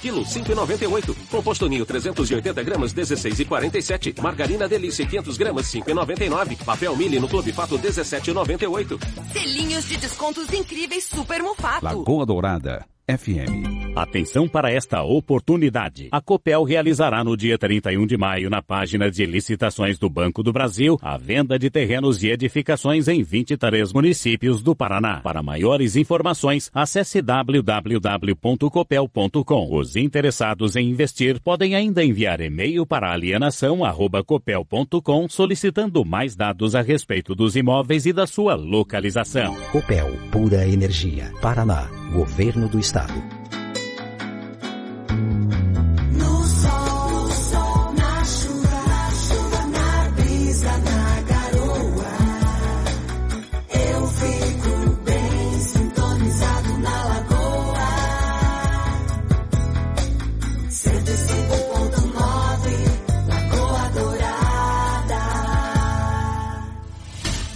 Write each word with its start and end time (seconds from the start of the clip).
quilo 0.00 0.24
5,98. 0.24 1.14
Composto 1.30 1.68
ninho 1.68 1.84
380 1.84 2.62
gramas 2.62 2.94
16,47. 2.94 4.20
Margarina 4.20 4.66
Delícia 4.66 5.06
500 5.06 5.36
gramas 5.36 5.72
5,99. 5.72 6.56
Papel 6.64 6.96
Mili 6.96 7.20
no 7.20 7.28
Clube 7.28 7.52
Fato 7.52 7.78
17,98. 7.78 8.98
Selinhos 9.32 9.88
de 9.88 9.96
descontos 9.96 10.52
incríveis 10.52 11.04
Super 11.04 11.42
Mufato. 11.42 11.84
Lagoa 11.84 12.26
Dourada. 12.26 12.86
FM. 13.16 13.96
Atenção 13.96 14.46
para 14.48 14.70
esta 14.70 15.02
oportunidade. 15.02 16.08
A 16.12 16.20
Copel 16.20 16.62
realizará 16.62 17.24
no 17.24 17.36
dia 17.36 17.58
31 17.58 18.06
de 18.06 18.16
maio, 18.16 18.48
na 18.48 18.62
página 18.62 19.10
de 19.10 19.26
licitações 19.26 19.98
do 19.98 20.08
Banco 20.08 20.40
do 20.42 20.52
Brasil, 20.52 20.98
a 21.02 21.16
venda 21.16 21.58
de 21.58 21.70
terrenos 21.70 22.22
e 22.22 22.28
edificações 22.28 23.08
em 23.08 23.22
23 23.22 23.90
municípios 23.92 24.62
do 24.62 24.76
Paraná. 24.76 25.20
Para 25.20 25.42
maiores 25.42 25.96
informações, 25.96 26.70
acesse 26.72 27.20
www.copel.com. 27.20 29.76
Os 29.76 29.96
interessados 29.96 30.76
em 30.76 30.88
investir 30.88 31.40
podem 31.40 31.74
ainda 31.74 32.04
enviar 32.04 32.40
e-mail 32.40 32.86
para 32.86 33.12
alienação@copel.com 33.12 35.28
solicitando 35.28 36.04
mais 36.04 36.36
dados 36.36 36.74
a 36.74 36.82
respeito 36.82 37.34
dos 37.34 37.56
imóveis 37.56 38.04
e 38.06 38.12
da 38.12 38.26
sua 38.26 38.54
localização. 38.54 39.54
Copel, 39.72 40.10
pura 40.30 40.66
energia. 40.66 41.32
Paraná, 41.40 41.88
Governo 42.12 42.68
do 42.68 42.78
Estado. 42.78 42.99
No 43.08 43.30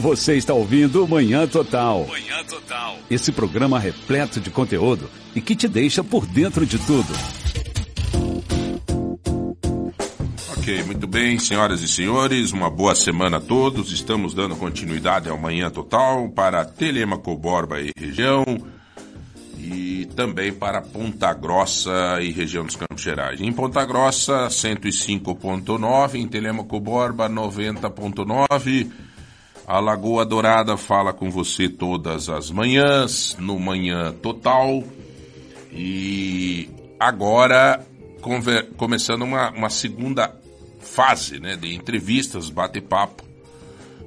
Você 0.05 0.36
está 0.36 0.52
ouvindo 0.52 1.08
Manhã 1.08 1.47
Total. 1.47 2.06
Manhã 2.06 2.44
Total. 2.44 2.98
Esse 3.10 3.33
programa 3.33 3.78
repleto 3.78 4.38
de 4.38 4.50
conteúdo 4.50 5.08
e 5.34 5.41
que 5.41 5.56
te 5.56 5.66
deixa 5.66 6.05
por 6.05 6.27
dentro 6.27 6.66
de 6.66 6.78
tudo. 6.78 7.08
Ok, 10.58 10.83
muito 10.83 11.06
bem, 11.06 11.38
senhoras 11.38 11.80
e 11.80 11.88
senhores, 11.88 12.52
uma 12.52 12.69
boa 12.69 12.94
semana 12.94 13.38
a 13.38 13.41
todos. 13.41 13.92
Estamos 13.92 14.34
dando 14.34 14.55
continuidade 14.56 15.30
ao 15.30 15.38
Manhã 15.38 15.70
Total 15.70 16.28
para 16.28 16.66
Telemaco 16.66 17.34
Borba 17.34 17.80
e 17.80 17.91
região 17.96 18.44
e 19.56 20.06
também 20.14 20.52
para 20.52 20.83
Ponta 20.83 21.33
Grossa 21.33 22.20
e 22.20 22.30
região 22.30 22.66
dos 22.66 22.77
Campos 22.77 23.02
Gerais. 23.02 23.41
Em 23.41 23.50
Ponta 23.50 23.83
Grossa, 23.86 24.48
105.9, 24.48 26.16
em 26.16 26.28
Telemaco 26.28 26.78
Borba, 26.78 27.27
90.9. 27.27 29.03
A 29.66 29.80
Lagoa 29.80 30.26
Dourada 30.26 30.76
fala 30.76 31.12
com 31.12 31.30
você 31.30 31.68
todas 31.68 32.28
as 32.28 32.50
manhãs, 32.50 33.34
no 33.38 33.58
Manhã 33.58 34.12
Total. 34.12 34.84
E 35.72 36.68
agora 37.00 37.84
conver- 38.20 38.70
começando 38.76 39.22
uma, 39.22 39.50
uma 39.50 39.70
segunda 39.70 40.34
fase 40.80 41.40
né, 41.40 41.56
de 41.56 41.74
entrevistas, 41.74 42.50
bate-papo. 42.50 43.24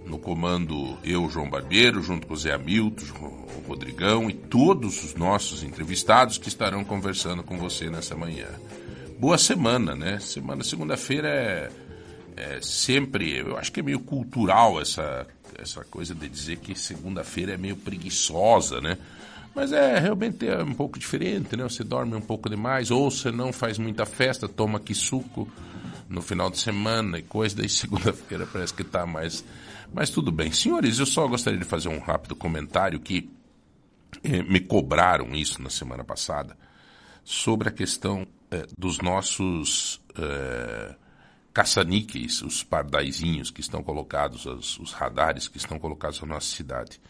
No 0.05 0.17
comando 0.17 0.97
eu, 1.03 1.27
João 1.27 1.49
Barbeiro, 1.49 2.01
junto 2.01 2.27
com 2.27 2.33
o 2.33 2.37
Zé 2.37 2.53
Hamilton, 2.53 3.03
o 3.19 3.67
Rodrigão 3.67 4.29
e 4.29 4.33
todos 4.33 5.03
os 5.03 5.15
nossos 5.15 5.63
entrevistados 5.63 6.37
que 6.37 6.47
estarão 6.47 6.83
conversando 6.83 7.43
com 7.43 7.57
você 7.57 7.89
nessa 7.89 8.15
manhã. 8.15 8.47
Boa 9.19 9.37
semana, 9.37 9.95
né? 9.95 10.17
Semana, 10.19 10.63
segunda-feira 10.63 11.27
é, 11.27 11.69
é 12.37 12.59
sempre, 12.61 13.37
eu 13.39 13.57
acho 13.57 13.69
que 13.69 13.81
é 13.81 13.83
meio 13.83 13.99
cultural 13.99 14.79
essa, 14.79 15.27
essa 15.57 15.83
coisa 15.83 16.13
de 16.13 16.27
dizer 16.29 16.57
que 16.57 16.75
segunda-feira 16.75 17.53
é 17.53 17.57
meio 17.57 17.75
preguiçosa, 17.75 18.79
né? 18.79 18.97
Mas 19.55 19.71
é 19.71 19.97
realmente 19.97 20.47
é 20.47 20.63
um 20.63 20.73
pouco 20.73 20.99
diferente, 20.99 21.57
né? 21.57 21.63
Você 21.63 21.83
dorme 21.83 22.15
um 22.15 22.21
pouco 22.21 22.49
demais, 22.49 22.91
ou 22.91 23.09
você 23.09 23.31
não 23.31 23.51
faz 23.51 23.77
muita 23.77 24.05
festa, 24.05 24.47
toma 24.47 24.77
aqui 24.77 24.93
suco 24.93 25.49
no 26.07 26.21
final 26.21 26.49
de 26.49 26.59
semana 26.59 27.17
e 27.17 27.23
coisa, 27.23 27.55
daí 27.57 27.67
segunda-feira 27.67 28.47
parece 28.53 28.73
que 28.73 28.83
tá 28.83 29.05
mais. 29.05 29.43
Mas 29.93 30.09
tudo 30.09 30.31
bem. 30.31 30.51
Senhores, 30.51 30.99
eu 30.99 31.05
só 31.05 31.27
gostaria 31.27 31.59
de 31.59 31.65
fazer 31.65 31.89
um 31.89 31.99
rápido 31.99 32.35
comentário 32.35 32.99
que 32.99 33.29
eh, 34.23 34.43
me 34.43 34.59
cobraram 34.59 35.33
isso 35.33 35.61
na 35.61 35.69
semana 35.69 36.03
passada 36.03 36.55
sobre 37.23 37.69
a 37.69 37.71
questão 37.71 38.27
eh, 38.51 38.65
dos 38.77 38.99
nossos 38.99 40.01
eh, 40.17 40.95
caça-níqueis, 41.57 42.43
os 42.43 42.63
pardaizinhos 42.63 43.49
que 43.49 43.61
estão 43.61 43.81
colocados, 43.81 44.45
os, 44.45 44.77
os 44.77 44.93
radares 44.93 45.47
que 45.47 45.57
estão 45.57 45.79
colocados 45.79 46.21
na 46.21 46.27
nossa 46.27 46.55
cidade. 46.55 47.01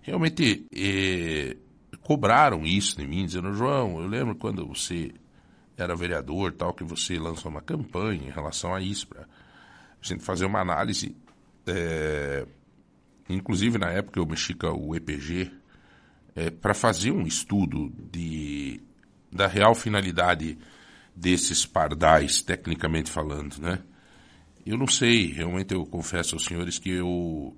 Realmente 0.00 0.64
eh, 0.74 1.54
cobraram 2.00 2.64
isso 2.64 2.96
de 2.96 3.06
mim, 3.06 3.26
dizendo, 3.26 3.52
João, 3.52 4.00
eu 4.00 4.06
lembro 4.06 4.36
quando 4.36 4.66
você 4.66 5.12
era 5.76 5.94
vereador, 5.94 6.54
tal, 6.54 6.72
que 6.72 6.82
você 6.82 7.18
lançou 7.18 7.50
uma 7.50 7.60
campanha 7.60 8.26
em 8.26 8.30
relação 8.30 8.74
a 8.74 8.80
isso, 8.80 9.06
para 9.06 9.24
a 9.24 9.26
gente 10.00 10.24
fazer 10.24 10.46
uma 10.46 10.62
análise. 10.62 11.14
eh, 11.66 12.46
inclusive, 13.28 13.76
na 13.76 13.90
época, 13.90 14.18
eu 14.18 14.24
mexi 14.24 14.54
com 14.54 14.68
o 14.68 14.96
EPG 14.96 15.52
para 16.62 16.72
fazer 16.72 17.10
um 17.10 17.26
estudo 17.26 17.92
de, 18.10 18.80
da 19.30 19.46
real 19.46 19.74
finalidade 19.74 20.56
desses 21.14 21.64
pardais, 21.66 22.42
tecnicamente 22.42 23.10
falando, 23.10 23.58
né? 23.58 23.80
Eu 24.66 24.78
não 24.78 24.86
sei, 24.86 25.32
realmente 25.32 25.74
eu 25.74 25.84
confesso 25.86 26.34
aos 26.34 26.44
senhores 26.44 26.78
que 26.78 26.90
eu, 26.90 27.56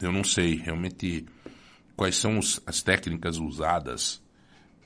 eu 0.00 0.10
não 0.12 0.24
sei 0.24 0.56
realmente 0.56 1.26
quais 1.96 2.16
são 2.16 2.38
os- 2.38 2.60
as 2.66 2.82
técnicas 2.82 3.36
usadas 3.38 4.22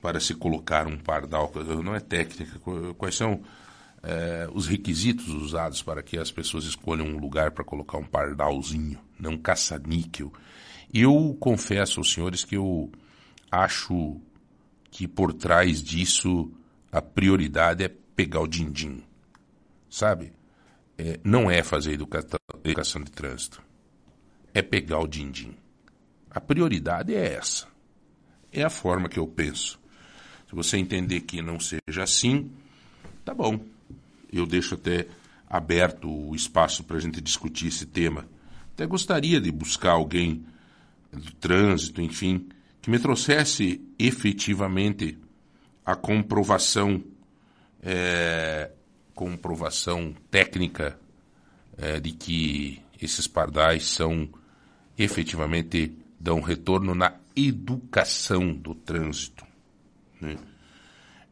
para 0.01 0.19
se 0.19 0.33
colocar 0.35 0.87
um 0.87 0.97
pardal. 0.97 1.51
Não 1.83 1.95
é 1.95 1.99
técnica, 1.99 2.59
qu- 2.59 2.93
quais 2.95 3.15
são 3.15 3.41
eh, 4.03 4.49
os 4.53 4.65
requisitos 4.67 5.27
usados 5.27 5.83
para 5.83 6.01
que 6.01 6.17
as 6.17 6.31
pessoas 6.31 6.63
escolham 6.65 7.05
um 7.05 7.17
lugar 7.19 7.51
para 7.51 7.63
colocar 7.63 7.99
um 7.99 8.03
pardalzinho, 8.03 8.99
não 9.19 9.37
caça-níquel. 9.37 10.33
Eu 10.91 11.37
confesso 11.39 11.99
aos 11.99 12.11
senhores 12.11 12.43
que 12.43 12.57
eu 12.57 12.91
acho 13.51 14.19
que 14.89 15.07
por 15.07 15.31
trás 15.33 15.83
disso 15.83 16.51
a 16.91 16.99
prioridade 17.01 17.83
é 17.83 17.91
pegar 18.21 18.41
o 18.41 18.47
din-din, 18.47 19.01
sabe? 19.89 20.31
É, 20.95 21.19
não 21.23 21.49
é 21.49 21.63
fazer 21.63 21.93
educa- 21.93 22.23
educação 22.63 23.01
de 23.01 23.09
trânsito, 23.09 23.59
é 24.53 24.61
pegar 24.61 24.99
o 24.99 25.07
din-din. 25.07 25.55
A 26.29 26.39
prioridade 26.39 27.15
é 27.15 27.33
essa. 27.33 27.67
É 28.51 28.61
a 28.61 28.69
forma 28.69 29.09
que 29.09 29.17
eu 29.17 29.27
penso. 29.27 29.79
Se 30.47 30.53
você 30.53 30.77
entender 30.77 31.21
que 31.21 31.41
não 31.41 31.59
seja 31.59 32.03
assim, 32.03 32.51
tá 33.25 33.33
bom. 33.33 33.59
Eu 34.31 34.45
deixo 34.45 34.75
até 34.75 35.07
aberto 35.49 36.07
o 36.07 36.35
espaço 36.35 36.83
para 36.83 36.97
a 36.97 36.99
gente 36.99 37.19
discutir 37.19 37.69
esse 37.69 37.87
tema. 37.87 38.27
Até 38.73 38.85
gostaria 38.85 39.41
de 39.41 39.51
buscar 39.51 39.93
alguém 39.93 40.45
do 41.11 41.33
trânsito, 41.33 42.03
enfim, 42.03 42.47
que 42.81 42.91
me 42.91 42.99
trouxesse 42.99 43.81
efetivamente 43.97 45.17
a 45.83 45.95
comprovação, 45.95 47.03
é, 47.83 48.71
comprovação 49.15 50.13
técnica 50.29 50.99
é, 51.77 51.99
de 51.99 52.11
que 52.11 52.81
esses 53.01 53.27
pardais 53.27 53.87
são 53.87 54.29
efetivamente 54.97 55.91
dão 56.19 56.39
retorno 56.41 56.93
na 56.93 57.15
educação 57.35 58.53
do 58.53 58.75
trânsito. 58.75 59.43
né? 60.19 60.35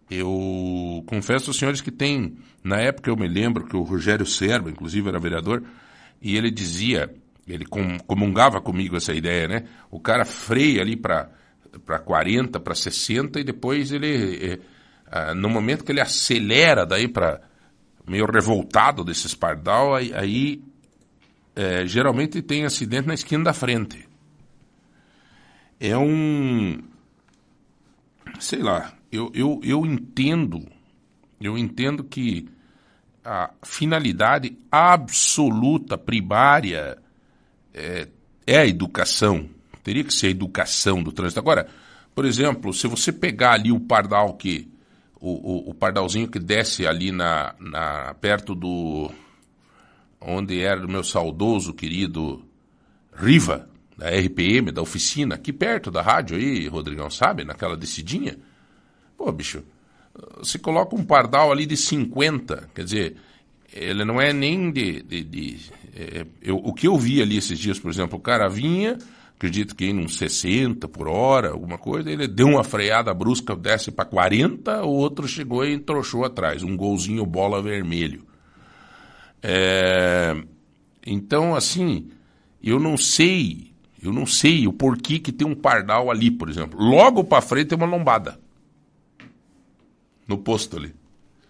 Eu 0.10 1.04
confesso 1.06 1.52
aos 1.52 1.58
senhores 1.58 1.82
que 1.82 1.92
tem, 1.92 2.38
na 2.64 2.78
época 2.78 3.12
eu 3.12 3.16
me 3.16 3.28
lembro 3.28 3.66
que 3.68 3.76
o 3.76 3.84
Rogério 3.84 4.26
Serba, 4.26 4.72
inclusive 4.72 5.08
era 5.08 5.20
vereador, 5.20 5.64
e 6.20 6.36
ele 6.36 6.50
dizia, 6.50 7.14
ele 7.48 7.64
com- 7.66 8.00
comungava 8.00 8.60
comigo 8.60 8.98
essa 8.98 9.14
ideia, 9.14 9.48
né? 9.48 9.66
O 9.92 10.00
cara 10.00 10.26
freia 10.26 10.82
ali 10.82 10.96
para 10.96 11.30
para 11.86 12.00
40, 12.00 12.60
para 12.60 12.74
60 12.74 13.40
e 13.40 13.44
depois 13.44 13.92
ele, 13.92 14.54
eh, 14.54 14.60
ah, 15.12 15.34
no 15.34 15.50
momento 15.50 15.84
que 15.84 15.92
ele 15.92 16.02
acelera 16.02 16.86
daí 16.86 17.08
para 17.08 17.42
meio 18.08 18.26
revoltado 18.26 19.04
desses 19.04 19.34
pardal, 19.34 19.96
aí, 19.96 20.14
aí 20.14 20.64
eh, 21.56 21.86
geralmente 21.86 22.42
tem 22.42 22.66
acidente 22.66 23.08
na 23.08 23.14
esquina 23.14 23.44
da 23.44 23.54
frente. 23.54 24.08
É 25.80 25.98
um, 25.98 26.82
sei 28.40 28.60
lá, 28.60 28.94
eu, 29.12 29.32
eu, 29.34 29.60
eu 29.64 29.86
entendo, 29.86 30.66
eu 31.40 31.58
entendo 31.58 32.04
que 32.04 32.48
a 33.24 33.52
finalidade 33.64 34.58
absoluta, 34.72 35.98
primária, 35.98 36.98
é, 37.74 38.08
é 38.46 38.58
a 38.58 38.66
educação. 38.66 39.48
Teria 39.84 40.04
que 40.04 40.14
ser 40.14 40.28
a 40.28 40.32
educação 40.32 41.02
do 41.02 41.12
trânsito. 41.12 41.40
Agora, 41.40 41.68
por 42.16 42.26
exemplo, 42.26 42.74
se 42.74 42.88
você 42.88 43.12
pegar 43.12 43.54
ali 43.54 43.72
o 43.72 43.80
pardal 43.80 44.34
que 44.34 44.70
o, 45.20 45.30
o, 45.30 45.70
o 45.72 45.74
pardalzinho 45.74 46.28
que 46.28 46.40
desce 46.40 46.88
ali 46.88 47.12
na, 47.12 47.54
na 47.60 48.14
perto 48.16 48.56
do 48.56 49.12
onde 50.22 50.62
era 50.62 50.86
o 50.86 50.90
meu 50.90 51.04
saudoso 51.04 51.74
querido 51.74 52.44
Riva, 53.14 53.68
da 53.98 54.10
RPM, 54.10 54.72
da 54.72 54.82
oficina, 54.82 55.36
aqui 55.36 55.52
perto 55.52 55.92
da 55.92 56.02
rádio 56.02 56.38
aí, 56.38 56.68
Rodrigão, 56.68 57.10
sabe? 57.10 57.44
Naquela 57.44 57.76
descidinha. 57.76 58.38
Pô, 59.18 59.30
bicho, 59.32 59.62
você 60.38 60.58
coloca 60.58 60.96
um 60.96 61.04
pardal 61.04 61.52
ali 61.52 61.66
de 61.66 61.76
50, 61.76 62.70
quer 62.74 62.84
dizer, 62.86 63.18
ele 63.74 64.06
não 64.06 64.22
é 64.22 64.32
nem 64.32 64.72
de. 64.72 65.02
de, 65.04 65.24
de 65.24 65.60
é, 65.94 66.26
eu, 66.42 66.56
o 66.58 66.74
que 66.74 66.88
eu 66.88 66.98
vi 66.98 67.22
ali 67.22 67.38
esses 67.38 67.60
dias, 67.60 67.78
por 67.78 67.92
exemplo, 67.92 68.18
o 68.18 68.22
cara 68.22 68.48
vinha, 68.48 68.98
acredito 69.40 69.74
que 69.74 69.86
em 69.86 69.98
uns 69.98 70.18
60 70.18 70.86
por 70.90 71.08
hora, 71.08 71.52
alguma 71.52 71.78
coisa, 71.78 72.12
ele 72.12 72.28
deu 72.28 72.48
uma 72.48 72.64
freada 72.64 73.14
brusca, 73.14 73.56
desce 73.56 73.90
para 73.90 74.04
40, 74.04 74.84
o 74.84 74.90
outro 74.90 75.30
chegou 75.30 75.66
e 75.66 75.74
entrochou 75.74 76.26
atrás, 76.26 76.62
um 76.62 76.76
golzinho 76.76 77.26
bola 77.26 77.62
vermelho. 77.62 78.28
É, 79.42 80.36
então, 81.08 81.56
assim, 81.56 82.10
eu 82.62 82.82
não 82.82 82.98
sei, 82.98 83.72
eu 84.04 84.12
não 84.12 84.26
sei 84.26 84.68
o 84.68 84.74
porquê 84.74 85.20
que 85.20 85.32
tem 85.32 85.48
um 85.48 85.56
pardal 85.56 86.12
ali, 86.12 86.30
por 86.30 86.50
exemplo. 86.50 86.78
Logo 86.78 87.24
para 87.24 87.42
frente 87.42 87.70
tem 87.70 87.78
uma 87.78 87.88
lombada. 87.88 88.38
No 90.28 90.38
posto 90.38 90.76
ali. 90.76 90.94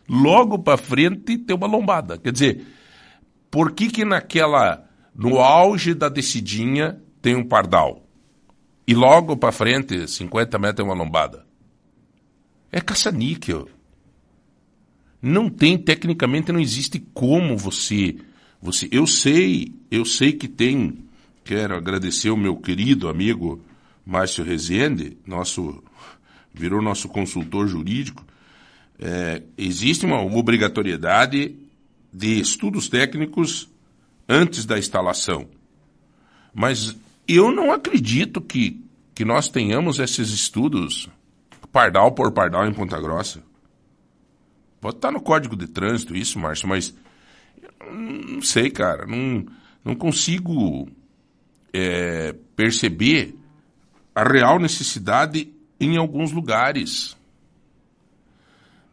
Logo 0.08 0.60
para 0.60 0.78
frente 0.78 1.40
tem 1.40 1.56
uma 1.56 1.66
lombada. 1.66 2.20
Quer 2.20 2.32
dizer, 2.32 2.68
por 3.50 3.72
que 3.72 3.88
que 3.90 4.06
naquela 4.06 4.88
no 5.16 5.40
auge 5.40 5.96
da 5.96 6.08
descidinha 6.08 7.02
tem 7.22 7.36
um 7.36 7.48
pardal? 7.48 8.06
E 8.88 8.94
logo 8.94 9.38
para 9.38 9.52
frente, 9.52 10.08
50 10.08 10.58
metros 10.58 10.78
tem 10.78 10.86
uma 10.86 10.96
lombada. 10.96 11.46
É 12.72 12.82
caça-níquel. 12.82 13.68
Não 15.22 15.50
tem, 15.50 15.78
tecnicamente 15.78 16.52
não 16.52 16.60
existe 16.60 17.00
como 17.14 17.58
você, 17.58 18.18
você. 18.62 18.88
Eu 18.92 19.06
sei, 19.06 19.74
eu 19.92 20.06
sei 20.06 20.34
que 20.34 20.48
tem. 20.48 21.04
Quero 21.44 21.76
agradecer 21.76 22.30
o 22.30 22.38
meu 22.38 22.56
querido 22.56 23.10
amigo 23.10 23.62
Márcio 24.06 24.44
Rezende, 24.44 25.18
nosso, 25.26 25.84
virou 26.54 26.82
nosso 26.82 27.10
consultor 27.10 27.68
jurídico. 27.68 28.26
É, 28.98 29.44
existe 29.58 30.06
uma 30.06 30.22
obrigatoriedade 30.22 31.56
de 32.12 32.40
estudos 32.40 32.90
técnicos 32.90 33.70
antes 34.28 34.66
da 34.66 34.78
instalação. 34.78 35.48
Mas 36.54 36.96
eu 37.36 37.52
não 37.52 37.72
acredito 37.72 38.42
que, 38.42 38.84
que 39.14 39.24
nós 39.24 39.50
tenhamos 39.50 40.00
esses 40.00 40.30
estudos 40.30 41.10
pardal 41.72 42.12
por 42.12 42.32
pardal 42.32 42.68
em 42.68 42.74
Ponta 42.74 43.00
Grossa. 43.00 43.44
Pode 44.82 44.96
estar 44.96 45.12
no 45.12 45.22
código 45.22 45.56
de 45.56 45.68
trânsito 45.68 46.16
isso, 46.16 46.40
Márcio, 46.40 46.68
mas 46.68 46.96
não 47.92 48.42
sei, 48.42 48.70
cara. 48.70 49.06
Não, 49.06 49.46
não 49.84 49.96
consigo 49.96 50.88
é, 51.74 52.34
perceber 52.56 53.36
a 54.16 54.24
real 54.24 54.60
necessidade 54.60 55.52
em 55.80 55.98
alguns 55.98 56.32
lugares. 56.32 57.18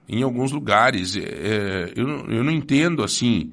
Em 0.09 0.23
alguns 0.23 0.53
lugares. 0.53 1.17
É, 1.17 1.93
eu, 1.95 2.09
eu 2.09 2.45
não 2.45 2.53
entendo 2.53 3.03
assim. 3.03 3.53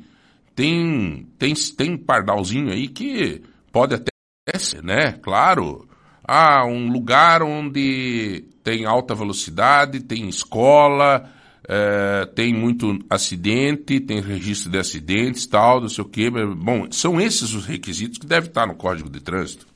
Tem, 0.55 1.27
tem, 1.39 1.53
tem 1.53 1.97
pardalzinho 1.97 2.71
aí 2.71 2.87
que 2.87 3.41
pode 3.71 3.95
até 3.95 4.12
ser, 4.57 4.83
né? 4.83 5.13
Claro. 5.13 5.87
Ah, 6.25 6.65
um 6.65 6.89
lugar 6.91 7.41
onde 7.41 8.45
tem 8.63 8.85
alta 8.85 9.13
velocidade, 9.13 10.01
tem 10.01 10.29
escola, 10.29 11.29
é, 11.67 12.25
tem 12.33 12.53
muito 12.53 12.99
acidente, 13.09 13.99
tem 13.99 14.21
registro 14.21 14.71
de 14.71 14.77
acidentes, 14.77 15.45
tal, 15.45 15.81
não 15.81 15.89
sei 15.89 16.03
o 16.03 16.07
quê. 16.07 16.29
Bom, 16.29 16.89
são 16.91 17.19
esses 17.19 17.53
os 17.53 17.65
requisitos 17.65 18.17
que 18.17 18.25
devem 18.25 18.49
estar 18.49 18.67
no 18.67 18.75
Código 18.75 19.09
de 19.09 19.19
Trânsito. 19.19 19.67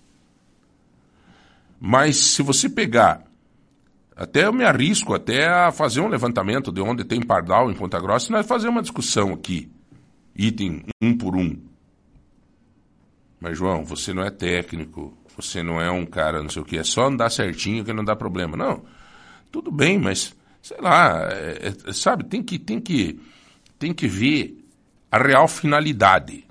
Mas 1.79 2.17
se 2.17 2.41
você 2.41 2.69
pegar, 2.69 3.23
até 4.15 4.45
eu 4.45 4.53
me 4.53 4.63
arrisco 4.63 5.13
até 5.13 5.47
a 5.47 5.71
fazer 5.71 5.99
um 6.01 6.07
levantamento 6.07 6.71
de 6.71 6.81
onde 6.81 7.03
tem 7.03 7.21
pardal 7.21 7.69
em 7.69 7.75
Ponta 7.75 7.99
Grossa 7.99 8.29
e 8.29 8.31
nós 8.31 8.47
fazer 8.47 8.67
uma 8.67 8.81
discussão 8.81 9.33
aqui, 9.33 9.69
item 10.35 10.83
um 11.01 11.15
por 11.15 11.35
um. 11.35 11.57
Mas, 13.39 13.57
João, 13.57 13.85
você 13.85 14.13
não 14.13 14.23
é 14.23 14.29
técnico, 14.29 15.15
você 15.35 15.61
não 15.61 15.79
é 15.79 15.91
um 15.91 16.05
cara, 16.05 16.41
não 16.41 16.49
sei 16.49 16.61
o 16.61 16.65
que, 16.65 16.77
é 16.77 16.83
só 16.83 17.05
andar 17.05 17.29
certinho 17.29 17.85
que 17.85 17.93
não 17.93 18.03
dá 18.03 18.15
problema. 18.15 18.57
Não, 18.57 18.83
tudo 19.51 19.71
bem, 19.71 19.99
mas 19.99 20.35
sei 20.61 20.77
lá, 20.81 21.29
é, 21.31 21.73
é, 21.87 21.93
sabe, 21.93 22.25
tem 22.25 22.43
que, 22.43 22.59
tem, 22.59 22.79
que, 22.79 23.19
tem 23.79 23.93
que 23.93 24.07
ver 24.07 24.57
a 25.11 25.17
real 25.17 25.47
finalidade. 25.47 26.45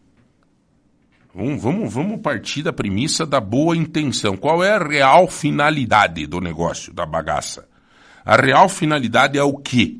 Vamos, 1.35 1.62
vamos, 1.62 1.93
vamos 1.93 2.21
partir 2.23 2.62
da 2.62 2.73
premissa 2.73 3.27
da 3.27 3.41
boa 3.41 3.77
intenção. 3.77 4.39
Qual 4.39 4.65
é 4.65 4.71
a 4.71 4.79
real 4.79 5.29
finalidade 5.29 6.27
do 6.27 6.41
negócio, 6.41 6.94
da 6.94 7.05
bagaça? 7.05 7.69
A 8.25 8.37
real 8.37 8.71
finalidade 8.71 9.37
é 9.37 9.43
o 9.43 9.59
quê? 9.59 9.99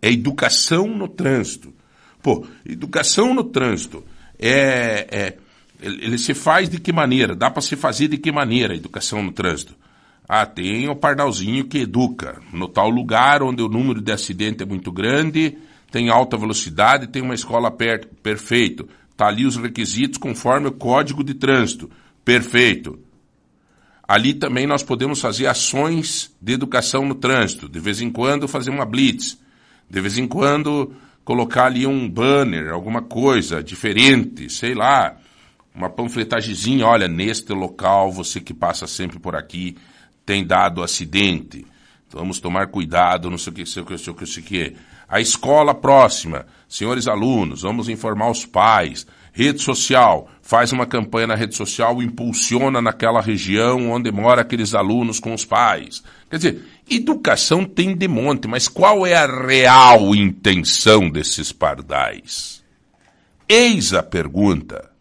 É 0.00 0.10
educação 0.10 0.86
no 0.86 1.08
trânsito. 1.08 1.74
Pô, 2.22 2.46
educação 2.64 3.34
no 3.34 3.44
trânsito 3.44 4.02
é, 4.38 5.06
é 5.10 5.38
ele 5.80 6.18
se 6.18 6.34
faz 6.34 6.68
de 6.68 6.80
que 6.80 6.92
maneira? 6.92 7.34
Dá 7.34 7.50
para 7.50 7.62
se 7.62 7.76
fazer 7.76 8.08
de 8.08 8.18
que 8.18 8.32
maneira 8.32 8.74
a 8.74 8.76
educação 8.76 9.22
no 9.22 9.32
trânsito? 9.32 9.74
Ah, 10.28 10.44
tem 10.44 10.88
o 10.88 10.96
pardalzinho 10.96 11.66
que 11.66 11.78
educa. 11.78 12.40
No 12.52 12.68
tal 12.68 12.90
lugar 12.90 13.42
onde 13.42 13.62
o 13.62 13.68
número 13.68 14.00
de 14.00 14.10
acidente 14.10 14.62
é 14.62 14.66
muito 14.66 14.90
grande, 14.90 15.56
tem 15.90 16.08
alta 16.08 16.36
velocidade, 16.36 17.06
tem 17.06 17.22
uma 17.22 17.34
escola 17.34 17.70
perto. 17.70 18.08
Perfeito. 18.22 18.88
Está 19.10 19.28
ali 19.28 19.46
os 19.46 19.56
requisitos 19.56 20.18
conforme 20.18 20.68
o 20.68 20.72
código 20.72 21.22
de 21.22 21.34
trânsito. 21.34 21.90
Perfeito. 22.24 22.98
Ali 24.06 24.34
também 24.34 24.66
nós 24.66 24.82
podemos 24.82 25.20
fazer 25.20 25.46
ações 25.46 26.34
de 26.40 26.52
educação 26.52 27.04
no 27.04 27.14
trânsito. 27.14 27.68
De 27.68 27.78
vez 27.78 28.00
em 28.00 28.10
quando 28.10 28.48
fazer 28.48 28.70
uma 28.70 28.84
blitz. 28.84 29.38
De 29.88 30.00
vez 30.00 30.18
em 30.18 30.26
quando 30.26 30.92
colocar 31.24 31.66
ali 31.66 31.86
um 31.86 32.08
banner, 32.08 32.72
alguma 32.72 33.02
coisa 33.02 33.62
diferente, 33.62 34.50
sei 34.50 34.74
lá. 34.74 35.16
Uma 35.76 35.90
panfletagemzinha, 35.90 36.86
olha, 36.86 37.06
neste 37.06 37.52
local, 37.52 38.10
você 38.10 38.40
que 38.40 38.54
passa 38.54 38.86
sempre 38.86 39.18
por 39.18 39.36
aqui, 39.36 39.76
tem 40.24 40.42
dado 40.42 40.82
acidente. 40.82 41.66
Vamos 42.10 42.40
tomar 42.40 42.68
cuidado, 42.68 43.28
não 43.28 43.36
sei 43.36 43.52
o 43.52 43.56
que, 43.56 43.66
sei 43.66 43.82
o 43.82 43.86
que, 43.86 43.98
sei 43.98 44.10
o 44.10 44.16
que, 44.16 44.26
sei 44.26 44.42
o 44.42 44.46
que. 44.46 44.76
A 45.06 45.20
escola 45.20 45.74
próxima, 45.74 46.46
senhores 46.66 47.06
alunos, 47.06 47.60
vamos 47.60 47.90
informar 47.90 48.30
os 48.30 48.46
pais. 48.46 49.06
Rede 49.34 49.60
social, 49.60 50.30
faz 50.40 50.72
uma 50.72 50.86
campanha 50.86 51.26
na 51.26 51.34
rede 51.34 51.54
social, 51.54 52.02
impulsiona 52.02 52.80
naquela 52.80 53.20
região 53.20 53.90
onde 53.90 54.10
mora 54.10 54.40
aqueles 54.40 54.74
alunos 54.74 55.20
com 55.20 55.34
os 55.34 55.44
pais. 55.44 56.02
Quer 56.30 56.36
dizer, 56.38 56.64
educação 56.88 57.66
tem 57.66 57.94
de 57.94 58.08
monte, 58.08 58.48
mas 58.48 58.66
qual 58.66 59.06
é 59.06 59.14
a 59.14 59.26
real 59.26 60.14
intenção 60.14 61.10
desses 61.10 61.52
pardais? 61.52 62.64
Eis 63.46 63.92
a 63.92 64.02
pergunta. 64.02 64.95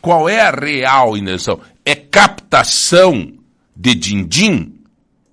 Qual 0.00 0.28
é 0.28 0.40
a 0.40 0.50
real 0.50 1.16
intenção? 1.16 1.60
É 1.84 1.94
captação 1.94 3.32
de 3.76 3.94
din-din 3.94 4.74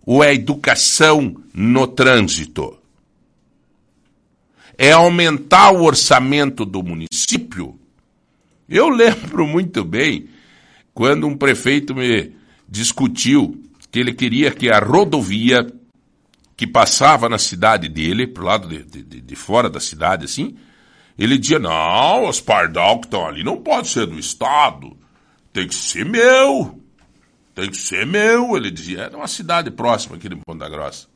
ou 0.05 0.23
é 0.23 0.33
educação 0.33 1.35
no 1.53 1.87
trânsito? 1.87 2.77
É 4.77 4.91
aumentar 4.91 5.71
o 5.71 5.83
orçamento 5.83 6.65
do 6.65 6.83
município? 6.83 7.79
Eu 8.69 8.89
lembro 8.89 9.47
muito 9.47 9.83
bem 9.83 10.27
quando 10.93 11.27
um 11.27 11.37
prefeito 11.37 11.95
me 11.95 12.33
discutiu 12.67 13.63
que 13.89 13.99
ele 13.99 14.13
queria 14.13 14.51
que 14.51 14.69
a 14.69 14.79
rodovia 14.79 15.65
que 16.55 16.67
passava 16.67 17.29
na 17.29 17.37
cidade 17.37 17.87
dele, 17.87 18.27
pro 18.27 18.43
lado 18.43 18.67
de, 18.67 18.83
de, 18.83 19.21
de 19.21 19.35
fora 19.35 19.69
da 19.69 19.79
cidade, 19.79 20.25
assim, 20.25 20.55
ele 21.17 21.37
dizia, 21.37 21.59
não, 21.59 22.27
os 22.27 22.39
pardal 22.39 22.99
que 22.99 23.07
estão 23.07 23.25
ali 23.25 23.43
não 23.43 23.57
pode 23.57 23.87
ser 23.87 24.05
do 24.05 24.19
Estado, 24.19 24.95
tem 25.51 25.67
que 25.67 25.75
ser 25.75 26.05
meu. 26.05 26.79
Tem 27.55 27.69
que 27.69 27.77
ser 27.77 28.05
meu, 28.05 28.55
ele 28.55 28.69
dizia. 28.69 29.01
Era 29.01 29.17
uma 29.17 29.27
cidade 29.27 29.71
próxima 29.71 30.15
aqui 30.15 30.29
de 30.29 30.35
Ponta 30.35 30.69
Grossa. 30.69 31.07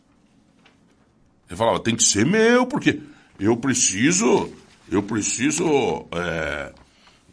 Ele 1.48 1.56
falava, 1.56 1.80
tem 1.80 1.96
que 1.96 2.04
ser 2.04 2.26
meu, 2.26 2.66
porque 2.66 3.00
eu 3.40 3.56
preciso, 3.58 4.52
eu 4.90 5.04
preciso 5.04 6.08
é, 6.12 6.74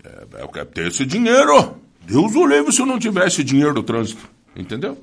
é, 0.04 0.42
eu 0.42 0.48
quero 0.48 0.66
ter 0.66 0.88
esse 0.88 1.06
dinheiro. 1.06 1.80
Deus 2.02 2.34
o 2.34 2.46
livre 2.46 2.72
se 2.72 2.80
eu 2.80 2.86
não 2.86 2.98
tivesse 2.98 3.42
dinheiro 3.44 3.74
do 3.74 3.82
trânsito. 3.82 4.28
Entendeu? 4.54 4.98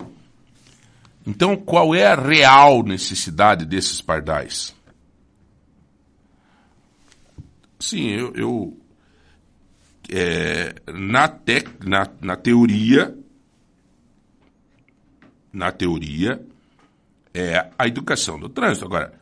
Então, 1.25 1.55
qual 1.55 1.95
é 1.95 2.05
a 2.05 2.15
real 2.15 2.83
necessidade 2.83 3.65
desses 3.65 4.01
pardais? 4.01 4.74
Sim, 7.85 8.09
eu, 8.09 8.33
eu 8.33 8.77
é, 10.09 10.73
na, 10.91 11.27
te, 11.27 11.63
na, 11.85 12.09
na 12.19 12.35
teoria, 12.35 13.15
na 15.53 15.71
teoria, 15.71 16.43
é 17.31 17.69
a 17.77 17.87
educação 17.87 18.39
do 18.39 18.49
trânsito. 18.49 18.85
Agora, 18.85 19.13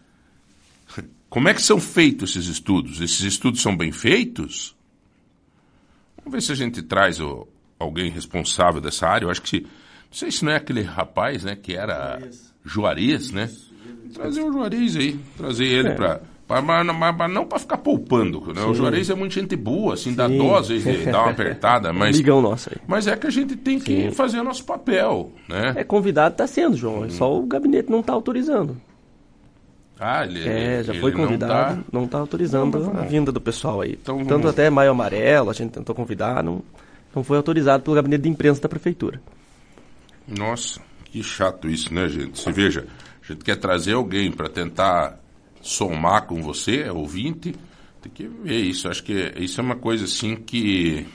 como 1.29 1.50
é 1.50 1.53
que 1.53 1.62
são 1.62 1.77
feitos 1.77 2.32
esses 2.32 2.48
estudos? 2.48 3.01
Esses 3.01 3.20
estudos 3.20 3.62
são 3.62 3.75
bem 3.75 3.91
feitos? 3.91 4.74
Vamos 6.17 6.32
ver 6.32 6.41
se 6.41 6.53
a 6.53 6.55
gente 6.55 6.82
traz 6.82 7.20
o, 7.20 7.46
alguém 7.77 8.10
responsável 8.10 8.79
dessa 8.79 9.08
área. 9.08 9.25
Eu 9.25 9.29
acho 9.29 9.41
que 9.41 9.50
se, 9.50 9.60
não 9.62 9.70
sei 10.13 10.32
se 10.32 10.46
não 10.46 10.53
é 10.53 10.55
aquele 10.55 10.84
rapaz, 10.84 11.43
né, 11.43 11.58
que 11.58 11.75
era 11.75 12.17
Juarez, 12.63 13.29
né? 13.32 13.51
Trazer 14.13 14.41
o 14.41 14.53
Juarez 14.53 14.96
aí, 14.96 15.20
trazer 15.36 15.65
ele 15.65 15.89
É. 15.89 15.96
para 15.96 16.22
mas, 16.62 16.86
mas- 16.86 17.15
mas 17.17 17.31
não 17.33 17.45
para 17.45 17.60
ficar 17.60 17.77
poupando, 17.77 18.53
né? 18.53 18.62
O. 18.65 18.74
Juarez 18.74 19.10
é 19.10 19.15
muito 19.15 19.33
gente 19.33 19.55
boa, 19.55 19.93
assim, 19.93 20.13
dá 20.13 20.27
Sim. 20.27 20.38
dó, 20.38 20.57
às 20.57 20.67
vezes, 20.67 21.05
dá 21.05 21.22
uma 21.24 21.31
apertada, 21.31 21.93
mas... 21.93 22.15
Amigão 22.15 22.41
nosso 22.41 22.69
aí. 22.69 22.77
Mas 22.88 23.07
é 23.07 23.15
que 23.15 23.27
a 23.27 23.29
gente 23.29 23.55
tem 23.55 23.79
que 23.79 24.12
fazer 24.12 24.39
o 24.39 24.43
nosso 24.43 24.63
papel, 24.65 25.31
né? 25.48 25.74
É, 25.77 25.83
convidado 25.83 26.36
tá 26.36 26.45
sendo, 26.45 26.75
João. 26.75 27.05
É 27.05 27.10
só 27.10 27.33
o 27.33 27.45
gabinete 27.45 27.89
não 27.89 28.03
tá 28.03 28.13
autorizando. 28.13 28.75
Ah, 30.00 30.25
ele, 30.25 30.48
É, 30.48 30.83
já 30.83 30.91
ele 30.91 31.00
foi 31.01 31.12
não 31.12 31.19
convidado, 31.22 31.75
tá- 31.77 31.83
não 31.91 32.07
tá 32.07 32.17
autorizando 32.17 32.67
Então, 32.77 32.81
a 32.89 32.93
vamos- 32.93 33.10
vinda 33.12 33.31
do 33.31 33.39
pessoal 33.39 33.79
aí. 33.81 33.98
Então, 34.01 34.15
vamos- 34.15 34.27
Tanto 34.29 34.48
até 34.50 34.69
Maio 34.69 34.91
Amarelo, 34.91 35.50
a 35.50 35.53
gente 35.53 35.72
tentou 35.72 35.95
convidar, 35.95 36.43
não, 36.43 36.62
não 37.15 37.24
foi 37.24 37.38
autorizado 37.38 37.83
pelo 37.83 37.95
gabinete 37.95 38.22
de 38.24 38.29
imprensa 38.29 38.60
da 38.62 38.67
prefeitura. 38.67 39.22
Nossa, 40.27 40.79
que 41.05 41.22
chato 41.24 41.69
isso, 41.69 41.93
né, 41.93 42.07
gente? 42.10 42.39
Você 42.39 42.51
veja, 42.51 42.86
a 43.24 43.31
gente 43.33 43.43
quer 43.45 43.55
trazer 43.55 43.93
alguém 43.93 44.31
para 44.31 44.50
tentar 44.50 45.19
somar 45.63 46.27
com 46.27 46.41
você, 46.41 46.82
é 46.82 46.91
ouvinte, 46.91 47.55
tem 48.01 48.12
que 48.12 48.27
ver 48.27 48.60
isso. 48.60 48.88
Acho 48.88 49.03
que 49.03 49.34
isso 49.38 49.60
é 49.60 49.63
uma 49.63 49.75
coisa 49.75 50.05
assim 50.05 50.36
que 50.36 51.08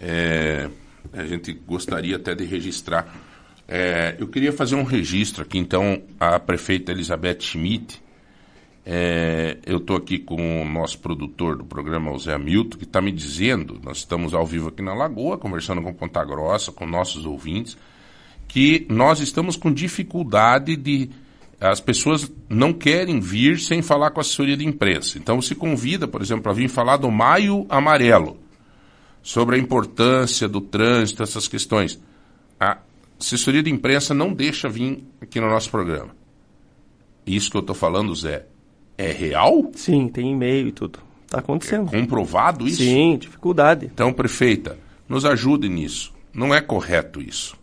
é, 0.00 0.68
a 1.12 1.24
gente 1.24 1.52
gostaria 1.52 2.16
até 2.16 2.34
de 2.34 2.44
registrar. 2.44 3.12
É, 3.66 4.14
eu 4.18 4.28
queria 4.28 4.52
fazer 4.52 4.74
um 4.74 4.84
registro 4.84 5.42
aqui, 5.42 5.58
então, 5.58 6.02
a 6.20 6.38
prefeita 6.38 6.92
Elizabeth 6.92 7.40
Schmidt. 7.40 8.02
É, 8.86 9.56
eu 9.64 9.78
estou 9.78 9.96
aqui 9.96 10.18
com 10.18 10.60
o 10.60 10.64
nosso 10.66 10.98
produtor 10.98 11.56
do 11.56 11.64
programa, 11.64 12.12
o 12.12 12.18
Zé 12.18 12.34
Hamilton, 12.34 12.76
que 12.76 12.84
está 12.84 13.00
me 13.00 13.10
dizendo, 13.10 13.80
nós 13.82 13.98
estamos 13.98 14.34
ao 14.34 14.44
vivo 14.44 14.68
aqui 14.68 14.82
na 14.82 14.92
Lagoa, 14.92 15.38
conversando 15.38 15.80
com 15.80 15.94
Ponta 15.94 16.22
Grossa, 16.22 16.70
com 16.70 16.86
nossos 16.86 17.24
ouvintes, 17.24 17.78
que 18.46 18.86
nós 18.90 19.20
estamos 19.20 19.56
com 19.56 19.72
dificuldade 19.72 20.76
de. 20.76 21.08
As 21.60 21.80
pessoas 21.80 22.30
não 22.48 22.72
querem 22.72 23.20
vir 23.20 23.58
sem 23.58 23.80
falar 23.80 24.10
com 24.10 24.20
a 24.20 24.22
assessoria 24.22 24.56
de 24.56 24.66
imprensa. 24.66 25.18
Então 25.18 25.40
se 25.40 25.54
convida, 25.54 26.06
por 26.06 26.20
exemplo, 26.20 26.42
para 26.42 26.52
vir 26.52 26.68
falar 26.68 26.96
do 26.96 27.10
Maio 27.10 27.66
Amarelo, 27.68 28.38
sobre 29.22 29.56
a 29.56 29.58
importância 29.58 30.48
do 30.48 30.60
trânsito, 30.60 31.22
essas 31.22 31.48
questões. 31.48 31.98
A 32.60 32.78
assessoria 33.18 33.62
de 33.62 33.70
imprensa 33.70 34.12
não 34.12 34.32
deixa 34.32 34.68
vir 34.68 35.02
aqui 35.20 35.40
no 35.40 35.48
nosso 35.48 35.70
programa. 35.70 36.14
Isso 37.26 37.50
que 37.50 37.56
eu 37.56 37.60
estou 37.60 37.74
falando, 37.74 38.14
Zé, 38.14 38.44
é 38.98 39.10
real? 39.10 39.70
Sim, 39.74 40.08
tem 40.08 40.32
e-mail 40.32 40.68
e 40.68 40.72
tudo. 40.72 40.98
Tá 41.28 41.38
acontecendo. 41.38 41.90
Comprovado 41.90 42.66
isso? 42.66 42.82
Sim, 42.82 43.16
dificuldade. 43.18 43.86
Então, 43.86 44.12
prefeita, 44.12 44.78
nos 45.08 45.24
ajude 45.24 45.68
nisso. 45.68 46.12
Não 46.32 46.54
é 46.54 46.60
correto 46.60 47.20
isso. 47.20 47.56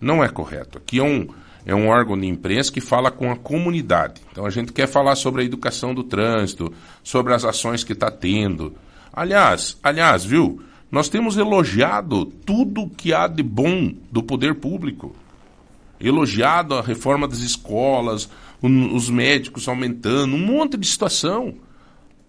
Não 0.00 0.22
é 0.22 0.28
correto. 0.28 0.78
Aqui 0.78 1.00
é 1.00 1.02
um, 1.02 1.26
é 1.66 1.74
um 1.74 1.88
órgão 1.88 2.18
de 2.18 2.26
imprensa 2.26 2.72
que 2.72 2.80
fala 2.80 3.10
com 3.10 3.30
a 3.30 3.36
comunidade. 3.36 4.20
Então, 4.30 4.44
a 4.44 4.50
gente 4.50 4.72
quer 4.72 4.86
falar 4.86 5.16
sobre 5.16 5.42
a 5.42 5.44
educação 5.44 5.94
do 5.94 6.04
trânsito, 6.04 6.72
sobre 7.02 7.32
as 7.32 7.44
ações 7.44 7.82
que 7.82 7.92
está 7.92 8.10
tendo. 8.10 8.74
Aliás, 9.12 9.78
aliás, 9.82 10.24
viu? 10.24 10.60
Nós 10.90 11.08
temos 11.08 11.36
elogiado 11.36 12.26
tudo 12.26 12.88
que 12.88 13.14
há 13.14 13.26
de 13.26 13.42
bom 13.42 13.92
do 14.12 14.22
poder 14.22 14.56
público. 14.56 15.16
Elogiado 15.98 16.74
a 16.74 16.82
reforma 16.82 17.26
das 17.26 17.38
escolas, 17.38 18.28
os 18.62 19.08
médicos 19.08 19.66
aumentando, 19.66 20.36
um 20.36 20.46
monte 20.46 20.76
de 20.76 20.86
situação. 20.86 21.54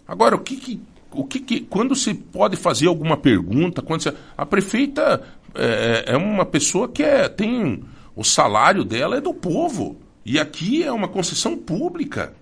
Agora, 0.07 0.35
o 0.35 0.39
que 0.39 0.55
que, 0.55 0.81
o 1.11 1.25
que 1.25 1.39
que, 1.39 1.59
quando 1.61 1.95
se 1.95 2.13
pode 2.13 2.55
fazer 2.55 2.87
alguma 2.87 3.17
pergunta, 3.17 3.81
quando 3.81 4.01
se, 4.01 4.13
a 4.37 4.45
prefeita 4.45 5.21
é, 5.53 6.05
é 6.07 6.17
uma 6.17 6.45
pessoa 6.45 6.87
que 6.87 7.03
é, 7.03 7.27
tem 7.27 7.83
o 8.15 8.23
salário 8.23 8.83
dela 8.83 9.17
é 9.17 9.21
do 9.21 9.33
povo 9.33 9.99
e 10.25 10.39
aqui 10.39 10.83
é 10.83 10.91
uma 10.91 11.07
concessão 11.07 11.57
pública. 11.57 12.33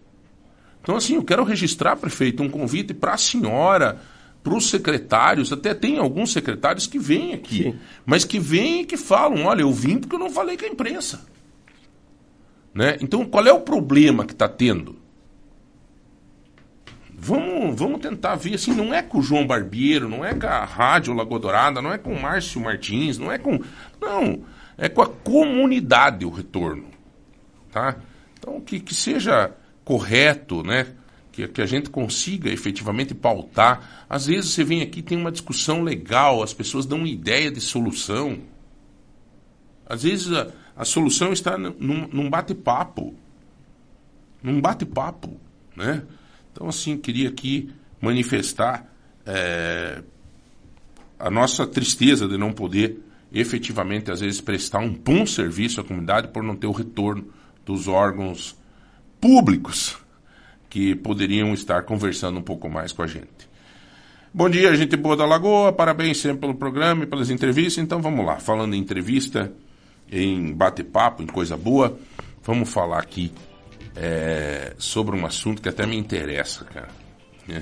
Então, 0.82 0.96
assim, 0.96 1.16
eu 1.16 1.24
quero 1.24 1.44
registrar, 1.44 1.96
prefeito, 1.96 2.44
um 2.44 2.50
convite 2.50 2.94
para 2.94 3.14
a 3.14 3.18
senhora, 3.18 4.00
para 4.44 4.54
os 4.54 4.70
secretários, 4.70 5.52
até 5.52 5.74
tem 5.74 5.98
alguns 5.98 6.34
secretários 6.34 6.86
que 6.86 7.00
vêm 7.00 7.34
aqui, 7.34 7.64
Sim. 7.64 7.80
mas 8.06 8.26
que 8.26 8.38
vêm 8.38 8.82
e 8.82 8.86
que 8.86 8.98
falam, 8.98 9.46
olha, 9.46 9.62
eu 9.62 9.72
vim 9.72 9.98
porque 9.98 10.16
eu 10.16 10.20
não 10.20 10.30
falei 10.30 10.58
com 10.58 10.66
a 10.66 10.70
imprensa. 10.70 11.26
Né? 12.74 12.98
Então, 13.02 13.24
qual 13.26 13.46
é 13.48 13.54
o 13.54 13.62
problema 13.62 14.26
que 14.26 14.34
está 14.34 14.50
tendo? 14.50 15.02
Vamos, 17.16 17.80
vamos 17.80 18.02
tentar 18.02 18.36
ver 18.36 18.56
assim, 18.56 18.74
não 18.74 18.94
é 18.94 19.02
com 19.02 19.20
o 19.20 19.22
João 19.22 19.48
Barbeiro, 19.48 20.10
não 20.10 20.26
é 20.26 20.34
com 20.34 20.46
a 20.46 20.66
Rádio 20.66 21.14
Lagoa 21.14 21.40
Dourada, 21.40 21.82
não 21.82 21.94
é 21.94 21.98
com 21.98 22.14
o 22.14 22.22
Márcio 22.22 22.60
Martins, 22.60 23.18
não 23.18 23.32
é 23.32 23.38
com. 23.38 23.62
Não, 24.02 24.44
é 24.78 24.90
com 24.90 25.02
a 25.02 25.10
comunidade 25.10 26.26
o 26.26 26.30
retorno. 26.30 26.86
Tá? 27.72 27.98
Então 28.38 28.60
que, 28.62 28.80
que 28.80 28.94
seja 28.94 29.52
correto, 29.84 30.64
né? 30.64 30.88
Que, 31.32 31.48
que 31.48 31.62
a 31.62 31.66
gente 31.66 31.90
consiga 31.90 32.50
efetivamente 32.50 33.14
pautar. 33.16 34.06
Às 34.08 34.28
vezes 34.28 34.52
você 34.52 34.64
vem 34.64 34.82
aqui 34.82 35.02
tem 35.02 35.18
uma 35.18 35.32
discussão 35.32 35.82
legal, 35.82 36.44
as 36.44 36.54
pessoas 36.54 36.86
dão 36.86 37.00
uma 37.00 37.08
ideia 37.08 37.52
de 37.52 37.60
solução. 37.60 38.40
Às 39.86 40.04
vezes 40.04 40.32
a, 40.32 40.52
a 40.76 40.86
solução 40.86 41.34
está 41.34 41.58
num, 41.58 42.08
num 42.12 42.30
bate-papo. 42.30 43.16
Num 44.42 44.62
bate-papo, 44.62 45.40
né? 45.76 46.04
Então, 46.52 46.68
assim, 46.68 46.98
queria 46.98 47.30
aqui 47.30 47.72
manifestar 48.00 48.88
eh, 49.26 50.04
a 51.18 51.32
nossa 51.32 51.66
tristeza 51.66 52.28
de 52.28 52.38
não 52.38 52.52
poder 52.54 53.00
efetivamente, 53.34 54.12
às 54.12 54.20
vezes, 54.20 54.40
prestar 54.40 54.80
um 54.80 54.94
bom 54.94 55.26
serviço 55.26 55.82
à 55.82 55.84
comunidade 55.84 56.28
por 56.28 56.44
não 56.44 56.56
ter 56.56 56.68
o 56.68 56.72
retorno 56.72 57.26
dos 57.66 57.88
órgãos 57.88 58.56
públicos 59.20 59.98
que 60.70 60.96
poderiam 60.96 61.54
estar 61.54 61.84
conversando 61.84 62.40
um 62.40 62.44
pouco 62.44 62.70
mais 62.70 62.92
com 62.92 63.02
a 63.02 63.08
gente. 63.08 63.52
Bom 64.34 64.50
dia, 64.50 64.76
gente 64.76 64.96
boa 64.96 65.16
da 65.16 65.26
Lagoa. 65.26 65.72
Parabéns 65.72 66.18
sempre 66.18 66.40
pelo 66.40 66.56
programa 66.56 67.04
e 67.04 67.08
pelas 67.08 67.30
entrevistas. 67.30 67.84
Então 67.84 68.02
vamos 68.02 68.26
lá, 68.26 68.40
falando 68.40 68.76
em 68.76 68.80
entrevista, 68.80 69.52
em 70.12 70.54
bate-papo, 70.54 71.22
em 71.22 71.28
coisa 71.28 71.56
boa, 71.56 71.98
vamos 72.44 72.70
falar 72.70 73.00
aqui 73.00 73.32
é, 73.96 74.74
sobre 74.78 75.16
um 75.16 75.26
assunto 75.26 75.62
que 75.62 75.70
até 75.70 75.86
me 75.86 75.96
interessa, 75.96 76.66
cara. 76.66 76.90
É, 77.48 77.62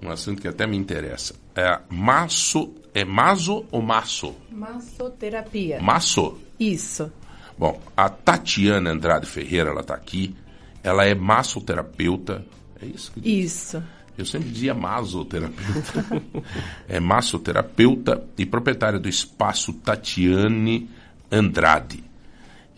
um 0.02 0.10
assunto 0.10 0.40
que 0.40 0.48
até 0.48 0.66
me 0.66 0.76
interessa. 0.76 1.34
É 1.54 1.78
maço, 1.90 2.74
é 2.94 3.04
maso 3.04 3.66
ou 3.72 3.82
maço? 3.82 4.36
Massoterapia. 4.52 5.80
Maço. 5.82 6.38
Isso. 6.58 7.10
Bom, 7.58 7.80
a 7.96 8.08
Tatiana 8.08 8.90
Andrade 8.90 9.26
Ferreira, 9.26 9.70
ela 9.70 9.80
está 9.80 9.94
aqui. 9.94 10.34
Ela 10.82 11.04
é 11.04 11.14
massoterapeuta. 11.14 12.44
É 12.80 12.86
isso? 12.86 13.12
que? 13.12 13.28
Isso. 13.28 13.82
Eu 14.16 14.24
sempre 14.24 14.48
dizia 14.48 14.74
masoterapeuta. 14.74 16.06
é 16.88 17.00
massoterapeuta 17.00 18.24
e 18.38 18.46
proprietária 18.46 19.00
do 19.00 19.08
espaço 19.08 19.72
Tatiane 19.72 20.88
Andrade. 21.32 22.04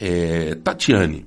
É, 0.00 0.54
Tatiane, 0.54 1.26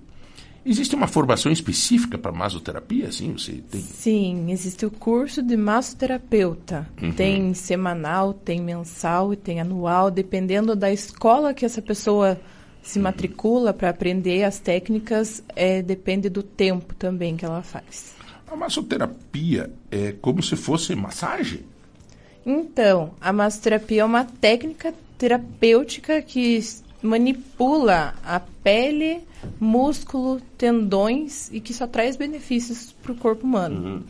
existe 0.69 0.95
uma 0.95 1.07
formação 1.07 1.51
específica 1.51 2.17
para 2.17 2.31
masoterapia? 2.31 3.07
Assim, 3.07 3.33
você 3.33 3.63
tem? 3.69 3.81
Sim, 3.81 4.51
existe 4.51 4.85
o 4.85 4.91
curso 4.91 5.41
de 5.41 5.57
massoterapeuta. 5.57 6.87
Tem 7.15 7.53
semanal, 7.53 8.33
tem 8.33 8.61
mensal 8.61 9.33
e 9.33 9.35
tem 9.35 9.59
anual, 9.59 10.11
dependendo 10.11 10.75
da 10.75 10.91
escola 10.91 11.53
que 11.53 11.65
essa 11.65 11.81
pessoa 11.81 12.39
se 12.81 12.99
matricula 12.99 13.73
para 13.73 13.89
aprender 13.89 14.43
as 14.43 14.59
técnicas, 14.59 15.43
é, 15.55 15.81
depende 15.81 16.29
do 16.29 16.41
tempo 16.41 16.95
também 16.95 17.35
que 17.35 17.45
ela 17.45 17.61
faz. 17.61 18.15
A 18.49 18.55
massoterapia 18.55 19.71
é 19.91 20.13
como 20.21 20.41
se 20.41 20.55
fosse 20.55 20.95
massagem? 20.95 21.61
Então, 22.45 23.13
a 23.19 23.31
massoterapia 23.31 24.01
é 24.01 24.05
uma 24.05 24.25
técnica 24.25 24.93
terapêutica 25.17 26.21
que 26.21 26.59
manipula 27.01 28.15
a 28.23 28.39
pele, 28.39 29.21
músculo, 29.59 30.41
tendões 30.57 31.49
e 31.51 31.59
que 31.59 31.73
só 31.73 31.87
traz 31.87 32.15
benefícios 32.15 32.93
para 33.01 33.11
o 33.11 33.15
corpo 33.15 33.45
humano. 33.45 34.03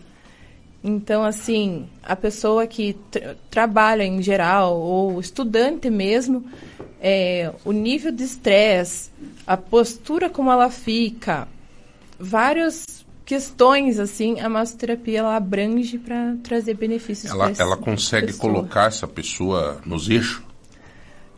Então, 0.84 1.24
assim, 1.24 1.88
a 2.02 2.16
pessoa 2.16 2.66
que 2.66 2.94
tra- 3.12 3.36
trabalha 3.52 4.04
em 4.04 4.22
geral, 4.22 4.80
ou 4.80 5.20
estudante 5.20 5.90
mesmo, 5.90 6.46
é, 7.02 7.52
o 7.66 7.72
nível 7.74 8.12
de 8.12 8.24
estresse, 8.24 9.10
a 9.46 9.58
postura 9.58 10.30
como 10.30 10.50
ela 10.52 10.70
fica, 10.72 11.48
várias 12.18 13.06
questões, 13.26 14.00
assim, 14.00 14.40
a 14.40 14.48
massoterapia 14.50 15.20
ela 15.20 15.36
abrange 15.36 15.98
para 16.00 16.36
trazer 16.42 16.74
benefícios 16.76 17.32
Ela, 17.32 17.52
ela 17.60 17.78
consegue 17.78 18.28
pessoa. 18.28 18.42
colocar 18.54 18.88
essa 18.88 19.08
pessoa 19.08 19.82
nos 19.86 20.10
eixos? 20.10 20.42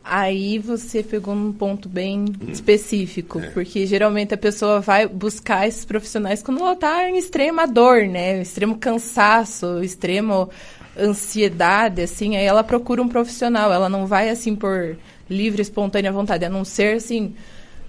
Aí 0.03 0.57
você 0.57 1.03
pegou 1.03 1.35
num 1.35 1.53
ponto 1.53 1.87
bem 1.87 2.25
específico, 2.47 3.39
porque 3.53 3.85
geralmente 3.85 4.33
a 4.33 4.37
pessoa 4.37 4.79
vai 4.81 5.07
buscar 5.07 5.67
esses 5.67 5.85
profissionais 5.85 6.41
quando 6.41 6.59
ela 6.59 6.73
está 6.73 7.07
em 7.07 7.17
extrema 7.17 7.67
dor, 7.67 8.07
né? 8.07 8.41
Extremo 8.41 8.77
cansaço, 8.77 9.83
extremo 9.83 10.49
ansiedade, 10.97 12.01
assim, 12.01 12.35
aí 12.35 12.43
ela 12.43 12.63
procura 12.63 13.01
um 13.01 13.07
profissional, 13.07 13.71
ela 13.71 13.87
não 13.87 14.05
vai 14.05 14.29
assim 14.29 14.55
por 14.55 14.97
livre, 15.29 15.61
espontânea 15.61 16.11
vontade, 16.11 16.43
a 16.43 16.49
não 16.49 16.65
ser 16.65 16.97
assim, 16.97 17.33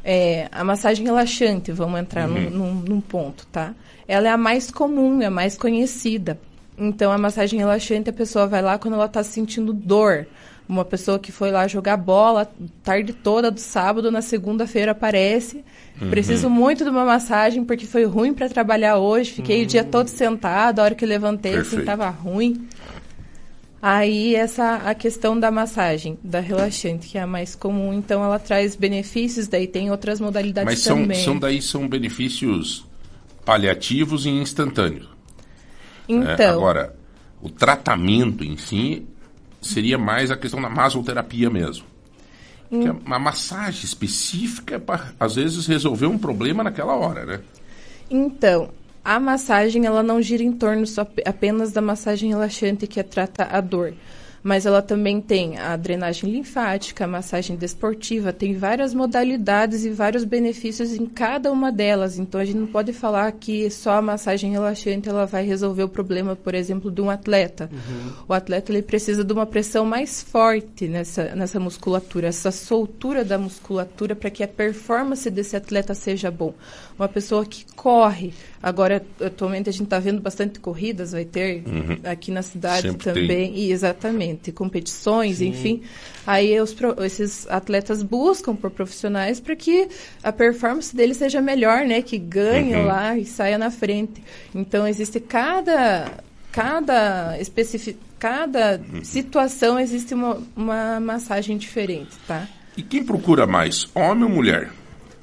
é, 0.04 0.48
a 0.52 0.62
massagem 0.62 1.04
relaxante, 1.04 1.72
vamos 1.72 1.98
entrar 1.98 2.28
num, 2.28 2.50
num, 2.50 2.74
num 2.74 3.00
ponto, 3.00 3.46
tá? 3.50 3.74
Ela 4.06 4.28
é 4.28 4.30
a 4.30 4.36
mais 4.36 4.70
comum, 4.70 5.22
é 5.22 5.26
a 5.26 5.30
mais 5.30 5.56
conhecida. 5.56 6.38
Então, 6.76 7.12
a 7.12 7.18
massagem 7.18 7.58
relaxante, 7.58 8.10
a 8.10 8.12
pessoa 8.12 8.46
vai 8.46 8.62
lá 8.62 8.78
quando 8.78 8.94
ela 8.94 9.06
está 9.06 9.22
sentindo 9.22 9.72
dor. 9.72 10.26
Uma 10.68 10.84
pessoa 10.84 11.18
que 11.18 11.32
foi 11.32 11.50
lá 11.50 11.66
jogar 11.66 11.96
bola 11.96 12.50
tarde 12.82 13.12
toda 13.12 13.50
do 13.50 13.60
sábado, 13.60 14.10
na 14.10 14.22
segunda-feira 14.22 14.92
aparece. 14.92 15.64
Preciso 16.08 16.48
muito 16.48 16.84
de 16.84 16.90
uma 16.90 17.04
massagem 17.04 17.64
porque 17.64 17.84
foi 17.84 18.04
ruim 18.04 18.32
para 18.32 18.48
trabalhar 18.48 18.96
hoje. 18.98 19.32
Fiquei 19.32 19.64
o 19.64 19.66
dia 19.66 19.84
todo 19.84 20.08
sentado, 20.08 20.78
a 20.78 20.84
hora 20.84 20.94
que 20.94 21.04
levantei, 21.04 21.56
assim, 21.56 21.80
estava 21.80 22.08
ruim. 22.08 22.66
Aí 23.82 24.36
essa 24.36 24.76
a 24.76 24.94
questão 24.94 25.38
da 25.38 25.50
massagem, 25.50 26.16
da 26.22 26.38
relaxante, 26.38 27.08
que 27.08 27.18
é 27.18 27.22
a 27.22 27.26
mais 27.26 27.56
comum, 27.56 27.92
então 27.92 28.22
ela 28.22 28.38
traz 28.38 28.76
benefícios, 28.76 29.48
daí 29.48 29.66
tem 29.66 29.90
outras 29.90 30.20
modalidades 30.20 30.72
Mas 30.72 30.78
são, 30.78 31.02
também. 31.02 31.24
são 31.24 31.36
daí 31.36 31.60
são 31.60 31.88
benefícios 31.88 32.86
paliativos 33.44 34.24
e 34.24 34.28
instantâneos. 34.28 35.08
Então, 36.08 36.58
Agora, 36.58 36.94
o 37.40 37.50
tratamento 37.50 38.44
em 38.44 38.56
si 38.56 39.04
seria 39.62 39.96
mais 39.96 40.30
a 40.30 40.36
questão 40.36 40.60
da 40.60 40.68
masoterapia 40.68 41.48
mesmo. 41.48 41.86
Que 42.68 42.88
é 42.88 42.90
uma 42.90 43.18
massagem 43.18 43.84
específica 43.84 44.78
para, 44.80 45.12
às 45.20 45.34
vezes, 45.36 45.66
resolver 45.66 46.06
um 46.06 46.16
problema 46.18 46.64
naquela 46.64 46.94
hora, 46.94 47.24
né? 47.26 47.40
Então, 48.10 48.70
a 49.04 49.18
massagem 49.20 49.84
ela 49.86 50.02
não 50.02 50.20
gira 50.22 50.42
em 50.42 50.52
torno 50.52 50.86
só 50.86 51.02
ap- 51.02 51.20
apenas 51.26 51.70
da 51.72 51.80
massagem 51.82 52.30
relaxante 52.30 52.86
que 52.86 53.02
trata 53.02 53.44
a 53.44 53.60
dor, 53.60 53.92
mas 54.42 54.66
ela 54.66 54.82
também 54.82 55.20
tem 55.20 55.58
a 55.58 55.76
drenagem 55.76 56.30
linfática, 56.30 57.04
a 57.04 57.08
massagem 57.08 57.56
desportiva, 57.56 58.32
tem 58.32 58.54
várias 58.54 58.92
modalidades 58.92 59.84
e 59.84 59.90
vários 59.90 60.24
benefícios 60.24 60.92
em 60.92 61.06
cada 61.06 61.50
uma 61.52 61.70
delas. 61.70 62.18
Então 62.18 62.40
a 62.40 62.44
gente 62.44 62.58
não 62.58 62.66
pode 62.66 62.92
falar 62.92 63.30
que 63.32 63.70
só 63.70 63.92
a 63.92 64.02
massagem 64.02 64.50
relaxante 64.50 65.08
ela 65.08 65.26
vai 65.26 65.44
resolver 65.44 65.84
o 65.84 65.88
problema, 65.88 66.34
por 66.34 66.54
exemplo, 66.54 66.90
de 66.90 67.00
um 67.00 67.08
atleta. 67.08 67.70
O 68.28 68.32
atleta 68.32 68.72
ele 68.72 68.82
precisa 68.82 69.24
de 69.24 69.32
uma 69.32 69.46
pressão 69.46 69.84
mais 69.84 70.22
forte 70.22 70.88
nessa, 70.88 71.34
nessa 71.36 71.60
musculatura, 71.60 72.28
essa 72.28 72.50
soltura 72.50 73.24
da 73.24 73.38
musculatura 73.38 74.16
para 74.16 74.30
que 74.30 74.42
a 74.42 74.48
performance 74.48 75.30
desse 75.30 75.56
atleta 75.56 75.94
seja 75.94 76.30
bom. 76.30 76.52
Uma 77.02 77.08
pessoa 77.08 77.44
que 77.44 77.66
corre, 77.74 78.32
agora 78.62 79.04
atualmente 79.20 79.68
a 79.68 79.72
gente 79.72 79.82
está 79.82 79.98
vendo 79.98 80.20
bastante 80.20 80.60
corridas, 80.60 81.10
vai 81.10 81.24
ter 81.24 81.64
aqui 82.04 82.30
na 82.30 82.42
cidade 82.42 82.90
Sempre 82.90 83.12
tem. 83.12 83.14
também, 83.14 83.58
e 83.58 83.72
exatamente, 83.72 84.52
competições, 84.52 85.40
enfim. 85.40 85.82
Aí 86.24 86.60
os 86.60 86.72
esses 87.04 87.48
atletas 87.48 88.04
buscam 88.04 88.54
por 88.54 88.70
profissionais 88.70 89.40
para 89.40 89.56
que 89.56 89.88
a 90.22 90.30
performance 90.30 90.94
deles 90.94 91.16
seja 91.16 91.42
melhor, 91.42 91.84
né? 91.84 92.02
Que 92.02 92.16
ganhe 92.16 92.76
lá 92.76 93.18
e 93.18 93.24
saia 93.24 93.58
na 93.58 93.72
frente. 93.72 94.22
Então 94.54 94.86
existe 94.86 95.18
cada 95.18 96.08
cada 96.52 97.36
especifi 97.40 97.96
cada 98.16 98.80
situação 99.02 99.76
existe 99.76 100.14
uma, 100.14 100.40
uma 100.54 101.00
massagem 101.00 101.58
diferente, 101.58 102.12
tá? 102.28 102.46
E 102.76 102.82
quem 102.84 103.04
procura 103.04 103.44
mais, 103.44 103.88
homem 103.92 104.22
ou 104.22 104.30
mulher? 104.30 104.70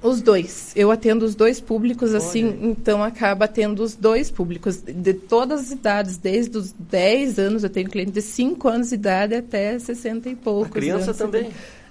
Os 0.01 0.22
dois. 0.22 0.72
Eu 0.75 0.91
atendo 0.91 1.25
os 1.25 1.36
dois 1.36 1.60
públicos, 1.60 2.15
assim, 2.15 2.58
então 2.62 3.03
acaba 3.03 3.48
tendo 3.48 3.84
os 3.84 3.96
dois 3.96 4.32
públicos 4.32 4.77
de 4.77 5.13
todas 5.13 5.60
as 5.62 5.72
idades, 5.72 6.18
desde 6.18 6.58
os 6.58 6.72
10 6.72 7.38
anos, 7.38 7.63
eu 7.63 7.70
tenho 7.70 7.89
cliente 7.89 8.12
de 8.12 8.22
5 8.22 8.68
anos 8.68 8.89
de 8.89 8.95
idade 8.95 9.36
até 9.36 9.78
60 9.78 10.30
e 10.30 10.36
poucos. 10.36 10.71
criança 10.71 11.06
anos. 11.12 11.17
também? 11.17 11.50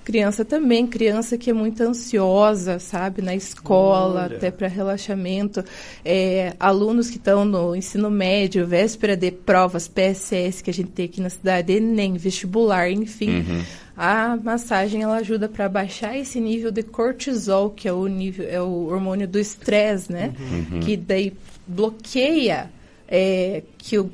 Criança 0.09 0.43
também, 0.43 0.87
criança 0.87 1.37
que 1.37 1.51
é 1.51 1.53
muito 1.53 1.83
ansiosa, 1.83 2.79
sabe, 2.79 3.21
na 3.21 3.35
escola, 3.35 4.25
Olha. 4.25 4.37
até 4.37 4.51
para 4.51 4.67
relaxamento. 4.67 5.63
É, 6.03 6.55
alunos 6.59 7.11
que 7.11 7.19
estão 7.19 7.45
no 7.45 7.77
ensino 7.77 8.11
médio, 8.11 8.67
véspera 8.67 9.15
de 9.15 9.31
provas 9.31 9.87
PSS 9.87 10.63
que 10.63 10.71
a 10.71 10.73
gente 10.73 10.93
tem 10.93 11.05
aqui 11.05 11.21
na 11.21 11.29
cidade, 11.29 11.75
Enem, 11.75 12.15
vestibular, 12.15 12.91
enfim. 12.91 13.45
A 13.99 14.37
massagem 14.37 15.03
ela 15.03 15.17
ajuda 15.17 15.49
para 15.49 15.69
baixar 15.69 16.17
esse 16.17 16.39
nível 16.41 16.71
de 16.71 16.85
cortisol, 16.85 17.71
que 17.71 17.89
é 17.89 17.93
o 17.93 18.07
nível, 18.07 18.47
é 18.49 18.63
o 18.63 18.87
hormônio 18.87 19.27
do 19.27 19.41
estresse, 19.41 20.13
né? 20.13 20.33
Que 20.81 20.97
daí 20.97 21.33
bloqueia 21.67 22.71
é, 23.09 23.65
que 23.77 23.99
o, 23.99 24.09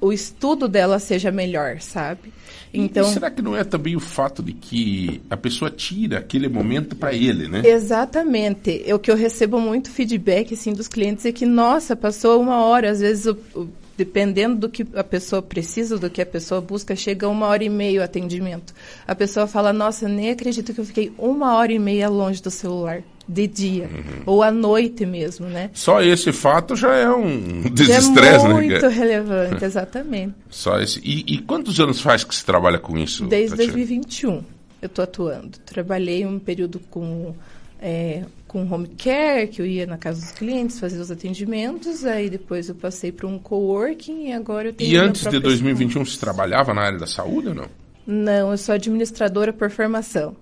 o 0.00 0.12
estudo 0.12 0.66
dela 0.66 0.98
seja 0.98 1.30
melhor, 1.30 1.80
sabe? 1.80 2.32
Então, 2.74 3.08
e 3.08 3.12
será 3.12 3.30
que 3.30 3.40
não 3.40 3.56
é 3.56 3.62
também 3.62 3.94
o 3.94 4.00
fato 4.00 4.42
de 4.42 4.52
que 4.52 5.20
a 5.30 5.36
pessoa 5.36 5.70
tira 5.70 6.18
aquele 6.18 6.48
momento 6.48 6.96
para 6.96 7.12
ele, 7.12 7.46
né? 7.46 7.62
Exatamente. 7.64 8.84
O 8.92 8.98
que 8.98 9.12
eu 9.12 9.16
recebo 9.16 9.60
muito 9.60 9.90
feedback 9.90 10.54
assim 10.54 10.72
dos 10.72 10.88
clientes 10.88 11.24
é 11.24 11.30
que 11.30 11.46
nossa, 11.46 11.94
passou 11.94 12.40
uma 12.40 12.64
hora, 12.64 12.90
às 12.90 12.98
vezes 13.00 13.26
o, 13.26 13.36
o, 13.54 13.68
dependendo 14.00 14.56
do 14.56 14.68
que 14.70 14.86
a 14.94 15.04
pessoa 15.04 15.42
precisa, 15.42 15.98
do 15.98 16.08
que 16.08 16.22
a 16.22 16.26
pessoa 16.26 16.58
busca, 16.58 16.96
chega 16.96 17.28
uma 17.28 17.46
hora 17.48 17.62
e 17.62 17.68
meia 17.68 18.00
o 18.00 18.02
atendimento. 18.02 18.72
A 19.06 19.14
pessoa 19.14 19.46
fala, 19.46 19.74
nossa, 19.74 20.08
nem 20.08 20.30
acredito 20.30 20.72
que 20.72 20.80
eu 20.80 20.86
fiquei 20.86 21.12
uma 21.18 21.54
hora 21.54 21.70
e 21.70 21.78
meia 21.78 22.08
longe 22.08 22.40
do 22.40 22.50
celular 22.50 23.02
de 23.28 23.46
dia 23.46 23.84
Uhum. 23.92 24.22
ou 24.24 24.42
à 24.42 24.50
noite 24.50 25.04
mesmo, 25.04 25.46
né? 25.46 25.70
Só 25.74 26.02
esse 26.02 26.32
fato 26.32 26.74
já 26.74 26.94
é 26.94 27.10
um 27.10 27.62
Já 27.64 27.68
desestresse, 27.68 28.44
é 28.46 28.48
né? 28.48 28.54
muito 28.54 28.88
relevante, 28.88 29.64
exatamente. 29.66 30.34
Só 30.48 30.80
esse. 30.80 30.98
E, 31.04 31.34
e 31.34 31.38
quantos 31.42 31.78
anos 31.78 32.00
faz 32.00 32.24
que 32.24 32.34
você 32.34 32.44
trabalha 32.44 32.78
com 32.78 32.96
isso? 32.96 33.26
Desde 33.26 33.50
Tatiana? 33.50 33.72
2021 33.74 34.42
eu 34.80 34.86
estou 34.86 35.02
atuando. 35.02 35.58
Trabalhei 35.66 36.24
um 36.24 36.38
período 36.38 36.80
com 36.90 37.34
é, 37.82 38.24
com 38.50 38.68
home 38.68 38.88
care, 38.88 39.46
que 39.46 39.62
eu 39.62 39.66
ia 39.66 39.86
na 39.86 39.96
casa 39.96 40.20
dos 40.20 40.32
clientes 40.32 40.80
fazer 40.80 40.98
os 40.98 41.08
atendimentos, 41.08 42.04
aí 42.04 42.28
depois 42.28 42.68
eu 42.68 42.74
passei 42.74 43.12
para 43.12 43.24
um 43.24 43.38
coworking 43.38 44.26
e 44.26 44.32
agora 44.32 44.70
eu 44.70 44.72
tenho 44.72 44.90
E 44.90 44.96
antes 44.96 45.20
de 45.20 45.28
próprio 45.28 45.42
2021 45.42 46.04
você 46.04 46.18
trabalhava 46.18 46.74
na 46.74 46.82
área 46.82 46.98
da 46.98 47.06
saúde 47.06 47.46
ou 47.46 47.54
não? 47.54 47.68
Não, 48.04 48.50
eu 48.50 48.58
sou 48.58 48.74
administradora 48.74 49.52
por 49.52 49.70
formação. 49.70 50.34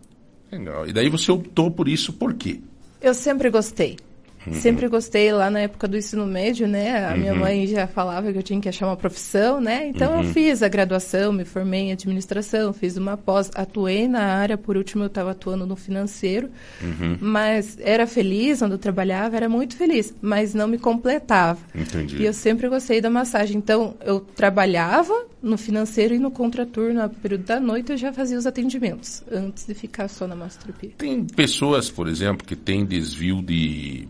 Legal. 0.51 0.87
E 0.87 0.93
daí 0.95 1.11
você 1.11 1.31
optou 1.31 1.71
por 1.71 1.87
isso 1.87 2.11
por 2.15 2.33
quê? 2.33 2.63
Eu 2.99 3.13
sempre 3.13 3.51
gostei. 3.51 3.99
Uhum. 4.49 4.61
Sempre 4.61 4.89
gostei 4.89 5.33
lá 5.33 5.51
na 5.51 5.61
época 5.61 5.87
do 5.89 5.97
ensino 5.97 6.27
médio, 6.27 6.67
né? 6.67 7.07
A 7.07 7.17
minha 7.17 7.35
mãe 7.35 7.67
já 7.67 7.87
falava 7.87 8.33
que 8.33 8.39
eu 8.39 8.43
tinha 8.43 8.61
que 8.61 8.69
achar 8.69 8.87
uma 8.87 8.97
profissão, 8.97 9.61
né? 9.61 9.89
Então 9.89 10.13
Uhum. 10.15 10.23
eu 10.23 10.33
fiz 10.33 10.63
a 10.63 10.69
graduação, 10.69 11.33
me 11.33 11.45
formei 11.45 11.81
em 11.89 11.93
administração, 11.93 12.73
fiz 12.73 12.97
uma 12.97 13.17
pós, 13.17 13.51
atuei 13.55 14.09
na 14.09 14.23
área, 14.23 14.57
por 14.59 14.77
último 14.77 15.05
eu 15.05 15.09
estava 15.09 15.31
atuando 15.33 15.67
no 15.67 15.77
financeiro, 15.77 16.49
Uhum. 16.83 17.17
mas 17.21 17.77
era 17.81 18.07
feliz 18.07 18.61
onde 18.63 18.75
eu 18.75 18.79
trabalhava, 18.79 19.37
era 19.37 19.49
muito 19.49 19.77
feliz, 19.77 20.15
mas 20.21 20.55
não 20.55 20.67
me 20.69 20.79
completava. 20.79 21.59
Entendi. 21.75 22.17
E 22.19 22.25
eu 22.25 22.33
sempre 22.33 22.69
gostei 22.69 23.01
da 23.01 23.11
massagem. 23.11 23.57
Então, 23.57 23.95
eu 24.05 24.21
trabalhava 24.21 25.13
no 25.43 25.57
financeiro 25.57 26.15
e 26.15 26.19
no 26.19 26.31
contraturno, 26.31 27.03
no 27.03 27.09
período 27.11 27.45
da 27.45 27.61
noite, 27.61 27.93
eu 27.93 27.97
já 27.97 28.13
fazia 28.13 28.37
os 28.39 28.47
atendimentos, 28.47 29.23
antes 29.31 29.67
de 29.67 29.75
ficar 29.75 30.09
só 30.09 30.27
na 30.27 30.35
massoterapia. 30.35 30.91
Tem 30.99 31.25
pessoas, 31.25 31.91
por 31.91 32.09
exemplo, 32.09 32.47
que 32.47 32.57
têm 32.57 32.85
desvio 32.85 33.41
de 33.43 34.09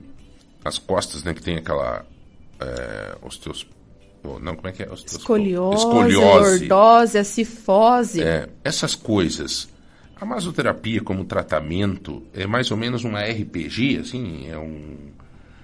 as 0.69 0.79
costas, 0.79 1.25
né? 1.25 1.35
Que 1.35 1.43
tem 1.43 1.57
aquela 1.57 2.05
é, 2.61 3.17
osteos... 3.23 3.67
Não, 4.23 4.55
como 4.55 4.69
é 4.69 4.73
que 4.73 4.83
é? 4.83 4.91
Osteos... 4.91 5.21
Escoliose, 5.21 5.79
Escoliose. 5.79 6.69
lordose, 6.69 7.19
a 7.19 7.25
cifose. 7.25 8.23
É, 8.23 8.49
essas 8.63 8.95
coisas. 8.95 9.69
A 10.21 10.25
masoterapia 10.25 11.01
como 11.01 11.25
tratamento 11.25 12.23
é 12.35 12.47
mais 12.47 12.71
ou 12.71 12.77
menos 12.77 13.05
uma 13.05 13.23
RPG, 13.23 13.99
assim? 13.99 14.51
É 14.51 14.59
um... 14.59 14.97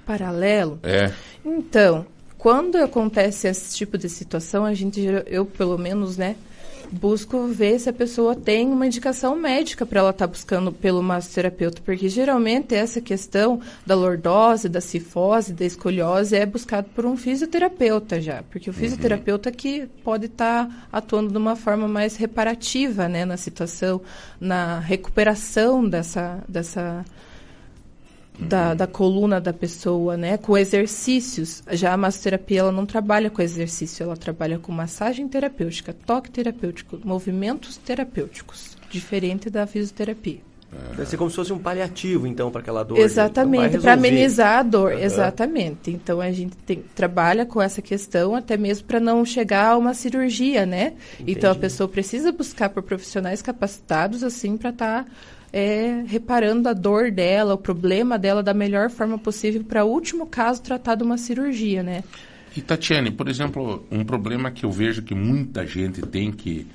Paralelo. 0.07 0.79
É... 0.83 1.13
Então, 1.45 2.07
quando 2.39 2.77
acontece 2.77 3.49
esse 3.49 3.77
tipo 3.77 3.99
de 3.99 4.09
situação, 4.09 4.65
a 4.65 4.73
gente, 4.73 5.01
eu 5.27 5.45
pelo 5.45 5.77
menos, 5.77 6.17
né, 6.17 6.37
busco 6.95 7.47
ver 7.49 7.79
se 7.79 7.89
a 7.89 7.93
pessoa 7.93 8.35
tem 8.35 8.69
uma 8.69 8.87
indicação 8.87 9.37
médica 9.37 9.85
para 9.85 10.01
ela 10.01 10.11
estar 10.11 10.27
buscando 10.27 10.73
pelo 10.73 11.03
massoterapeuta, 11.03 11.83
porque 11.85 12.09
geralmente 12.09 12.75
essa 12.75 13.01
questão 13.01 13.61
da 13.85 13.95
lordose, 13.95 14.69
da 14.69 14.81
cifose, 14.81 15.53
da 15.53 15.65
escoliose 15.65 16.37
é 16.37 16.47
buscado 16.47 16.89
por 16.95 17.05
um 17.05 17.17
fisioterapeuta 17.17 18.21
já, 18.21 18.43
porque 18.51 18.71
o 18.71 18.73
fisioterapeuta 18.73 19.51
que 19.51 19.87
pode 20.03 20.27
estar 20.27 20.89
atuando 20.93 21.31
de 21.31 21.39
uma 21.39 21.57
forma 21.57 21.89
mais 21.89 22.17
reparativa, 22.17 23.09
né, 23.09 23.25
na 23.25 23.37
situação, 23.37 24.01
na 24.41 24.79
recuperação 24.79 25.87
dessa 25.87 26.43
dessa 26.49 27.05
da, 28.39 28.75
da 28.75 28.87
coluna 28.87 29.41
da 29.41 29.53
pessoa, 29.53 30.17
né? 30.17 30.37
Com 30.37 30.57
exercícios. 30.57 31.63
Já 31.73 31.93
a 31.93 31.97
massoterapia, 31.97 32.61
ela 32.61 32.73
não 32.73 32.85
trabalha 32.87 33.31
com 33.31 33.41
exercício, 33.41 34.03
ela 34.03 34.17
trabalha 34.17 34.59
com 34.59 34.73
massagem 34.73 35.29
terapêutica, 35.29 35.95
toque 36.07 36.31
terapêutico, 36.31 36.99
movimentos 37.05 37.77
terapêuticos. 37.77 38.77
diferente 38.91 39.51
da 39.51 39.67
fisioterapia. 39.67 40.39
Deve 40.97 41.07
ser 41.07 41.17
como 41.17 41.31
se 41.31 41.37
fosse 41.37 41.53
um 41.53 41.59
paliativo, 41.59 42.27
então, 42.27 42.51
para 42.51 42.61
aquela 42.61 42.83
dor. 42.85 42.99
Exatamente, 42.99 43.73
vai 43.73 43.81
para 43.81 43.93
amenizar 43.95 44.59
a 44.59 44.63
dor, 44.63 44.93
Aham. 44.93 45.01
exatamente. 45.03 45.91
Então 45.91 46.21
a 46.21 46.31
gente 46.33 46.57
tem- 46.59 46.83
trabalha 46.95 47.45
com 47.47 47.61
essa 47.63 47.81
questão 47.83 48.35
até 48.35 48.57
mesmo 48.57 48.87
para 48.87 48.99
não 49.01 49.25
chegar 49.25 49.71
a 49.73 49.77
uma 49.77 49.95
cirurgia, 49.95 50.65
né? 50.67 50.95
Então 51.27 51.51
a 51.51 51.53
Entendi. 51.55 51.59
pessoa 51.61 51.89
precisa 51.89 52.31
buscar 52.33 52.71
por 52.71 52.83
profissionais 52.83 53.41
capacitados 53.43 54.23
assim 54.25 54.57
para 54.57 54.71
estar 54.71 55.07
reparando 56.07 56.69
a 56.69 56.73
dor 56.73 57.11
dela, 57.11 57.55
o 57.55 57.59
problema 57.59 58.19
dela 58.19 58.43
da 58.43 58.53
melhor 58.53 58.91
forma 58.91 59.19
possível 59.19 59.63
para 59.63 59.85
o 59.85 59.89
último 59.89 60.27
caso 60.27 60.61
tratar 60.61 60.97
de 60.97 61.05
uma 61.05 61.17
cirurgia, 61.17 61.83
né? 61.83 62.03
E 62.57 62.61
Tatiane, 62.61 63.11
por 63.11 63.29
exemplo, 63.29 63.85
um 63.91 64.05
problema 64.05 64.51
que 64.51 64.65
eu 64.65 64.71
vejo 64.71 65.03
que 65.03 65.15
muita 65.15 65.67
gente 65.67 66.03
tem 66.03 66.33
que 66.33 66.67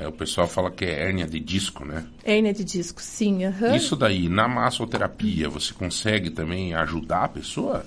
é, 0.00 0.08
o 0.08 0.12
pessoal 0.12 0.48
fala 0.48 0.70
que 0.70 0.82
é 0.82 1.08
hérnia 1.08 1.26
de 1.26 1.38
disco, 1.38 1.84
né? 1.84 2.06
Hérnia 2.24 2.54
de 2.54 2.64
disco, 2.64 3.02
sim. 3.02 3.44
aham. 3.44 3.76
Isso 3.76 3.94
daí, 3.94 4.30
na 4.30 4.48
massoterapia, 4.48 5.46
você 5.46 5.74
consegue 5.74 6.30
também 6.30 6.72
ajudar 6.74 7.24
a 7.24 7.28
pessoa? 7.28 7.84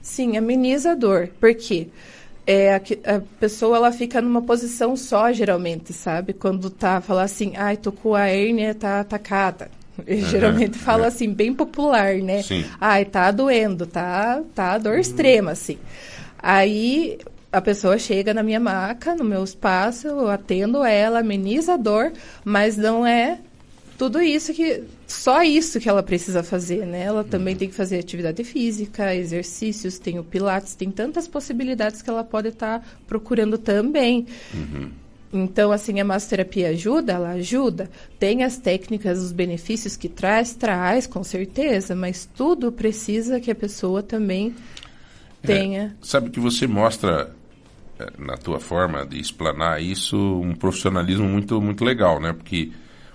Sim, 0.00 0.36
ameniza 0.36 0.92
a 0.92 0.94
dor. 0.94 1.28
Por 1.40 1.52
quê? 1.56 1.88
É, 2.46 2.76
a, 2.76 2.76
a 2.76 3.20
pessoa 3.40 3.78
ela 3.78 3.90
fica 3.90 4.22
numa 4.22 4.42
posição 4.42 4.96
só, 4.96 5.32
geralmente, 5.32 5.92
sabe? 5.92 6.32
Quando 6.32 6.70
tá, 6.70 7.00
fala 7.00 7.24
assim, 7.24 7.54
ai, 7.56 7.76
tô 7.76 7.90
com 7.90 8.14
a 8.14 8.28
hérnia, 8.28 8.72
tá 8.72 9.00
atacada. 9.00 9.68
geralmente 10.30 10.78
fala 10.78 11.06
assim, 11.06 11.32
bem 11.32 11.54
popular, 11.54 12.16
né? 12.16 12.42
Sim. 12.42 12.64
Ai, 12.80 13.04
tá 13.04 13.30
doendo, 13.30 13.86
tá, 13.86 14.42
tá 14.54 14.78
dor 14.78 14.98
extrema, 14.98 15.52
assim. 15.52 15.78
Aí 16.38 17.18
a 17.50 17.60
pessoa 17.60 17.98
chega 17.98 18.34
na 18.34 18.42
minha 18.42 18.60
maca, 18.60 19.14
no 19.14 19.24
meu 19.24 19.42
espaço, 19.42 20.08
eu 20.08 20.28
atendo 20.28 20.84
ela, 20.84 21.20
ameniza 21.20 21.74
a 21.74 21.76
dor, 21.76 22.12
mas 22.44 22.76
não 22.76 23.06
é 23.06 23.38
tudo 23.96 24.20
isso 24.20 24.52
que 24.52 24.84
só 25.06 25.42
isso 25.42 25.80
que 25.80 25.88
ela 25.88 26.02
precisa 26.02 26.42
fazer, 26.42 26.86
né? 26.86 27.04
Ela 27.04 27.24
também 27.24 27.56
tem 27.56 27.68
que 27.68 27.74
fazer 27.74 27.98
atividade 27.98 28.42
física, 28.44 29.14
exercícios, 29.14 29.98
tem 29.98 30.18
o 30.18 30.24
pilates, 30.24 30.74
tem 30.74 30.90
tantas 30.90 31.26
possibilidades 31.26 32.02
que 32.02 32.10
ela 32.10 32.24
pode 32.24 32.48
estar 32.48 32.86
procurando 33.06 33.56
também. 33.56 34.26
Então, 35.32 35.72
assim, 35.72 36.00
a 36.00 36.04
massoterapia 36.04 36.68
ajuda? 36.68 37.12
Ela 37.12 37.30
ajuda. 37.30 37.90
Tem 38.18 38.44
as 38.44 38.56
técnicas, 38.56 39.18
os 39.18 39.32
benefícios 39.32 39.96
que 39.96 40.08
traz, 40.08 40.54
traz, 40.54 41.06
com 41.06 41.22
certeza, 41.24 41.94
mas 41.94 42.28
tudo 42.36 42.70
precisa 42.70 43.40
que 43.40 43.50
a 43.50 43.54
pessoa 43.54 44.02
também 44.02 44.54
tenha. 45.42 45.96
Sabe 46.00 46.30
que 46.30 46.40
você 46.40 46.66
mostra 46.66 47.34
eh, 47.98 48.12
na 48.18 48.36
tua 48.36 48.60
forma 48.60 49.04
de 49.04 49.20
explanar 49.20 49.82
isso 49.82 50.16
um 50.16 50.54
profissionalismo 50.54 51.28
muito 51.28 51.60
muito 51.60 51.84
legal, 51.84 52.20
né? 52.20 52.32
Porque 52.32 52.72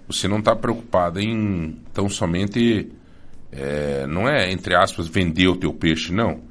você 0.08 0.28
não 0.28 0.40
está 0.40 0.56
preocupado 0.56 1.20
em 1.20 1.78
tão 1.94 2.10
somente 2.10 2.90
eh, 3.52 4.06
não 4.08 4.28
é 4.28 4.52
entre 4.52 4.76
aspas 4.76 5.08
vender 5.08 5.48
o 5.48 5.56
teu 5.56 5.74
peixe, 5.74 6.12
não. 6.14 6.51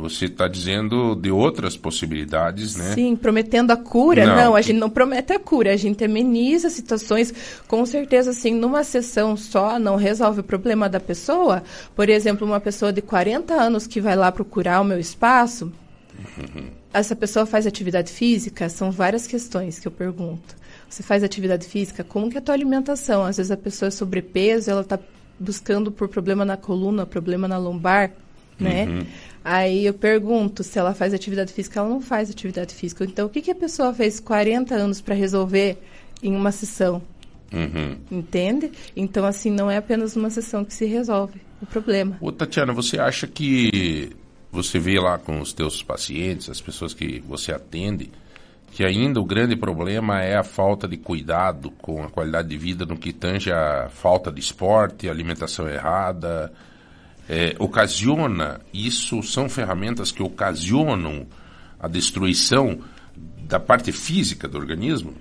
Você 0.00 0.26
está 0.26 0.48
dizendo 0.48 1.14
de 1.14 1.30
outras 1.30 1.76
possibilidades, 1.76 2.76
né? 2.76 2.92
Sim, 2.94 3.14
prometendo 3.14 3.70
a 3.70 3.76
cura. 3.76 4.26
Não. 4.26 4.36
Não, 4.36 4.56
a 4.56 4.60
gente 4.60 4.78
não 4.78 4.90
promete 4.90 5.32
a 5.32 5.38
cura, 5.38 5.72
a 5.72 5.76
gente 5.76 6.04
ameniza 6.04 6.70
situações. 6.70 7.32
Com 7.68 7.84
certeza, 7.86 8.30
assim, 8.30 8.54
numa 8.54 8.82
sessão 8.82 9.36
só 9.36 9.78
não 9.78 9.96
resolve 9.96 10.40
o 10.40 10.44
problema 10.44 10.88
da 10.88 10.98
pessoa. 10.98 11.62
Por 11.94 12.08
exemplo, 12.08 12.46
uma 12.46 12.60
pessoa 12.60 12.92
de 12.92 13.02
40 13.02 13.54
anos 13.54 13.86
que 13.86 14.00
vai 14.00 14.16
lá 14.16 14.32
procurar 14.32 14.80
o 14.80 14.84
meu 14.84 14.98
espaço, 14.98 15.72
essa 16.92 17.14
pessoa 17.14 17.46
faz 17.46 17.66
atividade 17.66 18.10
física? 18.10 18.68
São 18.68 18.90
várias 18.90 19.26
questões 19.26 19.78
que 19.78 19.86
eu 19.86 19.92
pergunto. 19.92 20.56
Você 20.88 21.02
faz 21.02 21.22
atividade 21.22 21.66
física? 21.66 22.02
Como 22.02 22.28
que 22.28 22.36
é 22.36 22.40
a 22.40 22.42
tua 22.42 22.54
alimentação? 22.54 23.24
Às 23.24 23.36
vezes 23.36 23.52
a 23.52 23.56
pessoa 23.56 23.88
é 23.88 23.90
sobrepeso, 23.90 24.70
ela 24.70 24.80
está 24.80 24.98
buscando 25.38 25.90
por 25.90 26.08
problema 26.08 26.44
na 26.44 26.56
coluna, 26.56 27.06
problema 27.06 27.46
na 27.46 27.56
lombar, 27.56 28.12
né? 28.62 29.06
Aí 29.44 29.86
eu 29.86 29.94
pergunto 29.94 30.62
se 30.62 30.78
ela 30.78 30.94
faz 30.94 31.14
atividade 31.14 31.52
física, 31.52 31.80
ela 31.80 31.88
não 31.88 32.00
faz 32.00 32.30
atividade 32.30 32.74
física. 32.74 33.04
Então, 33.04 33.26
o 33.26 33.30
que, 33.30 33.40
que 33.40 33.50
a 33.50 33.54
pessoa 33.54 33.92
fez 33.94 34.20
40 34.20 34.74
anos 34.74 35.00
para 35.00 35.14
resolver 35.14 35.78
em 36.22 36.34
uma 36.36 36.52
sessão? 36.52 37.02
Uhum. 37.52 37.96
Entende? 38.10 38.70
Então, 38.94 39.24
assim, 39.24 39.50
não 39.50 39.70
é 39.70 39.78
apenas 39.78 40.14
uma 40.14 40.30
sessão 40.30 40.64
que 40.64 40.74
se 40.74 40.84
resolve 40.84 41.40
o 41.60 41.66
problema. 41.66 42.16
Ô, 42.20 42.30
Tatiana, 42.30 42.72
você 42.72 42.98
acha 42.98 43.26
que 43.26 44.10
você 44.52 44.78
vê 44.78 45.00
lá 45.00 45.18
com 45.18 45.40
os 45.40 45.52
teus 45.52 45.82
pacientes, 45.82 46.48
as 46.48 46.60
pessoas 46.60 46.92
que 46.92 47.20
você 47.20 47.52
atende, 47.52 48.10
que 48.72 48.84
ainda 48.84 49.20
o 49.20 49.24
grande 49.24 49.56
problema 49.56 50.22
é 50.22 50.36
a 50.36 50.44
falta 50.44 50.86
de 50.86 50.96
cuidado 50.96 51.70
com 51.70 52.02
a 52.02 52.10
qualidade 52.10 52.48
de 52.48 52.56
vida 52.56 52.84
no 52.84 52.96
que 52.96 53.12
tange 53.12 53.50
a 53.50 53.88
falta 53.88 54.30
de 54.30 54.40
esporte, 54.40 55.08
alimentação 55.08 55.68
errada, 55.68 56.52
é, 57.32 57.54
ocasiona, 57.60 58.60
isso 58.74 59.22
são 59.22 59.48
ferramentas 59.48 60.10
que 60.10 60.20
ocasionam 60.20 61.28
a 61.78 61.86
destruição 61.86 62.80
da 63.46 63.60
parte 63.60 63.92
física 63.92 64.48
do 64.48 64.58
organismo? 64.58 65.14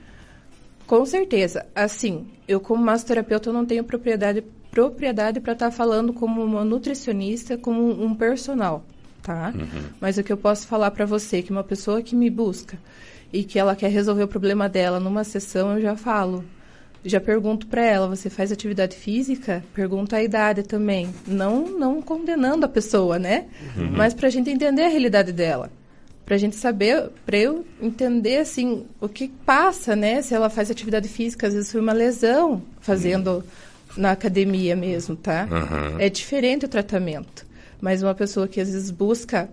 Com 0.88 1.06
certeza. 1.06 1.68
Assim, 1.76 2.26
eu 2.48 2.60
como 2.60 2.84
massoterapeuta 2.84 3.50
eu 3.50 3.54
não 3.54 3.64
tenho 3.64 3.84
propriedade 3.84 4.44
propriedade 4.72 5.40
para 5.40 5.54
estar 5.54 5.70
falando 5.70 6.12
como 6.12 6.44
uma 6.44 6.66
nutricionista, 6.66 7.58
como 7.58 8.04
um 8.04 8.16
personal, 8.16 8.84
tá? 9.22 9.54
Mas 10.02 10.18
o 10.18 10.24
que 10.24 10.34
eu 10.34 10.38
posso 10.38 10.68
falar 10.68 10.90
para 10.92 11.06
você 11.06 11.38
é 11.38 11.42
que 11.44 11.52
uma 11.52 11.64
pessoa 11.64 12.02
que 12.02 12.16
me 12.16 12.30
busca 12.30 12.78
e 13.32 13.44
que 13.44 13.60
ela 13.60 13.76
quer 13.76 13.90
resolver 13.90 14.24
o 14.24 14.28
problema 14.28 14.68
dela 14.68 15.00
numa 15.00 15.24
sessão, 15.24 15.76
eu 15.76 15.82
já 15.82 15.96
falo. 15.96 16.44
Já 17.04 17.20
pergunto 17.22 17.68
para 17.68 17.84
ela, 17.84 18.08
você 18.08 18.30
faz 18.30 18.52
atividade 18.52 18.96
física? 18.96 19.64
Pergunto 19.74 20.16
a 20.16 20.22
idade 20.22 20.64
também. 20.64 21.10
Não, 21.26 21.66
não 21.66 22.02
condenando 22.02 22.66
a 22.66 22.70
pessoa, 22.70 23.18
né? 23.18 23.46
Mas 23.92 24.14
para 24.14 24.28
a 24.28 24.30
gente 24.30 24.50
entender 24.50 24.84
a 24.84 24.90
realidade 24.90 25.32
dela. 25.32 25.72
Para 26.26 26.36
a 26.36 26.38
gente 26.38 26.56
saber, 26.56 27.10
para 27.26 27.38
eu 27.38 27.66
entender, 27.82 28.38
assim, 28.38 28.86
o 29.02 29.10
que 29.10 29.30
passa, 29.46 29.96
né? 29.96 30.22
Se 30.22 30.34
ela 30.34 30.50
faz 30.50 30.70
atividade 30.70 31.08
física, 31.08 31.48
às 31.48 31.54
vezes 31.54 31.72
foi 31.72 31.82
uma 31.82 31.94
lesão 31.94 32.62
fazendo 32.80 33.44
na 33.98 34.12
academia 34.12 34.76
mesmo, 34.76 35.16
tá? 35.16 35.48
Uhum. 35.50 36.00
É 36.00 36.10
diferente 36.10 36.66
o 36.66 36.70
tratamento. 36.70 37.48
Mas 37.82 38.04
uma 38.04 38.14
pessoa 38.14 38.48
que 38.48 38.60
às 38.60 38.70
vezes 38.72 38.92
busca 38.92 39.50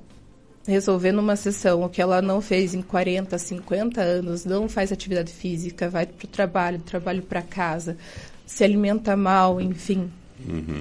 resolver 0.66 1.12
numa 1.12 1.36
sessão 1.36 1.82
o 1.82 1.88
que 1.88 2.02
ela 2.02 2.20
não 2.20 2.40
fez 2.40 2.74
em 2.74 2.82
40, 2.82 3.38
50 3.38 4.00
anos, 4.00 4.44
não 4.44 4.68
faz 4.68 4.92
atividade 4.92 5.32
física, 5.32 5.88
vai 5.88 6.06
para 6.06 6.24
o 6.24 6.28
trabalho, 6.28 6.78
trabalho 6.80 7.22
para 7.22 7.42
casa, 7.42 7.96
se 8.44 8.64
alimenta 8.64 9.16
mal, 9.16 9.60
enfim. 9.60 10.10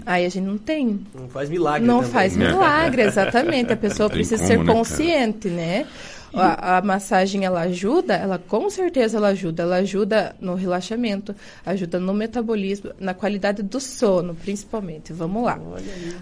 Aí 0.05 0.25
a 0.25 0.29
gente 0.29 0.45
não 0.45 0.57
tem. 0.57 0.99
Não 1.13 1.29
faz 1.29 1.49
milagre 1.49 1.87
Não 1.87 1.97
também. 1.99 2.11
faz 2.11 2.35
milagre, 2.37 3.01
exatamente. 3.03 3.71
A 3.73 3.77
pessoa 3.77 4.09
Tem 4.09 4.17
precisa 4.17 4.37
como, 4.37 4.47
ser 4.47 4.57
né, 4.57 4.65
cara? 4.65 4.77
consciente, 4.77 5.47
né? 5.49 5.87
A, 6.33 6.77
a 6.77 6.81
massagem 6.81 7.45
ela 7.45 7.61
ajuda, 7.61 8.15
ela 8.15 8.37
com 8.37 8.69
certeza 8.69 9.17
ela 9.17 9.29
ajuda. 9.29 9.63
Ela 9.63 9.77
ajuda 9.77 10.35
no 10.41 10.53
relaxamento, 10.55 11.33
ajuda 11.65 11.97
no 11.99 12.13
metabolismo, 12.13 12.91
na 12.99 13.13
qualidade 13.13 13.63
do 13.63 13.79
sono, 13.79 14.35
principalmente. 14.35 15.13
Vamos 15.13 15.43
lá. 15.45 15.57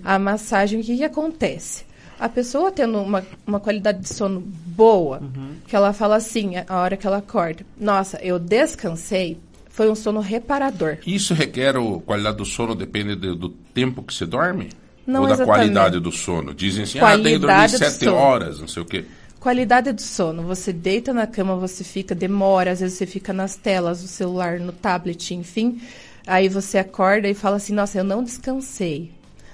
A 0.04 0.19
massagem, 0.19 0.80
o 0.80 0.84
que, 0.84 0.95
que 0.97 1.04
acontece? 1.04 1.84
A 2.24 2.30
pessoa 2.30 2.72
tendo 2.72 3.00
uma, 3.00 3.22
uma 3.46 3.60
qualidade 3.60 4.00
de 4.00 4.08
sono 4.08 4.40
boa, 4.40 5.22
que 5.68 5.76
ela 5.76 5.92
fala 5.92 6.16
assim, 6.16 6.54
a 6.56 6.80
hora 6.80 6.96
que 6.96 7.06
ela 7.06 7.18
acorda, 7.18 7.66
nossa, 7.78 8.18
eu 8.24 8.40
descansei, 8.40 9.38
foi 9.68 9.90
um 9.90 9.96
sono 9.96 10.22
reparador. 10.22 11.00
Isso 11.06 11.34
requer 11.34 11.76
a 11.76 11.82
qualidade 12.06 12.38
do 12.38 12.46
sono, 12.46 12.76
depende 12.76 13.14
do, 13.16 13.36
do 13.36 13.50
tempo 13.50 14.02
que 14.02 14.14
você 14.14 14.26
dorme? 14.26 14.70
Não 15.06 15.24
Ou 15.24 15.28
da 15.28 15.34
exatamente. 15.34 15.58
qualidade 15.60 16.00
do 16.00 16.14
sono? 16.14 16.54
Dizem 16.54 16.84
assim, 16.84 17.00
ah, 17.00 17.12
tem 17.18 17.24
que 17.34 17.40
dormir 17.40 17.56
Qualidade 17.56 17.72
do 17.74 17.78
sete 17.80 18.06
sono. 18.06 18.16
horas, 18.16 18.60
não 18.62 18.70
sei 18.70 18.84
o 18.84 18.86
quê. 18.86 19.04
Qualidade 19.38 19.92
do 19.92 20.02
sono. 20.02 20.44
Você 20.44 20.72
deita 20.72 21.12
na 21.12 21.28
cama, 21.28 21.58
você 21.58 21.84
fica, 21.84 22.16
demora, 22.16 22.72
às 22.72 22.80
vezes 22.80 22.98
você 22.98 23.06
fica 23.06 23.34
nas 23.34 23.58
telas, 23.58 24.02
no 24.02 24.08
celular, 24.08 24.62
no 24.62 24.72
tablet, 24.72 25.34
enfim. 25.34 25.82
Aí 26.26 26.48
você 26.48 26.78
acorda 26.78 27.28
e 27.28 27.34
fala 27.34 27.58
assim, 27.58 27.74
nossa, 27.74 27.98
eu 27.98 28.04
não 28.06 28.24
descansei. 28.24 29.12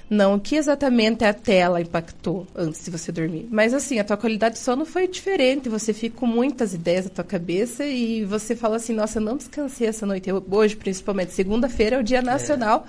Não, 0.09 0.35
o 0.35 0.39
que 0.39 0.55
exatamente 0.55 1.23
a 1.23 1.33
tela 1.33 1.79
impactou 1.79 2.47
antes 2.55 2.83
de 2.83 2.89
você 2.89 3.11
dormir? 3.11 3.47
Mas 3.51 3.73
assim, 3.75 3.99
a 3.99 4.03
tua 4.03 4.17
qualidade 4.17 4.55
de 4.55 4.61
sono 4.61 4.83
foi 4.85 5.07
diferente. 5.07 5.69
Você 5.69 5.93
fica 5.93 6.17
com 6.17 6.25
muitas 6.25 6.73
ideias 6.73 7.05
na 7.05 7.11
tua 7.11 7.23
cabeça 7.23 7.85
e 7.85 8.25
você 8.25 8.55
fala 8.55 8.77
assim, 8.77 8.93
nossa, 8.95 9.19
eu 9.19 9.23
não 9.23 9.37
descansei 9.37 9.87
essa 9.87 10.05
noite. 10.07 10.27
Eu- 10.29 10.43
hoje, 10.49 10.75
principalmente, 10.75 11.33
segunda-feira 11.33 11.97
é 11.97 11.99
o 11.99 12.03
dia 12.03 12.21
nacional. 12.23 12.87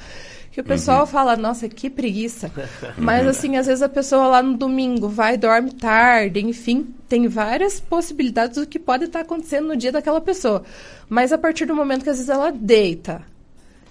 Que 0.51 0.61
o 0.63 0.65
pessoal 0.65 1.07
fala, 1.07 1.37
nossa, 1.37 1.69
que 1.69 1.89
preguiça. 1.91 2.51
Mas 2.99 3.25
assim, 3.29 3.57
às 3.57 3.67
vezes 3.67 3.83
a 3.83 3.89
pessoa 3.89 4.27
lá 4.27 4.43
no 4.43 4.57
domingo 4.57 5.09
vai, 5.09 5.37
dorme 5.37 5.73
tarde, 5.73 6.41
enfim, 6.41 6.89
tem 7.09 7.29
várias 7.29 7.79
possibilidades 7.79 8.57
do 8.57 8.67
que 8.67 8.79
pode 8.79 9.05
estar 9.05 9.21
acontecendo 9.21 9.69
no 9.69 9.77
dia 9.77 9.93
daquela 9.93 10.21
pessoa. 10.21 10.65
Mas 11.09 11.33
a 11.33 11.39
partir 11.39 11.67
do 11.67 11.77
momento 11.77 12.03
que 12.03 12.11
às 12.11 12.17
vezes 12.17 12.31
ela 12.31 12.51
deita, 12.51 13.23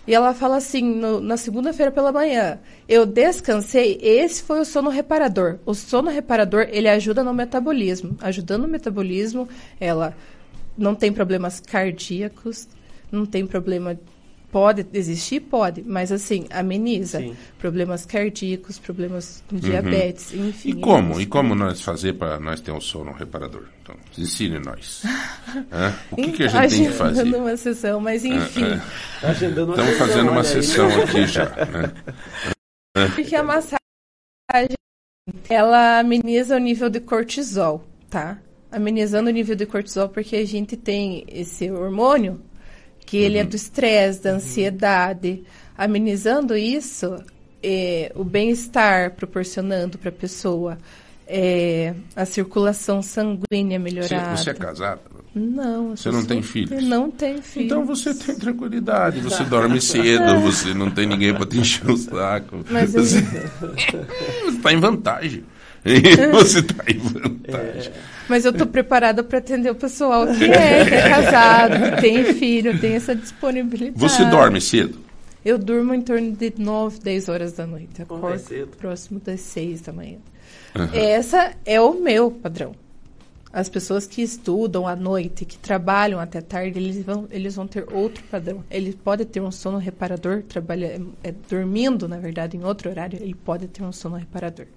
e 0.09 0.13
ela 0.15 0.33
fala 0.33 0.57
assim, 0.57 0.81
no- 0.81 1.21
na 1.21 1.37
segunda-feira 1.37 1.91
pela 1.91 2.11
manhã, 2.11 2.57
eu 2.87 3.05
descansei, 3.05 3.99
esse 4.01 4.41
foi 4.41 4.59
o 4.59 4.65
sono 4.65 4.89
reparador. 4.89 5.59
O 5.67 5.75
sono 5.75 6.09
reparador, 6.09 6.67
ele 6.71 6.89
ajuda 6.89 7.23
no 7.23 7.31
metabolismo. 7.31 8.17
Ajudando 8.19 8.63
no 8.63 8.67
metabolismo, 8.67 9.47
ela 9.79 10.15
não 10.75 10.95
tem 10.95 11.13
problemas 11.13 11.59
cardíacos, 11.59 12.67
não 13.11 13.23
tem 13.23 13.45
problema 13.45 13.99
Pode 14.51 14.85
existir? 14.93 15.41
Pode, 15.41 15.83
mas 15.85 16.11
assim, 16.11 16.47
ameniza. 16.49 17.19
Sim. 17.19 17.35
Problemas 17.59 18.03
cardíacos, 18.03 18.79
problemas 18.79 19.43
com 19.47 19.57
diabetes, 19.57 20.33
enfim. 20.33 20.73
Uhum. 20.73 20.77
E 20.77 20.81
como? 20.81 21.21
E 21.21 21.25
como 21.27 21.55
nós 21.55 21.81
fazer 21.81 22.13
para 22.13 22.39
nós 22.39 22.59
ter 22.59 22.71
um 22.71 22.81
sono 22.81 23.11
reparador? 23.11 23.65
Então, 23.83 23.95
ensine 24.17 24.57
nós. 24.57 25.03
Hã? 25.71 25.93
O 26.11 26.15
que, 26.15 26.31
que 26.31 26.43
a 26.43 26.47
gente 26.47 26.75
tem 26.75 26.85
que 26.87 26.93
fazer? 26.93 27.21
Agendando 27.21 27.43
uma 27.43 27.57
sessão, 27.57 27.99
mas 27.99 28.25
enfim. 28.25 28.65
Agendando 29.21 29.73
uma 29.73 29.73
Estamos 29.73 29.91
sessão, 29.91 30.07
fazendo 30.07 30.31
uma 30.31 30.43
sessão 30.43 31.01
aqui 31.03 31.27
já. 31.27 31.45
Né? 31.45 31.93
Porque 33.15 33.35
a 33.35 33.43
massagem, 33.43 33.79
ela 35.47 35.99
ameniza 35.99 36.55
o 36.55 36.59
nível 36.59 36.89
de 36.89 36.99
cortisol, 36.99 37.85
tá? 38.09 38.39
Amenizando 38.71 39.29
o 39.29 39.33
nível 39.33 39.55
de 39.55 39.65
cortisol 39.65 40.09
porque 40.09 40.35
a 40.35 40.45
gente 40.45 40.77
tem 40.77 41.25
esse 41.27 41.71
hormônio 41.71 42.39
que 43.09 43.17
ele 43.17 43.39
é 43.39 43.43
do 43.43 43.55
estresse, 43.55 44.21
da 44.21 44.33
ansiedade. 44.33 45.43
Amenizando 45.75 46.55
isso, 46.55 47.15
é, 47.63 48.11
o 48.15 48.23
bem-estar 48.23 49.15
proporcionando 49.15 49.97
para 49.97 50.09
a 50.09 50.11
pessoa, 50.11 50.77
é, 51.27 51.95
a 52.15 52.23
circulação 52.23 53.01
sanguínea 53.01 53.79
Você, 53.79 53.83
melhorada. 53.83 54.37
você 54.37 54.49
é 54.51 54.53
casado? 54.53 55.01
Não, 55.33 55.95
Você 55.95 56.03
sou 56.03 56.11
não 56.11 56.25
tem 56.25 56.43
filhos? 56.43 56.71
Eu 56.71 56.81
não 56.83 57.09
tenho 57.09 57.41
filhos. 57.41 57.65
Então 57.65 57.83
você 57.83 58.13
tem 58.13 58.35
tranquilidade, 58.35 59.21
você 59.21 59.43
dorme 59.43 59.81
cedo, 59.81 60.41
você 60.41 60.73
não 60.75 60.91
tem 60.91 61.07
ninguém 61.07 61.33
para 61.33 61.47
te 61.47 61.57
encher 61.57 61.89
o 61.89 61.97
saco. 61.97 62.63
Mas 62.69 62.93
você 62.93 63.23
está 64.49 64.69
em 64.73 64.79
vantagem. 64.79 65.43
Você 66.33 66.59
está 66.59 66.83
em 66.87 66.97
vantagem. 66.99 67.91
Mas 68.29 68.45
eu 68.45 68.53
tô 68.53 68.65
preparada 68.67 69.23
para 69.23 69.39
atender 69.39 69.71
o 69.71 69.75
pessoal 69.75 70.27
que 70.27 70.45
é, 70.45 70.85
que 70.85 70.93
é 70.93 71.09
casado, 71.09 71.95
que 71.95 72.01
tem 72.01 72.23
filho, 72.35 72.79
tem 72.79 72.93
essa 72.93 73.15
disponibilidade. 73.15 73.99
Você 73.99 74.23
dorme 74.25 74.61
cedo? 74.61 74.99
Eu 75.43 75.57
durmo 75.57 75.93
em 75.93 76.01
torno 76.01 76.31
de 76.31 76.53
9, 76.57 76.99
10 76.99 77.29
horas 77.29 77.53
da 77.53 77.65
noite. 77.65 78.01
Acordo 78.01 78.35
é 78.35 78.37
cedo. 78.37 78.77
próximo 78.77 79.19
das 79.19 79.39
6 79.41 79.81
da 79.81 79.93
manhã. 79.93 80.17
Essa 80.93 81.53
é 81.65 81.81
o 81.81 81.93
meu 81.93 82.29
padrão. 82.29 82.75
As 83.51 83.67
pessoas 83.67 84.05
que 84.05 84.21
estudam 84.21 84.87
à 84.87 84.95
noite, 84.95 85.43
que 85.43 85.57
trabalham 85.57 86.19
até 86.19 86.39
tarde, 86.39 86.77
eles 86.77 87.03
vão, 87.03 87.27
eles 87.31 87.55
vão 87.55 87.65
ter 87.65 87.83
outro 87.91 88.23
padrão. 88.29 88.63
Ele 88.69 88.93
pode 88.93 89.25
ter 89.25 89.41
um 89.41 89.51
sono 89.51 89.79
reparador, 89.79 90.43
trabalha, 90.43 91.01
é, 91.23 91.33
dormindo, 91.49 92.07
na 92.07 92.17
verdade, 92.17 92.55
em 92.55 92.63
outro 92.63 92.91
horário, 92.91 93.17
ele 93.19 93.33
pode 93.33 93.67
ter 93.67 93.81
um 93.81 93.91
sono 93.91 94.17
reparador. 94.17 94.67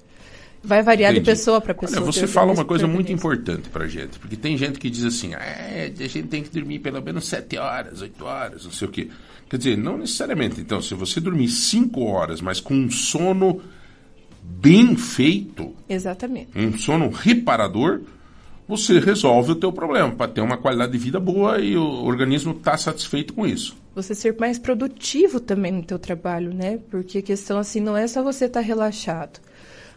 Vai 0.65 0.83
variar 0.83 1.11
Entendi. 1.13 1.25
de 1.25 1.31
pessoa 1.31 1.61
para 1.61 1.75
pessoa. 1.75 2.01
Olha, 2.03 2.13
você 2.13 2.27
de 2.27 2.33
fala 2.33 2.53
uma 2.53 2.65
coisa 2.65 2.87
muito 2.87 3.11
importante 3.11 3.69
pra 3.69 3.89
gente, 3.89 4.19
porque 4.19 4.37
tem 4.37 4.57
gente 4.57 4.79
que 4.79 4.89
diz 4.89 5.05
assim, 5.05 5.35
é, 5.35 5.93
a 5.99 6.07
gente 6.07 6.29
tem 6.29 6.43
que 6.43 6.51
dormir 6.51 6.79
pelo 6.79 7.03
menos 7.03 7.27
7 7.27 7.57
horas, 7.59 8.01
8 8.01 8.25
horas, 8.25 8.65
não 8.65 8.71
sei 8.71 8.87
o 8.87 8.91
quê. 8.91 9.09
Quer 9.51 9.57
dizer, 9.59 9.77
não 9.77 9.99
necessariamente. 9.99 10.61
Então, 10.61 10.81
se 10.81 10.95
você 10.95 11.21
dormir 11.21 11.49
5 11.49 12.01
horas, 12.05 12.41
mas 12.41 12.61
com 12.61 12.75
um 12.75 12.91
sono 12.91 13.61
bem 14.43 14.97
feito, 14.97 15.75
Exatamente. 15.89 16.51
um 16.57 16.79
sono 16.79 17.11
reparador, 17.11 18.01
você 18.67 18.99
resolve 19.01 19.53
o 19.53 19.55
teu 19.57 19.73
problema, 19.73 20.13
para 20.13 20.31
ter 20.31 20.41
uma 20.41 20.57
qualidade 20.57 20.93
de 20.93 20.99
vida 20.99 21.19
boa 21.21 21.59
e 21.61 21.77
o 21.77 22.05
organismo 22.05 22.53
está 22.53 22.77
satisfeito 22.77 23.35
com 23.35 23.45
isso. 23.47 23.77
você 23.95 24.15
ser 24.15 24.37
mais 24.39 24.59
produtivo 24.59 25.39
também 25.41 25.73
no 25.73 25.83
teu 25.83 25.99
trabalho, 25.99 26.55
né? 26.55 26.79
Porque 26.91 27.19
a 27.19 27.23
questão 27.23 27.59
assim 27.59 27.81
não 27.81 27.97
é 27.97 28.07
só 28.07 28.23
você 28.23 28.47
estar 28.47 28.61
relaxado, 28.61 29.41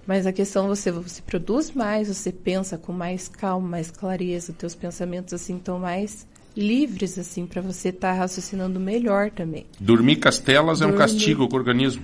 mas 0.07 0.25
a 0.25 0.31
questão 0.31 0.67
você 0.67 0.91
você 0.91 1.21
produz 1.21 1.71
mais, 1.71 2.07
você 2.07 2.31
pensa 2.31 2.77
com 2.77 2.93
mais 2.93 3.27
calma, 3.27 3.67
mais 3.67 3.89
clareza, 3.91 4.51
os 4.51 4.57
teus 4.57 4.75
pensamentos 4.75 5.33
assim 5.33 5.57
estão 5.57 5.79
mais 5.79 6.27
livres 6.55 7.17
assim 7.19 7.45
para 7.45 7.61
você 7.61 7.89
estar 7.89 8.13
raciocinando 8.13 8.79
melhor 8.79 9.29
também. 9.31 9.65
Dormir 9.79 10.17
castelas 10.17 10.81
é 10.81 10.85
um 10.85 10.89
Dormir. 10.89 10.99
castigo 11.03 11.47
com 11.47 11.55
o 11.55 11.59
organismo. 11.59 12.03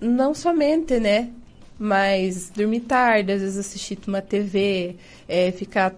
Não 0.00 0.34
somente, 0.34 0.98
né? 0.98 1.30
Mas 1.78 2.50
dormir 2.54 2.80
tarde, 2.80 3.32
às 3.32 3.40
vezes 3.40 3.58
assistir 3.58 3.98
uma 4.06 4.22
TV, 4.22 4.96
é, 5.28 5.50
ficar. 5.52 5.94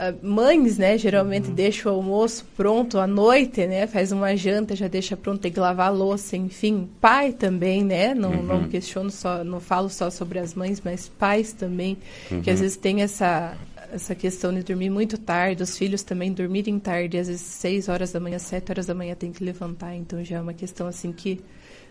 Ah, 0.00 0.14
Mães, 0.22 0.78
né, 0.78 0.96
geralmente 0.96 1.50
deixam 1.50 1.92
o 1.92 1.96
almoço 1.96 2.46
pronto 2.56 3.00
à 3.00 3.06
noite, 3.06 3.66
né? 3.66 3.84
Faz 3.88 4.12
uma 4.12 4.36
janta, 4.36 4.76
já 4.76 4.86
deixa 4.86 5.16
pronto, 5.16 5.40
tem 5.40 5.50
que 5.50 5.58
lavar 5.58 5.88
a 5.88 5.90
louça, 5.90 6.36
enfim. 6.36 6.88
Pai 7.00 7.32
também, 7.32 7.82
né? 7.82 8.14
Não, 8.14 8.30
não 8.40 8.68
questiono 8.68 9.10
só, 9.10 9.42
não 9.42 9.58
falo 9.58 9.90
só 9.90 10.08
sobre 10.08 10.38
as 10.38 10.54
mães, 10.54 10.80
mas 10.84 11.08
pais 11.08 11.52
também, 11.52 11.98
que 12.44 12.48
às 12.48 12.60
vezes 12.60 12.76
tem 12.76 13.02
essa, 13.02 13.56
essa 13.92 14.14
questão 14.14 14.54
de 14.54 14.62
dormir 14.62 14.88
muito 14.88 15.18
tarde, 15.18 15.64
os 15.64 15.76
filhos 15.76 16.04
também 16.04 16.32
dormirem 16.32 16.78
tarde, 16.78 17.18
às 17.18 17.26
vezes 17.26 17.42
6 17.42 17.88
horas 17.88 18.12
da 18.12 18.20
manhã, 18.20 18.38
7 18.38 18.70
horas 18.70 18.86
da 18.86 18.94
manhã 18.94 19.16
tem 19.16 19.32
que 19.32 19.42
levantar, 19.42 19.96
então 19.96 20.22
já 20.24 20.36
é 20.36 20.40
uma 20.40 20.54
questão 20.54 20.86
assim 20.86 21.10
que 21.10 21.40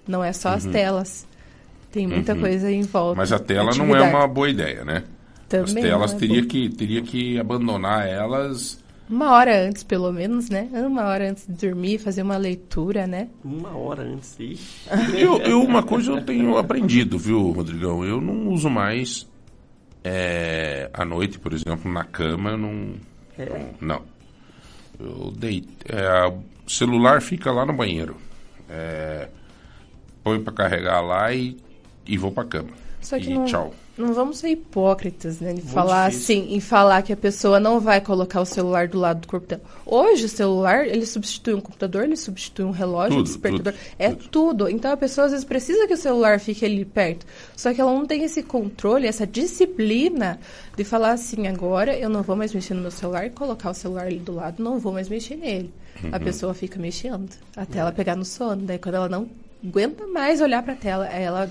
não 0.07 0.23
é 0.23 0.31
só 0.31 0.49
as 0.49 0.63
telas. 0.65 1.27
Tem 1.91 2.07
muita 2.07 2.35
coisa 2.35 2.71
em 2.71 2.83
volta. 2.83 3.17
Mas 3.17 3.33
a 3.33 3.39
tela 3.39 3.71
não 3.75 3.93
é 3.93 4.01
uma 4.01 4.27
boa 4.27 4.49
ideia, 4.49 4.85
né? 4.85 5.03
Também 5.49 5.63
As 5.63 5.73
telas 5.89 6.11
não 6.11 6.17
é 6.17 6.19
teria 6.19 6.45
que, 6.45 6.69
teria 6.69 7.01
que 7.01 7.39
abandonar 7.39 8.07
elas. 8.07 8.83
Uma 9.09 9.31
hora 9.31 9.67
antes, 9.67 9.83
pelo 9.83 10.11
menos, 10.11 10.49
né? 10.49 10.67
Uma 10.73 11.03
hora 11.05 11.29
antes 11.29 11.47
de 11.47 11.53
dormir, 11.67 11.97
fazer 11.99 12.21
uma 12.23 12.35
leitura, 12.35 13.07
né? 13.07 13.29
Uma 13.43 13.75
hora 13.77 14.03
antes. 14.03 14.35
Ixi. 14.37 14.89
Eu, 15.17 15.37
eu- 15.39 15.61
uma 15.61 15.81
coisa 15.81 16.11
eu 16.11 16.21
tenho 16.25 16.57
aprendido, 16.57 17.17
viu, 17.17 17.51
Rodrigão? 17.51 18.03
Eu 18.03 18.19
não 18.19 18.49
uso 18.49 18.69
mais 18.69 19.25
é, 20.03 20.89
à 20.93 21.05
noite, 21.05 21.39
por 21.39 21.53
exemplo, 21.53 21.89
na 21.91 22.03
cama, 22.03 22.51
eu 22.51 22.57
não. 22.57 22.93
É. 23.39 23.65
Não. 23.79 24.01
Eu 24.99 25.31
deito. 25.31 25.69
É, 25.87 26.27
o 26.27 26.69
celular 26.69 27.21
fica 27.21 27.51
lá 27.51 27.65
no 27.65 27.71
banheiro. 27.73 28.17
É, 28.69 29.29
põe 30.23 30.41
pra 30.41 30.51
carregar 30.51 30.99
lá 31.01 31.31
e, 31.33 31.55
e 32.05 32.17
vou 32.17 32.31
pra 32.31 32.43
cama. 32.43 32.69
Só 32.99 33.17
que 33.17 33.29
e 33.29 33.33
não, 33.33 33.45
tchau. 33.45 33.73
Não 33.97 34.13
vamos 34.13 34.37
ser 34.37 34.49
hipócritas, 34.49 35.39
né? 35.39 35.53
De 35.53 35.61
falar 35.61 36.09
difícil. 36.09 36.35
assim, 36.39 36.53
em 36.55 36.59
falar 36.59 37.01
que 37.01 37.11
a 37.11 37.17
pessoa 37.17 37.59
não 37.59 37.79
vai 37.79 37.99
colocar 37.99 38.39
o 38.41 38.45
celular 38.45 38.87
do 38.87 38.99
lado 38.99 39.21
do 39.21 39.27
corpo 39.27 39.47
dela. 39.47 39.61
Hoje, 39.85 40.25
o 40.25 40.29
celular, 40.29 40.87
ele 40.87 41.05
substitui 41.05 41.53
um 41.55 41.61
computador, 41.61 42.03
ele 42.03 42.15
substitui 42.15 42.65
um 42.65 42.71
relógio, 42.71 43.13
um 43.13 43.23
Tudo, 43.23 43.27
despertador. 43.27 43.73
tudo, 43.73 43.83
é 43.97 44.09
tudo. 44.09 44.29
tudo. 44.29 44.69
Então, 44.69 44.91
a 44.91 44.97
pessoa, 44.97 45.25
às 45.25 45.31
vezes, 45.31 45.45
precisa 45.45 45.87
que 45.87 45.93
o 45.93 45.97
celular 45.97 46.39
fique 46.39 46.63
ali 46.63 46.85
perto. 46.85 47.25
Só 47.55 47.73
que 47.73 47.81
ela 47.81 47.91
não 47.91 48.05
tem 48.05 48.23
esse 48.23 48.43
controle, 48.43 49.07
essa 49.07 49.25
disciplina 49.25 50.39
de 50.75 50.83
falar 50.83 51.11
assim, 51.13 51.47
agora 51.47 51.97
eu 51.97 52.09
não 52.09 52.21
vou 52.21 52.35
mais 52.35 52.53
mexer 52.53 52.75
no 52.75 52.81
meu 52.81 52.91
celular 52.91 53.25
e 53.25 53.31
colocar 53.31 53.71
o 53.71 53.73
celular 53.73 54.05
ali 54.05 54.19
do 54.19 54.33
lado, 54.33 54.61
não 54.63 54.77
vou 54.77 54.93
mais 54.93 55.09
mexer 55.09 55.35
nele. 55.35 55.73
Uhum. 56.03 56.09
A 56.13 56.19
pessoa 56.19 56.53
fica 56.53 56.79
mexendo 56.79 57.29
até 57.55 57.79
ela 57.79 57.91
pegar 57.91 58.15
no 58.15 58.23
sono. 58.23 58.61
Daí, 58.61 58.77
quando 58.77 58.95
ela 58.95 59.09
não 59.09 59.27
aguenta 59.65 60.05
mais 60.05 60.39
olhar 60.39 60.61
pra 60.61 60.75
tela, 60.75 61.09
aí 61.11 61.23
ela... 61.23 61.49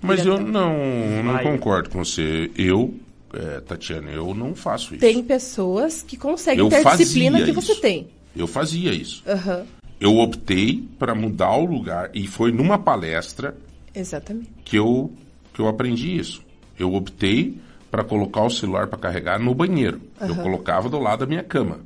Mas 0.00 0.24
eu 0.24 0.38
não, 0.40 0.76
não 1.24 1.32
Vai. 1.34 1.42
concordo 1.42 1.90
com 1.90 2.04
você. 2.04 2.50
Eu, 2.56 2.94
é, 3.34 3.60
Tatiana, 3.60 4.10
eu 4.10 4.32
não 4.34 4.54
faço 4.54 4.94
isso. 4.94 5.00
Tem 5.00 5.22
pessoas 5.22 6.02
que 6.02 6.16
conseguem 6.16 6.60
Eu 6.64 6.68
ter 6.68 6.76
a 6.76 6.82
fazia 6.82 7.04
disciplina 7.04 7.38
que 7.42 7.50
isso. 7.50 7.60
você 7.60 7.74
tem. 7.76 8.08
Eu 8.36 8.46
fazia 8.46 8.92
isso. 8.92 9.22
Aham, 9.26 9.64
Eu 10.00 10.16
optei 10.18 10.84
para 10.98 11.14
mudar 11.14 11.56
o 11.56 11.64
lugar 11.64 12.10
e 12.14 12.26
foi 12.28 12.52
numa 12.52 12.78
palestra 12.78 13.56
exatamente. 13.94 14.48
que 14.64 14.76
eu, 14.76 15.12
que 15.52 15.60
eu 15.60 15.66
aprendi 15.66 16.16
isso. 16.16 16.42
Eu 16.78 16.94
optei 16.94 17.58
para 17.90 18.04
colocar 18.04 18.42
o 18.44 18.50
celular 18.50 18.86
para 18.86 18.98
carregar 18.98 19.40
no 19.40 19.52
banheiro. 19.54 20.00
Eu 20.20 20.36
colocava 20.36 20.88
do 20.88 20.98
lado 21.00 21.20
da 21.20 21.26
minha 21.26 21.42
cama. 21.42 21.80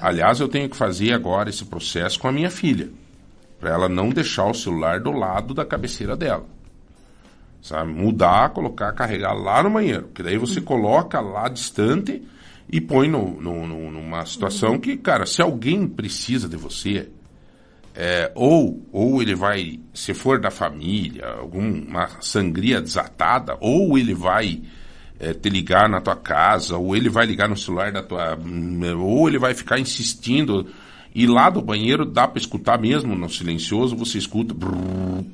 Aliás, 0.00 0.38
eu 0.38 0.48
tenho 0.48 0.68
que 0.68 0.76
fazer 0.76 1.12
agora 1.12 1.48
esse 1.50 1.64
processo 1.64 2.18
com 2.20 2.28
a 2.28 2.32
minha 2.32 2.50
filha, 2.50 2.88
para 3.60 3.70
ela 3.70 3.88
não 3.88 4.10
deixar 4.10 4.44
o 4.46 4.54
celular 4.54 5.00
do 5.00 5.10
lado 5.12 5.54
da 5.54 5.64
cabeceira 5.64 6.16
dela. 6.16 6.44
Sabe? 7.62 7.92
Mudar, 7.92 8.50
colocar, 8.50 8.92
carregar 8.92 9.32
lá 9.32 9.62
no 9.62 9.70
banheiro. 9.70 10.08
Que 10.14 10.22
daí 10.22 10.38
você 10.38 10.60
coloca 10.60 11.20
lá 11.20 11.48
distante 11.48 12.22
e 12.70 12.80
põe 12.80 13.08
no, 13.08 13.40
no- 13.40 13.66
no- 13.66 13.90
numa 13.90 14.24
situação 14.26 14.78
que, 14.78 14.96
cara, 14.96 15.26
se 15.26 15.42
alguém 15.42 15.86
precisa 15.88 16.48
de 16.48 16.56
você, 16.56 17.08
é, 17.94 18.30
ou, 18.34 18.86
ou 18.92 19.22
ele 19.22 19.34
vai, 19.34 19.80
se 19.94 20.12
for 20.12 20.38
da 20.38 20.50
família, 20.50 21.26
alguma 21.26 22.08
sangria 22.20 22.80
desatada, 22.80 23.56
ou 23.60 23.96
ele 23.96 24.14
vai 24.14 24.60
é, 25.18 25.32
te 25.32 25.48
ligar 25.48 25.88
na 25.88 26.00
tua 26.00 26.14
casa, 26.16 26.76
ou 26.76 26.94
ele 26.94 27.08
vai 27.08 27.24
ligar 27.24 27.48
no 27.48 27.56
celular 27.56 27.90
da 27.90 28.02
tua. 28.02 28.38
ou 28.98 29.28
ele 29.28 29.38
vai 29.38 29.54
ficar 29.54 29.78
insistindo. 29.78 30.66
E 31.14 31.26
lá 31.26 31.48
do 31.48 31.62
banheiro 31.62 32.04
dá 32.04 32.28
para 32.28 32.38
escutar 32.38 32.78
mesmo 32.78 33.16
no 33.16 33.28
silencioso, 33.30 33.96
você 33.96 34.18
escuta. 34.18 34.52
brrr, 34.52 35.24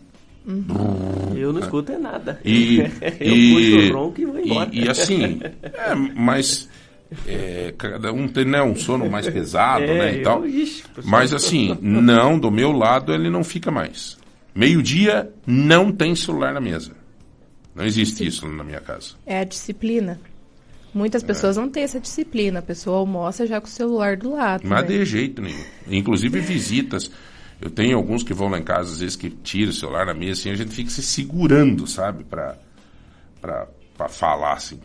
Eu 1.37 1.53
não 1.53 1.61
escuto 1.61 1.93
é 1.93 1.99
nada. 1.99 2.41
e, 2.45 2.79
eu 3.21 3.37
e, 3.37 3.53
puxo 3.55 3.91
o 3.91 3.93
ronco 3.99 4.21
e 4.21 4.25
vou 4.27 4.39
embora. 4.41 4.71
e, 4.73 4.85
e 4.85 4.89
assim, 4.89 5.41
é, 5.63 5.95
mas 5.95 6.69
é, 7.27 7.75
cada 7.79 8.13
um 8.13 8.27
tem 8.29 8.45
né, 8.45 8.63
um 8.63 8.75
sono 8.75 9.09
mais 9.11 9.29
pesado, 9.29 9.85
É, 9.85 9.99
né, 9.99 10.15
e 10.15 10.19
eu- 10.19 10.23
tal. 10.25 10.47
ixi, 10.47 10.85
mas 11.05 11.33
assim, 11.33 11.77
não, 11.81 12.39
do 12.39 12.51
meu 12.51 12.73
lado 12.73 13.13
ele 13.13 13.31
não 13.31 13.45
fica 13.45 13.71
mais. 13.71 14.17
Meio-dia 14.55 15.31
não 15.47 15.91
tem 15.93 16.15
celular 16.15 16.53
na 16.53 16.61
mesa. 16.61 16.93
Não 17.75 17.85
existe 17.85 18.27
isso 18.27 18.47
na 18.49 18.63
minha 18.63 18.81
casa. 18.81 19.13
É 19.25 19.39
a 19.41 19.45
disciplina. 19.45 20.21
Muitas 20.93 21.23
pessoas 21.23 21.57
não 21.57 21.71
têm 21.71 21.85
essa 21.85 21.99
disciplina. 21.99 22.59
A 22.59 22.63
pessoa 22.63 22.99
almoça 22.99 23.47
já 23.47 23.59
com 23.63 23.67
o 23.67 23.71
celular 23.71 24.15
do 24.19 24.33
lado. 24.33 24.63
Mas 24.67 24.83
né? 24.83 24.89
de 24.99 25.05
jeito 25.07 25.41
nenhum. 25.41 25.65
Inclusive 25.91 26.39
visitas. 26.45 27.11
Eu 27.63 27.71
tenho 27.71 27.97
alguns 27.97 28.25
que 28.25 28.35
vão 28.35 28.49
lá 28.49 28.59
em 28.59 28.65
casa, 28.65 28.91
às 28.91 28.99
vezes, 28.99 29.15
que 29.15 29.31
tiram 29.31 29.71
o 29.71 29.73
celular 29.73 30.05
na 30.05 30.13
mesa, 30.13 30.41
assim, 30.41 30.51
a 30.51 30.57
gente 30.57 30.73
fica 30.73 30.91
se 30.91 31.01
segurando, 31.01 31.87
sabe? 31.87 32.25
Pra, 32.25 32.57
pra, 33.41 33.69
pra 33.97 34.09
falar, 34.09 34.55
assim, 34.55 34.81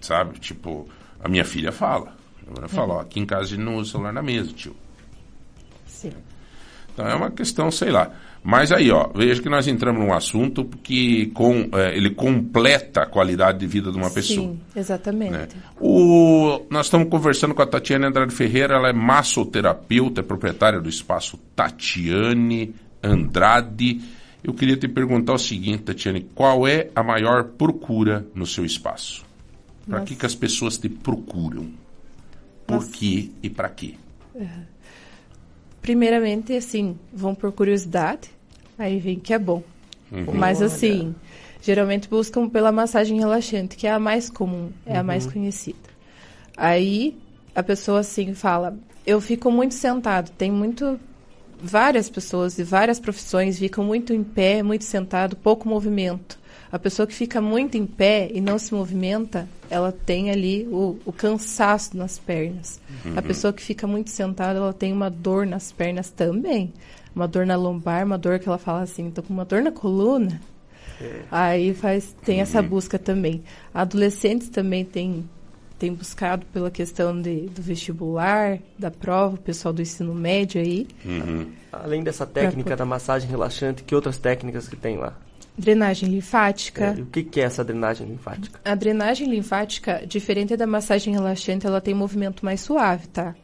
sabe? 0.00 0.38
Tipo, 0.38 0.88
a 1.22 1.28
minha 1.28 1.44
filha 1.44 1.70
fala. 1.70 2.16
Ela 2.56 2.68
fala, 2.68 2.94
ó, 2.94 3.00
aqui 3.00 3.20
em 3.20 3.26
casa 3.26 3.42
a 3.42 3.48
gente 3.48 3.60
não 3.60 3.76
usa 3.76 3.82
o 3.82 3.92
celular 3.92 4.14
na 4.14 4.22
mesa, 4.22 4.50
tio. 4.50 4.74
Sim. 5.86 6.12
Então 6.90 7.06
é 7.06 7.14
uma 7.14 7.30
questão, 7.30 7.70
sei 7.70 7.90
lá. 7.90 8.10
Mas 8.44 8.72
aí, 8.72 8.90
ó, 8.90 9.08
veja 9.14 9.40
que 9.40 9.48
nós 9.48 9.68
entramos 9.68 10.04
num 10.04 10.12
assunto 10.12 10.64
que 10.82 11.26
com, 11.26 11.68
eh, 11.72 11.96
ele 11.96 12.10
completa 12.10 13.02
a 13.02 13.06
qualidade 13.06 13.60
de 13.60 13.66
vida 13.68 13.92
de 13.92 13.96
uma 13.96 14.10
pessoa. 14.10 14.48
Sim, 14.48 14.60
exatamente. 14.74 15.30
né? 15.30 15.48
O, 15.80 16.60
nós 16.68 16.86
estamos 16.86 17.08
conversando 17.08 17.54
com 17.54 17.62
a 17.62 17.66
Tatiane 17.66 18.04
Andrade 18.04 18.34
Ferreira, 18.34 18.74
ela 18.74 18.88
é 18.88 18.92
massoterapeuta, 18.92 20.22
é 20.22 20.24
proprietária 20.24 20.80
do 20.80 20.88
espaço 20.88 21.38
Tatiane 21.54 22.74
Andrade. 23.00 24.00
Eu 24.42 24.52
queria 24.52 24.76
te 24.76 24.88
perguntar 24.88 25.34
o 25.34 25.38
seguinte, 25.38 25.84
Tatiane, 25.84 26.26
qual 26.34 26.66
é 26.66 26.90
a 26.96 27.02
maior 27.04 27.44
procura 27.44 28.26
no 28.34 28.44
seu 28.44 28.64
espaço? 28.64 29.24
Para 29.88 30.00
que, 30.00 30.16
que 30.16 30.26
as 30.26 30.34
pessoas 30.34 30.76
te 30.76 30.88
procuram? 30.88 31.70
Por 32.66 32.76
Nossa. 32.76 32.90
quê 32.92 33.30
e 33.40 33.48
para 33.48 33.68
quê? 33.68 33.94
Primeiramente, 35.82 36.52
assim, 36.54 36.96
vão 37.12 37.34
por 37.34 37.52
curiosidade, 37.52 38.30
aí 38.78 38.98
vem 38.98 39.18
que 39.18 39.34
é 39.34 39.38
bom. 39.38 39.62
Uhum. 40.10 40.26
Mas 40.34 40.62
assim, 40.62 41.14
geralmente 41.60 42.08
buscam 42.08 42.48
pela 42.48 42.70
massagem 42.70 43.18
relaxante, 43.18 43.76
que 43.76 43.86
é 43.86 43.90
a 43.90 43.98
mais 43.98 44.30
comum, 44.30 44.70
é 44.86 44.96
a 44.96 45.02
mais 45.02 45.26
conhecida. 45.26 45.78
Aí 46.56 47.16
a 47.54 47.62
pessoa 47.62 48.00
assim 48.00 48.32
fala, 48.32 48.78
eu 49.06 49.20
fico 49.20 49.50
muito 49.50 49.74
sentado, 49.74 50.30
tem 50.30 50.50
muito 50.50 51.00
várias 51.62 52.10
pessoas 52.10 52.56
de 52.56 52.64
várias 52.64 52.98
profissões 52.98 53.58
ficam 53.58 53.84
muito 53.84 54.12
em 54.12 54.24
pé, 54.24 54.62
muito 54.62 54.84
sentado, 54.84 55.36
pouco 55.36 55.68
movimento. 55.68 56.38
A 56.72 56.78
pessoa 56.78 57.06
que 57.06 57.14
fica 57.14 57.38
muito 57.38 57.76
em 57.76 57.84
pé 57.84 58.30
e 58.32 58.40
não 58.40 58.58
se 58.58 58.72
movimenta, 58.72 59.46
ela 59.68 59.92
tem 59.92 60.30
ali 60.30 60.66
o, 60.68 60.98
o 61.04 61.12
cansaço 61.12 61.94
nas 61.94 62.18
pernas. 62.18 62.80
A 63.14 63.20
pessoa 63.20 63.52
que 63.52 63.62
fica 63.62 63.86
muito 63.86 64.08
sentada, 64.08 64.58
ela 64.58 64.72
tem 64.72 64.90
uma 64.90 65.10
dor 65.10 65.46
nas 65.46 65.70
pernas 65.70 66.08
também. 66.08 66.72
Uma 67.14 67.28
dor 67.28 67.44
na 67.44 67.56
lombar, 67.56 68.06
uma 68.06 68.16
dor 68.16 68.38
que 68.38 68.48
ela 68.48 68.56
fala 68.56 68.80
assim, 68.80 69.10
tô 69.10 69.22
com 69.22 69.34
uma 69.34 69.44
dor 69.44 69.60
na 69.60 69.70
coluna. 69.70 70.40
Aí 71.30 71.74
faz, 71.74 72.16
tem 72.24 72.40
essa 72.40 72.62
busca 72.62 72.98
também. 72.98 73.42
Adolescentes 73.74 74.48
também 74.48 74.82
tem, 74.82 75.28
tem 75.78 75.92
buscado 75.92 76.46
pela 76.54 76.70
questão 76.70 77.20
de, 77.20 77.48
do 77.48 77.60
vestibular, 77.60 78.58
da 78.78 78.90
prova, 78.90 79.34
o 79.34 79.38
pessoal 79.38 79.74
do 79.74 79.82
ensino 79.82 80.14
médio 80.14 80.58
aí. 80.58 80.86
Além 81.70 82.02
dessa 82.02 82.24
técnica 82.24 82.74
da 82.74 82.86
massagem 82.86 83.28
relaxante, 83.28 83.82
que 83.82 83.94
outras 83.94 84.16
técnicas 84.16 84.68
que 84.68 84.76
tem 84.76 84.96
lá? 84.96 85.14
Drenagem 85.56 86.08
linfática. 86.08 86.94
É, 86.96 86.98
e 86.98 87.02
o 87.02 87.06
que, 87.06 87.22
que 87.22 87.40
é 87.40 87.44
essa 87.44 87.62
drenagem 87.62 88.06
linfática? 88.06 88.58
A 88.64 88.74
drenagem 88.74 89.28
linfática, 89.28 90.02
diferente 90.06 90.56
da 90.56 90.66
massagem 90.66 91.12
relaxante, 91.12 91.66
ela 91.66 91.80
tem 91.80 91.94
movimento 91.94 92.44
mais 92.44 92.60
suave, 92.60 93.06
tá? 93.08 93.34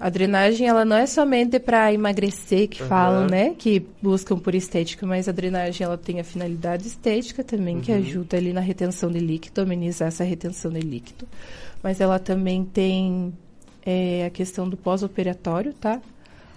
A 0.00 0.08
drenagem, 0.08 0.66
ela 0.66 0.84
não 0.84 0.96
é 0.96 1.06
somente 1.06 1.60
para 1.60 1.92
emagrecer, 1.92 2.68
que 2.68 2.82
falam, 2.82 3.26
né? 3.26 3.54
Que 3.56 3.86
buscam 4.02 4.36
por 4.36 4.54
estética, 4.54 5.06
mas 5.06 5.28
a 5.28 5.32
drenagem, 5.32 5.84
ela 5.84 5.96
tem 5.96 6.18
a 6.18 6.24
finalidade 6.24 6.86
estética 6.88 7.44
também, 7.44 7.80
que 7.80 7.92
ajuda 7.92 8.36
ali 8.36 8.52
na 8.52 8.60
retenção 8.60 9.10
de 9.10 9.20
líquido, 9.20 9.60
amenizar 9.60 10.08
essa 10.08 10.24
retenção 10.24 10.72
de 10.72 10.80
líquido. 10.80 11.28
Mas 11.82 12.00
ela 12.00 12.18
também 12.18 12.64
tem 12.64 13.32
é, 13.86 14.26
a 14.26 14.30
questão 14.30 14.68
do 14.68 14.76
pós-operatório, 14.76 15.72
tá? 15.74 16.00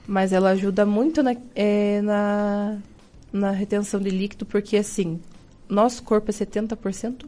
Mas 0.07 0.33
ela 0.33 0.51
ajuda 0.51 0.85
muito 0.85 1.21
na, 1.21 1.35
é, 1.53 2.01
na, 2.01 2.77
na 3.31 3.51
retenção 3.51 3.99
de 3.99 4.09
líquido, 4.09 4.45
porque 4.45 4.77
assim, 4.77 5.19
nosso 5.69 6.03
corpo 6.03 6.31
é 6.31 6.33
70% 6.33 7.25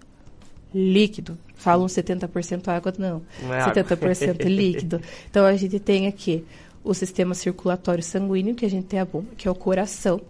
líquido. 0.74 1.38
Falam 1.56 1.88
70% 1.88 2.68
água, 2.68 2.94
não. 2.98 3.22
Não 3.42 3.54
é 3.54 3.62
água. 3.62 3.84
70% 3.84 4.46
líquido. 4.46 5.02
Então 5.30 5.46
a 5.46 5.56
gente 5.56 5.80
tem 5.80 6.08
aqui 6.08 6.46
o 6.84 6.94
sistema 6.94 7.36
circulatório 7.36 8.04
sanguíneo, 8.04 8.56
que 8.56 8.66
a 8.66 8.70
gente 8.70 8.86
tem 8.86 9.00
a 9.00 9.06
bomba, 9.06 9.28
que 9.38 9.48
é 9.48 9.52
o 9.52 9.56
coração, 9.56 10.22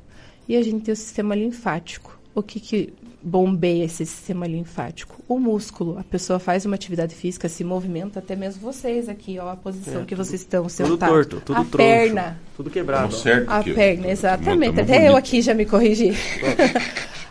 e 0.48 0.56
a 0.56 0.62
gente 0.62 0.84
tem 0.84 0.94
o 0.94 0.98
sistema 0.98 1.36
linfático. 1.36 2.19
O 2.40 2.44
que, 2.44 2.60
que 2.60 2.94
bombeia 3.22 3.84
esse 3.86 4.06
sistema 4.06 4.48
linfático? 4.48 5.22
O 5.28 5.38
músculo. 5.38 5.98
A 6.00 6.04
pessoa 6.04 6.40
faz 6.40 6.66
uma 6.66 6.76
atividade 6.76 7.14
física, 7.14 7.50
se 7.50 7.64
movimenta, 7.64 8.20
até 8.20 8.36
mesmo 8.36 8.62
vocês 8.62 9.10
aqui, 9.10 9.38
ó, 9.40 9.50
a 9.50 9.56
posição 9.56 10.02
É, 10.02 10.06
que 10.06 10.16
tudo- 10.16 10.26
vocês 10.26 10.42
estão 10.42 10.64
Tudo 10.64 10.72
sentados. 10.72 11.16
torto, 11.16 11.42
tudo 11.46 11.56
a 11.58 11.66
troncho. 11.66 11.78
perna, 11.78 12.40
Tudo 12.56 12.70
quebrado. 12.70 13.14
A 13.48 13.58
aqui, 13.60 13.72
ó. 13.72 13.76
perna, 13.76 14.08
exatamente. 14.08 14.76
Tamo 14.76 14.82
Até 14.92 15.10
eu 15.10 15.16
aqui 15.18 15.42
já 15.42 15.54
me 15.54 15.66
corrigi. 15.66 16.14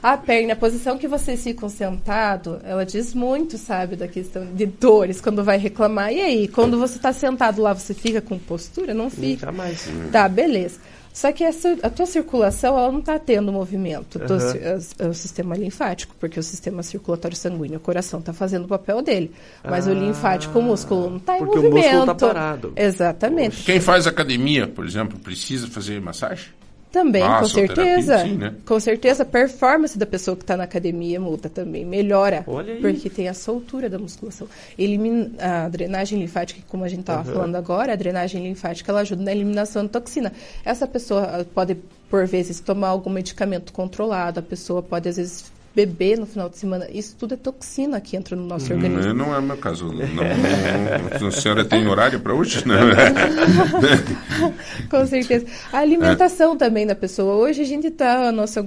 a 0.03 0.17
perna, 0.17 0.53
a 0.53 0.57
posição 0.57 0.97
que 0.99 1.09
vocês 1.09 1.43
ficam 1.43 1.69
sentado, 1.69 2.61
ela 2.65 2.85
diz 2.85 3.15
muito, 3.15 3.59
sabe, 3.59 3.97
da 3.97 4.07
questão 4.07 4.47
de 4.55 4.67
dores 4.67 5.21
quando 5.21 5.43
vai 5.43 5.59
reclamar. 5.59 6.13
E 6.13 6.21
aí, 6.21 6.49
quando 6.49 6.79
você 6.79 6.97
está 6.97 7.13
sentado 7.13 7.61
lá, 7.63 7.73
você 7.73 7.95
fica 7.95 8.21
com 8.21 8.39
postura? 8.39 8.95
Não 8.95 9.11
fica. 9.11 9.47
Jamais. 9.47 9.89
Tá, 10.13 10.29
beleza. 10.29 10.79
Só 11.19 11.33
que 11.33 11.43
essa, 11.43 11.77
a 11.83 11.91
tua 11.91 12.07
circulação, 12.07 12.79
ela 12.79 12.93
não 12.93 13.01
está 13.01 13.19
tendo 13.19 13.51
movimento. 13.53 14.21
O 14.21 14.23
as- 14.33 14.95
o 15.01 15.13
sistema 15.13 15.57
linfático, 15.57 16.15
porque 16.21 16.39
o 16.39 16.43
sistema 16.45 16.81
circulatório 16.81 17.37
sanguíneo, 17.37 17.79
o 17.79 17.81
coração, 17.81 18.21
está 18.21 18.33
fazendo 18.33 18.67
o 18.67 18.69
papel 18.69 19.03
dele. 19.03 19.33
Mas 19.69 19.89
o 19.89 19.91
Ah, 19.91 19.95
linfático, 19.95 20.57
o 20.57 20.63
músculo, 20.63 21.11
não 21.11 21.17
está 21.17 21.35
em 21.35 21.39
porque 21.41 21.59
o 21.59 21.63
movimento. 21.65 21.87
músculo 21.87 22.07
tá 22.07 22.15
parado. 22.15 22.73
Exatamente. 22.77 23.65
Quem 23.65 23.81
faz 23.81 24.07
academia, 24.07 24.69
por 24.69 24.87
exemplo, 24.87 25.19
precisa 25.19 25.67
fazer 25.67 26.01
massagem? 26.01 26.51
Também, 26.91 27.23
com 27.23 27.29
Massoterapia, 27.29 27.85
certeza. 27.85 28.19
sim, 28.19 28.37
né? 28.37 28.55
Com 28.65 28.81
certeza, 28.81 29.23
a 29.23 29.27
performance 29.27 29.99
da 29.99 30.07
pessoa 30.07 30.37
que 30.37 30.43
está 30.43 30.57
na 30.57 30.65
academia 30.65 31.21
muda 31.21 31.49
também, 31.49 31.85
melhora. 31.85 32.45
Olha 32.47 32.75
aí. 32.75 32.81
Porque 32.81 33.11
tem 33.11 33.29
a 33.29 33.35
soltura 33.35 33.91
da 33.91 33.99
musculação. 33.99 34.49
Elimina 34.79 35.31
a 35.39 35.69
drenagem 35.69 36.19
linfática, 36.19 36.61
como 36.69 36.85
a 36.85 36.89
gente 36.89 37.01
estava 37.01 37.25
falando 37.25 37.57
agora, 37.57 37.93
a 37.93 37.97
drenagem 37.97 38.43
linfática 38.43 38.91
ela 38.91 39.01
ajuda 39.01 39.23
na 39.23 39.33
eliminação 39.33 39.85
de 39.85 39.91
toxina. 39.91 40.33
Essa 40.65 40.87
pessoa 40.87 41.23
ah, 41.23 41.45
pode, 41.45 41.77
por 42.09 42.27
vezes, 42.27 42.59
tomar 42.61 42.89
algum 42.89 43.11
medicamento 43.11 43.73
controlado, 43.73 44.41
a 44.41 44.43
pessoa 44.43 44.83
pode, 44.83 45.09
às 45.09 45.17
vezes, 45.17 45.53
beber 45.79 46.19
no 46.19 46.27
final 46.27 46.49
de 46.49 46.59
semana. 46.59 46.89
Isso 46.91 47.15
tudo 47.17 47.35
é 47.35 47.37
toxina 47.37 48.01
que 48.01 48.17
entra 48.17 48.35
no 48.35 48.45
nosso 48.45 48.73
organismo. 48.73 49.15
Não, 49.15 49.27
não 49.27 49.35
é 49.35 49.39
o 49.39 49.43
meu 49.43 49.57
caso. 49.57 49.87
Não, 49.87 49.95
não, 51.21 51.29
a 51.29 51.31
senhora 51.31 51.65
tem 51.65 51.87
horário 51.87 52.19
para 52.19 52.35
hoje? 52.35 52.65
Não. 52.67 52.77
Com 54.91 55.07
certeza. 55.07 55.47
A 55.73 55.79
alimentação 55.79 56.57
também 56.57 56.85
da 56.85 56.97
pessoa. 56.97 57.37
Hoje 57.37 57.63
a 57.63 57.65
gente 57.65 57.87
está, 57.87 58.29
a 58.29 58.33
nossa 58.33 58.59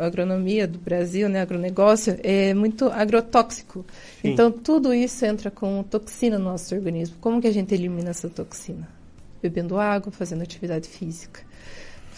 agronomia 0.00 0.66
do 0.66 0.80
Brasil, 0.80 1.28
né, 1.28 1.42
agronegócio, 1.42 2.18
é 2.24 2.52
muito 2.54 2.86
agrotóxico. 2.86 3.86
Então 4.24 4.50
tudo 4.50 4.92
isso 4.92 5.24
entra 5.24 5.52
com 5.52 5.84
toxina 5.84 6.40
no 6.40 6.46
nosso 6.46 6.74
organismo. 6.74 7.14
Como 7.20 7.40
que 7.40 7.46
a 7.46 7.52
gente 7.52 7.72
elimina 7.72 8.10
essa 8.10 8.28
toxina? 8.28 8.88
Bebendo 9.40 9.78
água, 9.78 10.10
fazendo 10.10 10.42
atividade 10.42 10.88
física. 10.88 11.40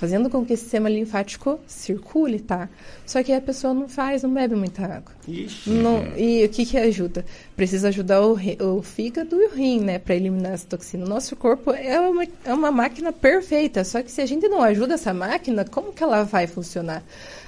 Fazendo 0.01 0.31
com 0.31 0.47
que 0.47 0.55
o 0.55 0.57
sistema 0.57 0.89
linfático 0.89 1.61
circule, 1.67 2.41
tá? 2.41 2.71
Só 3.05 3.23
que 3.23 3.35
a 3.35 3.41
pessoa 3.41 3.75
não 3.75 3.87
faz, 3.87 4.23
não 4.23 4.33
bebe 4.33 4.55
muita 4.55 4.83
água. 4.83 5.13
Ixi. 5.29 5.69
Não, 5.69 6.17
e 6.17 6.43
o 6.43 6.49
que 6.49 6.65
que 6.65 6.79
ajuda? 6.79 7.23
Precisa 7.55 7.89
ajudar 7.89 8.23
o, 8.23 8.33
o 8.79 8.81
fígado 8.81 9.37
e 9.37 9.45
o 9.45 9.51
rim, 9.51 9.81
né, 9.81 9.99
para 9.99 10.15
eliminar 10.15 10.53
essa 10.53 10.67
toxina. 10.67 11.05
O 11.05 11.09
nosso 11.09 11.37
corpo 11.37 11.73
é 11.73 12.01
uma, 12.01 12.27
é 12.47 12.55
uma 12.55 12.71
máquina 12.71 13.13
perfeita, 13.13 13.85
só 13.85 14.03
que 14.03 14.11
se 14.11 14.23
a 14.23 14.27
gente 14.27 14.49
não 14.49 14.63
ajuda 14.63 14.95
essa 14.95 15.13
máquina, 15.13 15.67
como 15.67 15.93
que 15.93 16.03
ela 16.03 16.23
vai 16.23 16.47
funcionar? 16.47 17.03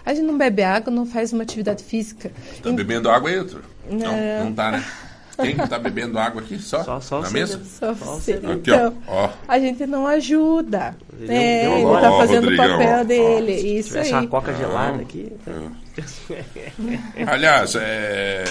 A 0.05 0.13
gente 0.13 0.27
não 0.27 0.37
bebe 0.37 0.63
água, 0.63 0.93
não 0.93 1.07
faz 1.07 1.33
uma 1.33 1.45
atividade 1.45 1.83
física. 1.83 2.31
Tá 2.63 2.71
bebendo 2.71 3.09
água, 3.09 3.33
entra? 3.33 3.63
Não, 3.91 3.99
Não. 3.99 4.45
não 4.45 4.53
tá, 4.53 4.73
né? 4.73 4.85
Quem 5.41 5.57
que 5.57 5.69
tá 5.69 5.79
bebendo 5.79 6.19
água 6.19 6.43
aqui? 6.43 6.59
Só? 6.59 6.83
Só- 6.85 7.01
só 7.01 7.21
Na 7.21 7.29
você 7.29 7.33
mesa? 7.35 7.61
Só 7.65 7.95
Só. 7.95 8.15
Aqui, 8.17 8.33
Então, 8.71 8.95
ó. 9.09 9.25
ó. 9.27 9.31
a 9.49 9.59
gente 9.59 9.87
não 9.87 10.07
ajuda. 10.07 10.97
Ele 11.19 11.33
É, 11.33 11.65
ele 11.81 12.01
tá 12.01 12.13
Ó, 12.13 12.19
fazendo 12.19 12.49
o 12.53 12.57
papel 12.57 13.01
ó. 13.01 13.05
dele. 13.05 13.53
Isso 13.79 13.99
aí. 13.99 14.13
uma 14.13 14.27
coca 14.27 14.53
gelada 14.55 15.01
aqui. 15.03 15.33
Aliás, 17.27 17.75
é, 17.77 18.43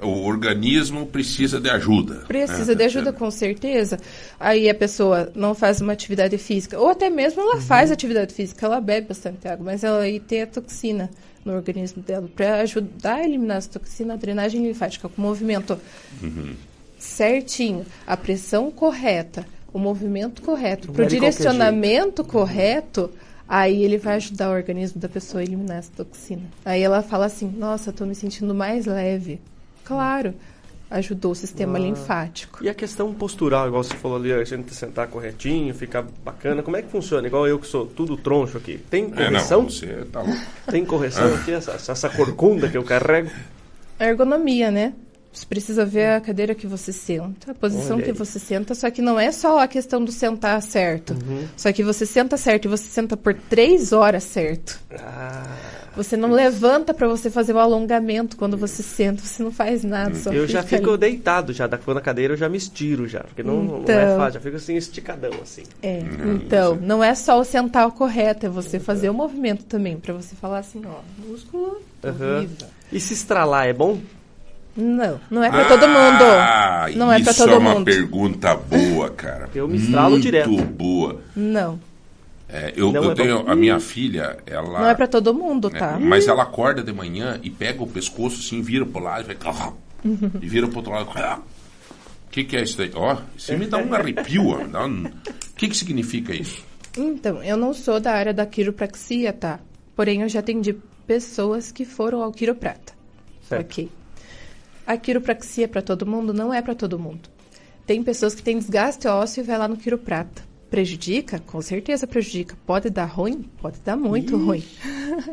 é, 0.00 0.04
o 0.04 0.24
organismo 0.26 1.06
precisa 1.06 1.60
de 1.60 1.70
ajuda. 1.70 2.24
Precisa 2.28 2.72
né? 2.72 2.74
de 2.74 2.82
ajuda, 2.84 3.12
com 3.12 3.30
certeza. 3.30 3.98
Aí 4.38 4.68
a 4.68 4.74
pessoa 4.74 5.30
não 5.34 5.54
faz 5.54 5.80
uma 5.80 5.92
atividade 5.92 6.36
física, 6.38 6.78
ou 6.78 6.88
até 6.90 7.08
mesmo 7.10 7.40
ela 7.40 7.60
faz 7.60 7.90
atividade 7.90 8.32
física, 8.34 8.66
ela 8.66 8.80
bebe 8.80 9.08
bastante 9.08 9.46
água, 9.48 9.64
mas 9.64 9.82
ela 9.84 10.00
aí 10.00 10.20
tem 10.20 10.42
a 10.42 10.46
toxina 10.46 11.10
no 11.46 11.54
organismo 11.54 12.02
dela. 12.02 12.28
Para 12.34 12.56
ajudar 12.60 13.16
a 13.16 13.24
eliminar 13.24 13.58
essa 13.58 13.70
toxina, 13.70 14.14
a 14.14 14.16
drenagem 14.16 14.66
linfática 14.66 15.08
com 15.08 15.22
movimento 15.22 15.78
certinho, 16.98 17.86
a 18.06 18.16
pressão 18.16 18.70
correta, 18.70 19.46
o 19.72 19.78
movimento 19.78 20.42
correto, 20.42 20.92
para 20.92 21.02
o 21.02 21.04
é 21.04 21.08
direcionamento 21.08 22.24
correto, 22.24 23.10
aí 23.48 23.82
ele 23.82 23.96
vai 23.96 24.16
ajudar 24.16 24.50
o 24.50 24.54
organismo 24.54 25.00
da 25.00 25.08
pessoa 25.08 25.40
a 25.40 25.44
eliminar 25.44 25.78
essa 25.78 25.92
toxina. 25.96 26.42
Aí 26.64 26.82
ela 26.82 27.02
fala 27.02 27.26
assim: 27.26 27.48
Nossa, 27.48 27.90
estou 27.90 28.06
me 28.06 28.14
sentindo 28.14 28.54
mais 28.54 28.86
leve. 28.86 29.40
Claro. 29.84 30.34
Ajudou 30.90 31.32
o 31.32 31.34
sistema 31.34 31.78
Ah. 31.78 31.80
linfático. 31.80 32.62
E 32.64 32.68
a 32.68 32.74
questão 32.74 33.12
postural, 33.12 33.66
igual 33.68 33.82
você 33.82 33.94
falou 33.96 34.16
ali, 34.16 34.32
a 34.32 34.42
gente 34.44 34.74
sentar 34.74 35.08
corretinho, 35.08 35.74
ficar 35.74 36.04
bacana, 36.24 36.62
como 36.62 36.76
é 36.76 36.82
que 36.82 36.88
funciona? 36.90 37.26
Igual 37.26 37.46
eu 37.48 37.58
que 37.58 37.66
sou 37.66 37.86
tudo 37.86 38.16
troncho 38.16 38.56
aqui. 38.58 38.78
Tem 38.90 39.04
É, 39.04 39.08
correção? 39.26 39.62
não, 39.62 39.70
você 39.70 39.86
tá 40.12 40.22
louco. 40.22 40.40
Tem 40.70 40.84
correção 40.84 41.34
aqui, 41.34 41.52
essa, 41.52 41.72
essa 41.72 42.08
corcunda 42.08 42.68
que 42.68 42.76
eu 42.76 42.84
carrego? 42.84 43.30
Ergonomia, 43.98 44.70
né? 44.70 44.92
Você 45.36 45.44
precisa 45.44 45.84
ver 45.84 46.12
a 46.12 46.20
cadeira 46.20 46.54
que 46.54 46.66
você 46.66 46.94
senta, 46.94 47.50
a 47.50 47.54
posição 47.54 48.00
que 48.00 48.10
você 48.10 48.38
senta, 48.38 48.74
só 48.74 48.90
que 48.90 49.02
não 49.02 49.20
é 49.20 49.30
só 49.30 49.58
a 49.58 49.68
questão 49.68 50.02
do 50.02 50.10
sentar 50.10 50.62
certo. 50.62 51.12
Uhum. 51.12 51.46
Só 51.54 51.70
que 51.72 51.84
você 51.84 52.06
senta 52.06 52.38
certo 52.38 52.64
e 52.64 52.68
você 52.68 52.84
senta 52.88 53.18
por 53.18 53.34
três 53.34 53.92
horas 53.92 54.24
certo. 54.24 54.80
Ah, 54.98 55.44
Você 55.94 56.16
não 56.16 56.30
levanta 56.30 56.94
para 56.94 57.06
você 57.06 57.30
fazer 57.30 57.52
o 57.52 57.58
alongamento 57.58 58.34
quando 58.34 58.56
você 58.56 58.82
senta, 58.82 59.20
você 59.22 59.42
não 59.42 59.52
faz 59.52 59.84
nada. 59.84 60.14
Só 60.14 60.32
eu 60.32 60.48
já 60.48 60.62
fico 60.62 60.90
ali. 60.90 60.98
deitado 60.98 61.52
já, 61.52 61.66
da 61.66 61.78
na 61.86 62.00
cadeira 62.00 62.32
eu 62.32 62.38
já 62.38 62.48
me 62.48 62.56
estiro 62.56 63.06
já, 63.06 63.20
porque 63.20 63.42
não, 63.42 63.62
não 63.62 63.76
é 63.80 64.04
Então. 64.04 64.16
fácil, 64.16 64.34
já 64.34 64.40
fico 64.40 64.56
assim 64.56 64.76
esticadão 64.76 65.32
assim. 65.42 65.64
É, 65.82 66.00
então, 66.34 66.76
não 66.76 67.04
é 67.04 67.14
só 67.14 67.38
o 67.38 67.44
sentar 67.44 67.86
o 67.86 67.92
correto, 67.92 68.46
é 68.46 68.48
você 68.48 68.80
fazer 68.80 69.10
o 69.10 69.14
movimento 69.14 69.64
também, 69.64 69.98
para 69.98 70.14
você 70.14 70.34
falar 70.34 70.60
assim, 70.60 70.80
ó, 70.86 71.00
músculo, 71.26 71.78
viva. 72.02 72.70
E 72.90 72.98
se 73.00 73.12
estralar 73.12 73.66
é 73.66 73.72
bom? 73.74 73.98
Não, 74.76 75.18
não 75.30 75.42
é 75.42 75.48
para 75.50 75.64
todo 75.68 75.88
mundo. 75.88 76.22
Ah, 76.24 76.86
Não 76.94 77.10
é 77.12 77.16
isso 77.20 77.24
para 77.24 77.34
todo 77.34 77.52
é 77.54 77.58
uma 77.58 77.74
mundo. 77.74 77.84
pergunta 77.86 78.54
boa, 78.54 79.08
cara. 79.10 79.48
Eu 79.54 79.66
me 79.66 79.78
estralo 79.78 80.10
Muito 80.10 80.22
direto. 80.22 80.50
boa. 80.64 81.20
Não, 81.34 81.80
É, 82.48 82.72
eu 82.76 82.92
Não 82.92 83.02
eu 83.04 83.10
é 83.10 83.14
tenho 83.14 83.42
bom. 83.42 83.50
a 83.50 83.56
minha 83.56 83.80
filha, 83.80 84.36
ela. 84.46 84.80
não 84.80 84.88
é 84.88 84.94
para 84.94 85.08
todo 85.08 85.34
mundo, 85.34 85.68
É, 85.74 85.78
tá? 85.78 85.98
Mas 86.00 86.28
ela 86.28 86.42
acorda 86.44 86.82
de 86.82 86.92
manhã 86.92 87.40
e 87.42 87.50
pega 87.50 87.82
o 87.82 87.86
pescoço 87.86 88.38
assim, 88.40 88.60
vira 88.62 88.84
pro 88.86 89.02
lado 89.02 89.22
e 89.30 89.34
vai. 89.34 89.72
E 90.40 90.46
vira 90.46 90.68
pro 90.68 90.76
outro 90.76 90.92
lado. 90.92 91.08
O 91.10 92.30
que, 92.30 92.44
que 92.44 92.56
é 92.56 92.62
isso 92.62 92.76
daí? 92.76 92.90
Ó, 92.94 93.16
isso 93.36 93.56
me 93.56 93.66
dá 93.66 93.78
um 93.78 93.92
arrepio. 93.94 94.48
ó, 94.50 94.64
dá 94.66 94.84
um- 94.84 95.06
O 95.06 95.12
que, 95.56 95.68
que 95.68 95.76
significa 95.76 96.34
isso? 96.34 96.62
Então, 96.96 97.42
eu 97.42 97.56
não 97.56 97.72
sou 97.74 97.98
da 97.98 98.12
área 98.12 98.32
da 98.34 98.44
quiropraxia, 98.46 99.32
tá? 99.32 99.58
Porém, 99.96 100.22
eu 100.22 100.28
já 100.28 100.40
atendi 100.40 100.76
pessoas 101.06 101.72
que 101.72 101.84
foram 101.84 102.22
ao 102.22 102.30
quiroprata. 102.30 102.92
Certo. 103.48 103.64
Ok. 103.64 103.88
A 104.86 104.96
quiropraxia 104.96 105.66
para 105.66 105.82
todo 105.82 106.06
mundo 106.06 106.32
não 106.32 106.54
é 106.54 106.62
para 106.62 106.74
todo 106.74 106.98
mundo. 106.98 107.28
Tem 107.86 108.02
pessoas 108.02 108.34
que 108.34 108.42
têm 108.42 108.58
desgaste 108.58 109.08
ósseo 109.08 109.42
e 109.42 109.44
vai 109.46 109.58
lá 109.58 109.66
no 109.66 109.76
quiroprata. 109.76 110.42
Prejudica? 110.70 111.40
Com 111.40 111.60
certeza 111.62 112.06
prejudica. 112.06 112.56
Pode 112.66 112.90
dar 112.90 113.06
ruim? 113.06 113.44
Pode 113.60 113.80
dar 113.80 113.96
muito 113.96 114.36
ruim. 114.36 114.64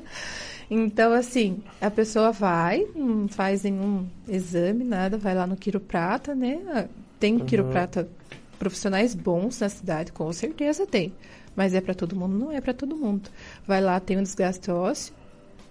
então, 0.69 1.13
assim, 1.13 1.63
a 1.81 1.89
pessoa 1.89 2.31
vai, 2.31 2.87
não 2.95 3.27
faz 3.27 3.63
nenhum 3.63 4.07
exame, 4.27 4.83
nada, 4.83 5.17
vai 5.17 5.35
lá 5.35 5.45
no 5.45 5.55
quiroprata, 5.55 6.35
né? 6.35 6.87
Tem 7.19 7.39
quiroprata 7.39 8.07
profissionais 8.59 9.13
bons 9.13 9.59
na 9.59 9.69
cidade, 9.69 10.11
com 10.11 10.31
certeza 10.31 10.85
tem. 10.85 11.13
Mas 11.55 11.73
é 11.73 11.81
para 11.81 11.93
todo 11.93 12.15
mundo? 12.15 12.37
Não 12.37 12.51
é 12.51 12.61
para 12.61 12.73
todo 12.73 12.95
mundo. 12.95 13.29
Vai 13.67 13.81
lá, 13.81 13.99
tem 13.99 14.17
um 14.17 14.23
desgaste 14.23 14.71
ósseo, 14.71 15.13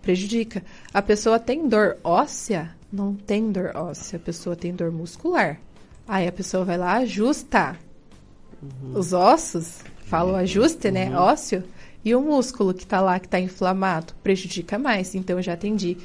prejudica. 0.00 0.62
A 0.92 1.02
pessoa 1.02 1.38
tem 1.38 1.68
dor 1.68 1.96
óssea? 2.04 2.76
Não 2.92 3.14
tem 3.14 3.50
dor 3.50 3.72
óssea, 3.74 4.16
a 4.18 4.20
pessoa 4.20 4.54
tem 4.54 4.74
dor 4.74 4.90
muscular. 4.92 5.58
Aí 6.06 6.26
a 6.28 6.32
pessoa 6.32 6.64
vai 6.64 6.76
lá, 6.76 6.94
ajusta 6.94 7.76
os 8.94 9.12
ossos, 9.12 9.78
fala 10.06 10.32
o 10.32 10.36
ajuste, 10.36 10.90
né, 10.90 11.16
ósseo, 11.16 11.64
e 12.04 12.14
o 12.14 12.20
músculo 12.20 12.74
que 12.74 12.86
tá 12.86 13.00
lá, 13.00 13.18
que 13.18 13.28
tá 13.28 13.40
inflamado, 13.40 14.12
prejudica 14.22 14.78
mais. 14.78 15.14
Então 15.14 15.36
eu 15.38 15.42
já 15.42 15.54
atendi 15.54 15.96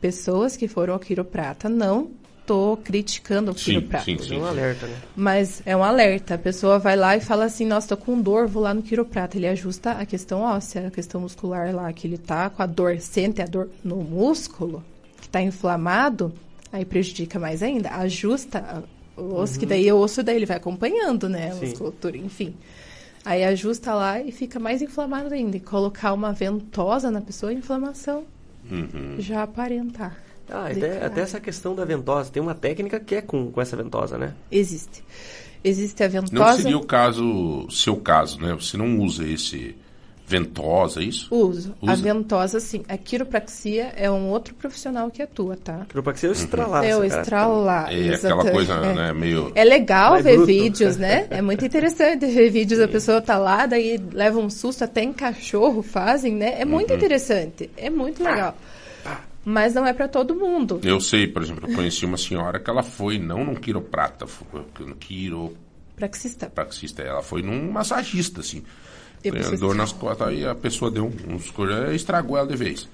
pessoas 0.00 0.56
que 0.56 0.68
foram 0.68 0.94
ao 0.94 1.00
quiroprata, 1.00 1.68
não 1.68 2.10
tô 2.46 2.76
criticando 2.84 3.50
o 3.50 3.58
Sim, 3.58 3.64
quiroprata. 3.80 4.04
sim, 4.04 4.14
É 4.14 4.18
sim. 4.22 4.38
um 4.38 4.44
alerta, 4.46 4.86
né? 4.86 4.96
Mas 5.16 5.62
é 5.66 5.76
um 5.76 5.82
alerta. 5.82 6.34
A 6.34 6.38
pessoa 6.38 6.78
vai 6.78 6.94
lá 6.94 7.16
e 7.16 7.20
fala 7.20 7.46
assim: 7.46 7.66
Nossa, 7.66 7.88
tô 7.88 7.96
com 7.96 8.20
dor, 8.20 8.46
vou 8.46 8.62
lá 8.62 8.72
no 8.72 8.82
quiroprata. 8.82 9.36
Ele 9.36 9.48
ajusta 9.48 9.90
a 9.92 10.06
questão 10.06 10.42
óssea, 10.42 10.86
a 10.86 10.90
questão 10.92 11.20
muscular 11.22 11.74
lá, 11.74 11.92
que 11.92 12.06
ele 12.06 12.18
tá 12.18 12.48
com 12.48 12.62
a 12.62 12.66
dor, 12.66 13.00
sente 13.00 13.42
a 13.42 13.46
dor 13.46 13.68
no 13.82 13.96
músculo, 13.96 14.84
que 15.20 15.28
tá 15.28 15.40
inflamado, 15.42 16.32
aí 16.72 16.84
prejudica 16.84 17.38
mais 17.38 17.62
ainda. 17.62 17.90
Ajusta 17.90 18.84
o 19.16 19.34
osso, 19.34 19.58
que 19.58 19.66
daí 19.66 19.90
o 19.92 19.96
osso 19.98 20.22
daí 20.22 20.36
ele 20.36 20.46
vai 20.46 20.56
acompanhando, 20.58 21.28
né? 21.28 21.52
A 21.52 21.54
musculatura, 21.54 22.16
enfim. 22.16 22.54
Aí 23.24 23.42
ajusta 23.44 23.92
lá 23.94 24.20
e 24.20 24.30
fica 24.30 24.60
mais 24.60 24.80
inflamado 24.82 25.34
ainda. 25.34 25.56
E 25.56 25.60
colocar 25.60 26.12
uma 26.12 26.32
ventosa 26.32 27.10
na 27.10 27.20
pessoa, 27.20 27.52
inflamação 27.52 28.24
Uhum. 28.70 29.16
já 29.18 29.42
aparentar. 29.42 30.16
Ah, 30.48 30.72
De 30.72 30.84
até, 30.84 31.04
até 31.04 31.20
essa 31.22 31.40
questão 31.40 31.74
da 31.74 31.84
ventosa, 31.84 32.30
tem 32.30 32.42
uma 32.42 32.54
técnica 32.54 33.00
que 33.00 33.14
é 33.16 33.22
com, 33.22 33.50
com 33.50 33.60
essa 33.60 33.76
ventosa, 33.76 34.16
né? 34.18 34.34
Existe. 34.50 35.02
Existe 35.64 36.02
a 36.04 36.08
ventosa. 36.08 36.34
Não 36.34 36.56
seria 36.56 36.78
o 36.78 36.84
caso, 36.86 37.66
seu 37.70 37.96
caso, 37.96 38.40
né? 38.40 38.54
Você 38.54 38.76
não 38.76 39.00
usa 39.00 39.26
esse 39.26 39.76
ventosa, 40.28 41.00
é 41.00 41.04
isso? 41.04 41.32
Uso. 41.32 41.74
A 41.80 41.92
Usa. 41.92 42.02
ventosa, 42.02 42.58
sim. 42.60 42.84
A 42.88 42.96
quiropraxia 42.96 43.92
é 43.96 44.10
um 44.10 44.28
outro 44.30 44.54
profissional 44.54 45.08
que 45.10 45.22
atua, 45.22 45.56
tá? 45.56 45.86
Quiropraxia 45.88 46.28
é 46.28 46.30
o 46.30 46.32
estralar. 46.32 46.84
é 46.84 46.96
o 46.96 47.04
estralar. 47.04 47.92
É 47.94 48.14
aquela 48.14 48.50
coisa, 48.50 48.72
É. 48.74 48.94
né? 48.94 49.12
Meio. 49.12 49.52
É 49.54 49.62
legal 49.64 50.12
Mais 50.12 50.24
ver 50.24 50.32
bruto. 50.36 50.46
vídeos, 50.46 50.96
né? 50.96 51.26
É 51.30 51.40
muito 51.40 51.64
interessante 51.64 52.26
ver 52.26 52.50
vídeos, 52.50 52.80
a 52.80 52.88
pessoa 52.88 53.20
tá 53.20 53.38
lá, 53.38 53.66
daí 53.66 53.98
leva 54.12 54.38
um 54.40 54.50
susto, 54.50 54.82
até 54.84 55.02
em 55.02 55.12
cachorro 55.12 55.82
fazem, 55.82 56.34
né? 56.34 56.60
É 56.60 56.64
muito 56.64 56.90
Uhum. 56.90 56.96
interessante, 56.96 57.70
é 57.76 57.88
muito 57.88 58.22
legal. 58.24 58.56
Mas 59.48 59.74
não 59.74 59.86
é 59.86 59.92
pra 59.92 60.08
todo 60.08 60.34
mundo. 60.34 60.80
Eu 60.82 61.00
sei, 61.00 61.28
por 61.28 61.40
exemplo, 61.40 61.70
eu 61.70 61.74
conheci 61.76 62.04
uma 62.04 62.16
senhora 62.16 62.58
que 62.58 62.68
ela 62.68 62.82
foi 62.82 63.16
não 63.16 63.44
num 63.44 63.54
quiroprata, 63.54 64.26
foi 64.26 64.44
no 64.80 64.96
quiropraxista, 64.96 66.50
Praxista. 66.50 67.02
ela 67.02 67.22
foi 67.22 67.42
num 67.42 67.70
massagista, 67.70 68.40
assim. 68.40 68.64
Tem 69.32 69.42
você- 69.42 69.56
dor 69.56 69.74
nas 69.74 69.92
costas, 69.92 70.28
aí 70.28 70.44
a 70.46 70.54
pessoa 70.54 70.90
deu 70.90 71.10
uns 71.28 71.50
coisas, 71.50 71.94
estragou 71.94 72.36
ela 72.36 72.46
de 72.46 72.56
vez. 72.56 72.88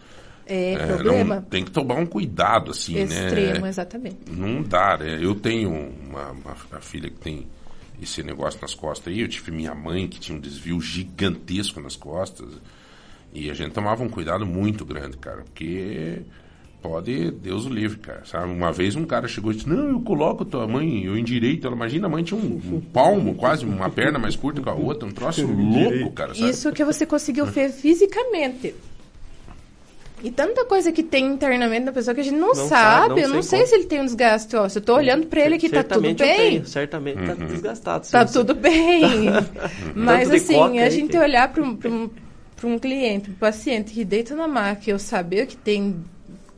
É, 0.46 0.72
É, 0.72 0.86
problema 0.86 1.36
não- 1.36 1.42
tem 1.42 1.64
que 1.64 1.70
tomar 1.70 1.94
um 1.94 2.04
cuidado, 2.06 2.72
assim, 2.72 2.98
extremo, 3.00 3.60
né? 3.60 3.68
exatamente. 3.68 4.16
Não 4.28 4.60
dá, 4.62 4.98
né? 4.98 5.18
Eu 5.22 5.34
tenho 5.36 5.70
uma, 5.70 6.30
uma- 6.30 6.56
uma 6.70 6.80
filha 6.80 7.08
que 7.08 7.16
tem 7.16 7.46
esse 8.02 8.22
negócio 8.24 8.60
nas 8.60 8.74
costas 8.74 9.12
aí. 9.12 9.20
Eu 9.20 9.28
tive 9.28 9.52
minha 9.52 9.74
mãe 9.74 10.08
que 10.08 10.18
tinha 10.18 10.36
um 10.36 10.40
desvio 10.40 10.80
gigantesco 10.80 11.80
nas 11.80 11.94
costas. 11.94 12.48
E 13.32 13.48
a 13.50 13.54
gente 13.54 13.72
tomava 13.72 14.02
um 14.02 14.08
cuidado 14.08 14.44
muito 14.44 14.84
grande, 14.84 15.16
cara. 15.16 15.42
Porque 15.44 16.20
pode, 16.82 17.30
Deus 17.30 17.64
o 17.64 17.68
livre, 17.68 17.98
cara. 17.98 18.22
Sabe? 18.24 18.52
Uma 18.52 18.72
vez 18.72 18.96
um 18.96 19.04
cara 19.04 19.28
chegou 19.28 19.52
e 19.52 19.54
disse: 19.54 19.68
Não, 19.68 19.90
eu 19.90 20.00
coloco 20.00 20.44
tua 20.44 20.66
mãe, 20.66 21.04
eu 21.04 21.16
endireito 21.16 21.66
ela. 21.66 21.76
Imagina, 21.76 22.06
a 22.06 22.10
mãe 22.10 22.22
tinha 22.24 22.38
um, 22.38 22.60
um 22.74 22.80
palmo, 22.80 23.34
quase 23.34 23.64
uma 23.64 23.88
perna 23.88 24.18
mais 24.18 24.34
curta 24.36 24.60
que 24.60 24.68
a 24.68 24.74
outra. 24.74 25.08
Um 25.08 25.12
troço 25.12 25.46
louco, 25.46 26.10
cara. 26.12 26.34
Sabe? 26.34 26.50
Isso 26.50 26.72
que 26.72 26.84
você 26.84 27.06
conseguiu 27.06 27.46
ver 27.46 27.70
fisicamente. 27.70 28.74
E 30.24 30.30
tanta 30.30 30.64
coisa 30.64 30.92
que 30.92 31.02
tem 31.02 31.26
internamente 31.26 31.86
da 31.86 31.92
pessoa 31.92 32.14
que 32.14 32.20
a 32.20 32.24
gente 32.24 32.36
não, 32.36 32.48
Não 32.48 32.54
sabe. 32.54 32.68
sabe, 32.68 33.08
não 33.08 33.18
eu 33.18 33.28
não 33.28 33.42
sei 33.42 33.66
se 33.66 33.74
ele 33.74 33.86
tem 33.86 34.00
um 34.00 34.04
desgaste 34.04 34.54
ósseo. 34.54 34.78
Eu 34.78 34.82
tô 34.84 34.94
olhando 34.94 35.26
pra 35.26 35.40
ele 35.40 35.56
aqui, 35.56 35.68
tá 35.68 35.82
tudo 35.82 36.00
bem. 36.02 36.14
tenho, 36.14 36.64
certamente 36.64 37.16
tá 37.26 37.32
Uhum. 37.32 37.46
desgastado. 37.48 38.06
sim, 38.06 38.12
Tá 38.12 38.24
sim. 38.24 38.32
tudo 38.34 38.54
bem. 38.54 39.02
Mas 39.96 40.30
assim, 40.30 40.54
coca 40.54 40.80
a 40.80 40.88
gente 40.90 41.10
que- 41.10 41.18
olhar 41.18 41.52
para 41.52 41.60
um, 41.64 41.76
um, 41.86 42.10
um 42.68 42.78
cliente, 42.78 43.30
um 43.30 43.34
paciente 43.34 43.92
que 43.92 44.04
deita 44.04 44.36
na 44.36 44.46
maca 44.46 44.82
e 44.86 44.90
eu 44.90 44.98
saber 45.00 45.46
que 45.46 45.56
tem 45.56 45.96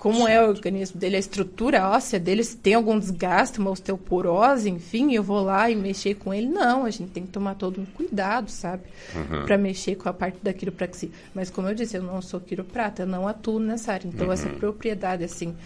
como 0.05 0.28
é 0.28 0.38
o 0.44 0.50
organismo 0.50 1.00
dele, 1.00 1.16
a 1.16 1.18
estrutura 1.18 1.88
óssea 1.88 2.20
dele, 2.20 2.44
se 2.44 2.59
tem 2.59 2.74
algum 2.74 2.98
desgaste, 2.98 3.59
uma 3.59 3.70
osteoporose, 3.70 4.68
enfim, 4.68 5.14
eu 5.14 5.22
vou 5.22 5.42
lá 5.42 5.70
e 5.70 5.74
mexer 5.74 6.16
com 6.16 6.34
ele. 6.34 6.46
Não, 6.46 6.84
a 6.84 6.90
gente 6.90 7.11
tem 7.11 7.22
que 7.22 7.30
tomar 7.30 7.55
todo 7.55 7.80
um 7.80 7.86
cuidado, 7.86 8.50
sabe? 8.50 8.82
Uhum. 9.14 9.46
Pra 9.46 9.57
mexer 9.57 9.94
com 9.94 10.07
a 10.07 10.12
parte 10.12 10.36
da 10.42 10.52
quiropraxia. 10.52 11.09
Mas 11.34 11.48
como 11.48 11.68
eu 11.68 11.74
disse, 11.74 11.96
eu 11.96 12.02
não 12.02 12.20
sou 12.20 12.38
quiroprata, 12.38 13.05
eu 13.05 13.07
não 13.07 13.26
atuo 13.26 13.59
nessa 13.59 13.94
área. 13.94 14.07
Então 14.07 14.30
essa 14.30 14.46
propriedade, 14.50 15.24
assim, 15.24 15.57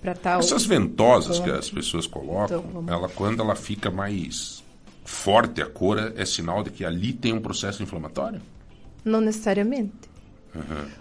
pra 0.00 0.14
tal... 0.14 0.38
Essas 0.38 0.64
ventosas 0.64 1.40
que 1.40 1.50
as 1.50 1.68
pessoas 1.68 2.06
colocam, 2.06 2.64
Então, 2.68 2.84
ela 2.86 3.08
quando 3.08 3.42
ela 3.42 3.56
fica 3.56 3.90
mais 3.90 4.62
forte 5.04 5.60
a 5.60 5.66
cor, 5.66 6.12
é 6.14 6.24
sinal 6.24 6.62
de 6.62 6.70
que 6.70 6.84
ali 6.84 7.12
tem 7.12 7.32
um 7.32 7.40
processo 7.40 7.82
inflamatório? 7.82 8.40
Não 9.04 9.20
necessariamente. 9.20 10.07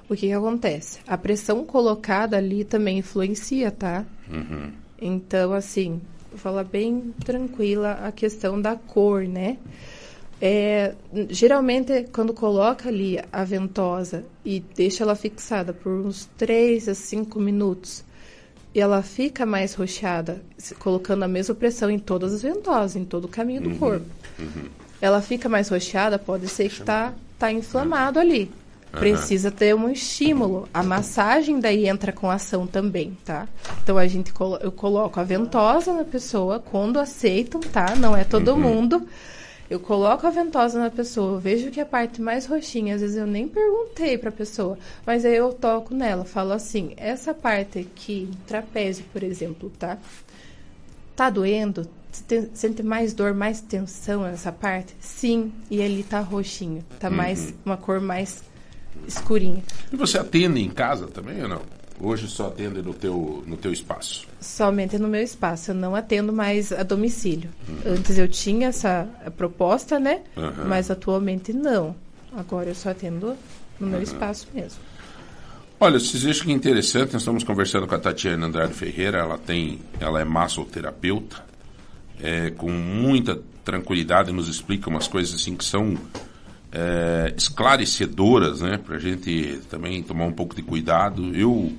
O 0.09 0.15
que, 0.15 0.27
que 0.27 0.33
acontece? 0.33 0.99
A 1.07 1.17
pressão 1.17 1.63
colocada 1.65 2.37
ali 2.37 2.63
também 2.63 2.99
influencia, 2.99 3.71
tá? 3.71 4.05
Então, 4.99 5.53
assim, 5.53 6.01
vou 6.29 6.39
falar 6.39 6.63
bem 6.63 7.13
tranquila 7.23 7.99
a 8.03 8.11
questão 8.11 8.59
da 8.61 8.75
cor, 8.75 9.23
né? 9.23 9.57
É, 10.39 10.93
geralmente, 11.29 12.07
quando 12.11 12.33
coloca 12.33 12.89
ali 12.89 13.19
a 13.31 13.43
ventosa 13.43 14.23
e 14.45 14.59
deixa 14.75 15.03
ela 15.03 15.15
fixada 15.15 15.73
por 15.73 15.91
uns 15.91 16.25
3 16.37 16.89
a 16.89 16.93
5 16.93 17.39
minutos, 17.39 18.03
e 18.75 18.79
ela 18.79 19.01
fica 19.01 19.43
mais 19.45 19.73
roxada, 19.73 20.41
colocando 20.77 21.23
a 21.23 21.27
mesma 21.27 21.55
pressão 21.55 21.89
em 21.89 21.97
todas 21.97 22.31
as 22.33 22.43
ventosas, 22.43 22.95
em 22.95 23.03
todo 23.03 23.25
o 23.25 23.27
caminho 23.27 23.61
do 23.61 23.71
corpo. 23.79 24.05
Ela 25.01 25.21
fica 25.21 25.49
mais 25.49 25.69
roxada, 25.69 26.19
pode 26.19 26.47
ser 26.47 26.69
que 26.69 26.81
tá, 26.83 27.13
tá 27.39 27.51
inflamado 27.51 28.19
ali. 28.19 28.51
Precisa 28.91 29.51
ter 29.51 29.75
um 29.75 29.89
estímulo. 29.89 30.67
A 30.73 30.81
massagem 30.81 31.59
daí 31.59 31.87
entra 31.87 32.11
com 32.11 32.29
ação 32.31 32.65
também, 32.65 33.15
tá? 33.23 33.47
Então 33.83 33.97
a 33.97 34.07
gente 34.07 34.33
colo- 34.33 34.57
eu 34.61 34.71
coloco 34.71 35.19
a 35.19 35.23
ventosa 35.23 35.93
na 35.93 36.03
pessoa 36.03 36.59
quando 36.59 36.97
aceitam, 36.99 37.61
tá? 37.61 37.95
Não 37.95 38.15
é 38.15 38.23
todo 38.23 38.53
Uhum. 38.53 38.59
mundo. 38.59 39.07
Eu 39.69 39.79
coloco 39.81 40.25
a 40.25 40.29
ventosa 40.29 40.79
na 40.79 40.89
pessoa, 40.89 41.37
vejo 41.39 41.69
que 41.69 41.81
a 41.81 41.85
parte 41.85 42.21
mais 42.21 42.45
roxinha, 42.45 42.95
às 42.95 43.01
vezes 43.01 43.17
eu 43.17 43.27
nem 43.27 43.47
perguntei 43.49 44.17
pra 44.17 44.31
pessoa, 44.31 44.77
mas 45.05 45.25
aí 45.25 45.35
eu 45.35 45.51
toco 45.51 45.93
nela, 45.93 46.23
falo 46.23 46.53
assim, 46.53 46.93
essa 46.95 47.33
parte 47.33 47.79
aqui, 47.79 48.29
trapézio, 48.47 49.03
por 49.11 49.21
exemplo, 49.21 49.69
tá? 49.77 49.97
Tá 51.15 51.29
doendo? 51.29 51.87
Sente 52.53 52.81
mais 52.81 53.13
dor, 53.13 53.33
mais 53.33 53.59
tensão 53.59 54.23
nessa 54.23 54.51
parte? 54.53 54.95
Sim, 55.01 55.51
e 55.69 55.81
ele 55.81 56.01
tá 56.01 56.21
roxinho, 56.21 56.83
tá 56.99 57.09
mais 57.09 57.53
uma 57.65 57.75
cor 57.75 57.99
mais 57.99 58.41
escurinha. 59.07 59.63
E 59.91 59.95
você 59.95 60.17
atende 60.17 60.61
em 60.61 60.69
casa 60.69 61.07
também 61.07 61.41
ou 61.43 61.49
não? 61.49 61.61
Hoje 61.99 62.27
só 62.27 62.47
atende 62.47 62.81
no 62.81 62.93
teu, 62.93 63.43
no 63.47 63.57
teu 63.57 63.73
espaço. 63.73 64.27
Somente 64.39 64.99
no 64.99 65.07
meu 65.07 65.21
espaço, 65.21 65.71
eu 65.71 65.75
não 65.75 65.95
atendo 65.95 66.31
mais 66.31 66.71
a 66.71 66.83
domicílio. 66.83 67.49
Antes 67.85 68.17
eu 68.19 68.27
tinha 68.27 68.67
essa 68.67 69.07
proposta, 69.35 69.99
né? 69.99 70.21
Uhum. 70.35 70.67
Mas 70.67 70.91
atualmente 70.91 71.51
não. 71.53 71.95
Agora 72.35 72.69
eu 72.69 72.75
só 72.75 72.91
atendo 72.91 73.35
no 73.79 73.87
meu 73.87 74.01
espaço 74.01 74.47
mesmo. 74.53 74.79
Olha, 75.79 75.99
vocês 75.99 76.25
acham 76.25 76.45
que 76.45 76.51
é 76.51 76.55
interessante, 76.55 77.13
nós 77.13 77.21
estamos 77.21 77.43
conversando 77.43 77.87
com 77.87 77.93
a 77.93 77.99
Tatiana 77.99 78.47
Andrade 78.47 78.73
Ferreira, 78.73 79.19
ela 79.19 79.37
tem, 79.37 79.79
ela 79.99 80.19
é 80.19 80.25
massoterapeuta, 80.25 81.43
é, 82.19 82.49
com 82.49 82.71
muita 82.71 83.39
tranquilidade 83.63 84.31
nos 84.31 84.47
explica 84.47 84.89
umas 84.89 85.07
coisas 85.07 85.35
assim 85.35 85.55
que 85.55 85.63
são 85.63 85.95
é, 86.77 87.33
esclarecedoras, 87.35 88.61
né, 88.61 88.77
pra 88.77 88.99
gente 88.99 89.61
também 89.67 90.03
tomar 90.03 90.25
um 90.25 90.31
pouco 90.31 90.55
de 90.55 90.61
cuidado. 90.61 91.35
Eu 91.35 91.73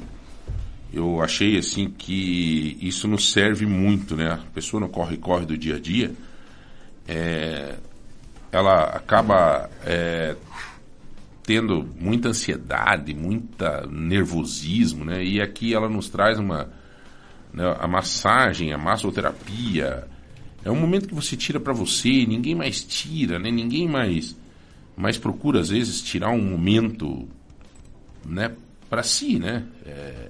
eu 0.92 1.22
achei 1.22 1.57
assim 1.59 1.88
que 1.90 2.76
isso 2.80 3.07
nos 3.07 3.30
serve 3.30 3.66
muito, 3.66 4.16
né? 4.16 4.32
A 4.32 4.53
pessoa 4.55 4.80
no 4.80 4.88
corre-corre 4.88 5.44
do 5.44 5.57
dia 5.57 5.76
a 5.76 5.78
dia, 5.78 6.12
é, 7.07 7.76
ela 8.51 8.84
acaba 8.84 9.68
é, 9.84 10.34
tendo 11.44 11.86
muita 12.01 12.30
ansiedade, 12.30 13.14
muita 13.14 13.86
nervosismo, 13.86 15.05
né? 15.05 15.22
E 15.22 15.42
aqui 15.42 15.74
ela 15.74 15.90
nos 15.90 16.09
traz 16.09 16.38
uma 16.38 16.70
né, 17.53 17.76
a 17.78 17.86
massagem, 17.86 18.72
a 18.72 18.78
massoterapia. 18.78 20.09
É 20.64 20.70
um 20.70 20.76
momento 20.76 21.07
que 21.07 21.14
você 21.14 21.36
tira 21.36 21.61
para 21.61 21.74
você, 21.74 22.24
ninguém 22.26 22.55
mais 22.55 22.82
tira, 22.82 23.38
né? 23.38 23.51
Ninguém 23.51 23.86
mais 23.86 24.34
mais 24.99 25.16
procura 25.16 25.61
às 25.61 25.68
vezes 25.68 26.03
tirar 26.03 26.30
um 26.30 26.42
momento, 26.42 27.28
né, 28.26 28.53
para 28.90 29.03
si, 29.03 29.38
né? 29.38 29.62
É, 29.86 30.28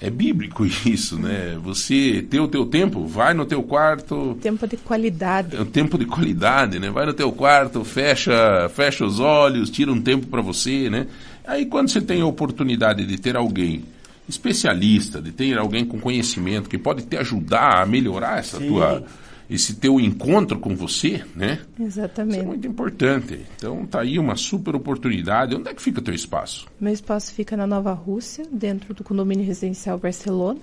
é 0.00 0.10
bíblico 0.10 0.66
isso, 0.86 1.18
né? 1.18 1.58
Você 1.62 2.26
ter 2.28 2.40
o 2.40 2.48
teu 2.48 2.66
tempo, 2.66 3.06
vai 3.06 3.34
no 3.34 3.46
teu 3.46 3.62
quarto, 3.62 4.36
Tempo 4.40 4.66
de 4.66 4.76
qualidade. 4.76 5.56
é 5.56 5.60
um 5.60 5.66
tempo 5.66 5.96
de 5.96 6.06
qualidade, 6.06 6.78
né? 6.78 6.90
Vai 6.90 7.06
no 7.06 7.14
teu 7.14 7.30
quarto, 7.32 7.84
fecha, 7.84 8.68
fecha 8.70 9.04
os 9.04 9.20
olhos, 9.20 9.70
tira 9.70 9.92
um 9.92 10.00
tempo 10.00 10.26
para 10.26 10.42
você, 10.42 10.90
né? 10.90 11.06
Aí 11.46 11.66
quando 11.66 11.88
você 11.88 12.00
tem 12.00 12.20
a 12.20 12.26
oportunidade 12.26 13.06
de 13.06 13.18
ter 13.18 13.36
alguém 13.36 13.84
especialista, 14.28 15.22
de 15.22 15.32
ter 15.32 15.56
alguém 15.56 15.84
com 15.84 15.98
conhecimento 15.98 16.68
que 16.68 16.76
pode 16.76 17.02
te 17.04 17.16
ajudar 17.16 17.82
a 17.82 17.86
melhorar 17.86 18.38
essa 18.38 18.58
tua 18.58 19.04
esse 19.50 19.76
teu 19.76 19.98
encontro 19.98 20.58
com 20.58 20.76
você, 20.76 21.24
né? 21.34 21.60
Isso 21.74 21.82
é 21.82 21.84
Exatamente. 21.86 22.44
muito 22.44 22.66
importante. 22.66 23.40
Então 23.56 23.86
tá 23.86 24.00
aí 24.02 24.18
uma 24.18 24.36
super 24.36 24.74
oportunidade. 24.76 25.54
Onde 25.54 25.68
é 25.70 25.74
que 25.74 25.80
fica 25.82 26.00
o 26.00 26.02
teu 26.02 26.14
espaço? 26.14 26.66
Meu 26.80 26.92
espaço 26.92 27.32
fica 27.32 27.56
na 27.56 27.66
Nova 27.66 27.92
Rússia, 27.92 28.44
dentro 28.52 28.92
do 28.94 29.02
condomínio 29.02 29.44
residencial 29.46 29.98
Barcelona. 29.98 30.60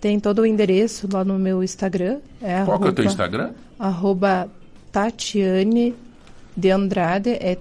Tem 0.00 0.18
todo 0.18 0.40
o 0.40 0.46
endereço 0.46 1.06
lá 1.12 1.22
no 1.24 1.38
meu 1.38 1.62
Instagram. 1.62 2.18
É 2.42 2.64
Qual 2.64 2.80
que 2.80 2.86
é 2.86 2.90
o 2.90 2.92
teu 2.92 3.02
arroba- 3.04 3.12
Instagram? 3.12 3.50
Arroba 3.78 4.48
Tatiane 4.90 5.94
de 6.56 6.70
Andrade, 6.70 7.30
é 7.30 7.54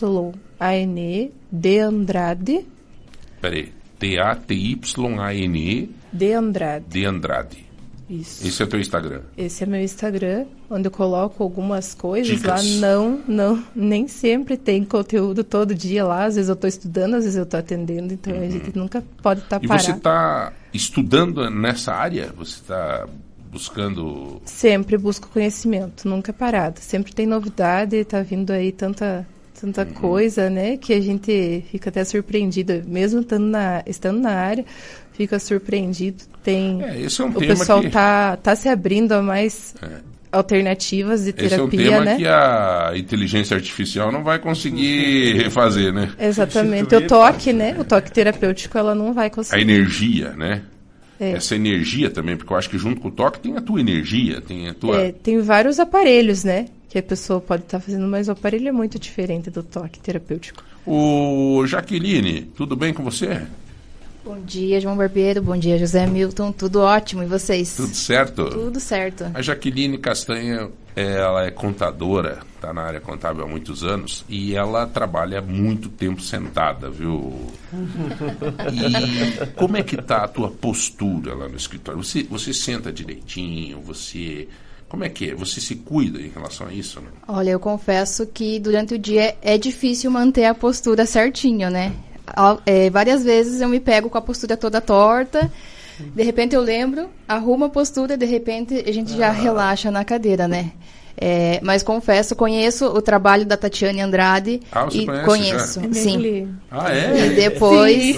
T-A-T-Y-A-N-E 0.00 1.30
de 1.52 1.78
Andrade, 1.78 2.66
Peraí. 3.40 3.70
T-A-T-Y-A-N-E 3.98 5.90
de 6.12 6.32
Andrade. 6.32 6.84
de 6.88 7.04
Andrade. 7.04 7.65
Isso. 8.08 8.46
Esse 8.46 8.62
é 8.62 8.64
o 8.64 8.68
teu 8.68 8.78
Instagram. 8.78 9.20
Esse 9.36 9.64
é 9.64 9.66
meu 9.66 9.80
Instagram, 9.80 10.46
onde 10.70 10.86
eu 10.86 10.90
coloco 10.92 11.42
algumas 11.42 11.92
coisas 11.92 12.36
Dicas. 12.36 12.78
lá. 12.80 12.88
Não, 12.88 13.20
não, 13.26 13.64
nem 13.74 14.06
sempre 14.06 14.56
tem 14.56 14.84
conteúdo 14.84 15.42
todo 15.42 15.74
dia 15.74 16.04
lá. 16.04 16.24
Às 16.24 16.36
vezes 16.36 16.48
eu 16.48 16.54
estou 16.54 16.68
estudando, 16.68 17.14
às 17.14 17.24
vezes 17.24 17.36
eu 17.36 17.42
estou 17.42 17.58
atendendo, 17.58 18.14
então 18.14 18.32
a 18.32 18.48
gente 18.48 18.76
nunca 18.78 19.02
pode 19.22 19.40
estar 19.40 19.56
Uhum. 19.58 19.64
E 19.64 19.68
parado. 19.68 19.84
você 19.86 19.92
está 19.92 20.52
estudando 20.72 21.50
nessa 21.50 21.92
área? 21.94 22.32
Você 22.36 22.60
está 22.60 23.08
buscando. 23.50 24.40
Sempre 24.44 24.96
busco 24.98 25.28
conhecimento, 25.28 26.08
nunca 26.08 26.32
parado. 26.32 26.78
Sempre 26.80 27.12
tem 27.14 27.26
novidade, 27.26 28.04
tá 28.04 28.22
vindo 28.22 28.50
aí 28.52 28.70
tanta 28.70 29.26
tanta 29.58 29.84
Uhum. 29.84 29.92
coisa, 29.94 30.50
né, 30.50 30.76
que 30.76 30.92
a 30.92 31.00
gente 31.00 31.64
fica 31.70 31.88
até 31.88 32.04
surpreendido, 32.04 32.82
mesmo 32.86 33.20
estando 33.22 33.46
na, 33.46 33.82
estando 33.86 34.20
na 34.20 34.32
área, 34.32 34.66
fica 35.16 35.38
surpreendido. 35.38 36.22
Tem 36.42 36.82
É, 36.82 37.02
é 37.02 37.22
um 37.24 37.28
o 37.28 37.32
pessoal 37.34 37.80
que- 37.80 37.90
tá 37.90 38.36
tá 38.36 38.54
se 38.54 38.68
abrindo 38.68 39.12
a 39.12 39.22
mais 39.22 39.74
alternativas 40.30 41.24
de 41.24 41.30
Esse 41.30 41.54
é 41.54 41.62
um 41.62 41.68
terapia, 41.68 41.90
tema 41.90 42.04
né? 42.04 42.16
que 42.16 42.26
a 42.26 42.92
inteligência 42.96 43.54
artificial 43.56 44.12
não 44.12 44.22
vai 44.22 44.38
conseguir 44.38 45.34
refazer, 45.36 45.92
né? 45.92 46.10
Exatamente. 46.18 46.94
O 46.94 47.06
toque, 47.06 47.52
né? 47.52 47.76
O 47.78 47.84
toque 47.84 48.10
terapêutico 48.12 48.76
ela 48.76 48.94
não 48.94 49.12
vai 49.14 49.28
A 49.28 49.30
conseguir. 49.30 49.62
energia, 49.62 50.30
né? 50.32 50.62
É. 51.18 51.32
Essa 51.32 51.54
energia 51.56 52.10
também, 52.10 52.36
porque 52.36 52.52
eu 52.52 52.56
acho 52.56 52.68
que 52.68 52.76
junto 52.76 53.00
com 53.00 53.08
o 53.08 53.10
toque 53.10 53.40
tem 53.40 53.56
a 53.56 53.60
tua 53.62 53.80
energia, 53.80 54.40
tem 54.42 54.68
a 54.68 54.74
tua. 54.74 55.00
É, 55.00 55.12
tem 55.12 55.40
vários 55.40 55.80
aparelhos, 55.80 56.44
né? 56.44 56.66
Que 56.90 56.98
a 56.98 57.02
pessoa 57.02 57.40
pode 57.40 57.62
estar 57.62 57.80
fazendo, 57.80 58.06
mas 58.06 58.28
o 58.28 58.32
aparelho 58.32 58.68
é 58.68 58.72
muito 58.72 58.98
diferente 58.98 59.48
do 59.50 59.62
toque 59.62 59.98
terapêutico. 59.98 60.62
O 60.86 61.64
Jaqueline, 61.66 62.42
tudo 62.54 62.76
bem 62.76 62.92
com 62.92 63.02
você? 63.02 63.42
Bom 64.26 64.40
dia, 64.40 64.80
João 64.80 64.96
Barbeiro. 64.96 65.40
Bom 65.40 65.56
dia, 65.56 65.78
José 65.78 66.04
Milton. 66.04 66.50
Tudo 66.50 66.80
ótimo. 66.80 67.22
E 67.22 67.26
vocês? 67.26 67.76
Tudo 67.76 67.94
certo? 67.94 68.50
Tudo 68.50 68.80
certo. 68.80 69.30
A 69.32 69.40
Jaqueline 69.40 69.96
Castanha, 69.98 70.68
ela 70.96 71.46
é 71.46 71.50
contadora, 71.52 72.40
está 72.56 72.74
na 72.74 72.82
área 72.82 73.00
contábil 73.00 73.44
há 73.44 73.46
muitos 73.46 73.84
anos 73.84 74.24
e 74.28 74.56
ela 74.56 74.84
trabalha 74.84 75.40
muito 75.40 75.88
tempo 75.88 76.20
sentada, 76.20 76.90
viu? 76.90 77.52
E 78.72 79.46
como 79.54 79.76
é 79.76 79.84
que 79.84 79.96
tá 79.96 80.24
a 80.24 80.28
tua 80.28 80.50
postura 80.50 81.32
lá 81.32 81.48
no 81.48 81.56
escritório? 81.56 82.02
Você, 82.02 82.24
você 82.24 82.52
senta 82.52 82.92
direitinho? 82.92 83.80
Você 83.82 84.48
como 84.88 85.04
é 85.04 85.08
que 85.08 85.30
é? 85.30 85.34
Você 85.36 85.60
se 85.60 85.76
cuida 85.76 86.20
em 86.20 86.30
relação 86.30 86.66
a 86.66 86.72
isso? 86.72 87.00
Né? 87.00 87.08
Olha, 87.28 87.50
eu 87.50 87.60
confesso 87.60 88.26
que 88.26 88.58
durante 88.58 88.94
o 88.94 88.98
dia 88.98 89.36
é 89.40 89.56
difícil 89.56 90.10
manter 90.10 90.46
a 90.46 90.54
postura 90.54 91.06
certinho, 91.06 91.70
né? 91.70 91.92
É, 92.64 92.90
várias 92.90 93.22
vezes 93.24 93.60
eu 93.60 93.68
me 93.68 93.80
pego 93.80 94.10
com 94.10 94.18
a 94.18 94.22
postura 94.22 94.56
toda 94.56 94.80
torta. 94.80 95.50
De 95.98 96.22
repente 96.22 96.54
eu 96.54 96.60
lembro, 96.60 97.08
arrumo 97.26 97.64
a 97.64 97.68
postura, 97.70 98.16
de 98.18 98.26
repente 98.26 98.84
a 98.86 98.92
gente 98.92 99.16
já 99.16 99.30
relaxa 99.30 99.90
na 99.90 100.04
cadeira, 100.04 100.46
né? 100.46 100.72
É, 101.18 101.58
mas 101.62 101.82
confesso, 101.82 102.36
conheço 102.36 102.84
o 102.88 103.00
trabalho 103.00 103.46
da 103.46 103.56
Tatiane 103.56 104.02
Andrade 104.02 104.60
Ah, 104.70 104.84
você 104.84 104.98
e 104.98 105.06
conhece 105.06 105.24
conheço, 105.24 105.80
É 105.80 105.92
sim. 105.94 106.54
Ah, 106.70 106.94
E 106.94 106.98
é? 106.98 107.30
depois, 107.30 108.16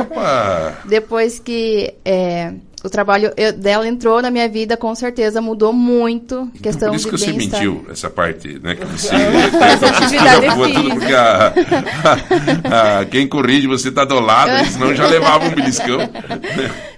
Opa! 0.00 0.78
depois 0.88 1.40
que 1.40 1.92
é, 2.04 2.52
o 2.82 2.88
trabalho 2.88 3.32
eu- 3.36 3.52
dela 3.52 3.86
entrou 3.86 4.22
na 4.22 4.30
minha 4.30 4.48
vida, 4.48 4.76
com 4.76 4.94
certeza 4.94 5.40
mudou 5.40 5.72
muito. 5.72 6.50
Questão 6.62 6.88
Por 6.90 6.96
isso 6.96 7.08
que 7.08 7.18
você 7.18 7.32
mentiu, 7.32 7.84
essa 7.90 8.08
parte, 8.08 8.58
né? 8.62 8.74
Que 8.76 8.84
você 8.86 9.10
atividade 9.86 10.46
tudo 10.74 10.90
porque 10.90 11.12
a- 11.14 13.00
a- 13.00 13.04
quem 13.06 13.26
corrige 13.28 13.66
você 13.66 13.90
tá 13.90 14.04
do 14.04 14.18
lado, 14.20 14.64
senão 14.70 14.94
já 14.94 15.06
levava 15.06 15.46
um 15.46 15.50
beliscão. 15.50 15.98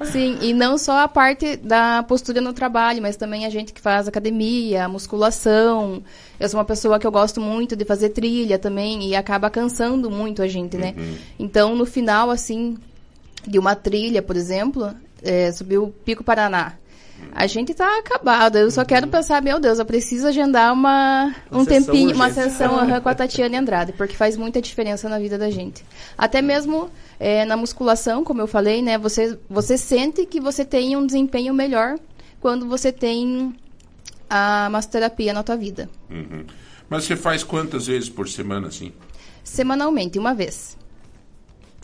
Sim, 0.05 0.39
e 0.41 0.53
não 0.53 0.76
só 0.78 1.01
a 1.01 1.09
parte 1.09 1.57
da 1.57 2.03
postura 2.03 2.41
no 2.41 2.53
trabalho, 2.53 3.01
mas 3.03 3.16
também 3.16 3.47
a 3.47 3.51
gente 3.51 3.72
que 3.72 3.80
faz 3.80 4.07
academia, 4.09 4.89
musculação. 4.89 6.03
Eu 6.39 6.49
sou 6.49 6.59
uma 6.59 6.64
pessoa 6.66 6.99
que 6.99 7.07
eu 7.07 7.12
gosto 7.12 7.41
muito 7.41 7.76
de 7.76 7.85
fazer 7.85 8.11
trilha 8.11 8.59
também 8.59 9.09
e 9.09 9.14
acaba 9.16 9.49
cansando 9.51 10.11
muito 10.11 10.43
a 10.43 10.49
gente, 10.49 10.76
né? 10.76 10.95
Então, 11.39 11.74
no 11.76 11.87
final, 11.87 12.30
assim, 12.30 12.76
de 13.47 13.59
uma 13.59 13.74
trilha, 13.74 14.20
por 14.22 14.37
exemplo, 14.37 14.91
é, 15.23 15.51
subir 15.53 15.79
o 15.79 15.89
Pico 15.89 16.25
Paraná. 16.25 16.75
A 17.35 17.47
gente 17.47 17.73
tá 17.73 17.99
acabado. 17.99 18.57
Eu 18.59 18.70
só 18.70 18.85
quero 18.85 19.07
pensar, 19.07 19.41
meu 19.41 19.61
Deus, 19.61 19.79
eu 19.79 19.85
preciso 19.87 20.27
agendar 20.27 20.73
uma, 20.73 21.35
um 21.51 21.59
Uma 21.59 21.64
sessão 21.64 21.85
tempinho, 21.87 22.14
uma 22.14 22.27
urgente. 22.27 22.51
sessão 22.51 22.77
aham, 22.79 23.01
com 23.01 23.09
a 23.09 23.14
Tatiane 23.14 23.57
Andrade, 23.57 23.93
porque 23.93 24.16
faz 24.16 24.37
muita 24.37 24.61
diferença 24.61 25.09
na 25.09 25.18
vida 25.18 25.39
da 25.39 25.49
gente. 25.51 25.85
Até 26.18 26.43
mesmo 26.43 26.91
é, 27.20 27.45
na 27.45 27.57
musculação, 27.57 28.25
como 28.25 28.41
eu 28.41 28.47
falei, 28.49 28.83
né? 28.83 28.99
Você, 28.99 29.39
você 29.49 29.79
sente 29.79 30.27
que 30.27 30.41
você 30.41 30.64
tem 30.64 30.97
um 30.97 31.07
desempenho 31.07 31.55
melhor 31.55 31.97
quando 32.41 32.66
você 32.66 32.91
tem 32.91 33.55
a 34.29 34.68
massoterapia 34.70 35.33
na 35.33 35.43
tua 35.45 35.57
vida. 35.57 35.89
Uhum. 36.11 36.45
Mas 36.89 37.05
você 37.05 37.14
faz 37.16 37.45
quantas 37.45 37.87
vezes 37.87 38.09
por 38.11 38.29
semana, 38.29 38.66
assim? 38.68 38.93
Semanalmente, 39.45 40.18
uma 40.18 40.35
vez. 40.35 40.77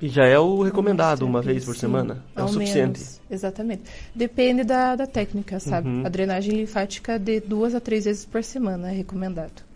E 0.01 0.09
já 0.09 0.25
é 0.25 0.39
o 0.39 0.63
recomendado, 0.63 1.23
uma 1.23 1.43
vez 1.43 1.65
por 1.65 1.75
sim, 1.75 1.81
semana. 1.81 2.23
É 2.37 2.43
o 2.43 2.49
suficiente. 2.49 3.01
menos, 3.01 3.21
exatamente. 3.31 3.83
Depende 4.15 4.63
da, 4.63 4.95
da 4.95 5.07
técnica, 5.07 5.59
sabe? 5.59 5.89
Uhum. 5.89 6.07
A 6.07 6.09
drenagem 6.09 6.55
linfática 6.55 7.19
de 7.19 7.41
duas 7.41 7.75
a 7.75 7.81
três 7.81 8.05
vezes 8.05 8.25
por 8.25 8.45
semana 8.45 8.91
é 8.91 8.95
recomendado. 8.95 9.68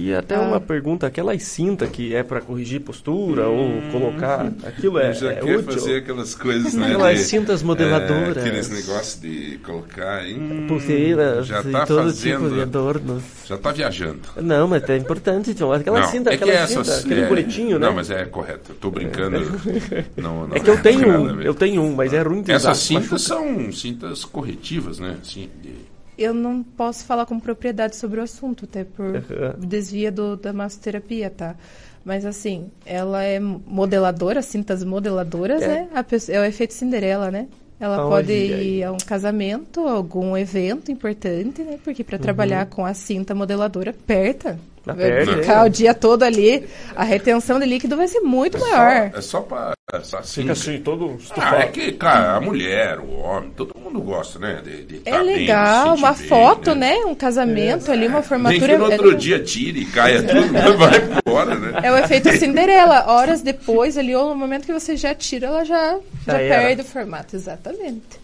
E 0.00 0.14
até 0.14 0.36
Ah. 0.36 0.42
uma 0.42 0.60
pergunta, 0.60 1.08
aquelas 1.08 1.42
cinta 1.42 1.84
que 1.88 2.14
é 2.14 2.22
para 2.22 2.40
corrigir 2.40 2.80
postura 2.80 3.48
ou 3.48 3.82
colocar, 3.90 4.46
aquilo 4.64 4.96
é, 4.96 5.12
já 5.12 5.32
é 5.32 5.34
quer 5.40 5.56
útil? 5.56 5.72
fazer 5.72 5.96
aquelas 5.96 6.36
coisas, 6.36 6.72
né? 6.74 6.86
Aquelas 6.86 7.18
de- 7.18 7.24
cintas 7.24 7.62
modeladoras. 7.64 8.36
É, 8.36 8.40
aqueles 8.40 8.68
negócios 8.70 9.20
de 9.20 9.58
colocar 9.58 10.24
em... 10.24 10.68
Pulseiras 10.68 11.48
já 11.48 11.62
e 11.62 11.72
tá 11.72 11.84
todo 11.84 12.04
fazendo, 12.04 12.42
tipo 12.44 12.54
de 12.54 12.60
adornos. 12.62 13.22
Já 13.44 13.58
tá 13.58 13.72
viajando. 13.72 14.20
Não, 14.40 14.68
mas 14.68 14.88
é 14.88 14.96
importante, 14.96 15.52
John. 15.52 15.72
Aquela 15.72 16.00
não, 16.02 16.06
cinta, 16.08 16.30
é 16.32 16.36
que 16.36 16.44
aquela 16.44 16.58
essas, 16.60 16.86
cinta, 16.86 17.00
aquele 17.04 17.20
é, 17.22 17.26
bonitinho, 17.26 17.78
né? 17.80 17.86
Não, 17.88 17.94
mas 17.94 18.08
é 18.08 18.24
correto. 18.24 18.70
Eu 18.70 18.76
tô 18.76 18.92
brincando. 18.92 19.40
não, 20.16 20.46
não 20.46 20.56
É 20.56 20.60
que 20.60 20.70
eu 20.70 20.80
tenho 20.80 21.08
um, 21.08 21.40
eu 21.42 21.54
tenho 21.54 21.82
um, 21.82 21.92
mas 21.96 22.12
é 22.12 22.22
ruim 22.22 22.42
de 22.42 22.52
usar. 22.54 22.70
Essas 22.70 22.84
cintas 22.84 23.10
machuca. 23.10 23.18
são 23.18 23.72
cintas 23.72 24.24
corretivas, 24.24 25.00
né? 25.00 25.16
Assim, 25.20 25.48
de- 25.60 25.87
Eu 26.18 26.34
não 26.34 26.62
posso 26.64 27.04
falar 27.04 27.24
com 27.26 27.38
propriedade 27.38 27.94
sobre 27.96 28.18
o 28.18 28.22
assunto, 28.24 28.64
até 28.64 28.82
por 28.84 29.16
Aham. 29.16 29.54
desvia 29.58 30.10
do, 30.10 30.36
da 30.36 30.52
massoterapia, 30.52 31.30
tá? 31.30 31.54
Mas 32.04 32.26
assim, 32.26 32.70
ela 32.84 33.22
é 33.22 33.38
modeladora, 33.38 34.42
cintas 34.42 34.82
modeladoras, 34.82 35.62
É. 35.62 35.68
né? 35.68 36.04
Pessoa, 36.08 36.36
é 36.36 36.40
o 36.40 36.44
efeito 36.44 36.74
Cinderela, 36.74 37.30
né? 37.30 37.46
Ela 37.80 38.08
pode 38.08 38.32
aí. 38.32 38.78
ir 38.78 38.82
a 38.84 38.90
um 38.90 38.96
casamento, 38.96 39.86
algum 39.86 40.36
evento 40.36 40.90
importante, 40.90 41.62
né? 41.62 41.78
Porque 41.84 42.02
para 42.02 42.18
trabalhar 42.18 42.66
com 42.66 42.84
a 42.84 42.92
cinta 42.92 43.34
modeladora, 43.36 43.90
aperta. 43.90 44.58
Vai 44.94 45.06
Aperta, 45.06 45.32
ficar 45.38 45.64
é. 45.64 45.66
o 45.66 45.68
dia 45.68 45.94
todo 45.94 46.22
ali, 46.22 46.66
a 46.96 47.04
retenção 47.04 47.60
de 47.60 47.66
líquido 47.66 47.96
vai 47.96 48.08
ser 48.08 48.20
muito 48.20 48.56
é, 48.56 48.60
só, 48.60 48.66
maior. 48.70 49.10
é 49.14 49.20
só 49.20 49.40
pra. 49.42 49.72
É 49.92 50.00
só 50.00 50.18
assim, 50.18 50.40
Fica 50.42 50.52
assim, 50.52 50.80
todo 50.80 51.10
Ah, 51.12 51.16
estufado. 51.18 51.56
é 51.56 51.66
que, 51.68 51.92
cara, 51.92 52.36
a 52.36 52.40
mulher, 52.40 52.98
o 53.00 53.10
homem, 53.20 53.50
todo 53.56 53.72
mundo 53.78 54.00
gosta, 54.02 54.38
né? 54.38 54.60
De, 54.62 54.84
de 54.84 55.00
É 55.04 55.10
tá 55.12 55.18
bem, 55.24 55.26
legal, 55.38 55.88
sentir 55.90 55.98
uma 56.04 56.12
bem, 56.12 56.26
foto, 56.28 56.74
né? 56.74 56.94
Um 57.06 57.14
casamento 57.14 57.90
ali, 57.90 58.06
uma 58.06 58.18
Nem 58.18 58.22
formatura. 58.28 58.60
que 58.72 58.76
no 58.78 58.84
é 58.84 58.88
outro 58.94 59.14
dia 59.16 59.42
tire 59.42 59.80
e 59.80 59.86
caia 59.86 60.22
tudo, 60.22 60.52
mas 60.52 60.74
vai 60.76 60.92
embora, 61.26 61.54
né? 61.54 61.80
É 61.82 61.90
o 61.92 61.96
efeito 61.96 62.30
Cinderela. 62.32 63.06
Horas 63.06 63.40
depois, 63.40 63.96
ali, 63.96 64.14
ou 64.14 64.28
no 64.28 64.36
momento 64.36 64.66
que 64.66 64.72
você 64.74 64.94
já 64.96 65.14
tira, 65.14 65.46
ela 65.46 65.64
já, 65.64 65.98
Já 66.26 66.32
já 66.32 66.38
era. 66.38 66.62
perde 66.66 66.82
o 66.82 66.84
formato. 66.84 67.34
Exatamente. 67.36 68.20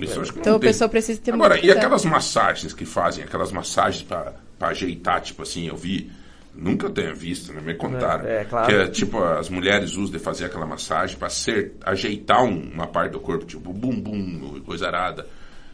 Isso 0.00 0.20
Então 0.36 0.56
a 0.56 0.58
tem. 0.60 0.68
pessoa 0.68 0.88
precisa 0.88 1.20
ter 1.20 1.32
Agora, 1.32 1.54
muito 1.54 1.66
e 1.66 1.70
aquelas 1.72 2.04
massagens 2.04 2.72
que 2.74 2.84
fazem, 2.84 3.24
aquelas 3.24 3.50
massagens 3.50 4.02
pra, 4.02 4.34
pra 4.58 4.68
ajeitar, 4.68 5.20
tipo 5.20 5.42
assim, 5.42 5.68
eu 5.68 5.76
vi. 5.76 6.10
Nunca 6.54 6.90
tenho 6.90 7.14
visto, 7.14 7.52
né? 7.52 7.60
Me 7.60 7.74
contaram. 7.74 8.26
É, 8.26 8.40
é, 8.40 8.44
claro. 8.44 8.66
Que 8.66 8.74
é 8.74 8.88
tipo, 8.88 9.22
as 9.22 9.48
mulheres 9.48 9.92
usam 9.92 10.10
de 10.10 10.18
fazer 10.18 10.46
aquela 10.46 10.66
massagem 10.66 11.16
pra 11.16 11.28
ser, 11.30 11.74
ajeitar 11.84 12.42
um- 12.42 12.70
uma 12.72 12.86
parte 12.88 13.12
do 13.12 13.20
corpo, 13.20 13.44
tipo, 13.46 13.72
bum 13.72 14.00
bum, 14.00 14.60
coisa 14.66 14.88
arada. 14.88 15.24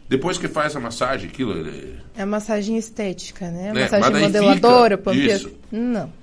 Depois 0.07 0.37
que 0.37 0.47
faz 0.47 0.75
a 0.75 0.79
massagem, 0.79 1.27
aquilo. 1.27 1.53
ele- 1.57 1.97
É 2.15 2.21
a 2.21 2.25
massagem 2.27 2.77
estética, 2.77 3.49
né? 3.49 3.73
Né, 3.73 3.81
massagem 3.89 4.21
modeladora, 4.21 5.01
isso. 5.13 5.51
Não. 5.71 6.13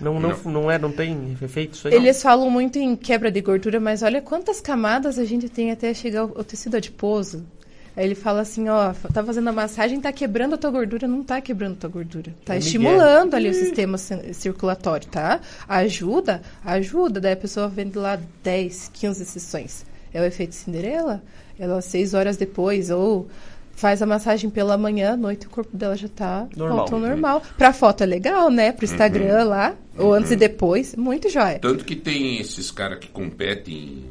Não, 0.00 0.20
não, 0.20 0.52
não, 0.52 0.70
é, 0.70 0.78
não 0.78 0.92
tem 0.92 1.36
efeito 1.40 1.72
isso 1.74 1.88
aí. 1.88 1.94
Eles 1.94 2.22
falam 2.22 2.50
muito 2.50 2.78
em 2.78 2.94
quebra 2.94 3.30
de 3.32 3.40
gordura, 3.40 3.80
mas 3.80 4.02
olha 4.02 4.20
quantas 4.20 4.60
camadas 4.60 5.18
a 5.18 5.24
gente 5.24 5.48
tem 5.48 5.70
até 5.72 5.92
chegar 5.94 6.20
ao, 6.20 6.38
ao 6.38 6.44
tecido 6.44 6.76
adiposo. 6.76 7.44
Aí 7.96 8.04
ele 8.04 8.14
fala 8.14 8.42
assim, 8.42 8.68
ó, 8.68 8.92
tá 9.12 9.24
fazendo 9.24 9.48
a 9.48 9.52
massagem, 9.52 9.98
tá 10.00 10.12
quebrando 10.12 10.54
a 10.54 10.58
tua 10.58 10.70
gordura, 10.70 11.08
não 11.08 11.22
tá 11.24 11.40
quebrando 11.40 11.72
a 11.72 11.76
tua 11.76 11.90
gordura. 11.90 12.34
Tá 12.44 12.54
É 12.54 12.58
Miguel. 12.58 12.66
estimulando 12.66 13.34
ali 13.34 13.48
o 13.48 13.54
sistema 13.54 13.96
cir- 13.96 14.34
circulatório, 14.34 15.06
tá? 15.08 15.40
Ajuda, 15.66 16.42
ajuda. 16.64 17.20
Daí 17.20 17.32
a 17.32 17.36
pessoa 17.36 17.68
vende 17.68 17.96
lá 17.98 18.18
10, 18.42 18.90
15 18.92 19.24
sessões. 19.24 19.86
É 20.12 20.20
o 20.20 20.24
efeito 20.24 20.54
Cinderela? 20.54 21.22
Ela, 21.58 21.80
seis 21.80 22.12
horas 22.12 22.36
depois, 22.36 22.90
ou 22.90 23.28
faz 23.72 24.00
a 24.02 24.06
massagem 24.06 24.50
pela 24.50 24.76
manhã, 24.76 25.12
à 25.12 25.16
noite 25.16 25.46
o 25.46 25.50
corpo 25.50 25.74
dela 25.76 25.96
já 25.96 26.08
tá 26.08 26.46
Normal. 26.56 26.76
volta 26.78 26.94
ao 26.94 27.00
normal. 27.00 27.42
Pra 27.56 27.72
foto 27.72 28.02
é 28.02 28.06
legal, 28.06 28.50
né? 28.50 28.72
Pro 28.72 28.84
Instagram 28.84 29.42
Uhum. 29.42 29.48
lá, 29.48 29.74
ou 29.98 30.12
antes 30.14 30.30
e 30.32 30.36
depois, 30.36 30.94
muito 30.96 31.28
jóia. 31.30 31.58
Tanto 31.60 31.84
que 31.84 31.96
tem 31.96 32.38
esses 32.40 32.70
caras 32.70 32.98
que 32.98 33.08
competem 33.08 34.04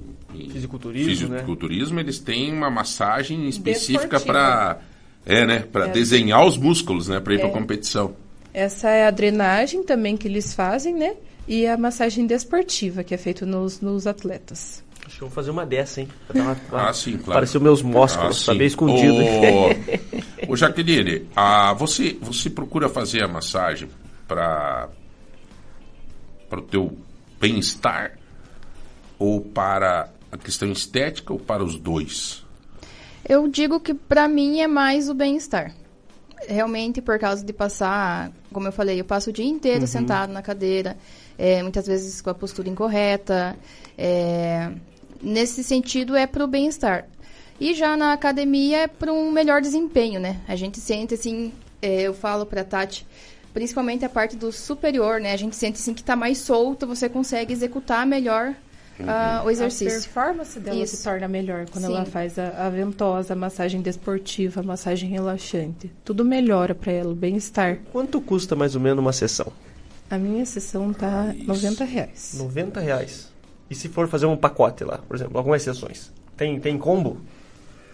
em, 0.43 0.49
Fisiculturismo, 0.49 1.29
né? 1.29 1.35
fisiculturismo, 1.35 1.99
eles 1.99 2.19
têm 2.19 2.51
uma 2.53 2.69
massagem 2.69 3.47
específica 3.47 4.19
para 4.19 4.79
é, 5.25 5.45
né, 5.45 5.59
para 5.59 5.87
É. 5.87 5.91
desenhar 5.91 6.45
os 6.45 6.55
músculos, 6.57 7.07
né, 7.07 7.19
para 7.19 7.33
ir 7.33 7.37
É. 7.37 7.39
para 7.39 7.49
competição. 7.49 8.15
Essa 8.53 8.89
é 8.89 9.07
a 9.07 9.11
drenagem 9.11 9.83
também 9.83 10.15
que 10.15 10.27
eles 10.27 10.53
fazem, 10.53 10.93
né? 10.93 11.15
E 11.47 11.67
a 11.67 11.77
massagem 11.77 12.25
desportiva, 12.25 13.03
que 13.03 13.13
é 13.13 13.17
feita 13.17 13.45
nos, 13.45 13.81
nos 13.81 14.07
atletas. 14.07 14.83
Acho 15.05 15.17
que 15.17 15.23
eu 15.23 15.27
vou 15.27 15.35
fazer 15.35 15.51
uma 15.51 15.65
dessa, 15.65 16.01
hein? 16.01 16.07
Uma, 16.33 16.55
Ah, 16.71 16.91
sim, 16.93 17.11
claro. 17.17 17.31
Aparecer 17.31 17.57
os 17.57 17.63
meus 17.63 17.81
músculos, 17.81 18.37
Ah, 18.41 18.45
saber 18.45 18.65
escondido. 18.65 19.15
Ô, 20.47 20.49
ô 20.53 20.55
Jaqueline, 20.55 21.27
ah, 21.35 21.73
você, 21.73 22.17
você 22.21 22.49
procura 22.49 22.87
fazer 22.89 23.23
a 23.23 23.27
massagem 23.27 23.89
para 24.27 24.89
para 26.49 26.59
o 26.59 26.61
teu 26.61 26.97
bem-estar 27.39 28.17
ou 29.19 29.41
para 29.41 30.09
a 30.35 30.37
questão 30.37 30.71
estética 30.71 31.33
ou 31.33 31.39
para 31.39 31.63
os 31.63 31.77
dois? 31.77 32.43
Eu 33.27 33.47
digo 33.47 33.79
que 33.79 33.93
pra 33.93 34.27
mim 34.27 34.59
é 34.59 34.67
mais 34.67 35.09
o 35.09 35.13
bem-estar. 35.13 35.73
Realmente, 36.47 37.01
por 37.01 37.17
causa 37.17 37.43
de 37.43 37.51
passar, 37.51 38.31
como 38.53 38.67
eu 38.67 38.71
falei, 38.71 38.99
eu 38.99 39.05
passo 39.05 39.31
o 39.31 39.33
dia 39.33 39.45
inteiro 39.45 39.87
sentado 39.87 40.31
na 40.31 40.41
cadeira, 40.41 40.95
é, 41.37 41.63
muitas 41.63 41.87
vezes 41.87 42.21
com 42.21 42.29
a 42.29 42.35
postura 42.35 42.69
incorreta. 42.69 43.55
é, 43.97 44.71
nesse 45.21 45.63
sentido, 45.63 46.15
é 46.15 46.27
pro 46.27 46.45
bem-estar. 46.45 47.07
E 47.59 47.73
já 47.73 47.95
na 47.95 48.13
academia 48.13 48.79
é 48.79 48.87
para 48.87 49.11
um 49.11 49.31
melhor 49.31 49.61
desempenho, 49.61 50.19
né? 50.19 50.41
A 50.47 50.55
gente 50.55 50.79
sente 50.79 51.13
assim, 51.13 51.53
é, 51.81 52.01
eu 52.01 52.13
falo 52.13 52.45
pra 52.45 52.63
Tati, 52.63 53.07
principalmente 53.53 54.03
a 54.03 54.09
parte 54.09 54.35
do 54.35 54.51
superior, 54.51 55.21
né? 55.21 55.31
A 55.31 55.37
gente 55.37 55.55
sente 55.55 55.79
assim 55.79 55.93
que 55.93 56.03
tá 56.03 56.15
mais 56.15 56.37
solto, 56.37 56.85
você 56.85 57.07
consegue 57.07 57.53
executar 57.53 58.05
melhor 58.05 58.53
ah, 59.05 59.41
o 59.43 59.47
A 59.47 59.51
exercício. 59.51 60.01
performance 60.01 60.59
dela 60.59 60.77
Isso. 60.83 60.97
se 60.97 61.03
torna 61.03 61.27
melhor 61.27 61.65
quando 61.69 61.85
Sim. 61.85 61.95
ela 61.95 62.05
faz 62.05 62.37
a, 62.39 62.65
a 62.65 62.69
ventosa, 62.69 63.33
a 63.33 63.35
massagem 63.35 63.81
desportiva, 63.81 64.61
a 64.61 64.63
massagem 64.63 65.09
relaxante. 65.09 65.91
Tudo 66.03 66.23
melhora 66.23 66.73
para 66.73 66.91
ela, 66.91 67.11
o 67.11 67.15
bem-estar. 67.15 67.79
Quanto 67.91 68.21
custa 68.21 68.55
mais 68.55 68.75
ou 68.75 68.81
menos 68.81 68.99
uma 68.99 69.13
sessão? 69.13 69.51
A 70.09 70.17
minha 70.17 70.45
sessão 70.45 70.93
tá 70.93 71.33
90 71.45 71.83
reais. 71.83 72.35
90 72.37 72.79
reais. 72.79 73.31
E 73.69 73.75
se 73.75 73.89
for 73.89 74.07
fazer 74.07 74.27
um 74.27 74.37
pacote 74.37 74.83
lá, 74.83 74.99
por 74.99 75.15
exemplo, 75.15 75.37
algumas 75.37 75.61
sessões? 75.63 76.11
Tem, 76.37 76.59
tem 76.59 76.77
combo? 76.77 77.17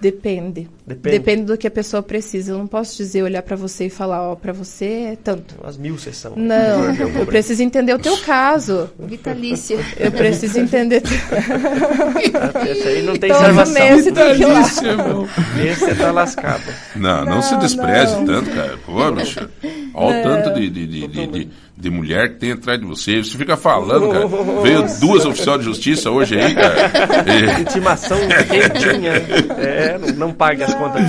Depende. 0.01 0.67
Depende. 0.85 1.17
Depende 1.19 1.43
do 1.43 1.57
que 1.57 1.67
a 1.67 1.71
pessoa 1.71 2.01
precisa. 2.01 2.51
Eu 2.53 2.57
não 2.57 2.65
posso 2.67 2.97
dizer, 2.97 3.21
olhar 3.23 3.43
para 3.43 3.55
você 3.55 3.85
e 3.85 3.89
falar, 3.89 4.31
ó, 4.31 4.35
para 4.35 4.51
você 4.51 4.85
é 5.11 5.17
tanto. 5.23 5.55
Umas 5.61 5.77
mil 5.77 5.97
sessões. 5.97 6.35
Não, 6.35 6.93
Eu 7.19 7.25
preciso 7.27 7.61
entender 7.61 7.93
o 7.93 7.99
teu 7.99 8.17
caso. 8.17 8.89
Vitalícia. 8.99 9.77
Eu 9.97 10.11
preciso 10.11 10.59
entender. 10.59 11.03
Esse 12.69 12.87
aí 12.87 13.03
não 13.03 13.15
tem 13.15 13.29
Todo 13.31 13.41
salvação. 13.41 13.73
mês 13.73 14.03
você 14.03 14.11
tem 14.11 14.35
que 14.35 14.41
ir 14.41 14.45
lá. 14.45 14.61
Esse 15.71 15.95
tá 15.95 16.11
lascado. 16.11 16.63
Não, 16.95 17.25
não, 17.25 17.35
Não, 17.35 17.41
se 17.41 17.55
despreze 17.57 18.15
não. 18.15 18.25
tanto, 18.25 18.49
cara. 18.49 18.77
Pô, 18.85 19.11
bicho. 19.11 19.39
Olha 19.93 20.19
o 20.19 20.23
tanto 20.23 20.53
de, 20.59 20.69
de, 20.69 20.87
de, 20.87 21.07
de, 21.27 21.49
de- 21.81 21.89
mulher 21.89 22.29
que 22.29 22.35
tem 22.35 22.51
atrás 22.53 22.79
de 22.79 22.85
você. 22.85 23.23
Você 23.23 23.37
fica 23.37 23.57
falando, 23.57 24.09
cara. 24.09 24.27
Veio 24.61 24.85
duas 24.99 25.25
oficiais 25.25 25.59
de 25.59 25.65
justiça 25.65 26.09
hoje 26.11 26.39
aí, 26.39 26.53
cara. 26.55 26.91
E- 27.57 27.61
Intimação 27.61 28.17
quentinha. 28.17 29.13
É, 29.59 29.97
não, 29.97 30.27
não 30.27 30.33
paga 30.33 30.65
as 30.65 30.73
contas. 30.75 31.01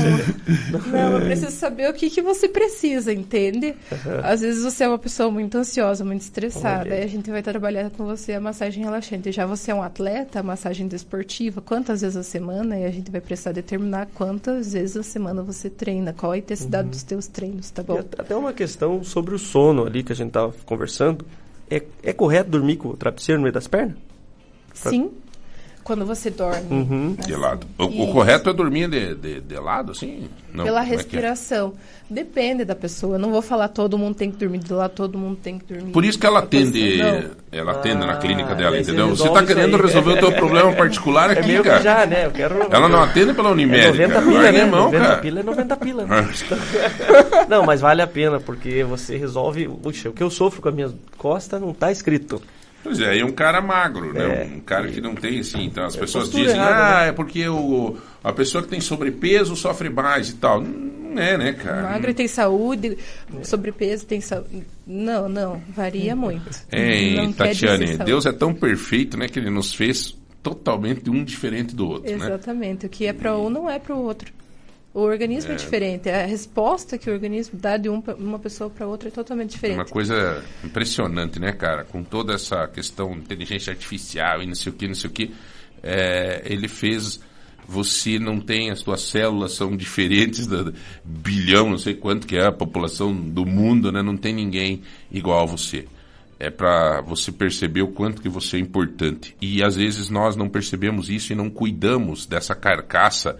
Não, 0.90 1.18
eu 1.18 1.20
preciso 1.20 1.50
saber 1.52 1.88
o 1.90 1.92
que, 1.92 2.10
que 2.10 2.22
você 2.22 2.48
precisa, 2.48 3.12
entende? 3.12 3.74
Às 4.22 4.40
vezes 4.40 4.62
você 4.64 4.84
é 4.84 4.88
uma 4.88 4.98
pessoa 4.98 5.30
muito 5.30 5.56
ansiosa, 5.58 6.04
muito 6.04 6.22
estressada, 6.22 6.82
Olha 6.86 6.94
aí 6.94 7.04
a 7.04 7.06
gente 7.06 7.30
vai 7.30 7.42
trabalhar 7.42 7.90
com 7.90 8.04
você 8.04 8.32
a 8.32 8.40
massagem 8.40 8.82
relaxante. 8.84 9.30
Já 9.32 9.46
você 9.46 9.70
é 9.70 9.74
um 9.74 9.82
atleta, 9.82 10.40
a 10.40 10.42
massagem 10.42 10.86
desportiva, 10.88 11.60
quantas 11.60 12.00
vezes 12.00 12.16
a 12.16 12.22
semana? 12.22 12.76
E 12.78 12.84
a 12.84 12.90
gente 12.90 13.10
vai 13.10 13.20
precisar 13.20 13.52
determinar 13.52 14.08
quantas 14.14 14.72
vezes 14.72 14.96
a 14.96 15.02
semana 15.02 15.42
você 15.42 15.68
treina, 15.70 16.12
qual 16.12 16.32
a 16.32 16.38
intensidade 16.38 16.88
dos 16.88 17.02
teus 17.02 17.26
treinos, 17.26 17.70
tá 17.70 17.82
E 17.82 17.84
bom? 17.84 17.98
at- 17.98 18.14
até 18.18 18.34
uma 18.34 18.52
questão 18.52 19.02
sobre 19.04 19.34
o 19.34 19.38
sono 19.38 19.84
ali 19.86 20.02
que 20.02 20.12
a 20.12 20.16
gente 20.16 20.30
tava 20.30 20.52
conversando. 20.64 21.24
É, 21.70 21.82
é 22.02 22.12
correto 22.12 22.50
dormir 22.50 22.76
com 22.76 22.88
o 22.88 22.96
travesseiro 22.96 23.38
no 23.38 23.44
meio 23.44 23.52
das 23.52 23.66
pernas? 23.66 23.96
Sim. 24.74 25.10
Quando 25.84 26.06
você 26.06 26.30
dorme. 26.30 26.66
Uhum. 26.70 27.16
De 27.26 27.34
lado. 27.34 27.66
O, 27.78 28.04
o 28.04 28.12
correto 28.12 28.48
é 28.48 28.52
dormir 28.52 28.88
de, 28.88 29.14
de, 29.16 29.40
de 29.40 29.54
lado, 29.56 29.92
assim? 29.92 30.28
Não, 30.54 30.64
Pela 30.64 30.80
como 30.80 30.86
é 30.86 30.88
que 30.88 30.94
é? 30.94 30.96
respiração. 30.98 31.74
Depende 32.08 32.64
da 32.64 32.74
pessoa. 32.74 33.16
Eu 33.16 33.18
não 33.18 33.30
vou 33.30 33.40
falar 33.42 33.68
todo 33.68 33.96
mundo 33.98 34.14
tem 34.14 34.30
que 34.30 34.36
dormir 34.36 34.58
de 34.58 34.72
lado, 34.72 34.92
todo 34.92 35.16
mundo 35.18 35.38
tem 35.42 35.58
que 35.58 35.64
dormir. 35.74 35.90
Por 35.92 36.04
isso 36.04 36.18
que 36.18 36.26
ela 36.26 36.40
na 36.40 36.44
atende, 36.46 37.00
ela 37.50 37.72
atende 37.72 38.06
na 38.06 38.12
Ah, 38.12 38.16
clínica 38.18 38.54
dela, 38.54 38.78
entendeu? 38.78 39.06
Você 39.08 39.22
resolve 39.22 39.32
tá 39.32 39.38
isso 39.44 39.46
querendo 39.54 39.76
aí. 39.76 39.82
resolver 39.82 40.10
o 40.10 40.18
teu 40.18 40.32
problema 40.32 40.72
particular 40.76 41.30
É 41.30 41.40
aqui, 41.40 41.60
cara. 41.62 41.82
já, 41.82 42.06
né? 42.06 42.26
Eu 42.26 42.30
quero. 42.30 42.54
Ela 42.70 42.88
não 42.88 43.02
atende 43.02 43.32
pela 43.34 43.48
É 43.48 43.52
Unimed, 43.52 43.86
90 43.88 44.12
cara. 44.12 44.26
pila, 44.26 44.52
né? 44.52 44.60
a 44.60 44.66
mão, 44.66 44.84
90 44.84 45.04
cara. 45.06 45.18
pila 45.20 45.40
é 45.40 45.42
90 45.42 45.76
pila. 45.78 46.04
né? 46.04 46.28
não, 47.48 47.64
mas 47.64 47.80
vale 47.80 48.02
a 48.02 48.06
pena, 48.06 48.38
porque 48.38 48.84
você 48.84 49.16
resolve. 49.16 49.66
Puxa, 49.68 50.10
o 50.10 50.12
que 50.12 50.22
eu 50.22 50.30
sofro 50.30 50.60
com 50.62 50.68
as 50.68 50.74
minhas 50.74 50.94
costas 51.16 51.60
não 51.60 51.72
tá 51.72 51.90
escrito. 51.90 52.40
Pois 52.82 52.98
é, 53.00 53.18
e 53.18 53.24
um 53.24 53.32
cara 53.32 53.60
magro, 53.60 54.12
né? 54.12 54.42
É. 54.42 54.56
Um 54.56 54.60
cara 54.60 54.88
que 54.88 55.00
não 55.00 55.14
tem 55.14 55.38
assim. 55.38 55.64
Então 55.64 55.84
as 55.84 55.94
pessoas 55.94 56.24
postura 56.24 56.44
dizem, 56.44 56.58
errada, 56.58 56.96
ah, 56.96 57.00
né? 57.02 57.08
é 57.08 57.12
porque 57.12 57.48
o, 57.48 57.96
a 58.24 58.32
pessoa 58.32 58.62
que 58.62 58.68
tem 58.68 58.80
sobrepeso 58.80 59.54
sofre 59.54 59.88
mais 59.88 60.30
e 60.30 60.34
tal. 60.34 60.60
Não 60.60 61.22
é, 61.22 61.36
né, 61.36 61.52
cara? 61.52 61.82
Magro 61.82 62.14
tem 62.14 62.26
saúde, 62.26 62.96
sobrepeso 63.42 64.06
tem 64.06 64.20
saúde. 64.20 64.64
Não, 64.86 65.28
não, 65.28 65.62
varia 65.68 66.16
muito. 66.16 66.50
Ei, 66.72 67.16
Não 67.16 67.32
quer 67.32 67.52
dizer 67.52 67.78
Tatiane. 67.78 67.98
Deus 67.98 68.26
é 68.26 68.32
tão 68.32 68.54
perfeito, 68.54 69.16
né, 69.16 69.28
que 69.28 69.38
ele 69.38 69.50
nos 69.50 69.74
fez 69.74 70.16
totalmente 70.42 71.08
um 71.08 71.22
diferente 71.22 71.76
do 71.76 71.88
outro, 71.88 72.10
né? 72.16 72.26
Exatamente. 72.26 72.86
O 72.86 72.88
que 72.88 73.06
é 73.06 73.12
para 73.12 73.36
um 73.36 73.48
não 73.48 73.70
é 73.70 73.78
para 73.78 73.94
o 73.94 74.02
outro. 74.02 74.32
O 74.94 75.00
organismo 75.00 75.52
é. 75.52 75.56
diferente. 75.56 76.10
A 76.10 76.26
resposta 76.26 76.98
que 76.98 77.08
o 77.08 77.12
organismo 77.12 77.58
dá 77.58 77.76
de 77.78 77.88
um, 77.88 78.02
uma 78.18 78.38
pessoa 78.38 78.68
para 78.68 78.86
outra 78.86 79.08
é 79.08 79.12
totalmente 79.12 79.50
É 79.50 79.54
diferente. 79.54 79.78
uma 79.78 79.86
coisa 79.86 80.44
impressionante, 80.62 81.40
né, 81.40 81.52
cara? 81.52 81.84
Com 81.84 82.04
toda 82.04 82.34
essa 82.34 82.66
questão 82.68 83.12
de 83.12 83.20
inteligência 83.20 83.72
artificial 83.72 84.42
e 84.42 84.46
não 84.46 84.54
sei 84.54 84.70
o 84.70 84.74
que, 84.74 84.86
não 84.86 84.94
sei 84.94 85.08
o 85.08 85.12
que, 85.12 85.34
é, 85.82 86.42
ele 86.44 86.68
fez. 86.68 87.20
Você 87.66 88.18
não 88.18 88.38
tem, 88.40 88.70
as 88.70 88.80
suas 88.80 89.02
células 89.02 89.52
são 89.52 89.74
diferentes, 89.74 90.46
da 90.46 90.72
bilhão, 91.04 91.70
não 91.70 91.78
sei 91.78 91.94
quanto 91.94 92.26
que 92.26 92.36
é 92.36 92.44
a 92.44 92.52
população 92.52 93.14
do 93.14 93.46
mundo, 93.46 93.90
né? 93.90 94.02
Não 94.02 94.16
tem 94.16 94.34
ninguém 94.34 94.82
igual 95.10 95.44
a 95.44 95.46
você. 95.46 95.86
É 96.38 96.50
para 96.50 97.00
você 97.02 97.30
perceber 97.30 97.82
o 97.82 97.92
quanto 97.92 98.20
que 98.20 98.28
você 98.28 98.56
é 98.56 98.60
importante. 98.60 99.34
E 99.40 99.62
às 99.62 99.76
vezes 99.76 100.10
nós 100.10 100.36
não 100.36 100.48
percebemos 100.48 101.08
isso 101.08 101.32
e 101.32 101.36
não 101.36 101.48
cuidamos 101.48 102.26
dessa 102.26 102.54
carcaça 102.54 103.38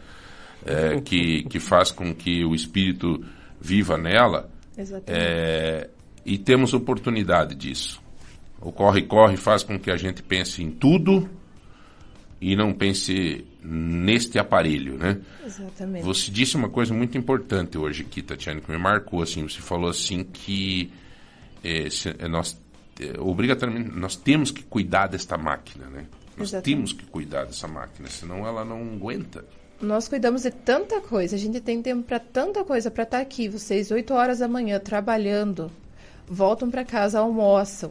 é, 0.65 1.01
que, 1.01 1.43
que 1.45 1.59
faz 1.61 1.91
com 1.91 2.15
que 2.15 2.45
o 2.45 2.55
espírito 2.55 3.25
viva 3.61 3.97
nela. 3.99 4.51
É, 5.07 5.91
e 6.25 6.39
temos 6.39 6.73
oportunidade 6.75 7.55
disso. 7.55 8.01
O 8.61 8.71
corre-corre 8.73 9.37
faz 9.37 9.63
com 9.63 9.79
que 9.79 9.91
a 9.91 9.97
gente 9.97 10.23
pense 10.23 10.63
em 10.63 10.71
tudo 10.71 11.29
e 12.41 12.57
não 12.57 12.73
pense 12.73 13.45
neste 13.63 14.39
aparelho, 14.39 14.97
né? 14.99 15.21
Exatamente. 15.45 16.05
Você 16.05 16.31
disse 16.31 16.57
uma 16.57 16.69
coisa 16.69 16.93
muito 16.93 17.17
importante 17.19 17.77
hoje 17.79 18.03
aqui, 18.03 18.23
Tatiana, 18.23 18.61
que 18.61 18.71
me 18.71 18.79
marcou, 18.79 19.23
assim, 19.23 19.43
você 19.49 19.61
falou 19.61 19.89
assim 19.91 20.25
que 20.25 20.93
eh, 21.63 21.89
se- 21.91 22.15
eh, 22.19 22.29
nós, 22.29 22.61
eh, 23.01 23.15
obrigatoriamente, 23.21 23.91
nós 23.97 24.17
temos 24.17 24.51
que 24.51 24.63
cuidar 24.65 25.07
desta 25.09 25.37
máquina, 25.39 25.87
né? 25.89 26.07
Nós 26.37 26.49
Exatamente. 26.49 26.65
temos 26.77 26.93
que 26.93 27.05
cuidar 27.07 27.45
dessa 27.45 27.69
máquina, 27.69 28.09
senão 28.09 28.47
ela 28.47 28.65
não 28.65 28.81
aguenta. 28.95 29.45
Nós 29.83 30.07
cuidamos 30.07 30.43
de 30.43 30.53
tanta 30.53 31.01
coisa, 31.01 31.35
a 31.35 31.39
gente 31.39 31.61
tem 31.61 31.83
tempo 31.83 32.05
para 32.05 32.21
tanta 32.21 32.63
coisa 32.63 32.89
para 32.89 33.03
estar 33.03 33.19
aqui. 33.19 33.49
Vocês, 33.49 33.91
8 33.91 34.15
horas 34.15 34.39
da 34.39 34.47
manhã, 34.47 34.79
trabalhando, 34.79 35.73
voltam 36.25 36.71
para 36.71 36.85
casa, 36.85 37.19
almoçam, 37.19 37.91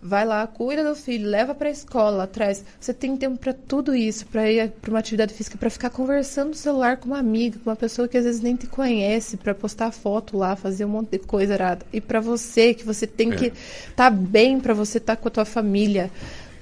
vai 0.00 0.24
lá, 0.24 0.46
cuida 0.46 0.84
do 0.84 0.94
filho, 0.94 1.28
leva 1.28 1.52
para 1.52 1.66
a 1.66 1.72
escola, 1.72 2.22
atrás. 2.22 2.64
Você 2.78 2.94
tem 2.94 3.16
tempo 3.16 3.36
para 3.36 3.52
tudo 3.52 3.96
isso, 3.96 4.26
para 4.26 4.48
ir 4.48 4.70
para 4.80 4.90
uma 4.90 5.00
atividade 5.00 5.34
física, 5.34 5.58
para 5.58 5.70
ficar 5.70 5.90
conversando 5.90 6.50
no 6.50 6.54
celular 6.54 6.98
com 6.98 7.06
uma 7.06 7.18
amiga, 7.18 7.58
com 7.58 7.68
uma 7.68 7.74
pessoa 7.74 8.06
que 8.06 8.16
às 8.16 8.24
vezes 8.24 8.40
nem 8.40 8.54
te 8.54 8.68
conhece, 8.68 9.36
para 9.36 9.52
postar 9.52 9.90
foto 9.90 10.36
lá, 10.38 10.54
fazer 10.54 10.84
um 10.84 10.90
monte 10.90 11.10
de 11.10 11.18
coisa 11.18 11.54
errada. 11.54 11.84
E 11.92 12.00
para 12.00 12.20
você, 12.20 12.74
que 12.74 12.84
você 12.84 13.08
tem 13.08 13.32
É. 13.32 13.36
que 13.36 13.52
estar 13.88 14.10
bem, 14.10 14.60
para 14.60 14.72
você 14.72 14.98
estar 14.98 15.16
com 15.16 15.26
a 15.26 15.30
tua 15.32 15.44
família 15.44 16.12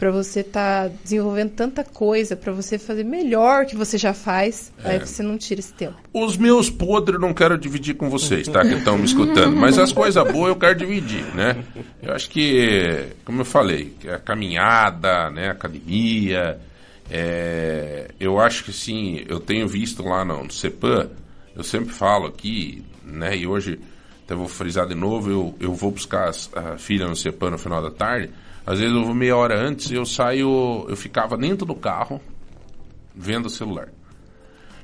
para 0.03 0.11
você 0.11 0.41
estar 0.41 0.89
desenvolvendo 1.05 1.51
tanta 1.51 1.85
coisa, 1.85 2.35
para 2.35 2.51
você 2.53 2.77
fazer 2.77 3.05
melhor 3.05 3.67
que 3.67 3.77
você 3.77 3.97
já 3.97 4.13
faz, 4.13 4.73
É. 4.83 4.91
aí 4.91 4.99
você 4.99 5.23
não 5.23 5.39
tira 5.39 5.61
esse 5.61 5.73
tempo. 5.73 5.95
Os 6.13 6.37
meus 6.37 6.69
podres 6.69 7.15
eu 7.15 7.21
não 7.21 7.33
quero 7.33 7.57
dividir 7.57 7.95
com 7.95 8.11
vocês, 8.11 8.49
tá? 8.49 8.63
Que 8.63 8.75
estão 8.75 8.99
me 8.99 9.05
escutando. 9.05 9.55
Mas 9.55 9.79
as 9.79 9.93
coisas 9.93 10.21
boas 10.33 10.49
eu 10.49 10.57
quero 10.57 10.75
dividir, 10.77 11.23
né? 11.37 11.63
Eu 12.03 12.13
acho 12.15 12.29
que, 12.31 13.05
como 13.25 13.43
eu 13.43 13.45
falei, 13.45 13.95
que 14.01 14.09
a 14.09 14.19
caminhada, 14.19 15.31
né? 15.31 15.51
A 15.51 15.53
academia. 15.53 16.59
é, 17.09 18.09
eu 18.19 18.41
acho 18.41 18.65
que 18.65 18.73
sim, 18.73 19.25
eu 19.29 19.39
tenho 19.39 19.69
visto 19.69 20.03
lá 20.03 20.25
no, 20.25 20.43
no 20.43 20.51
CEPAM, 20.51 21.11
eu 21.55 21.63
sempre 21.63 21.91
falo 21.93 22.27
aqui, 22.27 22.83
né? 23.05 23.37
E 23.37 23.47
hoje, 23.47 23.79
até 24.25 24.35
vou 24.35 24.49
frisar 24.49 24.85
de 24.89 24.97
novo, 24.97 25.31
eu, 25.31 25.55
eu 25.61 25.73
vou 25.75 25.93
buscar 25.93 26.29
as- 26.29 26.51
a 26.57 26.77
filha 26.77 27.07
no 27.07 27.15
CEPAM 27.15 27.51
no 27.51 27.59
final 27.59 27.81
da 27.81 27.91
tarde. 27.93 28.31
Às 28.67 28.79
vezes 28.79 28.95
eu 28.95 29.05
vou 29.05 29.15
meia 29.15 29.37
hora 29.37 29.59
antes, 29.61 29.91
eu 29.91 30.05
saio, 30.05 30.87
eu 30.89 30.97
ficava 30.97 31.37
dentro 31.37 31.67
do 31.67 31.75
carro 31.75 32.21
vendo 33.15 33.47
o 33.47 33.51
celular. 33.51 33.89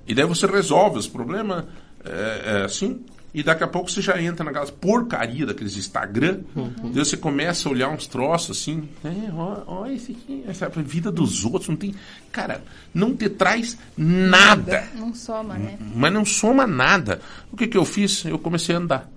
E 0.06 0.14
daí 0.14 0.24
você 0.24 0.46
resolve 0.46 0.98
os 0.98 1.06
problemas 1.06 1.64
é, 2.04 2.42
é, 2.44 2.64
assim. 2.64 3.04
E 3.32 3.42
daqui 3.42 3.62
a 3.62 3.68
pouco 3.68 3.90
você 3.90 4.00
já 4.00 4.20
entra 4.20 4.42
naquelas 4.42 4.70
porcaria 4.70 5.44
daqueles 5.44 5.76
Instagram. 5.76 6.40
Daí 6.54 7.04
você 7.04 7.16
começa 7.16 7.68
a 7.68 7.72
olhar 7.72 7.90
uns 7.90 8.06
troços 8.06 8.58
assim. 8.58 8.88
É, 9.04 9.30
ó, 9.32 9.62
ó 9.66 9.86
esse 9.86 10.12
aqui, 10.12 10.42
essa 10.48 10.68
vida 10.70 11.12
dos 11.12 11.44
outros 11.44 11.68
não 11.68 11.76
tem. 11.76 11.94
Cara, 12.32 12.64
não 12.92 13.14
te 13.14 13.28
traz 13.28 13.76
nada. 13.96 14.88
Não 14.94 15.14
soma, 15.14 15.58
né? 15.58 15.78
Mas 15.94 16.12
não 16.12 16.24
soma 16.24 16.66
nada. 16.66 17.20
O 17.52 17.56
que, 17.56 17.66
que 17.66 17.76
eu 17.76 17.84
fiz? 17.84 18.24
Eu 18.24 18.38
comecei 18.38 18.74
a 18.74 18.78
andar. 18.78 19.10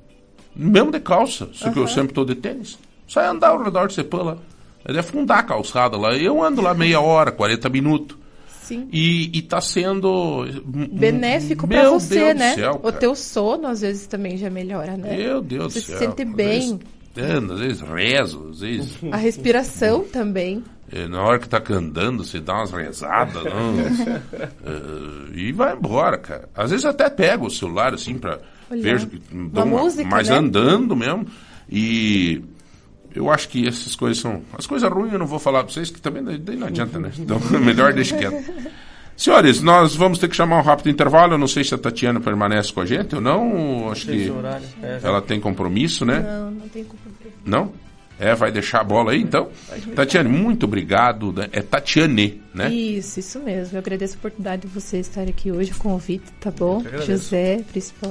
Mesmo 0.54 0.92
de 0.92 1.00
calça, 1.00 1.50
só 1.54 1.72
que 1.72 1.80
eu 1.80 1.88
sempre 1.88 2.10
estou 2.10 2.26
de 2.26 2.36
tênis. 2.36 2.78
Só 3.12 3.30
andar 3.30 3.50
ao 3.50 3.62
redor 3.62 3.88
de 3.88 3.94
Cepã 3.96 4.24
lá. 4.24 4.38
É 4.86 4.94
de 4.94 5.00
afundar 5.00 5.40
a 5.40 5.44
calçada 5.44 5.98
lá. 5.98 6.16
Eu 6.16 6.42
ando 6.42 6.62
lá 6.62 6.74
meia 6.74 7.02
hora, 7.02 7.30
40 7.32 7.68
minutos. 7.70 8.18
Sim. 8.48 8.88
E, 8.92 9.38
e 9.38 9.42
tá 9.42 9.60
sendo 9.60 10.46
Benéfico 10.94 11.68
para 11.68 11.90
você, 11.90 12.16
Deus 12.34 12.40
né? 12.40 12.56
céu, 12.56 12.80
o 12.82 12.90
teu 12.92 13.14
sono 13.16 13.68
às 13.68 13.82
vezes 13.82 14.08
também 14.08 14.38
já 14.38 14.50
melhora, 14.50 14.96
né? 14.96 15.18
Meu 15.18 15.42
Deus 15.42 15.74
Você 15.74 15.80
do 15.80 15.86
se 15.86 15.92
céu. 15.92 16.00
sente 16.00 16.22
Às 16.24 16.34
bem. 16.34 16.60
vezes 16.60 16.80
ando, 17.36 17.54
às 17.54 17.60
vezes 17.60 17.82
rezo, 17.82 18.48
às 18.52 18.60
vezes. 18.62 18.98
A 19.12 19.18
respiração 19.18 20.06
também. 20.14 20.64
eh, 20.90 21.06
Na 21.10 21.22
hora 21.22 21.38
que 21.40 21.50
tá 21.50 21.60
cantando, 21.60 22.24
você 22.24 22.40
dá 22.40 22.54
umas 22.54 22.72
rezadas, 22.72 23.44
não, 23.44 23.80
eh, 23.82 25.32
e 25.36 25.52
vai 25.52 25.76
embora, 25.76 26.18
cara. 26.18 26.48
Às 26.56 26.72
vezes 26.72 26.86
até 26.86 27.10
pego 27.10 27.48
o 27.48 27.52
celular 27.52 27.94
assim 27.94 28.18
pra 28.18 28.40
Olhar. 28.70 28.98
ver, 29.00 29.06
dou 29.52 29.66
Uma 29.66 29.80
música, 29.84 30.08
mas 30.10 30.30
né? 30.30 30.38
andando 30.38 30.96
mesmo. 30.96 31.26
E 31.70 32.42
eu 33.16 33.32
acho 33.32 33.50
que 33.50 33.68
essas 33.68 33.96
coisas 33.96 34.18
são. 34.20 34.42
As 34.58 34.68
coisas 34.68 34.90
ruins 34.90 35.14
eu 35.14 35.20
não 35.20 35.26
vou 35.28 35.40
falar 35.40 35.64
pra 35.64 35.74
vocês, 35.74 35.90
que 35.90 36.02
também 36.02 36.22
não 36.22 36.68
adianta, 36.68 37.00
né? 37.00 37.12
Então, 37.18 37.40
melhor 37.60 37.94
deixa 37.94 38.18
quieto. 38.18 38.44
Senhores, 39.16 39.62
nós 39.62 39.96
vamos 39.96 40.18
ter 40.18 40.28
que 40.28 40.36
chamar 40.36 40.58
um 40.58 40.64
rápido 40.64 40.90
intervalo. 40.90 41.34
Eu 41.34 41.38
não 41.38 41.48
sei 41.48 41.64
se 41.64 41.76
a 41.76 41.78
Tatiana 41.78 42.20
permanece 42.20 42.74
com 42.74 42.82
a 42.82 42.86
gente 42.86 43.16
ou 43.16 43.22
não. 43.22 43.92
Acho 43.92 44.08
que 44.08 44.14
Esse 44.14 44.32
horário. 44.32 44.66
É, 44.82 45.00
ela 45.04 45.22
tem 45.22 45.40
compromisso, 45.40 46.06
né? 46.06 46.20
Não, 46.22 46.52
não 46.52 46.70
tem 46.70 46.84
culpa. 46.84 47.10
Não? 47.46 47.72
É, 48.22 48.36
vai 48.36 48.52
deixar 48.52 48.82
a 48.82 48.84
bola 48.84 49.14
aí 49.14 49.22
então? 49.24 49.50
Tatiane, 49.96 50.30
muito 50.30 50.68
obrigado. 50.68 51.34
né? 51.34 51.50
É 51.52 51.60
Tatiane, 51.60 52.40
né? 52.54 52.72
Isso, 52.72 53.20
isso 53.20 53.40
mesmo. 53.40 53.76
Eu 53.76 53.80
agradeço 53.80 54.14
a 54.14 54.18
oportunidade 54.20 54.62
de 54.62 54.68
você 54.68 55.00
estar 55.00 55.24
aqui 55.24 55.52
hoje, 55.52 55.72
o 55.72 55.78
convite, 55.78 56.26
tá 56.40 56.52
bom? 56.52 56.84
José, 57.04 57.66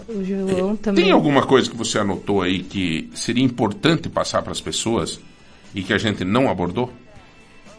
o 0.09 0.25
João 0.25 0.75
também. 0.75 1.05
Tem 1.05 1.13
alguma 1.13 1.47
coisa 1.47 1.71
que 1.71 1.77
você 1.77 1.97
anotou 1.97 2.43
aí 2.43 2.59
que 2.59 3.09
seria 3.15 3.45
importante 3.45 4.09
passar 4.09 4.43
para 4.43 4.51
as 4.51 4.61
pessoas 4.61 5.21
e 5.73 5.81
que 5.81 5.93
a 5.93 5.99
gente 5.99 6.25
não 6.25 6.51
abordou? 6.51 6.93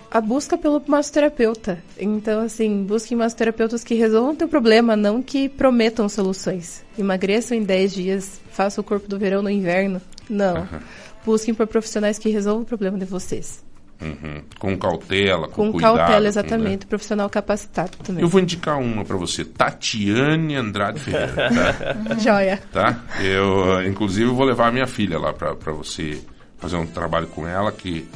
a 0.10 0.20
busca 0.20 0.58
pelo 0.58 0.84
massoterapeuta. 0.88 1.82
Então, 1.98 2.42
assim, 2.42 2.84
busquem 2.84 3.18
massoterapeutas 3.18 3.82
que 3.82 3.94
resolvam 3.94 4.36
teu 4.36 4.48
problema, 4.48 4.94
não 4.94 5.22
que 5.22 5.48
prometam 5.48 6.10
soluções. 6.10 6.84
Emagreçam 7.00 7.58
em 7.58 7.64
10 7.64 7.94
dias, 7.94 8.42
faça 8.52 8.82
o 8.82 8.84
corpo 8.84 9.08
do 9.08 9.18
verão 9.18 9.42
no 9.42 9.50
inverno. 9.50 10.02
Não. 10.30 10.68
Busquem 11.26 11.54
por 11.54 11.68
profissionais 11.68 12.18
que 12.18 12.30
resolvam 12.30 12.64
o 12.64 12.66
problema 12.66 12.98
de 12.98 13.06
vocês. 13.06 13.64
Uhum. 14.02 14.42
Com 14.58 14.76
cautela, 14.78 15.48
com, 15.48 15.68
Com 15.68 15.72
cuidado. 15.74 15.98
cautela, 15.98 16.22
né? 16.22 16.28
exatamente. 16.28 16.88
Profissional 16.88 17.30
capacitado 17.30 17.98
também. 18.04 18.24
Eu 18.24 18.28
vou 18.28 18.42
indicar 18.42 18.80
uma 18.80 19.06
para 19.06 19.16
você, 19.16 19.46
Tatiane 19.46 20.56
Andrade 20.56 21.00
Ferreira, 21.00 21.36
tá? 21.36 22.16
Joia. 22.18 22.60
tá? 22.72 23.00
Eu, 23.24 23.86
inclusive, 23.88 24.28
eu 24.28 24.34
vou 24.36 24.46
levar 24.46 24.70
a 24.70 24.72
minha 24.72 24.88
filha 24.88 25.20
lá 25.20 25.32
para 25.32 25.54
você 25.72 26.20
fazer 26.58 26.78
um 26.78 26.86
trabalho 26.88 27.28
com 27.28 27.48
ela 27.48 27.72
que 27.72 28.08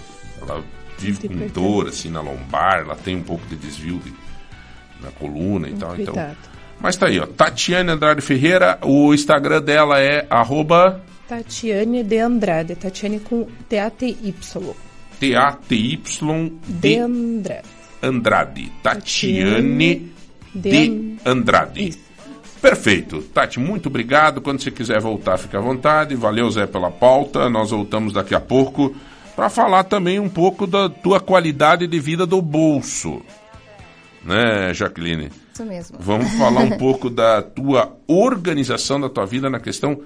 ela 0.42 0.64
vive 0.98 1.28
com 1.28 1.48
dor 1.50 1.90
assim 1.90 2.10
na 2.10 2.22
lombar, 2.22 2.80
ela 2.80 2.96
tem 2.96 3.16
um 3.18 3.22
pouco 3.24 3.46
de 3.48 3.56
desvio 3.56 4.00
de- 4.00 4.14
na 5.04 5.12
coluna 5.12 5.68
e 5.70 5.74
tal, 5.74 5.94
então. 5.96 6.14
Cuidado. 6.16 6.38
Mas 6.80 6.96
tá 6.98 7.08
aí, 7.08 7.20
ó, 7.20 7.28
Tatiane 7.28 7.92
Andrade 7.92 8.22
Ferreira, 8.22 8.80
o 8.82 9.14
Instagram 9.14 9.62
dela 9.62 10.00
é 10.02 10.26
arroba 10.32 11.00
Tatiane 11.28 12.04
de 12.04 12.20
Andrade. 12.20 12.76
Tatiane 12.76 13.20
com 13.20 13.48
T-A-T-Y. 13.68 14.34
T-A-T-Y 15.20 16.02
De 16.68 16.90
de 16.90 16.98
Andrade. 16.98 17.68
Andrade. 18.02 18.72
Tatiane 18.84 20.12
De 20.54 20.72
de 20.88 21.18
Andrade. 21.26 21.98
Perfeito. 22.62 23.22
Tati, 23.22 23.60
muito 23.60 23.90
obrigado. 23.90 24.42
Quando 24.42 24.62
você 24.62 24.72
quiser 24.72 25.00
voltar, 25.00 25.38
fica 25.38 25.60
à 25.60 25.62
vontade. 25.62 26.16
Valeu, 26.16 26.50
Zé, 26.50 26.66
pela 26.66 26.90
pauta. 26.90 27.50
Nós 27.50 27.70
voltamos 27.72 28.14
daqui 28.14 28.34
a 28.34 28.40
pouco 28.40 28.96
para 29.36 29.50
falar 29.50 29.84
também 29.84 30.20
um 30.20 30.30
pouco 30.30 30.66
da 30.66 30.90
tua 30.90 31.20
qualidade 31.20 31.86
de 31.86 32.00
vida 32.00 32.26
do 32.26 32.42
bolso. 32.42 33.22
Né, 34.24 34.74
Jaqueline? 34.74 35.30
Isso 35.54 35.66
mesmo. 35.66 35.98
Vamos 36.00 36.32
falar 36.34 36.62
um 36.62 36.72
pouco 36.80 37.10
da 37.10 37.42
tua 37.42 37.96
organização 38.08 39.00
da 39.00 39.10
tua 39.10 39.26
vida 39.26 39.50
na 39.50 39.60
questão 39.60 40.02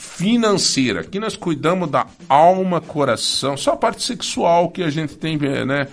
financeira. 0.00 1.00
Aqui 1.00 1.20
nós 1.20 1.36
cuidamos 1.36 1.90
da 1.90 2.06
alma, 2.26 2.80
coração, 2.80 3.54
só 3.54 3.72
a 3.72 3.76
parte 3.76 4.02
sexual 4.02 4.70
que 4.70 4.82
a 4.82 4.88
gente 4.88 5.14
tem, 5.16 5.36
né? 5.38 5.88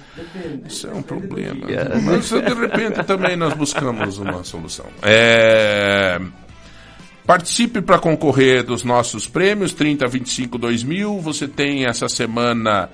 Isso 0.66 0.88
é 0.88 0.94
um 0.94 1.02
problema. 1.02 1.68
Mas 2.06 2.30
de 2.30 2.54
repente 2.54 3.04
também 3.04 3.36
nós 3.36 3.54
buscamos 3.54 4.18
uma 4.18 4.46
solução. 4.46 4.86
É... 5.04 6.22
Participe 7.26 7.82
para 7.82 8.00
concorrer 8.00 8.64
dos 8.64 8.86
nossos 8.86 9.28
prêmios 9.28 9.74
30, 9.74 10.08
25, 10.08 10.58
2000. 10.58 11.20
Você 11.20 11.46
tem 11.46 11.86
essa 11.86 12.08
semana 12.08 12.90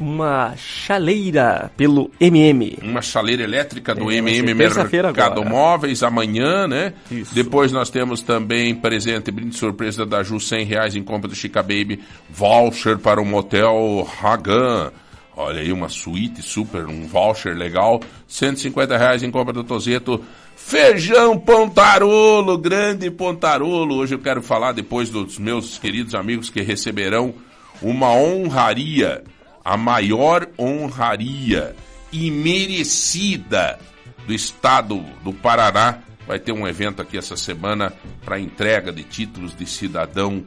Uma 0.00 0.54
chaleira 0.56 1.70
pelo 1.76 2.10
MM. 2.18 2.78
uma 2.82 3.02
chaleira 3.02 3.42
elétrica 3.42 3.94
do 3.94 4.10
É, 4.10 4.16
MM 4.16 4.54
Mercado. 4.54 5.44
Móveis 5.44 6.02
amanhã, 6.02 6.66
né? 6.66 6.94
Isso. 7.10 7.34
Depois 7.34 7.70
nós 7.70 7.90
temos 7.90 8.22
também 8.22 8.74
presente, 8.74 9.30
brinde 9.30 9.54
surpresa 9.56 10.06
da 10.06 10.22
Ju, 10.22 10.40
100 10.40 10.64
reais 10.64 10.96
em 10.96 11.02
compra 11.02 11.28
do 11.28 11.34
Chica 11.34 11.62
Baby, 11.62 12.00
voucher 12.30 12.98
para 12.98 13.20
o 13.20 13.26
motel 13.26 14.08
Hagan. 14.22 14.90
Olha 15.36 15.60
aí, 15.60 15.72
uma 15.72 15.88
suíte 15.88 16.42
super, 16.42 16.86
um 16.86 17.06
voucher 17.06 17.54
legal. 17.56 18.00
150 18.26 18.96
reais 18.96 19.22
em 19.22 19.30
compra 19.30 19.52
do 19.52 19.62
Tozeto. 19.64 20.22
Feijão 20.56 21.38
Pontarolo, 21.38 22.58
grande 22.58 23.10
Pontarolo. 23.10 23.96
Hoje 23.96 24.14
eu 24.14 24.18
quero 24.18 24.42
falar, 24.42 24.72
depois 24.72 25.08
dos 25.08 25.38
meus 25.38 25.78
queridos 25.78 26.14
amigos 26.14 26.50
que 26.50 26.60
receberão 26.60 27.32
uma 27.80 28.12
honraria, 28.12 29.24
a 29.64 29.76
maior 29.76 30.48
honraria 30.58 31.74
merecida 32.12 33.78
do 34.26 34.32
estado 34.32 35.00
do 35.22 35.32
Paraná. 35.32 35.98
Vai 36.26 36.38
ter 36.38 36.52
um 36.52 36.66
evento 36.66 37.02
aqui 37.02 37.18
essa 37.18 37.36
semana 37.36 37.92
para 38.24 38.38
entrega 38.38 38.92
de 38.92 39.02
títulos 39.02 39.56
de 39.56 39.66
cidadão 39.66 40.44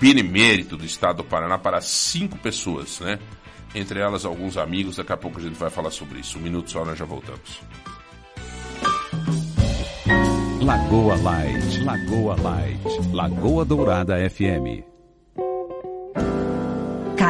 benemérito 0.00 0.76
do 0.76 0.84
estado 0.84 1.18
do 1.18 1.24
Paraná 1.24 1.58
para 1.58 1.80
cinco 1.80 2.36
pessoas, 2.38 3.00
né? 3.00 3.18
Entre 3.74 4.00
elas 4.00 4.24
alguns 4.24 4.56
amigos, 4.56 4.96
daqui 4.96 5.12
a 5.12 5.16
pouco 5.16 5.38
a 5.38 5.42
gente 5.42 5.54
vai 5.54 5.70
falar 5.70 5.90
sobre 5.90 6.20
isso. 6.20 6.38
Um 6.38 6.42
minuto 6.42 6.70
só, 6.70 6.84
nós 6.84 6.98
já 6.98 7.04
voltamos. 7.04 7.60
Lagoa 10.60 11.16
Light, 11.16 11.84
Lagoa 11.84 12.36
Light, 12.40 13.12
Lagoa 13.12 13.64
Dourada 13.64 14.16
FM. 14.28 14.91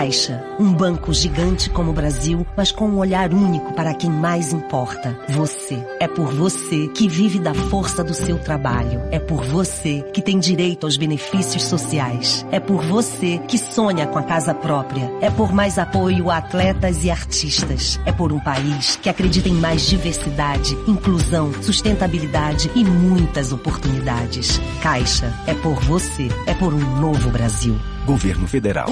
Caixa, 0.03 0.43
um 0.59 0.73
banco 0.73 1.15
gigante 1.15 1.71
como 1.71 1.93
o 1.93 1.95
Brasil, 1.95 2.45
mas 2.57 2.73
com 2.73 2.89
um 2.89 2.99
olhar 2.99 3.33
único 3.33 3.73
para 3.73 3.95
quem 3.95 4.11
mais 4.11 4.53
importa. 4.53 5.17
Você. 5.29 5.81
É 6.01 6.09
por 6.09 6.35
você 6.35 6.89
que 6.89 7.07
vive 7.07 7.39
da 7.39 7.55
força 7.55 8.03
do 8.03 8.13
seu 8.13 8.37
trabalho. 8.37 9.01
É 9.13 9.21
por 9.21 9.45
você 9.45 10.03
que 10.13 10.21
tem 10.21 10.41
direito 10.41 10.87
aos 10.87 10.97
benefícios 10.97 11.63
sociais. 11.63 12.45
É 12.51 12.59
por 12.59 12.83
você 12.83 13.39
que 13.47 13.57
sonha 13.57 14.09
com 14.09 14.19
a 14.19 14.25
casa 14.25 14.53
própria. 14.53 15.09
É 15.21 15.31
por 15.31 15.53
mais 15.53 15.79
apoio 15.79 16.31
a 16.31 16.39
atletas 16.39 17.05
e 17.05 17.11
artistas. 17.11 18.01
É 18.05 18.11
por 18.11 18.33
um 18.33 18.41
país 18.41 18.97
que 18.97 19.09
acredita 19.09 19.49
em 19.49 19.55
mais 19.55 19.87
diversidade, 19.87 20.77
inclusão, 20.89 21.53
sustentabilidade 21.63 22.73
e 22.75 22.85
muitas 22.85 23.53
oportunidades. 23.53 24.61
Caixa, 24.83 25.33
é 25.47 25.55
por 25.55 25.79
você. 25.83 26.27
É 26.49 26.55
por 26.55 26.75
um 26.75 27.01
novo 27.01 27.31
Brasil. 27.31 27.79
Governo 28.05 28.49
Federal. 28.49 28.89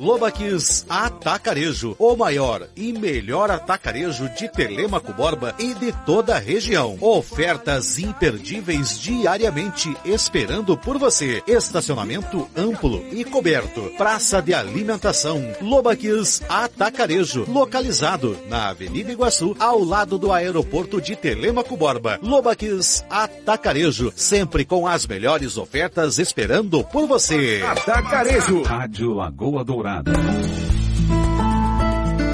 Lobaquis 0.00 0.86
Atacarejo, 0.88 1.94
o 1.98 2.16
maior 2.16 2.66
e 2.76 2.92
melhor 2.92 3.50
atacarejo 3.50 4.28
de 4.30 4.48
Telemaco 4.48 5.12
Borba 5.12 5.54
e 5.58 5.74
de 5.74 5.92
toda 6.04 6.36
a 6.36 6.38
região. 6.38 6.96
Ofertas 7.00 7.98
imperdíveis 7.98 8.98
diariamente 8.98 9.94
esperando 10.04 10.76
por 10.76 10.98
você. 10.98 11.42
Estacionamento 11.46 12.48
amplo 12.56 13.04
e 13.12 13.24
coberto. 13.24 13.92
Praça 13.96 14.40
de 14.40 14.54
alimentação. 14.54 15.42
Lobaquis 15.60 16.42
Atacarejo, 16.48 17.44
localizado 17.48 18.36
na 18.48 18.68
Avenida 18.68 19.12
Iguaçu, 19.12 19.56
ao 19.58 19.82
lado 19.84 20.18
do 20.18 20.32
aeroporto 20.32 21.00
de 21.00 21.16
Telemaco 21.16 21.76
Borba. 21.76 22.18
Lobaquis 22.22 23.04
Atacarejo, 23.10 24.12
sempre 24.16 24.64
com 24.64 24.86
as 24.86 25.06
melhores 25.06 25.56
ofertas 25.56 26.18
esperando 26.18 26.82
por 26.84 27.06
você. 27.06 27.62
Atacarejo. 27.64 28.62
Rádio 28.62 29.14
Lagoa 29.14 29.64
Dourada. 29.82 30.12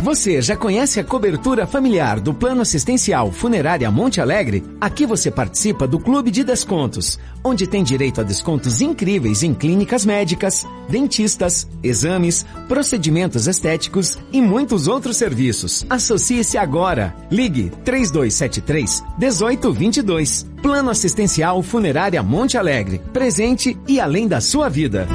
Você 0.02 0.40
já 0.40 0.56
conhece 0.56 1.00
a 1.00 1.04
cobertura 1.04 1.66
familiar 1.66 2.20
do 2.20 2.32
Plano 2.32 2.62
Assistencial 2.62 3.32
Funerária 3.32 3.90
Monte 3.90 4.20
Alegre? 4.20 4.64
Aqui 4.80 5.04
você 5.04 5.30
participa 5.30 5.86
do 5.86 5.98
Clube 5.98 6.30
de 6.30 6.44
Descontos, 6.44 7.18
onde 7.42 7.66
tem 7.66 7.82
direito 7.82 8.20
a 8.20 8.24
descontos 8.24 8.80
incríveis 8.80 9.42
em 9.42 9.52
clínicas 9.52 10.06
médicas, 10.06 10.66
dentistas, 10.88 11.68
exames, 11.82 12.46
procedimentos 12.68 13.46
estéticos 13.46 14.18
e 14.32 14.40
muitos 14.40 14.86
outros 14.86 15.16
serviços. 15.16 15.84
Associe-se 15.90 16.56
agora. 16.56 17.14
Ligue 17.30 17.70
3273 17.84 19.02
1822. 19.18 20.46
Plano 20.62 20.90
Assistencial 20.90 21.62
Funerária 21.62 22.22
Monte 22.22 22.56
Alegre. 22.56 23.00
Presente 23.12 23.78
e 23.86 24.00
além 24.00 24.28
da 24.28 24.40
sua 24.40 24.68
vida. 24.68 25.06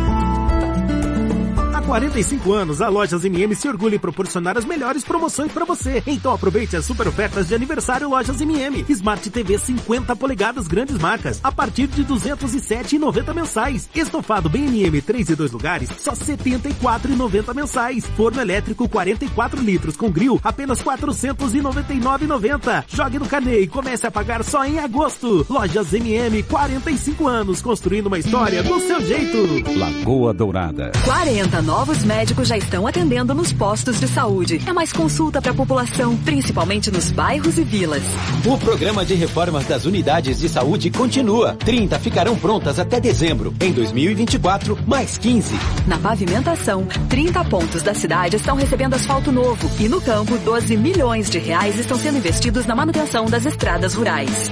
Há 1.84 1.86
45 1.86 2.54
anos, 2.54 2.82
a 2.82 2.88
Lojas 2.88 3.26
MM 3.26 3.54
se 3.54 3.68
orgulha 3.68 3.98
em 3.98 4.00
proporcionar 4.00 4.58
as 4.58 4.64
melhores 4.64 5.04
promoções 5.04 5.52
para 5.52 5.66
você. 5.66 6.02
Então 6.08 6.34
aproveite 6.34 6.78
as 6.78 6.86
super 6.86 7.10
ofertas 7.10 7.50
de 7.50 7.56
aniversário 7.56 8.10
Lojas 8.10 8.40
MM. 8.40 8.86
Smart 8.88 9.30
TV 9.30 9.58
50 9.58 10.16
polegadas 10.16 10.66
grandes 10.66 10.98
marcas, 10.98 11.42
a 11.44 11.52
partir 11.52 11.88
de 11.88 12.04
R$ 12.04 12.08
207,90 12.08 13.34
mensais. 13.34 13.90
Estofado 13.94 14.48
BNM 14.50 15.02
3 15.02 15.32
e 15.32 15.36
2 15.36 15.52
lugares, 15.52 15.90
só 16.00 16.12
R$ 16.12 16.18
74,90 16.18 17.54
mensais. 17.54 18.06
Forno 18.16 18.40
elétrico 18.40 18.88
44 18.88 19.62
litros 19.62 19.98
com 19.98 20.10
grill, 20.10 20.40
apenas 20.42 20.80
R$ 20.80 20.86
499,90. 20.86 22.86
Jogue 22.88 23.20
no 23.20 23.28
carnê 23.28 23.60
e 23.60 23.68
comece 23.68 24.08
a 24.08 24.12
pagar 24.12 24.42
só 24.46 24.64
em 24.64 24.80
agosto. 24.80 25.46
Lojas 25.50 25.92
MM, 25.92 26.44
45 26.44 27.28
anos, 27.28 27.62
construindo 27.62 28.08
uma 28.08 28.20
história 28.20 28.64
do 28.64 28.80
seu 28.80 29.02
jeito. 29.02 29.38
Lagoa 29.78 30.34
Dourada. 30.34 30.94
40 31.04 31.62
novos 31.74 32.04
médicos 32.04 32.48
já 32.48 32.56
estão 32.56 32.86
atendendo 32.86 33.34
nos 33.34 33.52
postos 33.52 34.00
de 34.00 34.08
saúde. 34.08 34.62
É 34.68 34.72
mais 34.72 34.94
consulta 34.94 35.42
para 35.42 35.54
a 35.54 35.56
população, 35.56 36.16
principalmente 36.18 36.92
nos 36.92 37.10
bairros 37.10 37.58
e 37.58 37.64
vilas. 37.64 38.04
O 38.46 38.56
programa 38.60 39.04
de 39.04 39.16
reformas 39.16 39.66
das 39.66 39.84
unidades 39.84 40.38
de 40.40 40.48
saúde 40.48 40.92
continua. 40.92 41.56
30 41.56 41.98
ficarão 41.98 42.36
prontas 42.36 42.78
até 42.78 43.00
dezembro. 43.00 43.56
Em 43.60 43.72
2024, 43.72 44.78
mais 44.86 45.18
15. 45.18 45.56
Na 45.88 45.98
pavimentação, 45.98 46.86
30 47.10 47.44
pontos 47.46 47.82
da 47.82 47.96
cidade 47.96 48.36
estão 48.36 48.56
recebendo 48.56 48.94
asfalto 48.94 49.32
novo. 49.32 49.68
E 49.80 49.90
no 49.90 50.00
campo, 50.00 50.38
12 50.38 50.78
milhões 50.78 51.28
de 51.28 51.40
reais 51.40 51.80
estão 51.80 51.98
sendo 51.98 52.20
investidos 52.20 52.68
na 52.68 52.76
manutenção 52.76 53.26
das 53.26 53.48
estradas 53.48 53.96
rurais. 53.96 54.52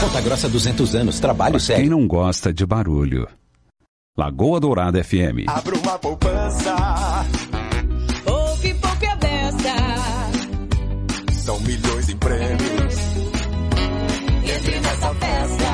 Ponta 0.00 0.20
Grossa 0.22 0.48
200 0.48 0.94
anos, 0.94 1.20
trabalho 1.20 1.52
Quem 1.52 1.60
sério. 1.60 1.90
não 1.90 2.06
gosta 2.06 2.50
de 2.52 2.61
barulho? 2.66 3.26
Lagoa 4.16 4.60
Dourada 4.60 5.02
FM. 5.02 5.48
Abra 5.48 5.74
uma 5.76 5.98
poupança. 5.98 6.76
Poupe, 8.24 8.74
poupe 8.74 9.06
a 9.06 9.16
beça. 9.16 9.74
São 11.32 11.58
milhões 11.60 12.08
em 12.10 12.16
prêmios. 12.18 12.96
Entre 14.54 14.80
nessa 14.80 15.14
festa. 15.14 15.72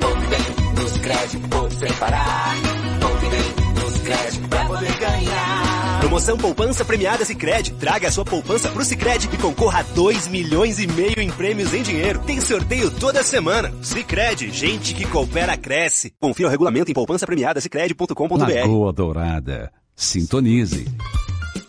Poupe 0.00 0.26
bem 0.26 0.82
nos 0.82 0.98
créditos, 0.98 1.48
poupe 1.48 1.74
sem 1.74 1.92
parar. 1.94 2.54
Poupe 3.00 3.26
bem 3.28 3.74
nos 3.82 3.98
créditos 4.02 4.46
pra 4.48 4.64
poder 4.66 4.98
ganhar. 4.98 5.11
Promoção 6.12 6.36
Poupança 6.36 6.84
Premiada 6.84 7.24
Sicredi. 7.24 7.72
Traga 7.72 8.08
a 8.08 8.10
sua 8.12 8.22
poupança 8.22 8.68
pro 8.68 8.84
Sicredi 8.84 9.30
e 9.32 9.38
concorra 9.38 9.80
a 9.80 9.82
2 9.82 10.28
milhões 10.28 10.78
e 10.78 10.86
meio 10.86 11.18
em 11.18 11.30
prêmios 11.30 11.72
em 11.72 11.82
dinheiro. 11.82 12.20
Tem 12.26 12.38
sorteio 12.38 12.90
toda 12.90 13.22
semana. 13.22 13.72
Sicredi, 13.80 14.50
gente 14.50 14.92
que 14.92 15.06
coopera 15.06 15.56
cresce. 15.56 16.12
Confira 16.20 16.48
o 16.48 16.50
regulamento 16.50 16.90
em 16.90 16.94
poupançapremiadasicredi.com.br. 16.94 18.28
Lagoa 18.36 18.92
Dourada. 18.92 19.72
Sintonize. 19.96 20.84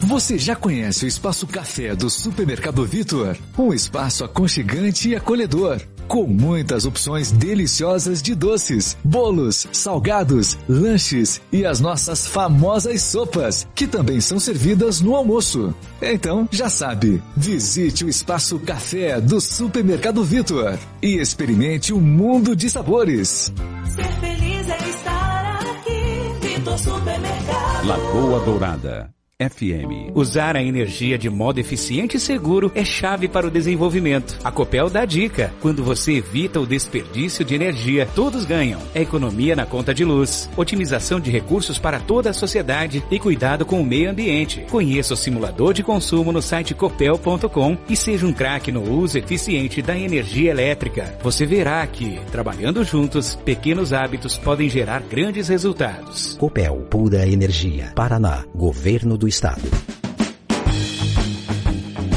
Você 0.02 0.38
já 0.38 0.58
conhece 0.58 1.06
o 1.06 1.08
Espaço 1.08 1.48
Café 1.48 1.96
do 1.96 2.10
Supermercado 2.10 2.86
Vitor? 2.86 3.38
Um 3.58 3.74
espaço 3.74 4.26
aconchegante 4.26 5.08
e 5.08 5.16
acolhedor. 5.16 5.80
Com 6.08 6.26
muitas 6.26 6.86
opções 6.86 7.32
deliciosas 7.32 8.22
de 8.22 8.36
doces, 8.36 8.98
bolos, 9.04 9.68
salgados, 9.72 10.58
lanches 10.68 11.42
e 11.52 11.66
as 11.66 11.80
nossas 11.80 12.28
famosas 12.28 13.02
sopas, 13.02 13.68
que 13.76 13.88
também 13.88 14.22
são 14.22 14.40
servidas 14.40 15.02
no 15.02 15.16
almoço. 15.16 15.74
Então, 16.02 16.48
já 16.52 16.70
sabe, 16.70 17.22
visite 17.36 18.06
o 18.06 18.10
espaço 18.10 18.60
café 18.60 19.20
do 19.22 19.40
Supermercado 19.40 20.24
Vitor 20.24 20.78
e 21.02 21.18
experimente 21.18 21.94
um 21.94 22.02
mundo 22.02 22.56
de 22.56 22.70
sabores. 22.70 23.52
Ser 23.96 24.12
feliz 24.20 24.70
é 24.70 24.90
estar 24.90 25.60
aqui. 25.62 26.48
Vitor 26.48 26.78
Supermercado. 26.78 27.88
Lagoa 27.88 28.40
Dourada. 28.46 29.23
FM. 29.40 30.12
Usar 30.14 30.56
a 30.56 30.62
energia 30.62 31.18
de 31.18 31.28
modo 31.28 31.60
eficiente 31.60 32.18
e 32.18 32.20
seguro 32.20 32.72
é 32.76 32.86
chave 32.86 33.28
para 33.28 33.48
o 33.48 33.52
desenvolvimento. 33.52 34.38
A 34.44 34.52
Copel 34.52 34.90
dá 34.90 35.06
dica. 35.06 35.52
Quando 35.60 35.84
você 35.84 36.14
evita 36.14 36.60
o 36.60 36.68
desperdício 36.68 37.44
de 37.44 37.56
energia, 37.56 38.08
todos 38.14 38.46
ganham. 38.46 38.80
É 38.94 39.02
economia 39.02 39.56
na 39.56 39.66
conta 39.66 39.94
de 39.94 40.06
luz, 40.06 40.50
otimização 40.56 41.20
de 41.20 41.32
recursos 41.32 41.80
para 41.80 42.00
toda 42.00 42.30
a 42.30 42.34
sociedade 42.34 43.04
e 43.10 43.20
cuidado 43.20 43.66
com 43.66 43.82
o 43.82 43.86
meio 43.86 44.12
ambiente. 44.12 44.66
Conheça 44.70 45.16
o 45.16 45.18
simulador 45.18 45.74
de 45.74 45.82
consumo 45.82 46.32
no 46.32 46.42
site 46.42 46.76
copel.com 46.76 47.78
e 47.90 47.96
seja 47.96 48.28
um 48.28 48.34
craque 48.34 48.72
no 48.72 48.84
uso 48.84 49.18
eficiente 49.18 49.82
da 49.82 49.98
energia 49.98 50.52
elétrica. 50.52 51.18
Você 51.24 51.46
verá 51.46 51.86
que, 51.88 52.20
trabalhando 52.32 52.84
juntos, 52.84 53.36
pequenos 53.44 53.94
hábitos 53.94 54.38
podem 54.38 54.70
gerar 54.70 55.02
grandes 55.02 55.48
resultados. 55.48 56.38
Copel, 56.38 56.86
pura 56.90 57.28
energia. 57.28 57.92
Paraná, 57.96 58.46
Governo 58.54 59.18
do 59.18 59.23
Estado. 59.28 59.62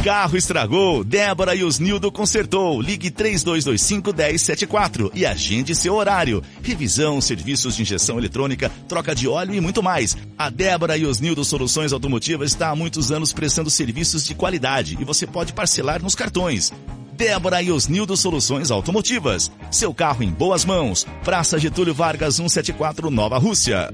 Carro 0.07 0.37
estragou, 0.37 1.03
Débora 1.03 1.57
e 1.57 1.65
Osnildo 1.65 2.13
consertou. 2.13 2.81
Ligue 2.81 3.11
3225-1074 3.11 5.11
e 5.13 5.27
agende 5.27 5.75
seu 5.75 5.97
horário. 5.97 6.41
Revisão, 6.63 7.21
serviços 7.21 7.75
de 7.75 7.83
injeção 7.83 8.17
eletrônica, 8.17 8.71
troca 8.87 9.17
de 9.17 9.27
óleo 9.27 9.53
e 9.53 9.61
muito 9.61 9.83
mais. 9.83 10.17
A 10.39 10.49
Débora 10.49 10.97
e 10.97 11.05
Osnildo 11.05 11.45
Soluções 11.45 11.93
Automotivas 11.93 12.53
está 12.53 12.69
há 12.69 12.77
muitos 12.77 13.11
anos 13.11 13.33
prestando 13.33 13.69
serviços 13.69 14.25
de 14.25 14.33
qualidade 14.33 14.97
e 15.01 15.05
você 15.05 15.27
pode 15.27 15.53
parcelar 15.53 16.01
nos 16.01 16.15
cartões. 16.15 16.73
Débora 17.15 17.61
e 17.61 17.73
Osnildo 17.73 18.17
Soluções 18.17 18.71
Automotivas. 18.71 19.51
Seu 19.73 19.93
carro 19.93 20.23
em 20.23 20.31
boas 20.31 20.65
mãos. 20.65 21.05
Praça 21.25 21.59
Getúlio 21.59 21.93
Vargas 21.93 22.37
174, 22.37 23.11
Nova 23.11 23.39
Rússia. 23.39 23.91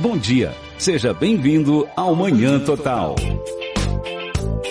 Bom 0.00 0.16
dia, 0.16 0.54
seja 0.78 1.12
bem-vindo 1.12 1.86
ao 1.94 2.16
Manhã 2.16 2.58
Total. 2.58 3.14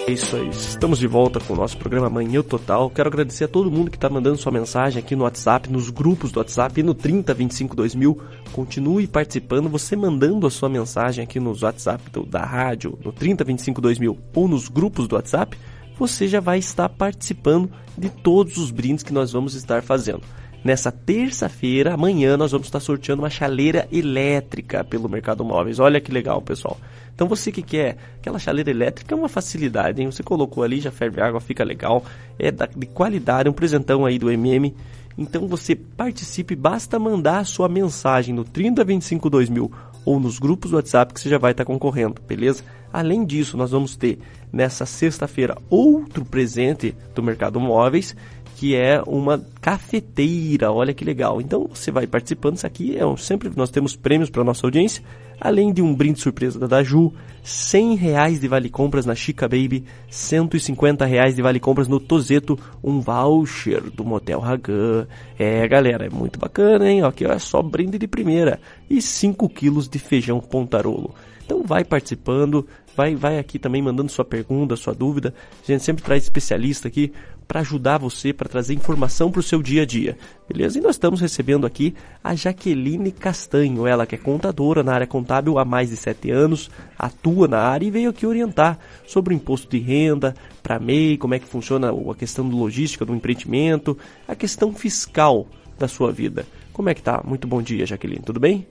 É 0.07 0.11
isso 0.11 0.35
aí, 0.35 0.49
estamos 0.49 0.97
de 0.97 1.05
volta 1.05 1.39
com 1.39 1.53
o 1.53 1.55
nosso 1.55 1.77
programa 1.77 2.09
Manhã 2.09 2.41
Total. 2.41 2.89
Quero 2.89 3.09
agradecer 3.09 3.43
a 3.43 3.47
todo 3.47 3.69
mundo 3.69 3.91
que 3.91 3.97
está 3.97 4.09
mandando 4.09 4.39
sua 4.39 4.51
mensagem 4.51 5.03
aqui 5.03 5.15
no 5.15 5.25
WhatsApp, 5.25 5.71
nos 5.71 5.91
grupos 5.91 6.31
do 6.31 6.39
WhatsApp 6.39 6.79
e 6.79 6.83
no 6.83 6.95
3025 6.95 7.75
2000. 7.75 8.19
Continue 8.51 9.05
participando, 9.05 9.69
você 9.69 9.95
mandando 9.95 10.47
a 10.47 10.49
sua 10.49 10.67
mensagem 10.67 11.23
aqui 11.23 11.39
nos 11.39 11.61
WhatsApp 11.61 12.01
da 12.27 12.43
rádio, 12.43 12.97
no 13.05 13.11
3025 13.11 13.79
2000 13.81 14.17
ou 14.33 14.47
nos 14.47 14.67
grupos 14.67 15.07
do 15.07 15.15
WhatsApp, 15.15 15.55
você 15.95 16.27
já 16.27 16.39
vai 16.39 16.57
estar 16.57 16.89
participando 16.89 17.69
de 17.95 18.09
todos 18.09 18.57
os 18.57 18.71
brindes 18.71 19.03
que 19.03 19.13
nós 19.13 19.31
vamos 19.31 19.53
estar 19.53 19.83
fazendo. 19.83 20.23
Nessa 20.63 20.91
terça-feira, 20.91 21.93
amanhã, 21.93 22.35
nós 22.35 22.51
vamos 22.51 22.67
estar 22.67 22.79
sorteando 22.81 23.21
uma 23.21 23.29
chaleira 23.29 23.87
elétrica 23.91 24.83
pelo 24.83 25.07
Mercado 25.07 25.43
Móveis. 25.45 25.79
Olha 25.79 26.01
que 26.01 26.11
legal, 26.11 26.41
pessoal. 26.41 26.77
Então 27.15 27.27
você 27.27 27.51
que 27.51 27.61
quer 27.61 27.97
aquela 28.17 28.39
chaleira 28.39 28.69
elétrica 28.69 29.13
é 29.13 29.17
uma 29.17 29.29
facilidade, 29.29 30.01
hein? 30.01 30.11
Você 30.11 30.23
colocou 30.23 30.63
ali, 30.63 30.79
já 30.79 30.91
ferve 30.91 31.21
água, 31.21 31.39
fica 31.39 31.63
legal. 31.63 32.03
É 32.37 32.51
de 32.51 32.85
qualidade, 32.87 33.49
um 33.49 33.53
presentão 33.53 34.05
aí 34.05 34.19
do 34.19 34.29
MM. 34.29 34.75
Então 35.17 35.47
você 35.47 35.75
participe, 35.75 36.55
basta 36.55 36.97
mandar 36.97 37.39
a 37.39 37.43
sua 37.43 37.67
mensagem 37.67 38.33
no 38.33 38.43
3025 38.43 39.29
2000 39.29 39.71
ou 40.05 40.19
nos 40.19 40.39
grupos 40.39 40.71
do 40.71 40.77
WhatsApp 40.77 41.13
que 41.13 41.19
você 41.19 41.29
já 41.29 41.37
vai 41.37 41.51
estar 41.51 41.65
concorrendo, 41.65 42.21
beleza? 42.25 42.63
Além 42.91 43.25
disso, 43.25 43.55
nós 43.57 43.71
vamos 43.71 43.95
ter 43.95 44.19
nessa 44.51 44.85
sexta-feira 44.85 45.57
outro 45.69 46.25
presente 46.25 46.95
do 47.13 47.21
Mercado 47.21 47.59
Móveis, 47.59 48.15
que 48.59 48.75
é 48.75 49.01
uma 49.07 49.41
cafeteira. 49.61 50.69
Olha 50.69 50.93
que 50.93 51.05
legal. 51.05 51.39
Então 51.39 51.69
você 51.73 51.91
vai 51.91 52.05
participando. 52.05 52.57
Isso 52.57 52.67
aqui 52.67 52.97
é 52.97 53.05
um, 53.05 53.15
sempre 53.15 53.49
nós 53.55 53.69
temos 53.69 53.95
prêmios 53.95 54.29
para 54.29 54.43
nossa 54.43 54.67
audiência, 54.67 55.01
além 55.39 55.71
de 55.71 55.81
um 55.81 55.95
brinde 55.95 56.19
surpresa 56.19 56.59
da 56.59 56.67
Daju, 56.67 57.13
100 57.41 57.95
reais 57.95 58.41
de 58.41 58.49
vale 58.49 58.69
compras 58.69 59.05
na 59.05 59.15
Chica 59.15 59.47
Baby, 59.47 59.85
150 60.09 61.05
reais 61.05 61.37
de 61.37 61.41
vale 61.41 61.57
compras 61.57 61.87
no 61.87 62.01
Tozeto, 62.01 62.59
um 62.83 62.99
voucher 62.99 63.81
do 63.91 64.03
Motel 64.03 64.43
Hagan. 64.43 65.07
É, 65.39 65.65
galera, 65.65 66.07
é 66.07 66.09
muito 66.09 66.37
bacana, 66.37 66.91
hein? 66.91 67.01
Aqui 67.01 67.23
é 67.23 67.39
só 67.39 67.61
brinde 67.61 67.97
de 67.97 68.09
primeira 68.09 68.59
e 68.89 69.01
5 69.01 69.47
quilos 69.47 69.87
de 69.87 69.99
feijão 69.99 70.41
pontarolo. 70.41 71.15
Então 71.45 71.63
vai 71.63 71.85
participando, 71.85 72.67
vai, 72.99 73.15
vai 73.15 73.39
aqui 73.39 73.57
também 73.57 73.81
mandando 73.81 74.11
sua 74.11 74.25
pergunta, 74.25 74.75
sua 74.75 74.93
dúvida. 74.93 75.33
A 75.63 75.71
gente 75.71 75.81
sempre 75.85 76.03
traz 76.03 76.23
especialista 76.23 76.89
aqui 76.89 77.13
para 77.47 77.61
ajudar 77.61 77.97
você, 77.97 78.33
para 78.33 78.49
trazer 78.49 78.73
informação 78.73 79.31
para 79.31 79.39
o 79.39 79.43
seu 79.43 79.63
dia 79.63 79.83
a 79.83 79.85
dia. 79.85 80.17
Beleza? 80.51 80.77
E 80.77 80.81
nós 80.81 80.95
estamos 80.95 81.21
recebendo 81.21 81.65
aqui 81.65 81.95
a 82.21 82.35
Jaqueline 82.35 83.13
Castanho, 83.13 83.87
ela 83.87 84.05
que 84.05 84.15
é 84.15 84.17
contadora 84.17 84.83
na 84.83 84.93
área 84.93 85.07
contábil 85.07 85.57
há 85.57 85.63
mais 85.63 85.89
de 85.89 85.95
sete 85.95 86.29
anos, 86.29 86.69
atua 86.97 87.47
na 87.47 87.59
área 87.59 87.87
e 87.87 87.91
veio 87.91 88.09
aqui 88.09 88.27
orientar 88.27 88.77
sobre 89.07 89.33
o 89.33 89.37
imposto 89.37 89.69
de 89.69 89.79
renda, 89.79 90.35
para 90.61 90.77
MEI, 90.77 91.17
como 91.17 91.33
é 91.33 91.39
que 91.39 91.47
funciona 91.47 91.91
a 91.91 92.15
questão 92.15 92.49
do 92.49 92.57
logística 92.57 93.05
do 93.05 93.15
empreendimento, 93.15 93.97
a 94.27 94.35
questão 94.35 94.73
fiscal 94.73 95.47
da 95.77 95.87
sua 95.87 96.11
vida. 96.11 96.45
Como 96.73 96.89
é 96.89 96.93
que 96.93 97.01
tá? 97.01 97.23
Muito 97.25 97.47
bom 97.47 97.61
dia, 97.61 97.85
Jaqueline. 97.85 98.23
Tudo 98.25 98.41
bem? 98.41 98.67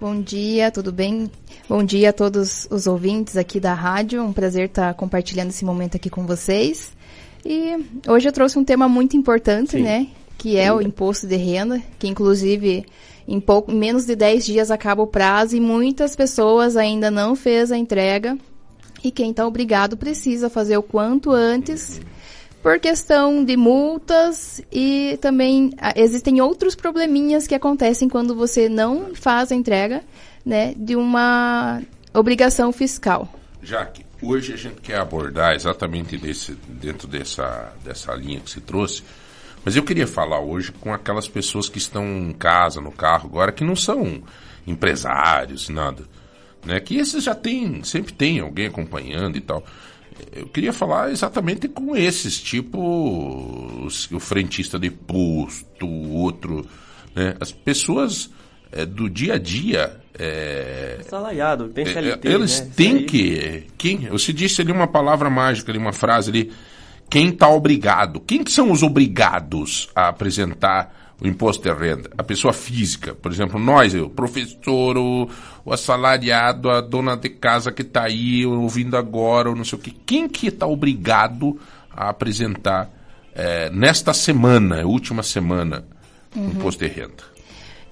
Bom 0.00 0.20
dia, 0.20 0.70
tudo 0.70 0.90
bem? 0.90 1.30
Bom 1.68 1.84
dia 1.84 2.10
a 2.10 2.12
todos 2.12 2.66
os 2.70 2.86
ouvintes 2.86 3.36
aqui 3.36 3.60
da 3.60 3.72
rádio. 3.72 4.22
Um 4.22 4.32
prazer 4.32 4.66
estar 4.66 4.92
compartilhando 4.94 5.50
esse 5.50 5.64
momento 5.64 5.96
aqui 5.96 6.10
com 6.10 6.26
vocês. 6.26 6.92
E 7.44 7.76
hoje 8.08 8.28
eu 8.28 8.32
trouxe 8.32 8.58
um 8.58 8.64
tema 8.64 8.88
muito 8.88 9.16
importante, 9.16 9.72
Sim. 9.72 9.82
né? 9.82 10.08
Que 10.36 10.56
é 10.56 10.72
o 10.72 10.80
imposto 10.80 11.26
de 11.26 11.36
renda, 11.36 11.80
que 11.98 12.08
inclusive 12.08 12.84
em 13.28 13.38
pouco 13.38 13.70
menos 13.70 14.04
de 14.04 14.16
10 14.16 14.44
dias 14.44 14.70
acaba 14.70 15.02
o 15.02 15.06
prazo 15.06 15.56
e 15.56 15.60
muitas 15.60 16.16
pessoas 16.16 16.76
ainda 16.76 17.10
não 17.10 17.36
fez 17.36 17.70
a 17.70 17.78
entrega. 17.78 18.36
E 19.04 19.10
quem 19.10 19.30
está 19.30 19.46
obrigado 19.46 19.96
precisa 19.96 20.50
fazer 20.50 20.76
o 20.76 20.82
quanto 20.82 21.30
antes 21.30 22.00
por 22.62 22.78
questão 22.78 23.44
de 23.44 23.56
multas 23.56 24.62
e 24.70 25.18
também 25.20 25.72
ah, 25.78 25.92
existem 25.96 26.40
outros 26.40 26.76
probleminhas 26.76 27.46
que 27.46 27.54
acontecem 27.54 28.08
quando 28.08 28.36
você 28.36 28.68
não 28.68 29.14
faz 29.14 29.50
a 29.50 29.54
entrega, 29.54 30.02
né, 30.46 30.72
de 30.76 30.94
uma 30.94 31.82
obrigação 32.14 32.72
fiscal. 32.72 33.28
Jaque, 33.60 34.06
hoje 34.22 34.52
a 34.52 34.56
gente 34.56 34.80
quer 34.80 34.98
abordar 34.98 35.54
exatamente 35.54 36.16
desse, 36.16 36.52
dentro 36.68 37.08
dessa, 37.08 37.72
dessa 37.84 38.14
linha 38.14 38.40
que 38.40 38.50
se 38.50 38.60
trouxe, 38.60 39.02
mas 39.64 39.76
eu 39.76 39.82
queria 39.82 40.06
falar 40.06 40.40
hoje 40.40 40.70
com 40.72 40.94
aquelas 40.94 41.28
pessoas 41.28 41.68
que 41.68 41.78
estão 41.78 42.04
em 42.04 42.32
casa, 42.32 42.80
no 42.80 42.92
carro 42.92 43.28
agora, 43.28 43.52
que 43.52 43.64
não 43.64 43.76
são 43.76 44.22
empresários, 44.66 45.68
nada. 45.68 46.04
Né? 46.64 46.78
Que 46.78 46.96
esses 46.96 47.24
já 47.24 47.34
tem, 47.34 47.82
sempre 47.82 48.12
tem 48.12 48.40
alguém 48.40 48.66
acompanhando 48.66 49.36
e 49.36 49.40
tal. 49.40 49.64
Eu 50.32 50.46
queria 50.46 50.72
falar 50.72 51.10
exatamente 51.10 51.68
com 51.68 51.96
esses, 51.96 52.38
tipo 52.40 53.84
os- 53.84 54.10
o 54.10 54.18
frentista 54.20 54.78
de 54.78 54.90
posto, 54.90 55.86
o 55.86 56.10
outro, 56.14 56.66
né? 57.14 57.34
As 57.40 57.52
pessoas 57.52 58.30
é, 58.70 58.86
do 58.86 59.08
dia 59.08 59.34
a 59.34 59.38
dia. 59.38 60.00
É, 60.18 60.98
Salaiado, 61.08 61.68
tem 61.68 61.84
é, 61.86 61.92
CLT, 61.92 62.28
eles 62.28 62.60
né? 62.60 62.70
Têm 62.76 63.04
que. 63.06 63.66
Quem, 63.76 63.98
você 64.08 64.32
disse 64.32 64.62
ali 64.62 64.72
uma 64.72 64.86
palavra 64.86 65.28
mágica, 65.30 65.70
ali, 65.70 65.78
uma 65.78 65.92
frase 65.92 66.30
ali. 66.30 66.52
Quem 67.10 67.28
está 67.28 67.48
obrigado? 67.48 68.20
Quem 68.20 68.42
que 68.42 68.50
são 68.50 68.70
os 68.70 68.82
obrigados 68.82 69.90
a 69.94 70.08
apresentar 70.08 71.01
o 71.22 71.26
imposto 71.26 71.62
de 71.62 71.72
renda? 71.72 72.10
A 72.18 72.22
pessoa 72.22 72.52
física, 72.52 73.14
por 73.14 73.30
exemplo, 73.30 73.58
nós, 73.60 73.94
o 73.94 74.10
professor, 74.10 74.96
o, 74.98 75.28
o 75.64 75.72
assalariado, 75.72 76.68
a 76.70 76.80
dona 76.80 77.16
de 77.16 77.28
casa 77.28 77.70
que 77.70 77.82
está 77.82 78.04
aí 78.04 78.44
ouvindo 78.44 78.96
agora, 78.96 79.48
ou 79.50 79.56
não 79.56 79.64
sei 79.64 79.78
o 79.78 79.82
que. 79.82 79.90
Quem 79.90 80.28
que 80.28 80.48
está 80.48 80.66
obrigado 80.66 81.58
a 81.90 82.08
apresentar 82.08 82.90
eh, 83.34 83.70
nesta 83.70 84.12
semana, 84.12 84.84
última 84.84 85.22
semana, 85.22 85.84
Uhum. 86.34 86.48
imposto 86.48 86.82
de 86.82 86.90
renda? 86.90 87.22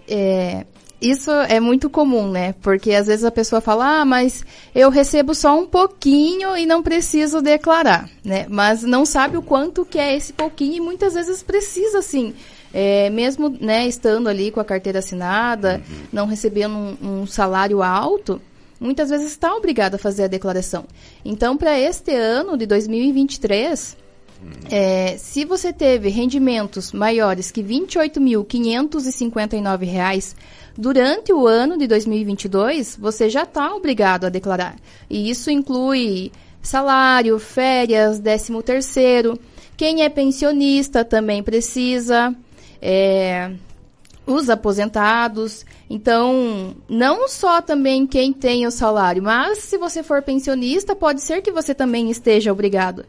É, 0.08 0.64
isso 1.00 1.30
é 1.30 1.60
muito 1.60 1.88
comum, 1.88 2.30
né? 2.30 2.54
Porque 2.60 2.92
às 2.92 3.06
vezes 3.06 3.24
a 3.24 3.30
pessoa 3.30 3.60
fala, 3.60 4.00
ah, 4.00 4.04
mas 4.04 4.44
eu 4.74 4.90
recebo 4.90 5.34
só 5.34 5.58
um 5.58 5.66
pouquinho 5.66 6.56
e 6.56 6.66
não 6.66 6.82
preciso 6.82 7.40
declarar, 7.40 8.08
né? 8.24 8.46
Mas 8.48 8.82
não 8.82 9.04
sabe 9.06 9.36
o 9.36 9.42
quanto 9.42 9.84
que 9.84 9.98
é 9.98 10.16
esse 10.16 10.32
pouquinho 10.32 10.76
e 10.76 10.80
muitas 10.80 11.14
vezes 11.14 11.42
precisa, 11.42 12.02
sim, 12.02 12.34
é, 12.72 13.10
mesmo 13.10 13.48
né, 13.48 13.86
estando 13.86 14.28
ali 14.28 14.50
com 14.50 14.60
a 14.60 14.64
carteira 14.64 15.00
assinada, 15.00 15.82
não 16.12 16.26
recebendo 16.26 16.74
um, 16.74 17.22
um 17.22 17.26
salário 17.26 17.82
alto, 17.82 18.40
muitas 18.78 19.10
vezes 19.10 19.30
está 19.30 19.54
obrigado 19.54 19.96
a 19.96 19.98
fazer 19.98 20.24
a 20.24 20.28
declaração. 20.28 20.84
Então, 21.24 21.56
para 21.56 21.78
este 21.78 22.14
ano 22.14 22.56
de 22.56 22.66
2023, 22.66 23.96
é, 24.70 25.16
se 25.18 25.44
você 25.44 25.72
teve 25.72 26.08
rendimentos 26.08 26.92
maiores 26.92 27.50
que 27.50 27.60
R$ 27.60 27.80
28.559 27.86 30.34
durante 30.76 31.32
o 31.32 31.46
ano 31.46 31.76
de 31.76 31.86
2022, 31.86 32.96
você 32.96 33.28
já 33.28 33.42
está 33.42 33.74
obrigado 33.74 34.24
a 34.24 34.30
declarar. 34.30 34.76
E 35.08 35.28
isso 35.28 35.50
inclui 35.50 36.32
salário, 36.62 37.38
férias, 37.38 38.18
décimo 38.18 38.62
terceiro. 38.62 39.38
Quem 39.76 40.04
é 40.04 40.08
pensionista 40.08 41.04
também 41.04 41.42
precisa. 41.42 42.34
É, 42.80 43.52
os 44.26 44.48
aposentados. 44.48 45.64
Então, 45.88 46.76
não 46.88 47.28
só 47.28 47.60
também 47.60 48.06
quem 48.06 48.32
tem 48.32 48.66
o 48.66 48.70
salário, 48.70 49.22
mas 49.22 49.58
se 49.58 49.76
você 49.76 50.02
for 50.02 50.22
pensionista, 50.22 50.94
pode 50.94 51.20
ser 51.22 51.42
que 51.42 51.50
você 51.50 51.74
também 51.74 52.10
esteja 52.10 52.52
obrigado. 52.52 53.04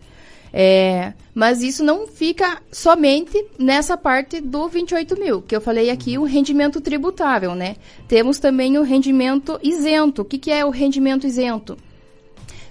É, 0.54 1.14
mas 1.34 1.62
isso 1.62 1.82
não 1.82 2.08
fica 2.08 2.62
somente 2.72 3.46
nessa 3.58 3.96
parte 3.96 4.42
do 4.42 4.68
28 4.68 5.18
mil, 5.18 5.42
que 5.42 5.56
eu 5.56 5.62
falei 5.62 5.90
aqui, 5.90 6.18
o 6.18 6.24
rendimento 6.24 6.82
tributável, 6.82 7.56
né? 7.56 7.78
Temos 8.08 8.38
também 8.38 8.78
o 8.78 8.84
rendimento 8.84 9.58
isento. 9.64 10.24
O 10.24 10.26
que, 10.26 10.38
que 10.38 10.52
é 10.52 10.66
o 10.66 10.70
rendimento 10.70 11.26
isento? 11.26 11.78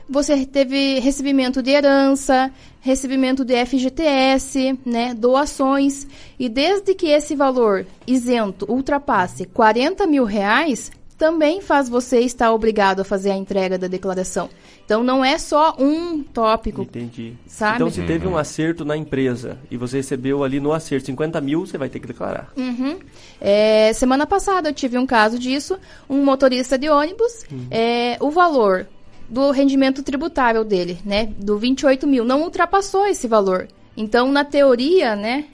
Você 0.09 0.45
teve 0.45 0.99
recebimento 0.99 1.63
de 1.63 1.71
herança, 1.71 2.53
recebimento 2.81 3.45
de 3.45 3.65
FGTS, 3.65 4.79
né, 4.85 5.15
doações, 5.15 6.07
e 6.39 6.49
desde 6.49 6.95
que 6.95 7.09
esse 7.09 7.37
valor 7.37 7.87
isento 8.07 8.67
ultrapasse 8.69 9.45
40 9.45 10.07
mil 10.07 10.25
reais, 10.25 10.91
também 11.21 11.61
faz 11.61 11.87
você 11.87 12.21
estar 12.21 12.51
obrigado 12.51 13.01
a 13.01 13.05
fazer 13.05 13.31
a 13.31 13.37
entrega 13.37 13.77
da 13.77 13.87
declaração. 13.87 14.49
Então 14.87 15.05
não 15.05 15.23
é 15.23 15.37
só 15.37 15.77
um 15.79 16.23
tópico. 16.23 16.81
Entendi. 16.81 17.35
Sabe? 17.47 17.75
Então 17.75 17.91
se 17.91 18.03
teve 18.05 18.27
um 18.27 18.39
acerto 18.39 18.87
na 18.87 18.97
empresa 18.97 19.59
e 19.71 19.77
você 19.77 19.99
recebeu 19.99 20.43
ali 20.43 20.59
no 20.59 20.73
acerto 20.73 21.05
50 21.07 21.39
mil, 21.43 21.67
você 21.67 21.77
vai 21.77 21.91
ter 21.91 22.01
que 22.01 22.07
declarar. 22.07 22.51
Uhum. 22.57 22.99
É, 23.39 23.93
semana 23.93 24.27
passada 24.27 24.71
eu 24.71 24.73
tive 24.73 24.97
um 24.97 25.07
caso 25.07 25.39
disso, 25.39 25.79
um 26.09 26.25
motorista 26.25 26.79
de 26.79 26.89
ônibus, 26.89 27.45
é, 27.71 28.17
o 28.19 28.31
valor 28.31 28.87
do 29.31 29.51
rendimento 29.53 30.03
tributável 30.03 30.65
dele, 30.65 30.99
né, 31.05 31.27
do 31.39 31.57
28 31.57 32.07
mil, 32.07 32.25
não 32.25 32.43
ultrapassou 32.43 33.07
esse 33.07 33.29
valor. 33.29 33.69
Então, 33.97 34.31
na 34.33 34.45
teoria, 34.45 35.15
né, 35.15 35.47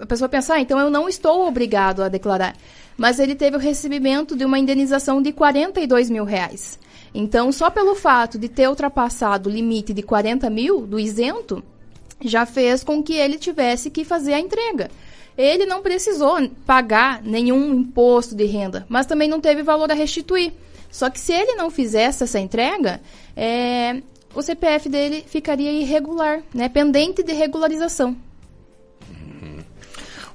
a 0.00 0.06
pessoa 0.06 0.28
pensa, 0.28 0.54
ah, 0.54 0.60
então 0.60 0.78
eu 0.78 0.90
não 0.90 1.08
estou 1.08 1.46
obrigado 1.46 2.02
a 2.02 2.08
declarar. 2.08 2.54
Mas 2.96 3.18
ele 3.18 3.34
teve 3.34 3.56
o 3.56 3.60
recebimento 3.60 4.36
de 4.36 4.44
uma 4.44 4.58
indenização 4.58 5.22
de 5.22 5.32
42 5.32 6.10
mil 6.10 6.24
reais. 6.24 6.78
Então, 7.14 7.50
só 7.52 7.70
pelo 7.70 7.94
fato 7.94 8.38
de 8.38 8.48
ter 8.48 8.68
ultrapassado 8.68 9.48
o 9.48 9.52
limite 9.52 9.94
de 9.94 10.02
40 10.02 10.50
mil 10.50 10.86
do 10.86 10.98
isento, 10.98 11.62
já 12.20 12.44
fez 12.44 12.82
com 12.82 13.02
que 13.02 13.14
ele 13.14 13.38
tivesse 13.38 13.90
que 13.90 14.04
fazer 14.04 14.34
a 14.34 14.40
entrega. 14.40 14.90
Ele 15.36 15.64
não 15.64 15.80
precisou 15.80 16.36
pagar 16.66 17.22
nenhum 17.22 17.72
imposto 17.72 18.34
de 18.34 18.44
renda, 18.44 18.84
mas 18.88 19.06
também 19.06 19.28
não 19.28 19.40
teve 19.40 19.62
valor 19.62 19.90
a 19.90 19.94
restituir. 19.94 20.52
Só 20.90 21.10
que 21.10 21.20
se 21.20 21.32
ele 21.32 21.54
não 21.54 21.70
fizesse 21.70 22.24
essa 22.24 22.38
entrega, 22.40 23.00
é, 23.36 24.02
o 24.34 24.42
CPF 24.42 24.88
dele 24.88 25.24
ficaria 25.26 25.70
irregular, 25.72 26.40
né, 26.54 26.68
pendente 26.68 27.22
de 27.22 27.32
regularização. 27.32 28.16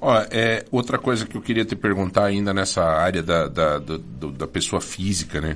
Ó, 0.02 0.22
é, 0.32 0.66
outra 0.70 0.98
coisa 0.98 1.26
que 1.26 1.38
eu 1.38 1.42
queria 1.42 1.64
te 1.64 1.76
perguntar 1.78 2.26
ainda 2.26 2.54
nessa 2.54 2.84
área 2.84 3.24
da, 3.24 3.48
da, 3.48 3.80
do- 3.80 4.32
da 4.32 4.46
pessoa 4.48 4.82
física, 4.82 5.40
né? 5.40 5.56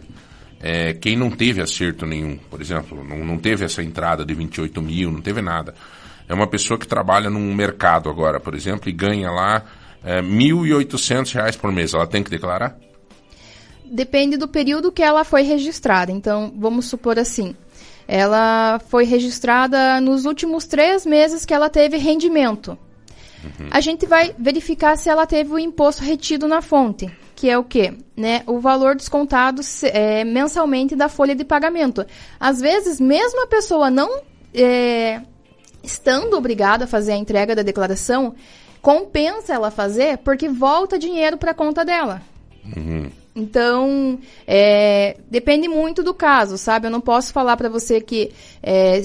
É, 0.59 0.93
quem 0.93 1.15
não 1.17 1.29
teve 1.29 1.61
acerto 1.61 2.05
nenhum, 2.05 2.37
por 2.49 2.61
exemplo, 2.61 3.03
não, 3.03 3.17
não 3.25 3.37
teve 3.37 3.65
essa 3.65 3.83
entrada 3.83 4.25
de 4.25 4.33
28 4.33 4.81
mil, 4.81 5.11
não 5.11 5.21
teve 5.21 5.41
nada. 5.41 5.75
É 6.29 6.33
uma 6.33 6.47
pessoa 6.47 6.79
que 6.79 6.87
trabalha 6.87 7.29
num 7.29 7.53
mercado 7.53 8.09
agora, 8.09 8.39
por 8.39 8.55
exemplo, 8.55 8.89
e 8.89 8.91
ganha 8.93 9.29
lá 9.29 9.63
é, 10.03 10.21
1.800 10.21 11.33
reais 11.33 11.55
por 11.57 11.71
mês. 11.71 11.93
Ela 11.93 12.07
tem 12.07 12.23
que 12.23 12.29
declarar? 12.31 12.77
Depende 13.91 14.37
do 14.37 14.47
período 14.47 14.91
que 14.91 15.03
ela 15.03 15.23
foi 15.23 15.41
registrada. 15.41 16.11
Então, 16.11 16.53
vamos 16.55 16.85
supor 16.85 17.17
assim. 17.19 17.55
Ela 18.07 18.79
foi 18.87 19.03
registrada 19.03 19.99
nos 19.99 20.25
últimos 20.25 20.65
três 20.65 21.05
meses 21.05 21.45
que 21.45 21.53
ela 21.53 21.69
teve 21.69 21.97
rendimento. 21.97 22.77
A 23.69 23.79
gente 23.81 24.05
vai 24.05 24.33
verificar 24.37 24.97
se 24.97 25.09
ela 25.09 25.25
teve 25.25 25.53
o 25.53 25.59
imposto 25.59 26.03
retido 26.03 26.47
na 26.47 26.61
fonte, 26.61 27.09
que 27.35 27.49
é 27.49 27.57
o 27.57 27.63
quê? 27.63 27.93
Né? 28.15 28.41
O 28.45 28.59
valor 28.59 28.95
descontado 28.95 29.61
é, 29.83 30.23
mensalmente 30.23 30.95
da 30.95 31.07
folha 31.07 31.35
de 31.35 31.45
pagamento. 31.45 32.05
Às 32.39 32.59
vezes, 32.59 32.99
mesmo 32.99 33.43
a 33.43 33.47
pessoa 33.47 33.89
não 33.89 34.21
é, 34.53 35.21
estando 35.83 36.35
obrigada 36.35 36.85
a 36.85 36.87
fazer 36.87 37.13
a 37.13 37.17
entrega 37.17 37.55
da 37.55 37.61
declaração, 37.61 38.35
compensa 38.81 39.53
ela 39.53 39.71
fazer 39.71 40.17
porque 40.19 40.49
volta 40.49 40.97
dinheiro 40.97 41.37
para 41.37 41.51
a 41.51 41.55
conta 41.55 41.85
dela. 41.85 42.21
Então, 43.37 44.17
é, 44.47 45.15
depende 45.29 45.67
muito 45.67 46.01
do 46.01 46.11
caso, 46.11 46.57
sabe? 46.57 46.87
Eu 46.87 46.91
não 46.91 46.99
posso 46.99 47.31
falar 47.31 47.55
para 47.55 47.69
você 47.69 48.01
que 48.01 48.31
é, 48.63 48.99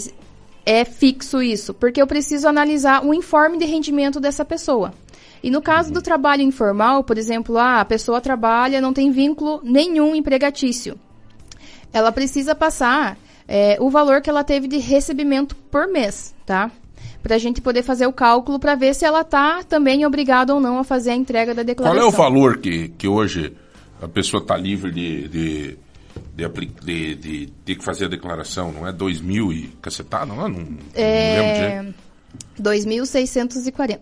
é 0.64 0.84
fixo 0.86 1.42
isso, 1.42 1.74
porque 1.74 2.00
eu 2.00 2.06
preciso 2.06 2.48
analisar 2.48 3.04
o 3.04 3.12
informe 3.12 3.58
de 3.58 3.66
rendimento 3.66 4.18
dessa 4.18 4.42
pessoa. 4.42 4.94
E 5.42 5.50
no 5.50 5.60
caso 5.60 5.92
do 5.92 6.00
trabalho 6.00 6.40
informal, 6.40 7.04
por 7.04 7.18
exemplo, 7.18 7.58
ah, 7.58 7.80
a 7.80 7.84
pessoa 7.84 8.22
trabalha, 8.22 8.80
não 8.80 8.92
tem 8.92 9.10
vínculo 9.10 9.60
nenhum 9.62 10.14
empregatício. 10.14 10.98
Ela 11.92 12.10
precisa 12.10 12.54
passar 12.54 13.18
é, 13.46 13.76
o 13.80 13.90
valor 13.90 14.22
que 14.22 14.30
ela 14.30 14.42
teve 14.42 14.66
de 14.66 14.78
recebimento 14.78 15.54
por 15.70 15.88
mês, 15.88 16.34
tá? 16.46 16.70
Para 17.22 17.34
a 17.34 17.38
gente 17.38 17.60
poder 17.60 17.82
fazer 17.82 18.06
o 18.06 18.12
cálculo 18.12 18.58
para 18.58 18.74
ver 18.74 18.94
se 18.94 19.04
ela 19.04 19.20
está 19.20 19.62
também 19.62 20.06
obrigada 20.06 20.54
ou 20.54 20.60
não 20.60 20.78
a 20.78 20.84
fazer 20.84 21.10
a 21.10 21.16
entrega 21.16 21.52
da 21.54 21.62
Qual 21.62 21.66
declaração. 21.66 22.02
é 22.02 22.06
o 22.06 22.10
valor 22.10 22.58
que, 22.58 22.88
que 22.90 23.06
hoje 23.06 23.52
a 24.02 24.08
pessoa 24.08 24.42
está 24.42 24.56
livre 24.56 24.90
de, 24.90 25.28
de, 25.28 25.78
de, 26.34 26.48
de, 26.84 27.14
de 27.14 27.46
ter 27.64 27.76
que 27.76 27.84
fazer 27.84 28.06
a 28.06 28.08
declaração? 28.08 28.72
Não 28.72 28.86
é 28.86 28.92
2 28.92 29.20
mil 29.20 29.52
e 29.52 29.68
cacetada? 29.80 30.26
Não, 30.26 30.34
é? 30.44 30.48
não, 30.48 30.48
não 30.48 30.58
lembro 30.58 30.84
É, 30.94 31.80
direito. 31.80 31.94
2.640. 32.60 33.98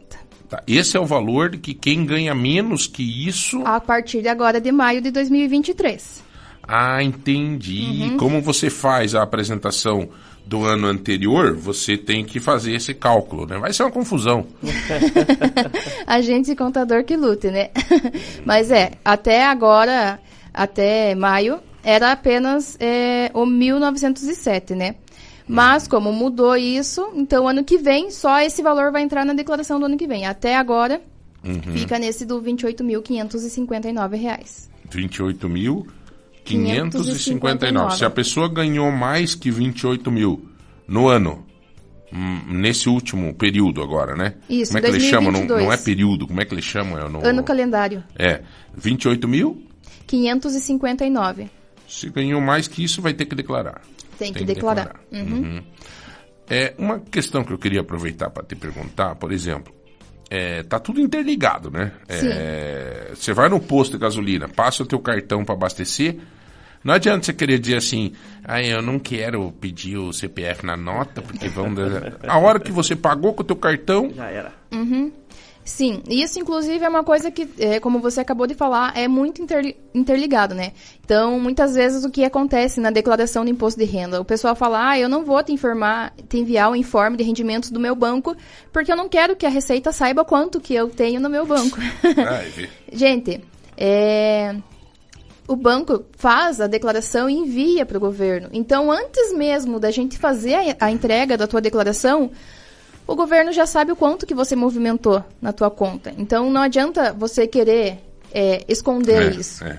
Tá, 0.49 0.63
Esse 0.67 0.97
é 0.97 1.01
o 1.01 1.07
valor 1.07 1.51
de 1.51 1.59
que 1.59 1.75
quem 1.75 2.05
ganha 2.05 2.35
menos 2.35 2.87
que 2.87 3.29
isso. 3.29 3.63
A 3.65 3.79
partir 3.79 4.23
de 4.23 4.29
agora 4.29 4.61
de 4.61 4.73
maio 4.73 5.01
de 5.01 5.11
2023. 5.11 6.25
Ah, 6.67 7.03
entendi. 7.03 8.11
Uhum. 8.11 8.17
Como 8.17 8.41
você 8.41 8.71
faz 8.71 9.15
a 9.15 9.23
apresentação 9.23 10.09
do 10.51 10.65
ano 10.65 10.89
anterior, 10.89 11.55
você 11.55 11.97
tem 11.97 12.25
que 12.25 12.41
fazer 12.41 12.75
esse 12.75 12.93
cálculo, 12.93 13.47
né? 13.47 13.57
Vai 13.57 13.73
ser 13.73 13.85
uma 13.85 13.93
confusão. 13.93 14.45
Agente 16.05 16.51
e 16.51 16.57
contador 16.57 17.05
que 17.05 17.17
lute, 17.17 17.53
né? 17.53 17.71
Mas 18.45 18.69
é, 18.73 18.91
até 19.05 19.45
agora, 19.47 20.19
até 20.53 21.15
maio, 21.15 21.61
era 21.85 22.11
apenas 22.11 22.77
é, 22.81 23.31
o 23.33 23.47
1907, 23.47 24.75
né? 24.75 24.97
Mas 25.47 25.87
como 25.87 26.13
mudou 26.13 26.57
isso, 26.57 27.13
então 27.15 27.47
ano 27.47 27.63
que 27.63 27.79
vem, 27.79 28.11
só 28.11 28.41
esse 28.41 28.61
valor 28.61 28.91
vai 28.91 29.03
entrar 29.03 29.25
na 29.25 29.33
declaração 29.33 29.79
do 29.79 29.87
ano 29.87 29.97
que 29.97 30.09
vem. 30.09 30.27
Até 30.27 30.57
agora, 30.57 31.01
Uhum. 31.45 31.63
fica 31.73 31.97
nesse 31.97 32.27
do 32.27 32.43
28.559 32.43 34.17
reais. 34.17 34.69
28.559. 36.45 37.91
Se 37.99 38.05
a 38.05 38.11
pessoa 38.11 38.49
ganhou 38.49 38.91
mais 38.91 39.35
que 39.35 39.51
28 39.51 40.11
mil 40.11 40.49
no 40.87 41.09
ano, 41.09 41.45
hum, 42.13 42.41
nesse 42.49 42.89
último 42.89 43.33
período 43.35 43.83
agora, 43.83 44.15
né? 44.17 44.35
Isso, 44.49 44.73
Como 44.73 44.79
é 44.79 44.83
que 44.91 44.97
eles 44.97 45.03
chamam? 45.05 45.33
Não, 45.33 45.47
2022. 45.47 45.65
não 45.67 45.73
é 45.73 45.77
período, 45.77 46.27
como 46.27 46.41
é 46.41 46.45
que 46.45 46.55
eles 46.55 46.65
chamam? 46.65 46.99
É, 46.99 47.09
no- 47.09 47.25
Ano 47.25 47.43
calendário, 47.45 48.03
é 48.19 48.43
28 48.77 49.29
mil. 49.29 49.65
559. 50.07 51.49
Se 51.89 52.09
ganhou 52.11 52.41
mais 52.41 52.67
que 52.69 52.83
isso, 52.85 53.01
vai 53.03 53.13
ter 53.15 53.25
que 53.27 53.35
declarar. 53.35 53.81
Tem 54.19 54.33
que 54.33 54.45
declarar. 54.45 55.01
Uhum. 55.13 55.21
Uhum. 55.23 55.63
É 56.49 56.75
uma 56.79 56.99
questão 56.99 57.43
que 57.45 57.53
eu 57.53 57.59
queria 57.59 57.81
aproveitar 57.81 58.29
para 58.31 58.45
te 58.45 58.55
perguntar, 58.57 59.15
por 59.15 59.33
exemplo, 59.33 59.73
é, 60.29 60.63
tá 60.65 60.79
tudo 60.81 61.01
interligado, 61.01 61.71
né? 61.71 61.93
É, 62.09 63.13
você 63.15 63.33
vai 63.33 63.49
no 63.49 63.61
posto 63.61 63.93
de 63.93 63.99
gasolina, 63.99 64.49
passa 64.49 64.83
o 64.83 64.87
teu 64.87 64.99
cartão 64.99 65.45
para 65.45 65.55
abastecer. 65.55 66.17
Não 66.83 66.95
adianta 66.95 67.27
você 67.27 67.33
querer 67.33 67.59
dizer 67.59 67.77
assim, 67.77 68.13
ah, 68.45 68.63
eu 68.63 68.81
não 68.81 68.99
quero 68.99 69.53
pedir 69.61 69.97
o 69.99 70.13
CPF 70.13 70.65
na 70.65 70.77
nota, 70.77 71.21
porque 71.21 71.49
vão... 71.49 71.73
dar-" 71.75 72.17
A 72.27 72.39
hora 72.39 72.59
que 72.59 72.73
você 72.73 72.97
pagou 72.97 73.35
com 73.35 73.43
o 73.43 73.47
teu 73.47 73.57
cartão, 73.57 74.11
Já 74.15 74.27
era. 74.31 74.53
Uhum. 74.73 75.13
Sim, 75.63 76.03
isso 76.09 76.41
inclusive 76.41 76.83
é 76.85 76.89
uma 76.89 77.05
coisa 77.05 77.31
que, 77.31 77.47
é, 77.59 77.79
como 77.79 78.01
você 78.01 78.21
acabou 78.21 78.47
de 78.47 78.55
falar, 78.55 78.97
é 78.97 79.07
muito 79.07 79.43
inter- 79.43 79.77
interligado, 79.95 80.55
né? 80.55 80.73
Então, 81.05 81.39
muitas 81.39 81.75
vezes 81.75 82.03
o 82.03 82.11
que 82.11 82.25
acontece 82.25 82.81
na 82.81 82.91
declaração 82.91 83.45
do 83.45 83.51
imposto 83.51 83.79
de 83.79 83.85
renda, 83.87 84.21
o 84.21 84.25
pessoal 84.25 84.57
fala, 84.57 84.91
ah, 84.91 84.99
eu 84.99 85.09
não 85.09 85.25
vou 85.25 85.41
te 85.45 85.53
informar, 85.53 86.13
te 86.29 86.39
enviar 86.39 86.71
o 86.73 86.75
informe 86.77 87.17
de 87.19 87.23
rendimentos 87.23 87.71
do 87.71 87.79
meu 87.79 87.95
banco, 87.95 88.35
porque 88.73 88.91
eu 88.91 88.97
não 88.97 89.09
quero 89.09 89.37
que 89.37 89.47
a 89.47 89.51
Receita 89.51 89.93
saiba 89.93 90.25
quanto 90.25 90.61
que 90.61 90.75
eu 90.75 90.89
tenho 90.89 91.21
no 91.21 91.29
meu 91.29 91.45
banco. 91.47 91.79
Ai, 92.27 92.49
vê. 92.49 92.69
Gente, 92.91 93.41
é, 93.77 94.57
o 95.51 95.57
banco 95.57 96.05
faz 96.17 96.61
a 96.61 96.69
declaração 96.69 97.29
e 97.29 97.35
envia 97.35 97.85
para 97.85 97.97
o 97.97 98.01
governo. 98.01 98.49
Então, 98.53 98.89
antes 98.89 99.33
mesmo 99.35 99.81
da 99.81 99.91
gente 99.91 100.17
fazer 100.17 100.55
a, 100.55 100.87
a 100.87 100.91
entrega 100.93 101.37
da 101.37 101.49
tua 101.49 101.61
declaração, 101.61 102.31
o 103.05 103.17
governo 103.17 103.51
já 103.53 103.67
sabe 103.67 103.91
o 103.91 103.97
quanto 103.97 104.25
que 104.27 104.33
você 104.35 104.55
movimentou 104.55 105.25
na 105.43 105.53
tua 105.53 105.69
conta. 105.69 106.15
Então, 106.17 106.49
não 106.51 106.61
adianta 106.63 107.13
você 107.13 107.49
querer 107.49 107.99
é, 108.33 108.65
esconder 108.69 109.23
É, 109.23 109.35
isso. 109.35 109.65
é. 109.65 109.79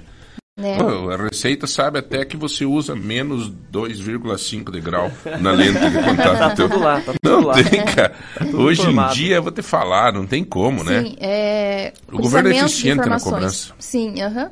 Né? 0.57 0.77
A 1.13 1.23
Receita 1.23 1.65
sabe 1.65 1.97
até 1.99 2.25
que 2.25 2.35
você 2.35 2.65
usa 2.65 2.93
menos 2.93 3.49
2,5 3.71 4.69
de 4.71 4.81
grau 4.81 5.09
na 5.39 5.51
lente 5.53 5.79
de 5.79 6.03
contato. 6.03 6.37
Tá 6.37 6.49
tudo 6.53 6.77
lá, 6.79 6.99
tá 6.99 7.13
tudo 7.13 7.31
não 7.31 7.47
lá. 7.47 7.53
tem, 7.63 7.83
cara. 7.95 8.13
Tá 8.37 8.45
Hoje 8.57 8.81
informado. 8.81 9.13
em 9.13 9.15
dia, 9.15 9.35
eu 9.37 9.43
vou 9.43 9.51
te 9.51 9.61
falar, 9.61 10.11
não 10.13 10.27
tem 10.27 10.43
como, 10.43 10.83
né? 10.83 11.01
Sim, 11.01 11.15
é, 11.21 11.93
O 12.11 12.17
governo 12.19 12.49
é 12.49 12.57
eficiente 12.57 13.07
na 13.07 13.19
cobrança. 13.19 13.73
Sim, 13.79 14.21
aham. 14.21 14.51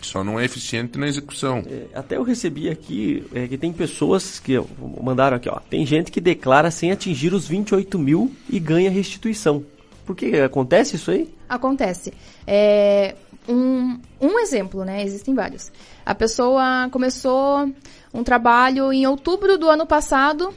Só 0.00 0.22
não 0.22 0.38
é 0.38 0.44
eficiente 0.44 0.98
na 0.98 1.06
execução. 1.08 1.62
Até 1.94 2.16
eu 2.16 2.22
recebi 2.22 2.68
aqui 2.68 3.24
é, 3.34 3.46
que 3.48 3.58
tem 3.58 3.72
pessoas 3.72 4.38
que 4.38 4.54
mandaram 5.02 5.36
aqui, 5.36 5.48
ó. 5.48 5.58
Tem 5.68 5.84
gente 5.84 6.10
que 6.12 6.20
declara 6.20 6.70
sem 6.70 6.92
atingir 6.92 7.32
os 7.34 7.46
28 7.48 7.98
mil 7.98 8.32
e 8.48 8.58
ganha 8.60 8.90
restituição. 8.90 9.64
Por 10.06 10.14
que 10.16 10.36
acontece 10.40 10.96
isso 10.96 11.10
aí? 11.10 11.28
Acontece. 11.48 12.12
É, 12.46 13.14
um, 13.48 13.98
um 14.20 14.38
exemplo, 14.38 14.84
né? 14.84 15.02
Existem 15.02 15.34
vários. 15.34 15.70
A 16.06 16.14
pessoa 16.14 16.88
começou 16.90 17.68
um 18.14 18.22
trabalho 18.22 18.92
em 18.92 19.06
outubro 19.06 19.58
do 19.58 19.68
ano 19.68 19.84
passado 19.86 20.54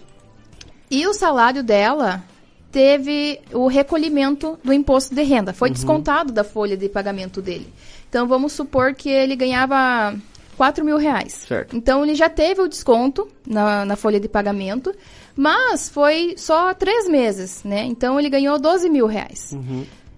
e 0.89 1.05
o 1.07 1.13
salário 1.13 1.63
dela 1.63 2.23
teve 2.71 3.39
o 3.51 3.67
recolhimento 3.67 4.57
do 4.63 4.71
imposto 4.71 5.13
de 5.13 5.23
renda. 5.23 5.51
Foi 5.53 5.67
Uhum. 5.69 5.73
descontado 5.73 6.31
da 6.31 6.43
folha 6.43 6.77
de 6.77 6.87
pagamento 6.87 7.41
dele. 7.41 7.67
Então 8.11 8.27
vamos 8.27 8.51
supor 8.51 8.93
que 8.93 9.07
ele 9.07 9.37
ganhava 9.37 10.13
4 10.57 10.83
mil 10.83 10.97
reais. 10.97 11.45
Certo. 11.47 11.73
Então 11.73 12.03
ele 12.03 12.13
já 12.13 12.27
teve 12.27 12.59
o 12.59 12.67
desconto 12.67 13.25
na, 13.47 13.85
na 13.85 13.95
folha 13.95 14.19
de 14.19 14.27
pagamento, 14.27 14.93
mas 15.33 15.87
foi 15.87 16.33
só 16.35 16.73
três 16.73 17.07
meses, 17.07 17.63
né? 17.63 17.85
Então 17.85 18.19
ele 18.19 18.29
ganhou 18.29 18.59
12 18.59 18.89
mil 18.89 19.07
reais. 19.07 19.55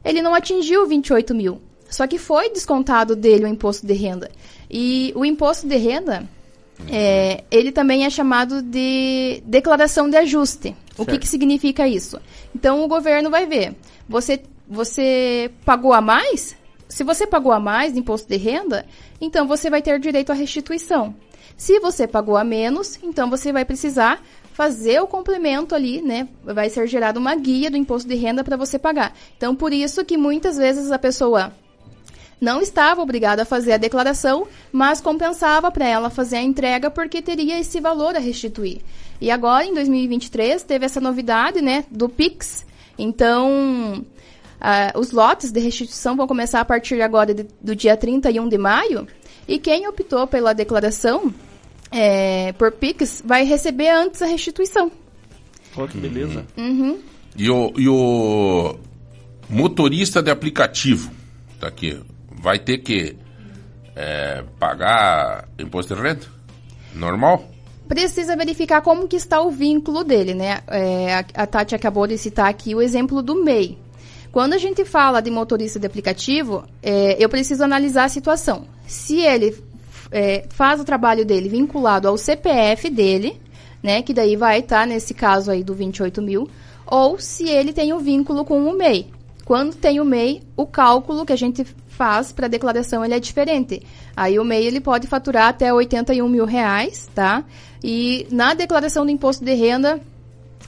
Ele 0.04 0.24
não 0.24 0.34
atingiu 0.34 0.88
28 0.88 1.36
mil. 1.36 1.62
Só 1.88 2.08
que 2.08 2.18
foi 2.18 2.50
descontado 2.50 3.16
dele 3.16 3.46
o 3.46 3.48
imposto 3.48 3.86
de 3.86 3.94
renda. 3.94 4.32
E 4.72 5.14
o 5.16 5.24
imposto 5.24 5.68
de 5.68 5.76
renda, 5.76 6.28
é, 6.90 7.44
ele 7.52 7.72
também 7.72 8.06
é 8.06 8.10
chamado 8.10 8.64
de 8.64 9.44
declaração 9.46 10.10
de 10.10 10.18
ajuste. 10.18 10.76
O 10.98 11.06
que, 11.06 11.12
Certo. 11.12 11.20
que 11.22 11.28
significa 11.28 11.88
isso? 11.88 12.20
Então 12.56 12.84
o 12.84 12.88
governo 12.88 13.30
vai 13.30 13.46
ver. 13.46 13.76
Você, 14.10 14.42
você 14.68 15.52
pagou 15.64 15.94
a 15.94 16.02
mais? 16.02 16.56
Se 16.94 17.04
você 17.04 17.26
pagou 17.26 17.52
a 17.52 17.60
mais 17.60 17.92
de 17.92 18.00
imposto 18.00 18.30
de 18.30 18.38
renda, 18.38 18.86
então 19.20 19.48
você 19.48 19.68
vai 19.68 19.82
ter 19.82 20.00
direito 20.00 20.32
à 20.32 20.36
restituição. 20.36 21.16
Se 21.58 21.80
você 21.80 22.06
pagou 22.06 22.38
a 22.38 22.44
menos, 22.44 23.00
então 23.02 23.32
você 23.32 23.52
vai 23.52 23.66
precisar 23.66 24.22
fazer 24.54 25.02
o 25.02 25.08
complemento 25.08 25.74
ali, 25.74 26.04
né? 26.04 26.28
Vai 26.44 26.70
ser 26.70 26.86
gerada 26.86 27.20
uma 27.20 27.34
guia 27.34 27.72
do 27.72 27.78
imposto 27.78 28.08
de 28.08 28.14
renda 28.14 28.44
para 28.44 28.56
você 28.56 28.78
pagar. 28.78 29.12
Então, 29.36 29.56
por 29.56 29.74
isso 29.74 30.06
que 30.06 30.18
muitas 30.18 30.56
vezes 30.56 30.92
a 30.92 31.00
pessoa 31.00 31.52
não 32.40 32.62
estava 32.62 33.02
obrigada 33.02 33.42
a 33.42 33.46
fazer 33.46 33.72
a 33.72 33.78
declaração, 33.78 34.48
mas 34.72 35.02
compensava 35.02 35.72
para 35.72 35.88
ela 35.88 36.12
fazer 36.12 36.36
a 36.36 36.44
entrega 36.44 36.92
porque 36.92 37.24
teria 37.24 37.60
esse 37.60 37.80
valor 37.80 38.16
a 38.16 38.20
restituir. 38.20 38.82
E 39.20 39.32
agora, 39.32 39.66
em 39.66 39.74
2023, 39.74 40.62
teve 40.62 40.86
essa 40.86 41.02
novidade, 41.02 41.60
né, 41.60 41.86
do 41.90 42.08
Pix. 42.08 42.68
Então, 43.00 44.06
ah, 44.64 44.94
os 44.96 45.12
lotes 45.12 45.52
de 45.52 45.60
restituição 45.60 46.16
vão 46.16 46.26
começar 46.26 46.62
a 46.62 46.66
partir 46.66 47.02
agora 47.02 47.34
de- 47.34 47.46
do 47.62 47.76
dia 47.76 47.98
31 47.98 48.48
de 48.48 48.58
maio. 48.58 49.06
E 49.46 49.60
quem 49.60 49.86
optou 49.90 50.26
pela 50.26 50.54
declaração 50.54 51.34
é, 51.92 52.54
por 52.54 52.72
Pix 52.72 53.22
vai 53.26 53.44
receber 53.44 53.90
antes 53.90 54.22
a 54.22 54.26
restituição. 54.26 54.90
Olha 55.76 55.88
que 55.90 55.98
beleza. 55.98 56.46
Uhum. 56.58 56.98
E 57.36 57.50
o, 57.50 57.74
e 57.78 57.90
o 57.90 58.76
motorista 59.50 60.24
de 60.24 60.32
aplicativo, 60.32 61.12
tá 61.60 61.68
aqui, 61.68 62.00
vai 62.32 62.58
ter 62.58 62.78
que 62.78 63.18
é, 63.96 64.44
pagar 64.58 65.48
imposto 65.60 65.94
de 65.94 66.02
renda? 66.02 66.26
Normal? 66.96 67.50
precisa 67.86 68.36
verificar 68.36 68.82
como 68.82 69.08
que 69.08 69.16
está 69.16 69.42
o 69.42 69.52
vínculo 69.52 70.04
dele, 70.04 70.34
né? 70.34 70.62
É, 70.68 71.14
a, 71.16 71.26
a 71.44 71.46
Tati 71.46 71.76
acabou 71.76 72.08
de 72.08 72.18
citar 72.18 72.50
aqui 72.50 72.74
o 72.74 72.82
exemplo 72.82 73.22
do 73.22 73.44
MEI. 73.44 73.78
Quando 74.34 74.54
a 74.54 74.58
gente 74.58 74.84
fala 74.84 75.22
de 75.22 75.30
motorista 75.30 75.80
de 75.80 75.86
aplicativo, 75.86 76.64
é, 76.82 77.24
eu 77.24 77.30
preciso 77.30 77.64
analisar 77.64 78.06
a 78.06 78.10
situação. 78.10 78.66
Se 78.88 79.20
ele 79.20 79.56
é, 80.12 80.48
faz 80.50 80.82
o 80.82 80.84
trabalho 80.84 81.24
dele 81.24 81.48
vinculado 81.48 82.08
ao 82.08 82.18
CPF 82.18 82.90
dele, 82.90 83.40
né? 83.84 84.02
Que 84.02 84.12
daí 84.12 84.36
vai 84.36 84.58
estar 84.58 84.88
nesse 84.88 85.14
caso 85.14 85.52
aí 85.52 85.64
do 85.64 85.76
28 85.76 86.20
mil, 86.20 86.50
ou 86.88 87.20
se 87.20 87.48
ele 87.48 87.72
tem 87.72 87.94
o 87.94 88.00
vínculo 88.00 88.44
com 88.44 88.68
o 88.68 88.76
MEI. 88.76 89.06
Quando 89.46 89.76
tem 89.76 90.00
o 90.00 90.06
MEI, 90.06 90.42
o 90.58 90.66
cálculo 90.66 91.28
que 91.28 91.34
a 91.34 91.38
gente 91.38 91.64
faz 91.88 92.32
para 92.32 92.48
a 92.48 92.50
declaração 92.50 93.06
ele 93.06 93.14
é 93.14 93.20
diferente. 93.20 93.84
Aí 94.18 94.40
o 94.40 94.44
MEI 94.44 94.66
ele 94.66 94.82
pode 94.82 95.06
faturar 95.06 95.50
até 95.50 95.72
81 95.72 96.28
mil 96.28 96.46
reais, 96.46 97.08
tá? 97.14 97.44
E 97.84 98.26
na 98.32 98.56
declaração 98.56 99.06
do 99.06 99.12
imposto 99.12 99.46
de 99.46 99.54
renda 99.54 100.02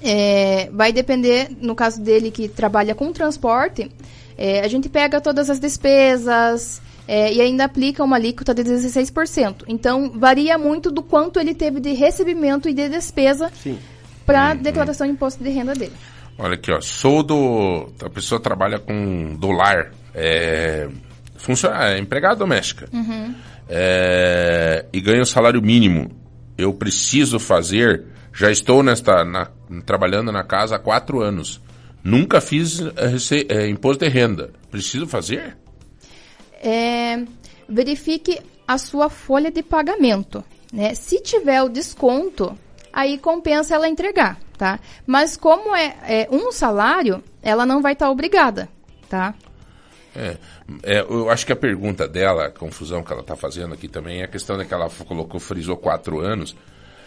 é, 0.06 0.70
vai 0.72 0.94
depender, 0.94 1.50
no 1.62 1.76
caso 1.76 2.02
dele 2.02 2.32
que 2.32 2.48
trabalha 2.48 2.94
com 2.96 3.12
transporte, 3.12 3.92
é, 4.38 4.62
a 4.62 4.68
gente 4.68 4.88
pega 4.90 5.20
todas 5.20 5.50
as 5.50 5.60
despesas 5.60 6.82
é, 7.08 7.34
e 7.34 7.42
ainda 7.42 7.66
aplica 7.66 8.04
uma 8.04 8.16
alíquota 8.16 8.54
de 8.54 8.64
16%. 8.64 9.64
Então 9.68 10.12
varia 10.16 10.58
muito 10.58 10.92
do 10.92 11.02
quanto 11.02 11.40
ele 11.40 11.54
teve 11.54 11.80
de 11.80 11.94
recebimento 11.94 12.68
e 12.70 12.74
de 12.74 12.90
despesa 12.90 13.52
para 14.26 14.52
a 14.52 14.54
declaração 14.54 15.06
de 15.08 15.14
imposto 15.14 15.44
de 15.44 15.50
renda 15.50 15.74
dele. 15.74 15.94
Olha 16.38 16.56
aqui, 16.56 16.72
ó. 16.72 16.82
Sou 16.82 17.24
do. 17.24 17.90
A 18.04 18.10
pessoa 18.10 18.42
trabalha 18.42 18.78
com 18.78 19.36
dólar. 19.40 19.94
É, 20.14 20.90
funciona, 21.38 21.92
é 21.92 21.98
empregada 22.00 22.36
doméstica. 22.36 22.90
Uhum. 22.92 23.34
É, 23.70 24.86
e 24.92 25.00
ganha 25.00 25.22
o 25.22 25.26
salário 25.26 25.62
mínimo. 25.62 26.12
Eu 26.58 26.74
preciso 26.74 27.40
fazer. 27.40 28.04
Já 28.34 28.52
estou 28.52 28.84
nesta, 28.84 29.24
na- 29.24 29.50
trabalhando 29.86 30.32
na 30.32 30.44
casa 30.44 30.76
há 30.76 30.80
quatro 30.80 31.22
anos. 31.22 31.62
Nunca 32.04 32.40
fiz 32.40 32.80
eh, 33.50 33.68
imposto 33.68 34.06
de 34.06 34.12
renda. 34.12 34.52
Preciso 34.70 35.08
fazer? 35.08 35.58
é, 36.66 37.24
verifique 37.70 38.42
a 38.68 38.80
sua 38.80 39.08
folha 39.08 39.52
de 39.52 39.62
pagamento. 39.62 40.44
Né? 40.74 40.96
Se 40.96 41.22
tiver 41.22 41.62
o 41.62 41.70
desconto, 41.70 42.58
aí 42.92 43.20
compensa 43.20 43.76
ela 43.76 43.88
entregar, 43.88 44.40
tá? 44.58 44.80
Mas 45.06 45.38
como 45.38 45.76
é, 45.76 45.96
é 46.08 46.28
um 46.32 46.52
salário, 46.52 47.24
ela 47.44 47.66
não 47.68 47.84
vai 47.84 47.94
estar 47.94 48.10
obrigada, 48.10 48.68
tá? 49.08 49.36
É, 50.16 50.38
é, 50.82 51.02
eu 51.02 51.30
acho 51.30 51.46
que 51.46 51.54
a 51.54 51.58
pergunta 51.58 52.08
dela, 52.08 52.46
a 52.46 52.52
confusão 52.52 53.04
que 53.04 53.12
ela 53.12 53.22
está 53.22 53.36
fazendo 53.36 53.76
aqui 53.76 53.88
também, 53.88 54.22
é 54.22 54.24
a 54.24 54.30
questão 54.30 54.58
de 54.58 54.66
que 54.66 54.74
ela 54.74 54.90
colocou, 54.90 55.40
frisou 55.40 55.78
quatro 55.78 56.20
anos. 56.20 56.56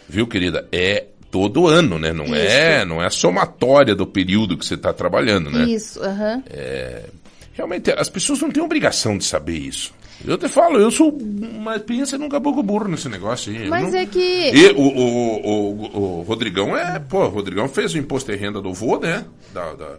Viu, 0.09 0.27
querida? 0.27 0.69
É 0.71 1.07
todo 1.31 1.67
ano, 1.67 1.99
né? 1.99 2.13
Não 2.13 2.25
é, 2.35 2.85
não 2.85 3.03
é 3.03 3.07
a 3.07 3.11
somatória 3.11 3.95
do 3.95 4.07
período 4.07 4.57
que 4.57 4.65
você 4.65 4.75
está 4.75 4.93
trabalhando, 4.93 5.51
né? 5.51 5.65
Isso, 5.65 6.03
aham. 6.03 6.43
É, 6.49 7.05
realmente, 7.53 7.91
as 7.91 8.09
pessoas 8.09 8.41
não 8.41 8.51
têm 8.51 8.63
obrigação 8.63 9.17
de 9.19 9.25
saber 9.25 9.59
isso. 9.59 9.93
Eu 10.27 10.37
te 10.37 10.49
falo, 10.49 10.79
eu 10.81 10.91
sou 10.91 11.11
uma 11.13 11.79
pensa 11.79 12.19
num 12.19 12.29
caboclo 12.29 12.61
burro 12.63 12.89
nesse 12.89 13.09
negócio 13.09 13.53
aí. 13.53 13.69
Mas 13.69 13.93
não- 13.93 14.01
é 14.01 14.05
que... 14.07 14.19
E 14.51 14.67
o, 14.73 14.81
o, 14.81 15.47
o, 15.47 16.19
o 16.21 16.23
Rodrigão 16.23 16.77
é, 16.77 16.99
pô, 16.99 17.25
o 17.27 17.29
Rodrigão 17.29 17.69
fez 17.69 17.95
o 17.95 17.99
imposto 17.99 18.33
de 18.33 18.37
renda 18.37 18.61
do 18.61 18.73
vô, 18.75 18.99
né? 18.99 19.25
Da, 19.55 19.75
da- 19.75 19.97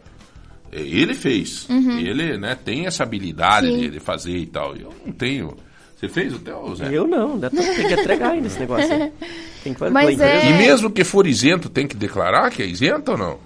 ele 0.72 1.14
fez. 1.16 1.68
Uhum. 1.70 2.00
Ele, 2.00 2.38
né, 2.38 2.56
tem 2.64 2.86
essa 2.86 3.04
habilidade 3.04 3.68
Sim. 3.68 3.78
de, 3.80 3.90
de 3.92 4.00
fazer 4.00 4.38
e 4.38 4.46
tal. 4.46 4.76
Eu 4.76 4.94
não 5.06 5.14
tenho. 5.14 5.56
Você 6.00 6.08
fez 6.08 6.34
o 6.34 6.40
teu, 6.40 6.76
Zé? 6.76 6.88
Eu 6.92 7.06
não, 7.08 7.36
né? 7.38 7.50
tem 7.50 7.88
que 7.88 7.94
entregar 7.94 8.32
ainda 8.32 8.48
esse 8.48 8.60
negócio. 8.60 8.92
aí. 8.94 9.12
Tem 9.62 9.74
que 9.74 9.80
fazer 9.80 9.92
Mas 9.92 10.16
pela 10.16 10.30
empresa. 10.30 10.48
é- 10.48 10.50
E 10.52 10.54
mesmo 10.58 10.90
que 10.90 11.04
for 11.04 11.28
isento, 11.28 11.68
tem 11.68 11.86
que 11.86 11.98
declarar 11.98 12.50
que 12.50 12.64
é 12.64 12.66
isento 12.66 13.12
ou 13.12 13.18
não? 13.18 13.38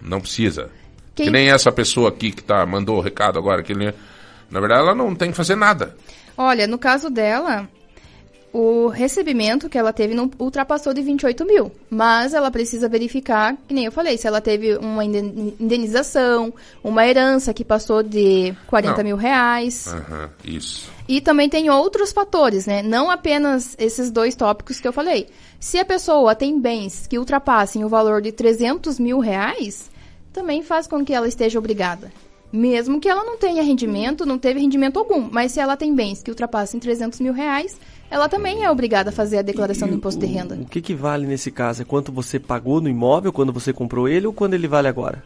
Não 0.00 0.20
precisa. 0.20 0.70
Quem- 1.16 1.26
Que 1.26 1.32
nem 1.32 1.50
essa 1.50 1.72
pessoa 1.72 2.08
aqui 2.10 2.30
que 2.30 2.44
tá, 2.44 2.64
mandou 2.64 2.98
o 2.98 3.00
recado 3.00 3.36
agora, 3.36 3.64
que 3.64 3.72
ele, 3.72 3.92
na 4.48 4.60
verdade 4.60 4.82
ela 4.82 4.94
não 4.94 5.12
tem 5.16 5.32
que 5.32 5.36
fazer 5.36 5.56
nada. 5.56 5.96
Olha, 6.38 6.68
no 6.68 6.78
caso 6.78 7.10
dela, 7.10 7.68
o 8.52 8.86
recebimento 8.86 9.68
que 9.68 9.76
ela 9.76 9.92
teve 9.92 10.14
não 10.14 10.30
ultrapassou 10.38 10.94
de 10.94 11.02
28 11.02 11.44
mil. 11.44 11.72
Mas 11.90 12.32
ela 12.32 12.48
precisa 12.50 12.88
verificar, 12.88 13.56
que 13.66 13.74
nem 13.74 13.86
eu 13.86 13.90
falei, 13.92 14.16
se 14.16 14.28
ela 14.28 14.40
teve 14.40 14.76
uma 14.76 15.04
inden- 15.04 15.52
indenização, 15.58 16.54
uma 16.84 17.04
herança 17.04 17.52
que 17.52 17.64
passou 17.64 18.04
de 18.04 18.54
40 18.68 18.98
Não. 18.98 19.04
mil 19.04 19.16
reais. 19.16 19.88
Aham, 19.88 20.30
isso. 20.44 20.94
E 21.08 21.20
também 21.20 21.48
tem 21.48 21.70
outros 21.70 22.10
fatores, 22.12 22.66
né? 22.66 22.82
Não 22.82 23.10
apenas 23.10 23.76
esses 23.78 24.10
dois 24.10 24.34
tópicos 24.34 24.80
que 24.80 24.88
eu 24.88 24.92
falei. 24.92 25.28
Se 25.60 25.78
a 25.78 25.84
pessoa 25.84 26.34
tem 26.34 26.60
bens 26.60 27.06
que 27.06 27.18
ultrapassem 27.18 27.84
o 27.84 27.88
valor 27.88 28.20
de 28.20 28.32
300 28.32 28.98
mil 28.98 29.20
reais, 29.20 29.88
também 30.32 30.62
faz 30.62 30.86
com 30.86 31.04
que 31.04 31.14
ela 31.14 31.28
esteja 31.28 31.58
obrigada. 31.58 32.10
Mesmo 32.52 33.00
que 33.00 33.08
ela 33.08 33.24
não 33.24 33.36
tenha 33.36 33.62
rendimento, 33.62 34.26
não 34.26 34.38
teve 34.38 34.60
rendimento 34.60 34.98
algum. 34.98 35.28
Mas 35.30 35.52
se 35.52 35.60
ela 35.60 35.76
tem 35.76 35.94
bens 35.94 36.22
que 36.22 36.30
ultrapassem 36.30 36.80
300 36.80 37.20
mil 37.20 37.32
reais, 37.32 37.76
ela 38.10 38.28
também 38.28 38.64
é 38.64 38.70
obrigada 38.70 39.10
a 39.10 39.12
fazer 39.12 39.38
a 39.38 39.42
declaração 39.42 39.88
do 39.88 39.94
imposto 39.94 40.20
de 40.20 40.26
renda. 40.26 40.54
O 40.56 40.64
que, 40.66 40.80
que 40.80 40.94
vale 40.94 41.26
nesse 41.26 41.50
caso? 41.50 41.82
É 41.82 41.84
quanto 41.84 42.10
você 42.12 42.38
pagou 42.38 42.80
no 42.80 42.88
imóvel 42.88 43.32
quando 43.32 43.52
você 43.52 43.72
comprou 43.72 44.08
ele 44.08 44.26
ou 44.26 44.32
quando 44.32 44.54
ele 44.54 44.68
vale 44.68 44.88
agora? 44.88 45.24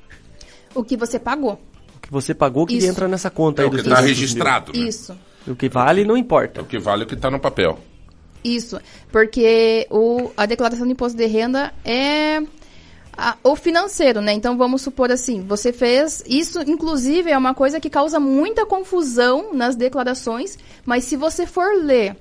O 0.75 0.83
que 0.83 0.97
você 0.97 1.19
pagou. 1.19 1.61
O 1.97 2.01
que 2.01 2.11
você 2.11 2.35
pagou 2.35 2.67
que 2.67 2.77
Isso. 2.77 2.87
entra 2.87 3.07
nessa 3.07 3.31
conta 3.31 3.63
É 3.63 3.65
aí 3.65 3.69
o 3.69 3.71
que 3.71 3.81
está 3.81 3.97
300 3.97 4.05
mil. 4.07 4.15
registrado. 4.15 4.73
né? 4.73 4.89
Isso. 4.89 5.15
O 5.47 5.55
que 5.57 5.69
vale 5.69 6.05
não 6.05 6.17
importa. 6.17 6.61
É 6.61 6.63
o 6.63 6.67
que 6.67 6.79
vale 6.79 7.05
o 7.05 7.07
que 7.07 7.15
está 7.15 7.31
no 7.31 7.41
papel. 7.41 7.79
Isso, 8.43 8.81
porque 9.13 9.87
o, 9.91 10.31
a 10.37 10.47
declaração 10.47 10.87
de 10.87 10.93
imposto 10.93 11.17
de 11.17 11.27
renda 11.27 11.75
é 11.85 12.43
a- 13.17 13.37
o 13.45 13.55
financeiro, 13.55 14.21
né? 14.23 14.33
Então 14.33 14.57
vamos 14.57 14.81
supor 14.81 15.11
assim, 15.13 15.43
você 15.43 15.73
fez. 15.73 16.23
Isso, 16.27 16.61
inclusive, 16.63 17.31
é 17.31 17.37
uma 17.37 17.53
coisa 17.55 17.79
que 17.79 17.91
causa 17.91 18.19
muita 18.19 18.65
confusão 18.65 19.53
nas 19.53 19.77
declarações, 19.77 20.59
mas 20.87 21.05
se 21.05 21.17
você 21.17 21.47
for 21.47 21.75
ler 21.83 22.17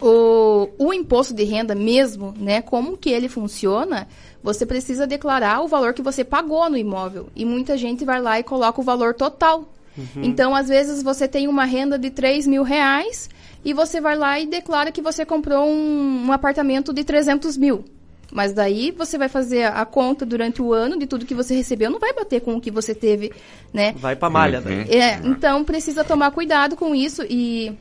o, 0.00 0.68
o 0.78 0.92
imposto 0.92 1.34
de 1.34 1.44
renda 1.44 1.74
mesmo, 1.74 2.32
né? 2.38 2.62
Como 2.62 2.96
que 2.96 3.10
ele 3.10 3.28
funciona, 3.28 4.06
você 4.42 4.64
precisa 4.66 5.06
declarar 5.06 5.62
o 5.62 5.68
valor 5.68 5.94
que 5.94 6.02
você 6.02 6.22
pagou 6.22 6.68
no 6.70 6.76
imóvel. 6.76 7.28
E 7.34 7.44
muita 7.44 7.76
gente 7.76 8.04
vai 8.04 8.20
lá 8.20 8.38
e 8.38 8.42
coloca 8.44 8.80
o 8.80 8.84
valor 8.84 9.14
total. 9.14 9.68
Então, 10.16 10.54
às 10.54 10.68
vezes, 10.68 11.02
você 11.02 11.28
tem 11.28 11.48
uma 11.48 11.64
renda 11.64 11.98
de 11.98 12.10
3 12.10 12.46
mil 12.46 12.62
reais 12.62 13.28
e 13.64 13.72
você 13.72 14.00
vai 14.00 14.16
lá 14.16 14.38
e 14.38 14.46
declara 14.46 14.92
que 14.92 15.00
você 15.00 15.24
comprou 15.24 15.66
um, 15.66 16.26
um 16.26 16.32
apartamento 16.32 16.92
de 16.92 17.04
300 17.04 17.56
mil. 17.56 17.84
Mas 18.32 18.52
daí 18.52 18.90
você 18.90 19.16
vai 19.16 19.28
fazer 19.28 19.64
a 19.64 19.84
conta 19.84 20.26
durante 20.26 20.60
o 20.60 20.72
ano 20.72 20.98
de 20.98 21.06
tudo 21.06 21.24
que 21.24 21.34
você 21.34 21.54
recebeu, 21.54 21.90
não 21.90 22.00
vai 22.00 22.12
bater 22.12 22.40
com 22.40 22.56
o 22.56 22.60
que 22.60 22.70
você 22.70 22.92
teve, 22.94 23.32
né? 23.72 23.94
Vai 23.96 24.16
pra 24.16 24.28
malha, 24.28 24.60
né? 24.60 24.86
É, 24.88 25.14
então 25.24 25.62
precisa 25.62 26.02
tomar 26.02 26.32
cuidado 26.32 26.74
com 26.74 26.94
isso 26.94 27.22
e 27.30 27.72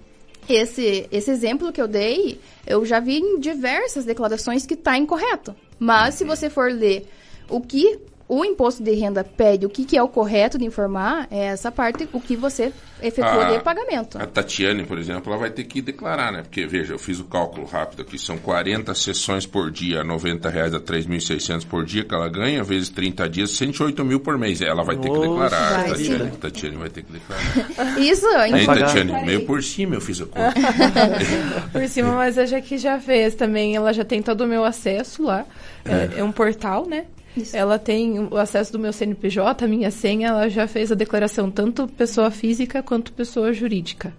esse, 0.48 1.08
esse 1.12 1.32
exemplo 1.32 1.72
que 1.72 1.82
eu 1.82 1.88
dei, 1.88 2.40
eu 2.68 2.86
já 2.86 3.00
vi 3.00 3.18
em 3.18 3.40
diversas 3.40 4.06
declarações 4.06 4.66
que 4.66 4.76
está 4.76 4.98
incorreto. 4.98 5.56
Mas 5.80 6.16
se 6.16 6.24
você 6.24 6.50
for 6.50 6.72
ler 6.72 7.08
o 7.50 7.60
que 7.60 8.00
o 8.28 8.44
imposto 8.46 8.82
de 8.84 8.92
renda 8.94 9.24
pede, 9.24 9.66
o 9.66 9.70
que, 9.70 9.84
que 9.86 9.98
é 9.98 10.02
o 10.04 10.08
correto 10.08 10.58
de 10.58 10.66
informar, 10.66 11.28
é 11.30 11.46
essa 11.48 11.72
parte, 11.72 12.08
o 12.14 12.20
que 12.22 12.36
você 12.36 12.72
efetuou 13.02 13.46
de 13.48 13.60
pagamento. 13.62 14.18
A 14.18 14.26
Tatiane, 14.26 14.86
por 14.86 14.98
exemplo, 14.98 15.32
ela 15.32 15.40
vai 15.40 15.50
ter 15.52 15.66
que 15.66 15.82
declarar, 15.82 16.32
né? 16.32 16.42
Porque, 16.42 16.66
veja, 16.66 16.94
eu 16.94 17.00
fiz 17.00 17.20
o 17.20 17.26
cálculo 17.26 17.66
rápido 17.68 18.02
aqui, 18.02 18.18
são 18.18 18.38
40 18.38 18.94
sessões 18.96 19.46
por 19.46 19.70
dia, 19.70 20.04
90 20.06 20.50
reais 20.50 20.74
a 20.74 20.80
3.600 20.80 21.66
por 21.68 21.84
dia 21.86 22.06
que 22.06 22.16
ela 22.16 22.30
ganha, 22.30 22.64
vezes 22.64 22.88
30 22.90 23.28
dias, 23.30 23.52
108 23.52 24.06
mil 24.06 24.20
por 24.22 24.38
mês. 24.38 24.62
Ela 24.62 24.84
vai 24.84 24.96
ter 24.96 25.10
que 25.10 25.10
Nossa, 25.10 25.28
declarar, 25.30 25.74
vai 25.82 25.90
Tatiane. 25.90 26.32
sim. 26.32 26.38
Tatiane 26.38 26.76
vai 26.78 26.90
ter 26.90 27.04
que 27.04 27.12
declarar. 27.12 28.00
Isso, 28.00 28.28
Aí, 28.38 28.64
então- 28.64 28.76
Tatiane, 28.78 29.26
meio 29.26 29.46
por 29.46 29.62
cima 29.62 29.96
eu 29.96 30.02
fiz 30.02 30.22
a 30.22 30.26
conta. 30.26 30.54
Por 31.72 31.88
cima, 31.88 32.12
mas 32.14 32.38
a 32.38 32.46
Jaque 32.46 32.78
já 32.78 33.00
fez 33.00 33.36
também. 33.36 33.76
Ela 33.76 33.92
já 33.94 34.06
tem 34.06 34.22
todo 34.22 34.42
o 34.42 34.48
meu 34.48 34.64
acesso 34.64 35.24
lá. 35.24 35.46
É, 35.84 36.20
é 36.20 36.24
um 36.24 36.32
portal, 36.32 36.88
né? 36.88 37.06
Ela 37.52 37.80
tem 37.80 38.20
o 38.20 38.38
acesso 38.38 38.72
do 38.72 38.80
meu 38.80 38.94
CNPJ, 38.94 39.66
a 39.66 39.68
minha 39.68 39.92
senha. 39.92 40.30
Ela 40.30 40.50
já 40.50 40.68
fez 40.68 40.92
a 40.92 40.96
declaração, 40.96 41.50
tanto 41.50 41.88
pessoa 41.88 42.30
física 42.30 42.84
quanto 42.84 43.14
pessoa 43.14 43.54
jurídica. 43.54 44.14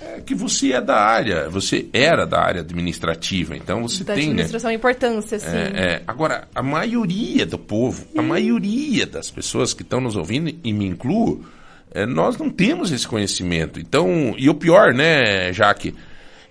É 0.00 0.20
que 0.20 0.34
você 0.34 0.72
é 0.72 0.80
da 0.80 0.96
área, 0.96 1.48
você 1.48 1.86
era 1.92 2.26
da 2.26 2.38
área 2.38 2.60
administrativa, 2.60 3.56
então 3.56 3.82
você 3.82 4.04
da 4.04 4.14
tem, 4.14 4.26
né? 4.26 4.32
administração, 4.32 4.70
a 4.70 4.74
importância, 4.74 5.38
sim. 5.38 5.56
É, 5.56 5.94
é. 5.94 6.02
Agora, 6.06 6.46
a 6.54 6.62
maioria 6.62 7.46
do 7.46 7.58
povo, 7.58 8.06
a 8.16 8.20
maioria 8.20 9.06
das 9.06 9.30
pessoas 9.30 9.72
que 9.72 9.82
estão 9.82 10.00
nos 10.00 10.14
ouvindo, 10.14 10.54
e 10.62 10.72
me 10.72 10.86
incluo, 10.86 11.46
é, 11.92 12.04
nós 12.04 12.36
não 12.36 12.50
temos 12.50 12.92
esse 12.92 13.08
conhecimento. 13.08 13.80
Então, 13.80 14.34
e 14.36 14.50
o 14.50 14.54
pior, 14.54 14.92
né, 14.92 15.50
Jaque, 15.52 15.94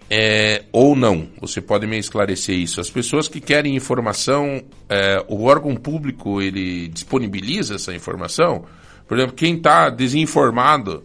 é, 0.10 0.64
ou 0.72 0.96
não, 0.96 1.28
você 1.40 1.60
pode 1.60 1.88
me 1.88 1.98
esclarecer 1.98 2.56
isso. 2.56 2.80
As 2.80 2.90
pessoas 2.90 3.28
que 3.28 3.42
querem 3.42 3.76
informação, 3.76 4.62
é, 4.88 5.24
o 5.28 5.44
órgão 5.46 5.76
público, 5.76 6.42
ele 6.42 6.88
disponibiliza 6.90 7.76
essa 7.76 7.94
informação? 7.94 8.66
Por 9.08 9.18
exemplo, 9.18 9.36
quem 9.36 9.56
está 9.56 9.90
desinformado, 9.90 11.04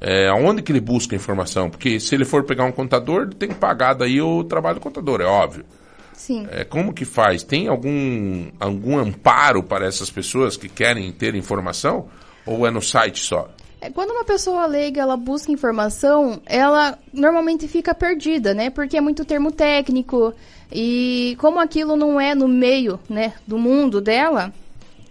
é, 0.00 0.28
aonde 0.28 0.62
que 0.62 0.70
ele 0.70 0.80
busca 0.80 1.14
a 1.14 1.18
informação? 1.18 1.68
Porque 1.68 1.98
se 1.98 2.14
ele 2.14 2.24
for 2.24 2.44
pegar 2.44 2.64
um 2.64 2.72
contador, 2.72 3.22
ele 3.22 3.34
tem 3.34 3.48
que 3.48 3.56
pagar 3.56 3.94
daí 3.94 4.20
o 4.20 4.44
trabalho 4.44 4.76
do 4.76 4.80
contador, 4.80 5.20
é 5.20 5.24
óbvio. 5.24 5.64
Sim. 6.12 6.46
É, 6.50 6.64
como 6.64 6.92
que 6.92 7.04
faz? 7.04 7.42
Tem 7.42 7.68
algum, 7.68 8.50
algum 8.58 8.98
amparo 8.98 9.62
para 9.62 9.86
essas 9.86 10.10
pessoas 10.10 10.56
que 10.56 10.68
querem 10.68 11.10
ter 11.12 11.34
informação? 11.34 12.08
Ou 12.46 12.66
é 12.66 12.70
no 12.70 12.82
site 12.82 13.20
só? 13.20 13.50
É, 13.80 13.90
Quando 13.90 14.10
uma 14.10 14.24
pessoa 14.24 14.66
leiga 14.66 15.00
ela 15.00 15.16
busca 15.16 15.52
informação, 15.52 16.40
ela 16.46 16.98
normalmente 17.12 17.68
fica 17.68 17.94
perdida, 17.94 18.54
né? 18.54 18.70
Porque 18.70 18.96
é 18.96 19.00
muito 19.00 19.24
termo 19.24 19.52
técnico 19.52 20.34
e 20.70 21.36
como 21.40 21.60
aquilo 21.60 21.96
não 21.96 22.20
é 22.20 22.34
no 22.34 22.46
meio, 22.46 23.00
né, 23.08 23.32
do 23.46 23.56
mundo 23.56 24.00
dela, 24.00 24.52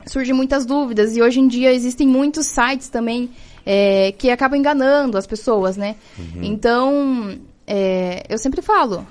surgem 0.06 0.34
muitas 0.34 0.65
dúvidas 0.65 1.15
e 1.15 1.22
hoje 1.22 1.39
em 1.39 1.48
dia 1.48 1.73
existem 1.73 2.07
muitos 2.07 2.45
sites 2.45 2.89
também 2.89 3.30
é, 3.65 4.14
que 4.18 4.30
acabam 4.30 4.60
enganando 4.60 5.18
as 5.18 5.26
pessoas, 5.26 5.76
né? 5.76 5.95
Então, 6.41 7.38
é, 7.65 8.23
eu 8.30 8.38
sempre 8.38 8.61
falo, 8.61 9.06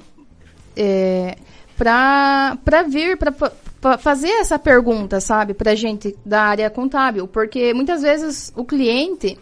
é, 0.77 1.37
para 1.77 2.83
vir 2.89 3.19
para 3.19 3.33
pra 3.33 3.53
fazer 3.99 4.29
essa 4.29 4.59
pergunta, 4.59 5.21
sabe, 5.21 5.55
para 5.55 5.75
gente 5.75 6.17
da 6.25 6.43
área 6.43 6.71
contábil, 6.71 7.27
porque 7.27 7.73
muitas 7.75 8.03
vezes 8.03 8.53
o 8.57 8.65
cliente 8.65 9.39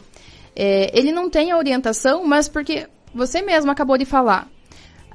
é, 0.55 0.91
ele 0.97 1.13
não 1.13 1.29
tem 1.29 1.51
a 1.51 1.57
orientação, 1.57 2.25
mas 2.25 2.49
porque 2.49 2.87
você 3.15 3.43
mesmo 3.43 3.71
acabou 3.71 3.97
de 3.99 4.05
falar, 4.05 4.49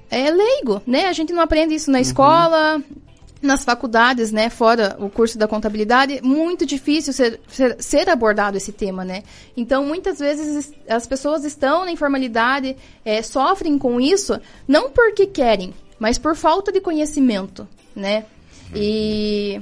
é 0.09 0.29
leigo, 0.29 0.81
né? 0.85 1.05
A 1.05 1.13
gente 1.13 1.31
não 1.31 1.41
aprende 1.41 1.75
isso 1.75 1.91
na 1.91 2.01
escola, 2.01 2.81
nas 3.41 3.63
faculdades, 3.63 4.31
né? 4.31 4.49
Fora 4.49 4.97
o 4.99 5.09
curso 5.09 5.37
da 5.37 5.47
contabilidade, 5.47 6.19
muito 6.21 6.65
difícil 6.65 7.13
ser, 7.13 7.39
ser, 7.47 7.75
ser 7.79 8.09
abordado 8.09 8.57
esse 8.57 8.71
tema, 8.71 9.05
né? 9.05 9.23
Então, 9.55 9.85
muitas 9.85 10.19
vezes 10.19 10.73
as 10.87 11.07
pessoas 11.07 11.45
estão 11.45 11.85
na 11.85 11.91
informalidade, 11.91 12.75
é, 13.05 13.21
sofrem 13.21 13.77
com 13.77 13.99
isso, 14.01 14.39
não 14.67 14.89
porque 14.89 15.25
querem, 15.25 15.73
mas 15.97 16.17
por 16.17 16.35
falta 16.35 16.71
de 16.71 16.81
conhecimento, 16.81 17.67
né? 17.95 18.25
E 18.75 19.61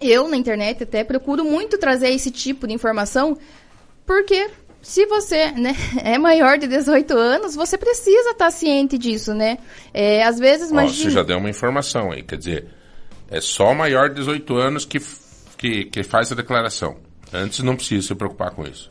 eu, 0.00 0.28
na 0.28 0.36
internet, 0.36 0.82
até 0.82 1.02
procuro 1.02 1.44
muito 1.44 1.78
trazer 1.78 2.10
esse 2.10 2.30
tipo 2.30 2.66
de 2.66 2.74
informação, 2.74 3.36
porque 4.06 4.50
se 4.82 5.06
você 5.06 5.50
né, 5.52 5.74
é 6.04 6.18
maior 6.18 6.58
de 6.58 6.66
18 6.66 7.16
anos, 7.16 7.54
você 7.54 7.78
precisa 7.78 8.30
estar 8.30 8.50
ciente 8.50 8.98
disso, 8.98 9.34
né? 9.34 9.58
É, 9.92 10.22
às 10.22 10.38
vezes, 10.38 10.70
imagina... 10.70 11.10
você 11.10 11.10
já 11.10 11.22
deu 11.22 11.38
uma 11.38 11.50
informação 11.50 12.12
aí, 12.12 12.22
quer 12.22 12.36
dizer, 12.36 12.66
é 13.30 13.40
só 13.40 13.74
maior 13.74 14.08
de 14.10 14.16
18 14.16 14.56
anos 14.56 14.84
que, 14.84 15.00
que, 15.56 15.86
que 15.86 16.02
faz 16.02 16.30
a 16.30 16.34
declaração. 16.34 16.96
Antes 17.32 17.60
não 17.60 17.74
precisa 17.74 18.08
se 18.08 18.14
preocupar 18.14 18.50
com 18.50 18.64
isso. 18.64 18.90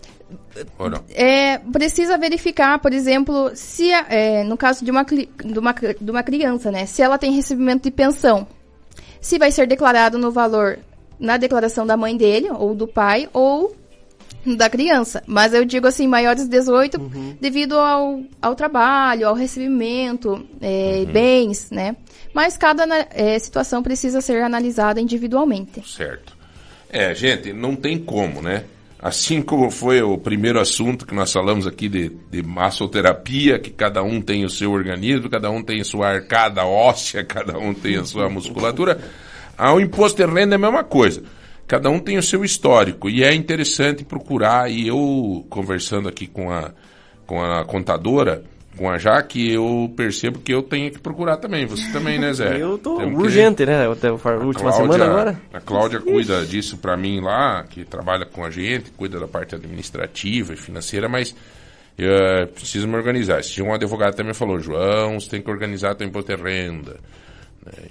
É, 1.14 1.60
precisa 1.60 2.18
verificar, 2.18 2.80
por 2.80 2.92
exemplo, 2.92 3.52
se 3.54 3.92
é, 3.92 4.44
no 4.44 4.58
caso 4.58 4.84
de 4.84 4.90
uma, 4.90 5.04
de, 5.04 5.30
uma, 5.60 5.74
de 5.74 6.12
uma 6.12 6.24
criança, 6.24 6.72
né, 6.72 6.86
se 6.88 7.02
ela 7.02 7.20
tem 7.20 7.32
recebimento 7.32 7.84
de 7.84 7.92
pensão, 7.92 8.48
se 9.24 9.40
vai 9.40 9.50
ser 9.52 9.66
declarado 9.66 10.20
no 10.20 10.30
valor 10.32 10.78
na 11.20 11.38
declaração 11.38 11.88
da 11.88 11.96
mãe 11.96 12.16
dele 12.18 12.50
ou 12.52 12.76
do 12.76 12.86
pai 12.88 13.30
ou 13.32 13.74
da 14.46 14.70
criança. 14.70 15.24
Mas 15.26 15.54
eu 15.54 15.64
digo 15.64 15.88
assim, 15.88 16.06
maiores 16.06 16.44
de 16.44 16.50
18, 16.50 17.00
devido 17.40 17.80
ao, 17.80 18.22
ao 18.42 18.54
trabalho, 18.54 19.28
ao 19.30 19.34
recebimento, 19.34 20.46
é, 20.60 21.06
bens, 21.06 21.72
né? 21.72 21.96
Mas 22.34 22.58
cada 22.58 22.84
ana- 22.84 23.08
é, 23.12 23.40
situação 23.40 23.82
precisa 23.82 24.20
ser 24.20 24.44
analisada 24.44 25.00
individualmente. 25.00 25.82
Certo. 25.90 26.36
É, 26.90 27.16
gente, 27.16 27.54
não 27.54 27.76
tem 27.76 27.98
como, 27.98 28.42
né? 28.42 28.66
Assim 29.04 29.42
como 29.42 29.70
foi 29.70 30.02
o 30.02 30.18
primeiro 30.18 30.62
assunto 30.62 31.06
que 31.06 31.14
nós 31.14 31.30
falamos 31.30 31.68
aqui 31.68 31.90
de, 31.90 32.08
de 32.32 32.42
massoterapia, 32.42 33.60
que 33.60 33.70
cada 33.70 34.02
um 34.02 34.22
tem 34.22 34.46
o 34.46 34.50
seu 34.50 34.72
organismo, 34.72 35.30
cada 35.30 35.52
um 35.52 35.62
tem 35.62 35.82
a 35.82 35.84
sua 35.84 36.08
arcada 36.08 36.66
óssea, 36.66 37.22
cada 37.28 37.58
um 37.58 37.74
tem 37.74 37.98
a 37.98 38.06
sua 38.06 38.30
musculatura, 38.30 38.98
ao 39.58 39.82
imposto 39.82 40.26
de 40.26 40.34
renda 40.34 40.56
é 40.56 40.58
a 40.58 40.60
mesma 40.60 40.86
coisa. 40.86 41.22
Cada 41.68 41.90
um 41.90 42.00
tem 42.00 42.18
o 42.18 42.24
seu 42.24 42.46
histórico 42.46 43.10
e 43.10 43.26
é 43.26 43.34
interessante 43.34 44.06
procurar, 44.06 44.72
e 44.72 44.88
eu 44.88 45.46
conversando 45.50 46.08
aqui 46.08 46.26
com 46.26 46.50
a, 46.50 46.72
com 47.28 47.44
a 47.44 47.66
contadora, 47.66 48.46
com 48.84 48.90
a 48.90 48.98
Jaque, 48.98 49.50
eu 49.50 49.90
percebo 49.96 50.40
que 50.40 50.54
eu 50.54 50.62
tenho 50.62 50.92
que 50.92 51.00
procurar 51.00 51.38
também. 51.38 51.66
Você 51.66 51.90
também, 51.94 52.20
né, 52.20 52.34
Zé? 52.34 52.58
Eu 52.60 52.78
tô 52.78 52.98
Temos 52.98 53.16
que- 53.16 53.22
urgente, 53.24 53.66
né? 53.66 53.90
Até 53.90 54.10
a 54.10 54.12
última 54.12 54.74
semana 54.74 55.06
agora. 55.06 55.42
A 55.54 55.62
Cláudia 55.62 56.02
cuida 56.02 56.46
disso 56.46 56.78
pra 56.78 56.98
mim 56.98 57.22
lá, 57.22 57.64
que 57.64 57.86
trabalha 57.86 58.26
com 58.26 58.44
a 58.44 58.50
gente, 58.50 58.92
cuida 58.92 59.22
da 59.22 59.26
parte 59.28 59.56
administrativa 59.56 60.52
e 60.54 60.58
financeira, 60.58 61.08
mas 61.08 61.34
eu 61.98 62.12
eh, 62.12 62.46
preciso 62.48 62.86
me 62.86 62.98
organizar. 62.98 63.40
Esse 63.40 63.54
dia 63.54 63.64
um 63.64 63.74
advogado 63.74 64.16
também 64.16 64.34
falou, 64.34 64.60
João, 64.60 65.18
você 65.18 65.30
tem 65.30 65.42
que 65.42 65.50
organizar 65.50 65.96
teu 65.96 66.06
imposto 66.06 66.36
de 66.36 66.44
renda. 66.44 67.00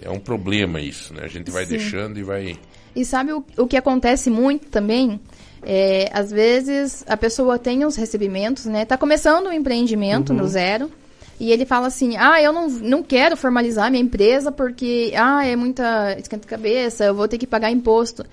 É 0.03 0.11
um 0.11 0.21
problema 0.21 0.79
isso, 0.79 1.15
né? 1.15 1.23
A 1.25 1.29
gente 1.29 1.51
vai 1.51 1.65
Sim. 1.65 1.71
deixando 1.79 2.19
e 2.19 2.23
vai... 2.23 2.55
E 2.95 3.03
sabe 3.03 3.33
o, 3.33 3.43
o 3.57 3.67
que 3.67 3.79
acontece 3.79 4.29
muito 4.29 4.67
também? 4.69 5.19
É, 5.65 6.11
às 6.13 6.31
vezes 6.31 7.05
a 7.07 7.17
pessoa 7.17 7.59
tem 7.59 7.85
os 7.85 7.95
recebimentos, 7.97 8.65
né? 8.67 8.85
Tá 8.85 8.97
começando 8.97 9.47
um 9.47 9.53
empreendimento 9.53 10.31
Uhum. 10.31 10.39
no 10.39 10.49
zero. 10.49 10.91
E 11.39 11.51
ele 11.53 11.65
fala 11.65 11.87
assim: 11.87 12.17
ah, 12.17 12.41
eu 12.43 12.53
não, 12.53 12.69
não 12.69 13.03
quero 13.03 13.37
formalizar 13.37 13.91
minha 13.91 14.03
empresa 14.03 14.51
porque 14.53 15.13
ah, 15.17 15.45
é 15.47 15.55
muita 15.57 16.17
esquenta 16.19 16.43
de 16.43 16.47
cabeça, 16.49 17.05
eu 17.05 17.15
vou 17.15 17.27
ter 17.29 17.39
que 17.39 17.47
pagar 17.47 17.71
imposto. 17.71 18.25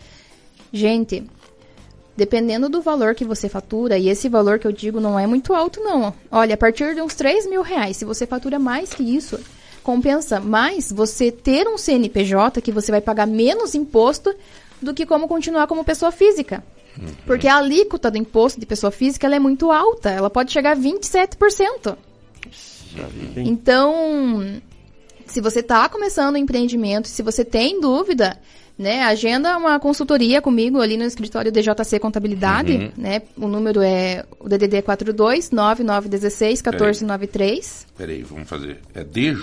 Gente, 0.72 1.24
dependendo 2.16 2.68
do 2.70 2.82
valor 2.82 3.16
que 3.16 3.26
você 3.26 3.48
fatura, 3.48 3.98
e 3.98 4.10
esse 4.10 4.28
valor 4.30 4.60
que 4.60 4.68
eu 4.68 4.72
digo 4.72 5.00
não 5.00 5.18
é 5.18 5.26
muito 5.26 5.54
alto, 5.54 5.80
não. 5.82 6.14
Olha, 6.32 6.54
a 6.54 6.58
partir 6.58 6.94
de 6.94 7.02
uns 7.02 7.16
3 7.16 7.48
mil 7.50 7.62
reais, 7.62 7.98
se 7.98 8.06
você 8.06 8.28
fatura 8.28 8.60
mais 8.60 8.94
que 8.94 9.04
isso, 9.04 9.40
compensa 9.84 10.40
mais 10.40 10.92
você 10.92 11.32
ter 11.32 11.68
um 11.68 11.78
CNPJ 11.78 12.62
que 12.62 12.72
você 12.72 12.92
vai 12.92 13.02
pagar 13.02 13.26
menos 13.26 13.74
imposto 13.74 14.36
do 14.82 14.94
que 14.94 15.06
como 15.06 15.28
continuar 15.28 15.66
como 15.68 15.84
pessoa 15.84 16.12
física. 16.12 16.64
Porque 17.26 17.48
a 17.48 17.58
alíquota 17.58 18.12
do 18.12 18.18
imposto 18.18 18.60
de 18.60 18.66
pessoa 18.66 18.92
física 18.92 19.26
ela 19.28 19.36
é 19.36 19.40
muito 19.40 19.72
alta, 19.72 20.10
ela 20.10 20.30
pode 20.30 20.52
chegar 20.52 20.74
a 20.74 20.76
27%. 20.76 21.98
Então, 23.38 24.62
se 25.26 25.40
você 25.42 25.60
está 25.60 25.88
começando 25.88 26.36
um 26.36 26.38
empreendimento, 26.38 27.08
se 27.08 27.22
você 27.22 27.46
tem 27.46 27.80
dúvida, 27.80 28.38
né, 28.78 29.04
agenda 29.04 29.58
uma 29.58 29.80
consultoria 29.80 30.42
comigo 30.42 30.82
ali 30.82 30.98
no 30.98 31.04
escritório 31.04 31.52
DJC 31.52 32.00
Contabilidade, 32.00 32.74
Uhum. 32.74 32.92
né? 32.98 33.22
O 33.38 33.48
número 33.48 33.82
é 33.82 34.26
o 34.40 34.48
DDD 34.50 34.78
é 34.78 34.82
42 34.82 35.52
9916 35.52 36.62
1493, 36.62 37.88
Peraí, 37.98 38.24
vamos 38.24 38.48
fazer. 38.50 38.80
É 38.96 39.04
DJ, 39.04 39.36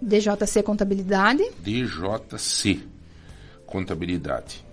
DJC 0.00 0.62
Contabilidade. 0.62 1.44
DJC, 1.60 2.80
Contabilidade. 3.66 4.63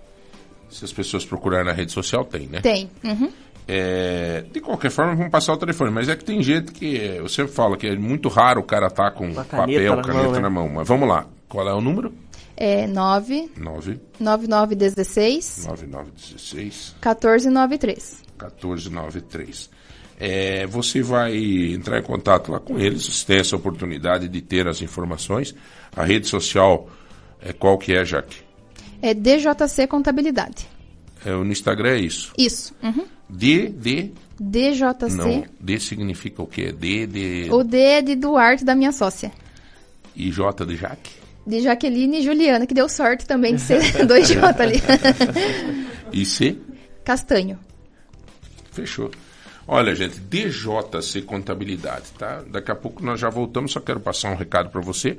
Se 0.72 0.84
as 0.84 0.92
pessoas 0.92 1.24
procurarem 1.24 1.66
na 1.66 1.72
rede 1.72 1.92
social, 1.92 2.24
tem, 2.24 2.46
né? 2.46 2.60
Tem. 2.60 2.90
Uhum. 3.04 3.30
É, 3.66 4.44
de 4.52 4.60
qualquer 4.60 4.90
forma, 4.90 5.14
vamos 5.14 5.30
passar 5.30 5.52
o 5.52 5.56
telefone. 5.56 5.90
Mas 5.90 6.08
é 6.08 6.16
que 6.16 6.24
tem 6.24 6.42
gente 6.42 6.72
que. 6.72 6.96
Eu 6.96 7.28
sempre 7.28 7.52
falo 7.52 7.76
que 7.76 7.86
é 7.86 7.96
muito 7.96 8.28
raro 8.28 8.60
o 8.60 8.64
cara 8.64 8.90
tá 8.90 9.10
com 9.10 9.32
caneta 9.32 9.56
papel, 9.56 9.96
na 9.96 10.02
caneta 10.02 10.24
mão, 10.24 10.32
né? 10.32 10.40
na 10.40 10.50
mão. 10.50 10.68
Mas 10.68 10.88
vamos 10.88 11.08
lá. 11.08 11.26
Qual 11.48 11.68
é 11.68 11.74
o 11.74 11.80
número? 11.80 12.12
É 12.56 12.86
9 12.86 13.50
9 13.56 14.00
9916 14.20 15.66
9916 15.66 16.94
1493. 17.00 18.22
1493. 18.38 19.70
É, 20.18 20.66
você 20.66 21.02
vai 21.02 21.36
entrar 21.72 21.98
em 21.98 22.02
contato 22.02 22.52
lá 22.52 22.60
com 22.60 22.78
eles, 22.78 23.06
você 23.06 23.26
tem 23.26 23.38
essa 23.38 23.56
oportunidade 23.56 24.28
de 24.28 24.40
ter 24.40 24.68
as 24.68 24.80
informações. 24.80 25.54
A 25.96 26.04
rede 26.04 26.28
social 26.28 26.88
é 27.40 27.52
qual 27.52 27.76
que 27.76 27.92
é, 27.92 28.04
Jaque? 28.04 28.36
É 29.02 29.12
DJC 29.12 29.86
Contabilidade. 29.88 30.68
É, 31.24 31.30
no 31.30 31.50
Instagram 31.50 31.90
é 31.90 31.98
isso. 31.98 32.32
Isso. 32.38 32.74
Uhum. 32.82 33.04
D, 33.28 33.68
D. 33.68 34.12
DJC. 34.40 35.16
Não, 35.16 35.44
D 35.60 35.80
significa 35.80 36.42
o 36.42 36.46
quê? 36.46 36.72
D 36.72 37.06
de. 37.06 37.48
O 37.50 37.62
D 37.62 37.78
é 37.78 38.02
de 38.02 38.14
Duarte, 38.14 38.64
da 38.64 38.74
minha 38.74 38.92
sócia. 38.92 39.32
E 40.14 40.30
J 40.30 40.64
de 40.64 40.76
Jaque. 40.76 41.10
De 41.46 41.60
Jaqueline 41.60 42.18
e 42.18 42.22
Juliana, 42.22 42.66
que 42.66 42.74
deu 42.74 42.88
sorte 42.88 43.26
também 43.26 43.56
de 43.56 43.60
ser 43.60 43.80
dois 44.06 44.28
J 44.28 44.62
ali. 44.62 44.80
E 46.12 46.26
C? 46.26 46.58
Castanho. 47.04 47.58
Fechou. 48.70 49.10
Olha, 49.66 49.94
gente, 49.94 50.20
DJC 50.20 51.22
Contabilidade, 51.22 52.10
tá? 52.18 52.42
Daqui 52.46 52.70
a 52.70 52.74
pouco 52.74 53.02
nós 53.02 53.18
já 53.18 53.30
voltamos, 53.30 53.72
só 53.72 53.80
quero 53.80 53.98
passar 53.98 54.30
um 54.30 54.36
recado 54.36 54.68
para 54.68 54.82
você 54.82 55.16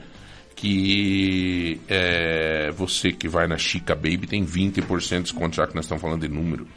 que 0.55 1.79
é, 1.87 2.71
você 2.71 3.11
que 3.11 3.27
vai 3.27 3.47
na 3.47 3.57
Chica 3.57 3.95
Baby 3.95 4.27
tem 4.27 4.45
20% 4.45 5.17
de 5.17 5.23
desconto, 5.23 5.55
já 5.55 5.67
que 5.67 5.75
nós 5.75 5.85
estamos 5.85 6.01
falando 6.01 6.21
de 6.21 6.27
número. 6.27 6.67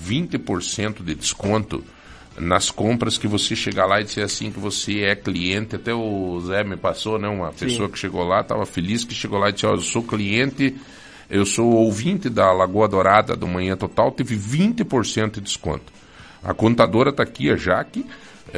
20% 0.00 1.02
de 1.02 1.14
desconto 1.14 1.84
nas 2.38 2.70
compras 2.70 3.16
que 3.16 3.26
você 3.26 3.56
chegar 3.56 3.86
lá 3.86 4.00
e 4.00 4.04
dizer 4.04 4.22
assim 4.22 4.50
que 4.50 4.60
você 4.60 5.02
é 5.02 5.14
cliente. 5.14 5.76
Até 5.76 5.94
o 5.94 6.40
Zé 6.40 6.64
me 6.64 6.76
passou, 6.76 7.18
né? 7.18 7.28
Uma 7.28 7.52
Sim. 7.52 7.66
pessoa 7.66 7.88
que 7.88 7.98
chegou 7.98 8.24
lá, 8.24 8.40
estava 8.40 8.66
feliz 8.66 9.04
que 9.04 9.14
chegou 9.14 9.38
lá 9.38 9.48
e 9.48 9.52
disse, 9.52 9.66
ó, 9.66 9.72
eu 9.72 9.80
sou 9.80 10.02
cliente, 10.02 10.74
eu 11.30 11.46
sou 11.46 11.72
ouvinte 11.72 12.28
da 12.28 12.52
Lagoa 12.52 12.88
Dourada 12.88 13.34
do 13.34 13.46
Manhã 13.46 13.76
Total, 13.76 14.10
teve 14.12 14.36
20% 14.36 15.32
de 15.32 15.40
desconto. 15.40 15.92
A 16.42 16.54
contadora 16.54 17.10
está 17.10 17.22
aqui, 17.22 17.50
a 17.50 17.56
Jaque, 17.56 18.06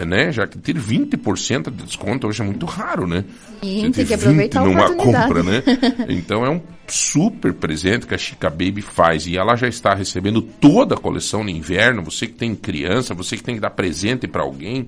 né? 0.04 0.30
Já 0.30 0.46
que 0.46 0.58
ter 0.58 0.74
20% 0.76 1.70
de 1.70 1.84
desconto 1.84 2.26
hoje 2.26 2.42
é 2.42 2.44
muito 2.44 2.66
raro, 2.66 3.06
né? 3.06 3.24
Sim, 3.62 3.86
Você 3.86 3.90
tem 3.90 4.06
que 4.06 4.14
aproveitar 4.14 4.60
a 4.60 4.64
20 4.64 4.74
numa 4.74 4.94
compra, 4.94 5.42
né? 5.42 5.62
Então 6.08 6.44
é 6.44 6.50
um 6.50 6.60
super 6.86 7.52
presente 7.52 8.06
que 8.06 8.14
a 8.14 8.18
Chica 8.18 8.48
Baby 8.50 8.82
faz 8.82 9.26
e 9.26 9.36
ela 9.36 9.56
já 9.56 9.68
está 9.68 9.94
recebendo 9.94 10.42
toda 10.42 10.94
a 10.94 10.98
coleção 10.98 11.42
no 11.42 11.50
inverno. 11.50 12.02
Você 12.04 12.26
que 12.26 12.34
tem 12.34 12.54
criança, 12.54 13.14
você 13.14 13.36
que 13.36 13.42
tem 13.42 13.54
que 13.54 13.60
dar 13.60 13.70
presente 13.70 14.26
para 14.26 14.42
alguém, 14.42 14.86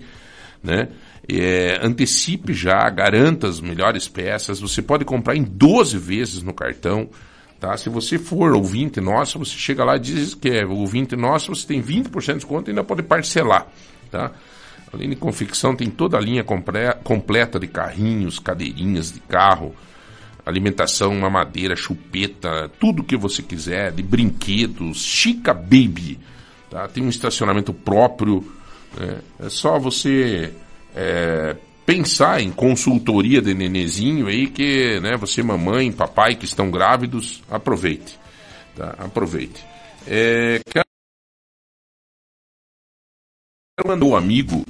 né? 0.63 0.89
É, 1.29 1.79
antecipe 1.83 2.53
já, 2.53 2.89
garanta 2.91 3.47
as 3.47 3.61
melhores 3.61 4.09
peças. 4.09 4.61
Você 4.61 4.83
pode 4.83 5.05
comprar 5.05 5.37
em 5.37 5.43
12 5.43 5.97
vezes 5.99 6.43
no 6.43 6.53
cartão. 6.53 7.09
Tá? 7.61 7.77
Se 7.77 7.91
você 7.91 8.19
for 8.19 8.53
ouvinte 8.53 9.01
nosso, 9.03 9.39
você 9.39 9.53
chega 9.57 9.85
lá 9.85 9.97
e 9.97 10.01
diz 10.01 10.35
que 10.35 10.49
é 10.49 10.65
ouvinte 10.65 11.15
nosso, 11.15 11.55
você 11.55 11.67
tem 11.67 11.83
20% 11.83 12.27
de 12.27 12.35
desconto 12.35 12.69
e 12.69 12.73
ainda 12.73 12.83
pode 12.83 13.03
parcelar. 13.03 13.67
Tá? 14.11 14.33
Além 14.93 15.11
de 15.11 15.17
confecção, 15.17 15.77
tem 15.77 15.89
toda 15.89 16.17
a 16.17 16.21
linha 16.21 16.45
completa 17.05 17.61
de 17.61 17.69
carrinhos, 17.69 18.39
cadeirinhas 18.39 19.13
de 19.13 19.21
carro, 19.21 19.75
alimentação, 20.45 21.15
mamadeira, 21.15 21.77
chupeta, 21.77 22.69
tudo 22.81 23.05
que 23.05 23.17
você 23.17 23.43
quiser, 23.43 23.93
de 23.93 24.03
brinquedos, 24.03 25.05
Chica 25.05 25.55
Baby. 25.55 26.19
Tá? 26.69 26.89
Tem 26.89 27.05
um 27.05 27.09
estacionamento 27.09 27.73
próprio. 27.73 28.45
né? 28.99 29.21
É 29.39 29.49
só 29.49 29.79
você 29.79 30.53
é, 30.95 31.57
pensar 31.87 32.41
em 32.41 32.51
consultoria 32.51 33.41
de 33.41 33.55
nenezinho 33.55 34.27
aí 34.27 34.49
que 34.49 34.99
né, 35.01 35.17
você, 35.17 35.43
mamãe, 35.43 35.93
papai 35.93 36.35
que 36.35 36.45
estão 36.45 36.71
grávidos, 36.71 37.43
aproveite. 37.49 38.19
Tá? 38.77 38.95
Aproveite. 38.99 39.65
É, 40.07 40.61
quero 40.69 40.85
mandar 43.87 44.07
um 44.07 44.17
amigo 44.17 44.65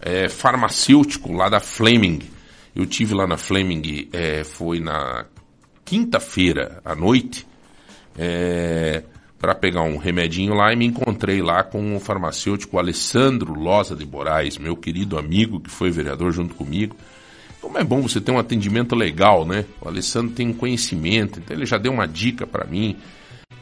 é, 0.00 0.28
farmacêutico 0.28 1.32
lá 1.32 1.48
da 1.48 1.60
Fleming. 1.60 2.20
Eu 2.74 2.86
tive 2.86 3.14
lá 3.14 3.26
na 3.26 3.36
Fleming, 3.36 4.08
é, 4.12 4.44
foi 4.44 4.80
na 4.80 5.26
quinta-feira 5.84 6.80
à 6.84 6.94
noite, 6.94 7.46
para 9.38 9.54
pegar 9.54 9.82
um 9.82 9.96
remedinho 9.96 10.54
lá 10.54 10.72
e 10.72 10.76
me 10.76 10.84
encontrei 10.84 11.40
lá 11.40 11.64
com 11.64 11.96
o 11.96 12.00
farmacêutico 12.00 12.78
Alessandro 12.78 13.54
Loza 13.54 13.96
de 13.96 14.06
Moraes, 14.06 14.58
meu 14.58 14.76
querido 14.76 15.18
amigo 15.18 15.58
que 15.58 15.70
foi 15.70 15.90
vereador 15.90 16.30
junto 16.32 16.54
comigo. 16.54 16.94
Como 17.60 17.76
é 17.76 17.84
bom 17.84 18.02
você 18.02 18.20
ter 18.20 18.30
um 18.30 18.38
atendimento 18.38 18.94
legal, 18.94 19.44
né? 19.44 19.64
O 19.80 19.88
Alessandro 19.88 20.34
tem 20.34 20.52
conhecimento, 20.52 21.40
então 21.40 21.56
ele 21.56 21.66
já 21.66 21.76
deu 21.76 21.92
uma 21.92 22.06
dica 22.06 22.46
para 22.46 22.66
mim 22.66 22.96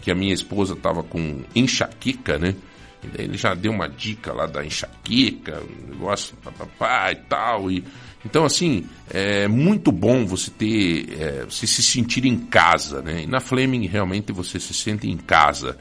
que 0.02 0.10
a 0.10 0.14
minha 0.14 0.34
esposa 0.34 0.74
estava 0.74 1.02
com 1.02 1.42
enxaqueca, 1.54 2.38
né? 2.38 2.54
E 3.02 3.06
daí 3.06 3.26
ele 3.26 3.36
já 3.36 3.54
deu 3.54 3.72
uma 3.72 3.88
dica 3.88 4.32
lá 4.32 4.46
da 4.46 4.64
enxaqueca, 4.64 5.62
um 5.62 5.90
negócio 5.92 6.36
papapá 6.42 7.12
e 7.12 7.16
tal. 7.16 7.70
E, 7.70 7.84
então, 8.24 8.44
assim, 8.44 8.84
é 9.08 9.46
muito 9.46 9.92
bom 9.92 10.26
você 10.26 10.50
ter, 10.50 11.16
é, 11.20 11.44
você 11.44 11.66
se 11.66 11.82
sentir 11.82 12.24
em 12.24 12.36
casa, 12.36 13.00
né? 13.00 13.22
E 13.22 13.26
na 13.26 13.40
Fleming 13.40 13.86
realmente 13.86 14.32
você 14.32 14.58
se 14.58 14.74
sente 14.74 15.08
em 15.08 15.16
casa. 15.16 15.78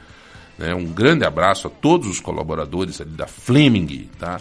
Né? 0.56 0.74
Um 0.74 0.86
grande 0.86 1.24
abraço 1.24 1.66
a 1.66 1.70
todos 1.70 2.08
os 2.08 2.20
colaboradores 2.20 3.00
ali 3.00 3.10
da 3.10 3.26
Fleming, 3.26 4.08
tá? 4.18 4.40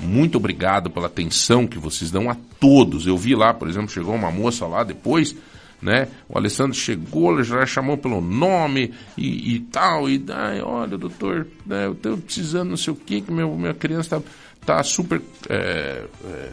Muito 0.00 0.38
obrigado 0.38 0.90
pela 0.90 1.06
atenção 1.06 1.66
que 1.66 1.78
vocês 1.78 2.10
dão 2.10 2.30
a 2.30 2.36
todos. 2.60 3.06
Eu 3.06 3.16
vi 3.16 3.34
lá, 3.34 3.52
por 3.52 3.68
exemplo, 3.68 3.88
chegou 3.88 4.14
uma 4.14 4.30
moça 4.30 4.66
lá 4.66 4.84
depois, 4.84 5.34
né? 5.80 6.08
O 6.28 6.36
Alessandro 6.36 6.74
chegou, 6.74 7.42
já 7.42 7.64
chamou 7.64 7.96
pelo 7.96 8.20
nome 8.20 8.92
e, 9.16 9.54
e 9.54 9.60
tal, 9.60 10.08
e 10.08 10.22
ai, 10.30 10.60
olha, 10.60 10.98
doutor, 10.98 11.46
né, 11.64 11.86
eu 11.86 11.92
estou 11.92 12.18
precisando 12.18 12.70
não 12.70 12.76
sei 12.76 12.92
o 12.92 12.96
que, 12.96 13.20
que 13.20 13.30
minha 13.30 13.74
criança 13.74 14.20
tá, 14.20 14.26
tá 14.66 14.82
super 14.82 15.22
é, 15.48 16.04
é, 16.24 16.52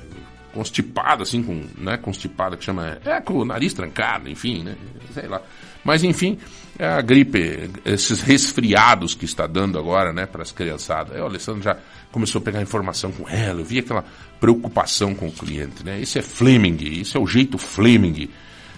constipada, 0.53 1.23
assim, 1.23 1.41
com, 1.43 1.64
né, 1.77 1.97
constipada, 1.97 2.56
que 2.56 2.64
chama, 2.64 2.97
é, 3.03 3.19
com 3.19 3.34
o 3.34 3.45
nariz 3.45 3.73
trancado, 3.73 4.30
enfim, 4.30 4.64
né, 4.64 4.76
sei 5.14 5.27
lá. 5.27 5.41
Mas, 5.84 6.03
enfim, 6.03 6.38
é 6.80 6.88
a 6.88 7.02
gripe, 7.02 7.69
esses 7.85 8.22
resfriados 8.22 9.14
que 9.14 9.26
está 9.26 9.45
dando 9.45 9.77
agora, 9.77 10.11
né, 10.11 10.26
para 10.26 10.41
as 10.41 10.52
criançadas. 10.52 11.19
O 11.19 11.23
Alessandro 11.23 11.61
já 11.61 11.77
começou 12.11 12.41
a 12.41 12.43
pegar 12.43 12.61
informação 12.61 13.11
com 13.11 13.30
ela, 13.30 13.60
eu 13.60 13.65
vi 13.65 13.80
aquela 13.80 14.03
preocupação 14.39 15.14
com 15.14 15.27
o 15.27 15.31
cliente, 15.31 15.84
né. 15.84 15.99
Esse 15.99 16.19
é 16.19 16.22
Fleming, 16.22 16.77
isso 16.81 17.18
é 17.18 17.22
o 17.22 17.27
jeito 17.27 17.57
Fleming 17.57 18.30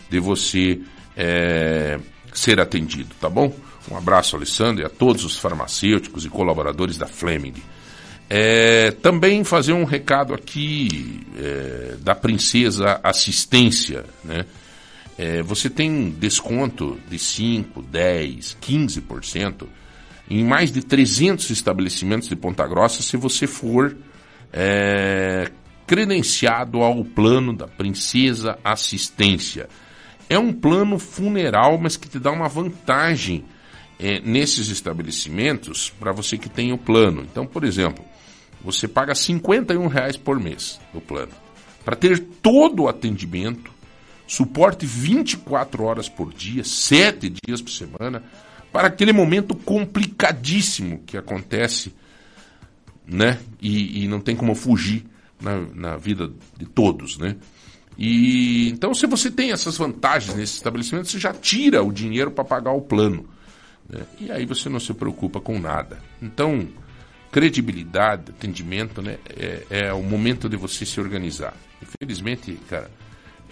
de 0.10 0.20
você 0.20 0.80
é, 1.16 2.00
ser 2.34 2.60
atendido, 2.60 3.16
tá 3.20 3.30
bom? 3.30 3.54
Um 3.90 3.98
abraço, 3.98 4.36
Alessandro, 4.36 4.84
e 4.84 4.86
a 4.86 4.90
todos 4.90 5.24
os 5.24 5.38
farmacêuticos 5.38 6.26
e 6.26 6.30
colaboradores 6.30 6.98
da 6.98 7.08
Fleming. 7.08 7.54
É, 8.30 8.92
também 8.92 9.44
fazer 9.44 9.72
um 9.72 9.86
recado 9.86 10.34
aqui 10.34 11.22
é, 11.38 11.96
da 12.02 12.14
Princesa 12.14 13.00
Assistência, 13.02 14.04
né? 14.24 14.46
É, 15.18 15.42
você 15.42 15.68
tem 15.68 16.12
desconto 16.12 17.00
de 17.10 17.18
5, 17.18 17.82
10, 17.82 18.58
15% 18.62 19.66
em 20.30 20.44
mais 20.44 20.72
de 20.72 20.84
300 20.84 21.50
estabelecimentos 21.50 22.30
de 22.30 22.36
Ponta 22.36 22.68
Grossa 22.68 23.02
se 23.02 23.18
você 23.18 23.48
for 23.48 23.98
é, 24.54 25.50
credenciado 25.88 26.84
ao 26.84 27.04
plano 27.04 27.56
da 27.56 27.68
Princesa 27.68 28.60
Assistência. 28.64 29.68
É 30.30 30.38
um 30.38 30.52
plano 30.52 31.00
funeral, 31.00 31.78
mas 31.78 31.96
que 31.96 32.10
te 32.10 32.20
dá 32.20 32.32
uma 32.32 32.48
vantagem 32.48 33.46
é, 34.00 34.20
nesses 34.20 34.68
estabelecimentos 34.70 35.90
para 35.90 36.12
você 36.12 36.38
que 36.38 36.50
tem 36.50 36.74
o 36.74 36.78
plano. 36.78 37.22
Então, 37.22 37.46
por 37.46 37.64
exemplo, 37.64 38.04
você 38.62 38.88
paga 38.88 39.16
51 39.16 39.88
reais 39.88 40.18
por 40.18 40.40
mês 40.40 40.80
no 40.94 41.02
plano 41.02 41.32
para 41.88 41.96
ter 41.96 42.20
todo 42.42 42.84
o 42.84 42.90
atendimento, 42.90 43.72
suporte 44.28 44.86
24 44.86 45.86
horas 45.86 46.10
por 46.10 46.34
dia, 46.34 46.62
7 46.62 47.34
dias 47.46 47.62
por 47.62 47.72
semana, 47.72 48.22
para 48.74 48.90
aquele 48.90 49.14
momento 49.14 49.56
complicadíssimo 49.56 51.02
que 51.06 51.16
acontece, 51.16 51.96
né? 53.06 53.40
E, 53.62 54.04
e 54.04 54.08
não 54.10 54.20
tem 54.20 54.36
como 54.36 54.54
fugir 54.54 55.06
na, 55.40 55.62
na 55.74 55.96
vida 55.96 56.30
de 56.58 56.66
todos, 56.66 57.18
né? 57.18 57.38
E 57.98 58.70
então, 58.70 58.94
se 58.94 59.08
você 59.08 59.32
tem 59.32 59.52
essas 59.52 59.78
vantagens 59.78 60.36
nesse 60.36 60.54
estabelecimento, 60.56 61.08
você 61.08 61.20
já 61.20 61.34
tira 61.34 61.84
o 61.84 61.92
dinheiro 61.92 62.30
para 62.30 62.44
pagar 62.44 62.72
o 62.72 62.82
plano. 62.82 63.28
Né? 63.90 64.02
E 64.20 64.32
aí 64.32 64.46
você 64.46 64.70
não 64.70 64.80
se 64.80 64.94
preocupa 64.94 65.42
com 65.42 65.60
nada. 65.60 65.98
Então, 66.22 66.68
credibilidade, 67.32 68.32
atendimento, 68.32 69.02
né? 69.02 69.18
É, 69.30 69.64
é 69.70 69.94
o 69.94 70.04
momento 70.04 70.48
de 70.48 70.56
você 70.56 70.86
se 70.86 71.00
organizar. 71.00 71.56
Infelizmente, 71.82 72.54
cara, 72.70 72.90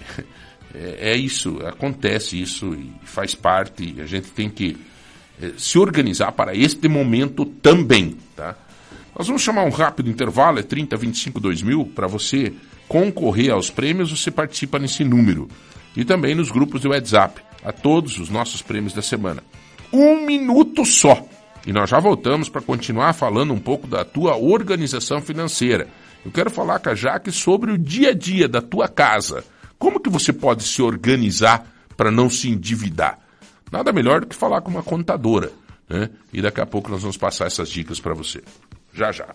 é, 0.74 1.12
é 1.12 1.16
isso, 1.16 1.60
acontece 1.66 2.40
isso 2.40 2.74
e 2.76 2.94
faz 3.04 3.34
parte. 3.34 3.96
A 4.00 4.06
gente 4.06 4.30
tem 4.30 4.50
que 4.50 4.78
é, 5.42 5.54
se 5.58 5.80
organizar 5.80 6.32
para 6.34 6.56
este 6.56 6.88
momento 6.88 7.46
também, 7.46 8.18
tá? 8.36 8.56
Nós 9.18 9.28
vamos 9.28 9.42
chamar 9.42 9.64
um 9.64 9.70
rápido 9.70 10.10
intervalo, 10.10 10.60
é 10.60 10.64
30, 10.64 10.98
25, 10.98 11.40
2000, 11.40 11.86
para 11.96 12.06
você 12.06 12.54
concorrer 12.88 13.52
aos 13.52 13.70
prêmios, 13.70 14.12
você 14.12 14.32
participa 14.32 14.80
nesse 14.80 15.04
número. 15.04 15.48
E 15.96 16.04
também 16.04 16.36
nos 16.36 16.52
grupos 16.52 16.82
do 16.82 16.90
WhatsApp, 16.90 17.42
a 17.64 17.72
todos 17.72 18.20
os 18.20 18.30
nossos 18.30 18.62
prêmios 18.62 18.94
da 18.94 19.02
semana. 19.02 19.44
Um 19.92 20.26
minuto 20.26 20.86
só. 20.86 21.26
E 21.66 21.74
nós 21.74 21.90
já 21.90 22.00
voltamos 22.00 22.48
para 22.48 22.62
continuar 22.62 23.14
falando 23.14 23.54
um 23.54 23.60
pouco 23.60 23.88
da 23.88 24.06
tua 24.06 24.36
organização 24.36 25.22
financeira. 25.22 25.88
Eu 26.24 26.32
quero 26.32 26.50
falar 26.50 26.80
com 26.80 26.90
a 26.90 26.96
Jaque 26.96 27.32
sobre 27.32 27.72
o 27.72 27.78
dia 27.78 28.10
a 28.10 28.14
dia 28.14 28.48
da 28.48 28.62
tua 28.62 28.88
casa. 28.88 29.44
Como 29.78 30.00
que 30.00 30.10
você 30.10 30.32
pode 30.32 30.64
se 30.64 30.82
organizar 30.82 31.66
para 31.98 32.12
não 32.12 32.30
se 32.30 32.50
endividar? 32.50 33.20
Nada 33.72 33.92
melhor 33.92 34.22
do 34.22 34.28
que 34.28 34.36
falar 34.36 34.62
com 34.62 34.70
uma 34.70 34.84
contadora. 34.84 35.52
Né? 35.90 36.10
E 36.34 36.42
daqui 36.42 36.62
a 36.62 36.66
pouco 36.66 36.90
nós 36.90 37.02
vamos 37.02 37.18
passar 37.18 37.46
essas 37.46 37.70
dicas 37.70 38.00
para 38.00 38.14
você. 38.14 38.44
Já 38.94 39.12
já. 39.12 39.28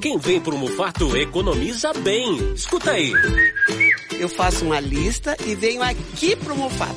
Quem 0.00 0.16
vem 0.18 0.40
pro 0.40 0.56
Mufato 0.56 1.16
economiza 1.16 1.92
bem. 1.92 2.54
Escuta 2.54 2.92
aí. 2.92 3.12
Eu 4.20 4.28
faço 4.28 4.64
uma 4.64 4.78
lista 4.78 5.36
e 5.44 5.56
venho 5.56 5.82
aqui 5.82 6.36
pro 6.36 6.56
Mufato. 6.56 6.94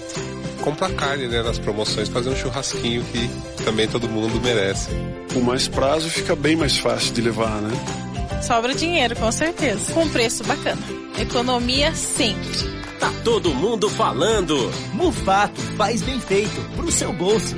Compra 0.61 0.91
carne, 0.91 1.27
né, 1.27 1.41
nas 1.41 1.57
promoções, 1.57 2.07
fazer 2.07 2.29
um 2.29 2.35
churrasquinho 2.35 3.03
que 3.05 3.63
também 3.63 3.87
todo 3.87 4.07
mundo 4.07 4.39
merece. 4.39 4.89
Com 5.33 5.41
mais 5.41 5.67
prazo 5.67 6.07
fica 6.07 6.35
bem 6.35 6.55
mais 6.55 6.77
fácil 6.77 7.15
de 7.15 7.21
levar, 7.21 7.63
né? 7.63 8.43
Sobra 8.43 8.75
dinheiro, 8.75 9.15
com 9.15 9.31
certeza. 9.31 9.91
Com 9.91 10.07
preço 10.09 10.43
bacana. 10.43 10.83
Economia 11.19 11.95
sempre. 11.95 12.74
Tá 12.99 13.11
todo 13.23 13.53
mundo 13.53 13.89
falando. 13.89 14.55
Mufato 14.93 15.59
faz 15.77 16.01
bem 16.01 16.19
feito 16.19 16.61
pro 16.75 16.91
seu 16.91 17.11
bolso. 17.13 17.55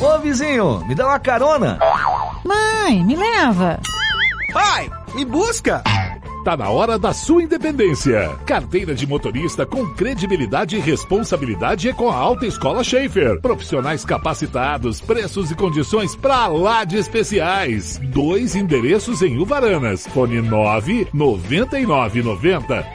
Ô 0.00 0.18
vizinho, 0.18 0.84
me 0.86 0.94
dá 0.94 1.06
uma 1.06 1.18
carona. 1.18 1.78
Mãe, 2.44 3.04
me 3.04 3.16
leva. 3.16 3.80
Pai, 4.52 4.90
me 5.14 5.24
busca. 5.24 5.82
Tá 6.44 6.56
na 6.56 6.70
hora 6.70 6.98
da 6.98 7.12
sua 7.12 7.44
independência. 7.44 8.36
Carteira 8.44 8.96
de 8.96 9.06
motorista 9.06 9.64
com 9.64 9.86
credibilidade 9.94 10.76
e 10.76 10.80
responsabilidade 10.80 11.88
é 11.88 11.92
com 11.92 12.10
a 12.10 12.16
Alta 12.16 12.44
Escola 12.46 12.82
Schaefer. 12.82 13.40
Profissionais 13.40 14.04
capacitados, 14.04 15.00
preços 15.00 15.52
e 15.52 15.54
condições 15.54 16.16
pra 16.16 16.48
lá 16.48 16.82
de 16.82 16.96
especiais. 16.96 18.00
Dois 18.02 18.56
endereços 18.56 19.22
em 19.22 19.38
Uvaranas. 19.38 20.04
Fone 20.08 20.42
9 20.42 21.06
9990 21.12 22.86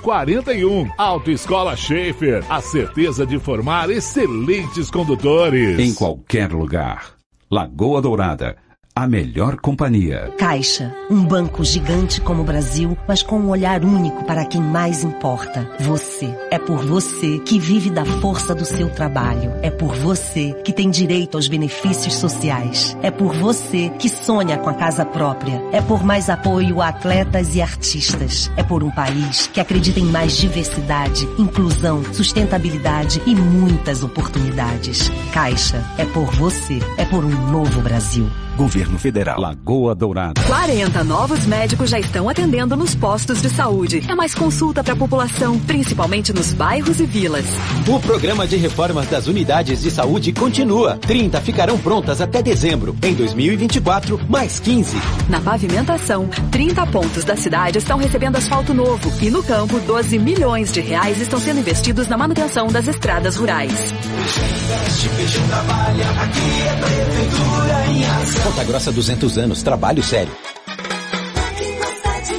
0041. 0.00 0.90
Alta 0.96 1.32
Escola 1.32 1.74
Schaefer. 1.74 2.44
A 2.48 2.60
certeza 2.60 3.26
de 3.26 3.36
formar 3.40 3.90
excelentes 3.90 4.92
condutores. 4.92 5.76
Em 5.80 5.92
qualquer 5.92 6.52
lugar. 6.52 7.14
Lagoa 7.50 8.00
Dourada. 8.00 8.56
A 8.96 9.08
melhor 9.08 9.56
companhia. 9.56 10.32
Caixa, 10.38 10.94
um 11.10 11.24
banco 11.24 11.64
gigante 11.64 12.20
como 12.20 12.42
o 12.42 12.44
Brasil, 12.44 12.96
mas 13.08 13.24
com 13.24 13.40
um 13.40 13.48
olhar 13.48 13.84
único 13.84 14.22
para 14.22 14.44
quem 14.44 14.60
mais 14.60 15.02
importa. 15.02 15.68
Você. 15.80 16.32
É 16.48 16.60
por 16.60 16.78
você 16.86 17.40
que 17.40 17.58
vive 17.58 17.90
da 17.90 18.04
força 18.04 18.54
do 18.54 18.64
seu 18.64 18.88
trabalho. 18.88 19.52
É 19.62 19.68
por 19.70 19.96
você 19.96 20.52
que 20.62 20.72
tem 20.72 20.88
direito 20.90 21.36
aos 21.36 21.48
benefícios 21.48 22.14
sociais. 22.14 22.96
É 23.02 23.10
por 23.10 23.34
você 23.34 23.90
que 23.98 24.08
sonha 24.08 24.58
com 24.58 24.70
a 24.70 24.74
casa 24.74 25.04
própria. 25.04 25.60
É 25.72 25.80
por 25.80 26.04
mais 26.04 26.30
apoio 26.30 26.80
a 26.80 26.86
atletas 26.86 27.56
e 27.56 27.60
artistas. 27.60 28.48
É 28.56 28.62
por 28.62 28.84
um 28.84 28.92
país 28.92 29.48
que 29.48 29.58
acredita 29.58 29.98
em 29.98 30.06
mais 30.06 30.36
diversidade, 30.36 31.28
inclusão, 31.36 32.04
sustentabilidade 32.14 33.20
e 33.26 33.34
muitas 33.34 34.04
oportunidades. 34.04 35.10
Caixa, 35.32 35.84
é 35.98 36.04
por 36.04 36.30
você. 36.36 36.78
É 36.96 37.04
por 37.04 37.24
um 37.24 37.50
novo 37.50 37.80
Brasil. 37.80 38.30
Governo 38.56 38.98
Federal. 38.98 39.40
Lagoa 39.40 39.94
Dourada. 39.94 40.40
40 40.42 41.02
novos 41.04 41.44
médicos 41.46 41.90
já 41.90 41.98
estão 41.98 42.28
atendendo 42.28 42.76
nos 42.76 42.94
postos 42.94 43.42
de 43.42 43.50
saúde. 43.50 44.02
É 44.08 44.14
mais 44.14 44.34
consulta 44.34 44.82
para 44.82 44.92
a 44.92 44.96
população, 44.96 45.58
principalmente 45.58 46.32
nos 46.32 46.52
bairros 46.52 47.00
e 47.00 47.04
vilas. 47.04 47.44
O 47.88 47.98
programa 48.00 48.46
de 48.46 48.56
reformas 48.56 49.08
das 49.08 49.26
unidades 49.26 49.82
de 49.82 49.90
saúde 49.90 50.32
continua. 50.32 50.96
30 50.98 51.40
ficarão 51.40 51.76
prontas 51.78 52.20
até 52.20 52.42
dezembro. 52.42 52.96
Em 53.02 53.14
2024, 53.14 54.20
mais 54.28 54.60
15. 54.60 54.96
Na 55.28 55.40
pavimentação, 55.40 56.28
30 56.50 56.86
pontos 56.86 57.24
da 57.24 57.36
cidade 57.36 57.78
estão 57.78 57.98
recebendo 57.98 58.36
asfalto 58.36 58.72
novo. 58.72 59.12
E 59.20 59.30
no 59.30 59.42
campo, 59.42 59.80
12 59.80 60.18
milhões 60.18 60.72
de 60.72 60.80
reais 60.80 61.20
estão 61.20 61.40
sendo 61.40 61.60
investidos 61.60 62.06
na 62.08 62.16
manutenção 62.16 62.68
das 62.68 62.86
estradas 62.86 63.36
rurais. 63.36 63.74
Ponta 63.74 64.84
Grossa 64.84 64.84
200 65.14 65.34
anos, 65.34 65.48
trabalho 65.48 66.04
sério. 66.44 67.64
Quem 67.84 68.00
gosta 68.00 68.30
de 68.32 68.43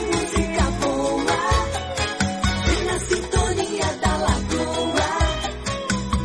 música 0.05 0.63
boa, 0.81 1.39
vem 2.65 2.81
na 2.85 2.99
sintonia 2.99 3.89
da 4.01 4.17
lagoa. 4.17 5.11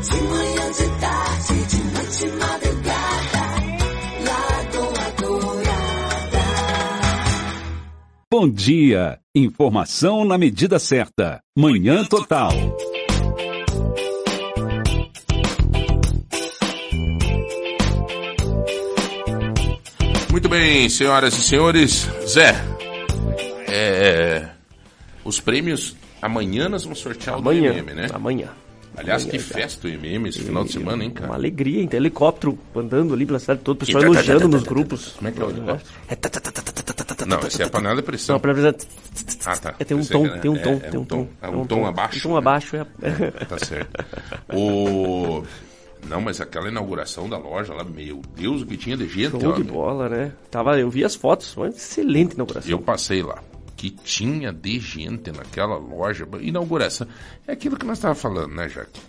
De 0.03 0.19
manhã, 0.29 0.73
de 0.73 0.89
tarde, 1.01 1.55
de 1.67 1.81
noite, 1.95 2.27
madrugada. 2.39 3.45
Lagoa 4.27 5.07
Dourada. 5.19 6.45
Bom 8.31 8.49
dia. 8.51 9.19
Informação 9.35 10.25
na 10.27 10.37
medida 10.37 10.79
certa. 10.79 11.41
Manhã 11.57 12.05
Total. 12.05 12.53
Muito 20.31 20.49
bem, 20.49 20.89
senhoras 20.89 21.35
e 21.37 21.43
senhores. 21.43 22.09
Zé, 22.27 22.55
é, 23.69 24.49
os 25.25 25.41
prêmios 25.41 25.97
amanhã 26.23 26.69
nós 26.69 26.85
vamos 26.85 26.99
sortear 27.01 27.37
Amanhã, 27.37 27.71
o 27.71 27.75
do 27.75 27.79
MM, 27.81 27.95
né? 27.95 28.09
amanhã. 28.13 28.49
Aliás, 28.97 29.23
Amanhã 29.23 29.39
que 29.39 29.49
já. 29.49 29.55
festa 29.55 29.87
o 29.87 29.91
MM 29.91 30.29
esse 30.29 30.41
final 30.43 30.65
de 30.65 30.73
semana, 30.73 31.05
hein, 31.05 31.11
cara? 31.11 31.29
Uma 31.31 31.37
alegria, 31.37 31.81
hein? 31.81 31.87
Tem 31.89 31.99
helicóptero 31.99 32.59
andando 32.75 33.15
ali 33.15 33.25
pela 33.25 33.39
cidade 33.39 33.61
toda, 33.63 33.77
o 33.77 33.87
pessoal 33.87 34.03
elogiando 34.05 34.49
nos 34.49 34.63
grupos. 34.65 35.09
Como 35.17 35.29
é 35.29 35.33
que 35.33 35.41
é 35.41 35.45
o 35.45 35.51
helicóptero? 35.51 35.91
Não, 37.27 37.41
esse 37.47 37.63
é 37.63 37.65
a 37.65 37.71
panela 37.71 37.97
de 37.97 38.03
pressão. 38.03 38.35
Não, 38.35 38.41
para 38.41 38.51
apresentar. 38.51 38.85
Ah, 39.47 39.57
tá. 39.57 39.75
É, 39.79 39.85
tem 39.85 39.97
um 39.97 40.05
tom, 40.05 40.27
era- 40.27 40.39
tem 40.39 40.51
um 40.51 40.57
é- 40.57 40.59
tom, 40.59 40.73
é 40.75 40.91
tem 40.91 41.01
um 41.01 41.05
tom. 41.05 41.29
É 41.41 41.49
um 41.49 41.65
tom 41.67 41.87
abaixo. 41.87 42.19
Um 42.19 42.33
tom 42.33 42.37
abaixo, 42.37 42.77
é. 42.77 42.87
É, 43.03 43.31
tá 43.47 43.59
certo. 43.59 44.05
O... 44.53 45.45
Não, 46.09 46.21
mas 46.21 46.41
aquela 46.41 46.69
inauguração 46.69 47.29
da 47.29 47.39
loja 47.39 47.73
lá, 47.75 47.85
meu 47.85 48.23
Deus, 48.35 48.63
o 48.63 48.67
que 48.67 48.77
tinha 48.77 48.97
de 48.97 49.09
gente, 49.09 49.41
Show 49.41 49.51
ó. 49.51 49.53
de 49.53 49.63
bola, 49.63 50.09
né? 50.09 50.33
Tava, 50.51 50.79
eu 50.79 50.91
vi 50.91 51.05
as 51.05 51.15
fotos, 51.15 51.57
uma 51.57 51.69
excelente 51.69 52.35
inauguração. 52.35 52.71
Eu 52.71 52.81
passei 52.81 53.23
lá. 53.23 53.43
Que 53.77 53.91
tinha 53.91 54.53
de 54.53 54.79
gente 54.79 55.31
naquela 55.33 55.77
loja. 55.77 56.27
Inauguração. 56.41 57.07
É 57.47 57.53
aquilo 57.53 57.77
que 57.77 57.87
nós 57.87 57.99
estávamos 57.99 58.21
falando, 58.21 58.55
né, 58.55 58.69
Jaque? 58.69 59.01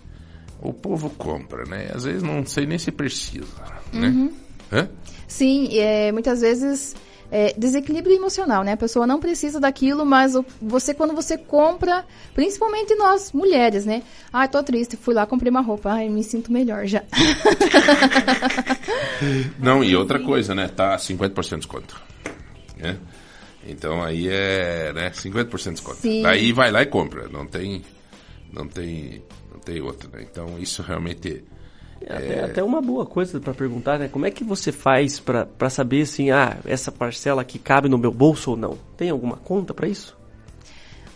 O 0.60 0.72
povo 0.72 1.10
compra, 1.10 1.64
né? 1.64 1.90
Às 1.92 2.04
vezes 2.04 2.22
não 2.22 2.46
sei 2.46 2.66
nem 2.66 2.78
se 2.78 2.92
precisa, 2.92 3.46
né? 3.92 4.08
Uhum. 4.08 4.32
Hã? 4.72 4.88
Sim, 5.26 5.76
é, 5.78 6.12
muitas 6.12 6.40
vezes 6.40 6.94
é, 7.32 7.54
desequilíbrio 7.56 8.14
emocional, 8.14 8.62
né? 8.62 8.72
A 8.72 8.76
pessoa 8.76 9.06
não 9.06 9.18
precisa 9.18 9.58
daquilo, 9.58 10.04
mas 10.04 10.34
você 10.60 10.92
quando 10.92 11.14
você 11.14 11.38
compra, 11.38 12.04
principalmente 12.34 12.94
nós 12.94 13.32
mulheres, 13.32 13.86
né? 13.86 14.02
Ah, 14.30 14.46
tô 14.46 14.62
triste, 14.62 14.98
fui 14.98 15.14
lá 15.14 15.24
comprei 15.24 15.50
uma 15.50 15.62
roupa, 15.62 15.90
ai, 15.92 16.10
me 16.10 16.22
sinto 16.22 16.52
melhor 16.52 16.86
já. 16.86 17.02
Não, 19.58 19.82
e 19.82 19.96
outra 19.96 20.20
coisa, 20.20 20.54
né? 20.54 20.68
Tá 20.68 20.94
50% 20.94 21.48
de 21.48 21.56
desconto. 21.56 21.98
Né? 22.76 22.98
Então 23.66 24.02
aí 24.02 24.28
é, 24.28 24.92
né, 24.92 25.10
50% 25.10 25.62
de 25.62 25.70
desconto. 25.70 25.96
Sim. 25.96 26.22
Daí 26.22 26.52
vai 26.52 26.70
lá 26.70 26.82
e 26.82 26.86
compra, 26.86 27.28
não 27.28 27.46
tem 27.46 27.82
não 28.52 28.68
tem 28.68 29.22
não 29.50 29.58
tem 29.58 29.80
outra, 29.80 30.06
né? 30.10 30.26
Então 30.30 30.58
isso 30.58 30.82
realmente 30.82 31.42
É 32.06 32.16
até, 32.16 32.44
até 32.44 32.62
uma 32.62 32.80
boa 32.80 33.04
coisa 33.06 33.40
pra 33.40 33.54
perguntar, 33.54 33.98
né? 33.98 34.08
Como 34.08 34.26
é 34.26 34.30
que 34.30 34.44
você 34.44 34.70
faz 34.72 35.20
pra 35.20 35.70
saber 35.70 36.02
assim, 36.02 36.30
ah, 36.30 36.56
essa 36.64 36.90
parcela 36.92 37.42
aqui 37.42 37.58
cabe 37.58 37.88
no 37.88 37.98
meu 37.98 38.10
bolso 38.12 38.52
ou 38.52 38.56
não? 38.56 38.78
Tem 38.96 39.10
alguma 39.10 39.36
conta 39.36 39.72
pra 39.74 39.88
isso? 39.88 40.16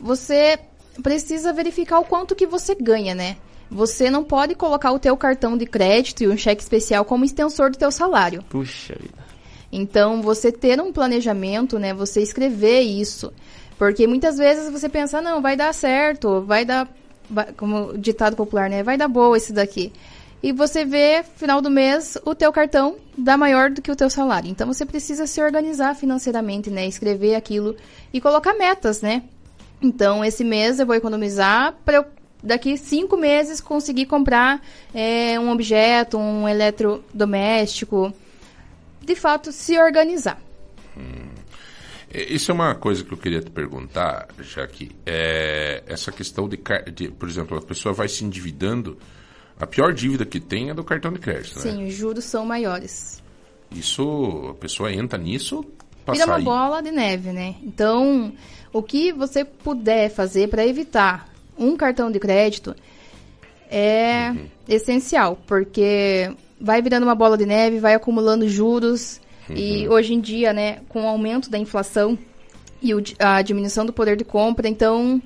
Você 0.01 0.59
precisa 1.03 1.53
verificar 1.53 1.99
o 1.99 2.05
quanto 2.05 2.35
que 2.35 2.47
você 2.47 2.75
ganha, 2.75 3.15
né? 3.15 3.37
Você 3.71 4.11
não 4.11 4.23
pode 4.23 4.55
colocar 4.55 4.93
o 4.93 4.99
teu 4.99 5.17
cartão 5.17 5.57
de 5.57 5.67
crédito 5.67 6.23
e 6.23 6.29
um 6.29 6.37
cheque 6.37 6.63
especial 6.63 7.05
como 7.05 7.25
extensor 7.25 7.71
do 7.71 7.79
teu 7.79 7.91
salário. 7.91 8.43
Puxa 8.49 8.95
vida. 8.95 9.27
Então, 9.73 10.23
você 10.23 10.53
ter 10.53 10.81
um 10.81 10.93
planejamento, 10.93 11.79
né? 11.79 11.93
Você 11.93 12.23
escrever 12.23 12.81
isso. 12.81 13.33
Porque 13.79 14.07
muitas 14.07 14.39
vezes 14.39 14.71
você 14.71 14.89
pensa, 14.89 15.21
não, 15.21 15.43
vai 15.43 15.57
dar 15.57 15.75
certo, 15.75 16.41
vai 16.43 16.65
dar, 16.65 16.89
vai- 17.29 17.53
como 17.53 17.91
o 17.91 17.99
ditado 17.99 18.37
popular, 18.37 18.71
né? 18.71 18.83
Vai 18.83 18.97
dar 18.97 19.09
boa 19.09 19.37
esse 19.37 19.53
daqui. 19.53 19.93
E 20.47 20.53
você 20.53 20.85
vê, 20.85 21.25
final 21.25 21.61
do 21.61 21.69
mês, 21.69 22.17
o 22.25 22.33
teu 22.33 22.53
cartão 22.53 22.99
dá 23.19 23.37
maior 23.37 23.69
do 23.69 23.83
que 23.83 23.91
o 23.91 23.97
teu 23.97 24.09
salário. 24.09 24.49
Então, 24.49 24.65
você 24.69 24.87
precisa 24.87 25.27
se 25.27 25.43
organizar 25.43 25.97
financeiramente, 25.97 26.71
né? 26.71 26.87
Escrever 26.87 27.35
aquilo 27.35 27.75
e 28.13 28.21
colocar 28.21 28.55
metas, 28.55 29.03
né? 29.03 29.25
Então, 29.83 30.25
esse 30.25 30.45
mês 30.45 30.79
eu 30.79 30.87
vou 30.87 30.95
economizar 30.95 31.75
para 31.85 31.97
eu, 31.97 32.05
daqui 32.41 32.79
cinco 32.79 33.17
meses, 33.17 33.61
conseguir 33.61 34.07
comprar 34.07 34.63
é, 34.95 35.37
um 35.41 35.51
objeto, 35.51 36.17
um 36.17 36.49
eletrodoméstico. 36.49 38.15
De 39.03 39.17
fato, 39.17 39.51
se 39.51 39.77
organizar. 39.77 40.41
É, 42.09 42.23
Isso 42.33 42.53
é 42.53 42.55
uma 42.55 42.73
coisa 42.77 43.03
que 43.03 43.13
eu 43.13 43.19
queria 43.19 43.41
te 43.41 43.51
perguntar, 43.51 44.29
já 44.39 44.65
que 44.65 44.93
é 45.05 45.83
essa 45.89 46.13
questão 46.13 46.49
de, 46.49 46.57
de, 46.95 47.09
por 47.09 47.29
exemplo, 47.29 47.59
a 47.59 47.63
pessoa 47.63 47.93
vai 47.93 48.07
se 48.07 48.25
endividando, 48.25 48.97
a 49.59 49.67
pior 49.67 49.93
dívida 49.93 50.25
que 50.27 50.39
tem 50.41 50.71
é 50.71 50.75
do 50.75 50.85
cartão 50.85 51.13
de 51.13 51.19
crédito, 51.19 51.57
né? 51.57 51.63
Sim, 51.73 51.87
os 51.87 51.95
juros 51.95 52.25
são 52.25 52.45
maiores. 52.45 53.23
Isso, 53.71 54.49
a 54.51 54.55
pessoa 54.55 54.93
entra 54.93 55.19
nisso 55.19 55.65
pra 56.05 56.15
Vira 56.15 56.27
uma 56.27 56.39
bola 56.39 56.83
de 56.83 56.91
neve, 56.91 57.33
né? 57.33 57.57
Então, 57.63 58.33
o 58.73 58.83
que 58.83 59.13
você 59.13 59.45
puder 59.45 60.09
fazer 60.11 60.49
para 60.49 60.65
evitar 60.67 61.29
um 61.59 61.77
cartão 61.77 62.11
de 62.11 62.19
crédito 62.21 62.75
é 63.71 64.31
Uhum. 64.31 64.47
essencial, 64.69 65.39
porque 65.47 66.31
vai 66.61 66.81
virando 66.81 67.03
uma 67.05 67.15
bola 67.15 67.37
de 67.37 67.45
neve, 67.47 67.81
vai 67.81 67.95
acumulando 67.95 68.49
juros 68.49 69.21
e 69.51 69.87
Uhum. 69.87 69.95
hoje 69.95 70.15
em 70.15 70.21
dia, 70.21 70.53
né, 70.53 70.81
com 70.89 71.03
o 71.05 71.09
aumento 71.09 71.51
da 71.51 71.59
inflação 71.59 72.19
e 72.83 72.95
o 72.95 73.03
a 73.19 73.43
diminuição 73.43 73.85
do 73.87 73.93
poder 73.93 74.17
de 74.17 74.25
compra, 74.25 74.69
então, 74.69 75.21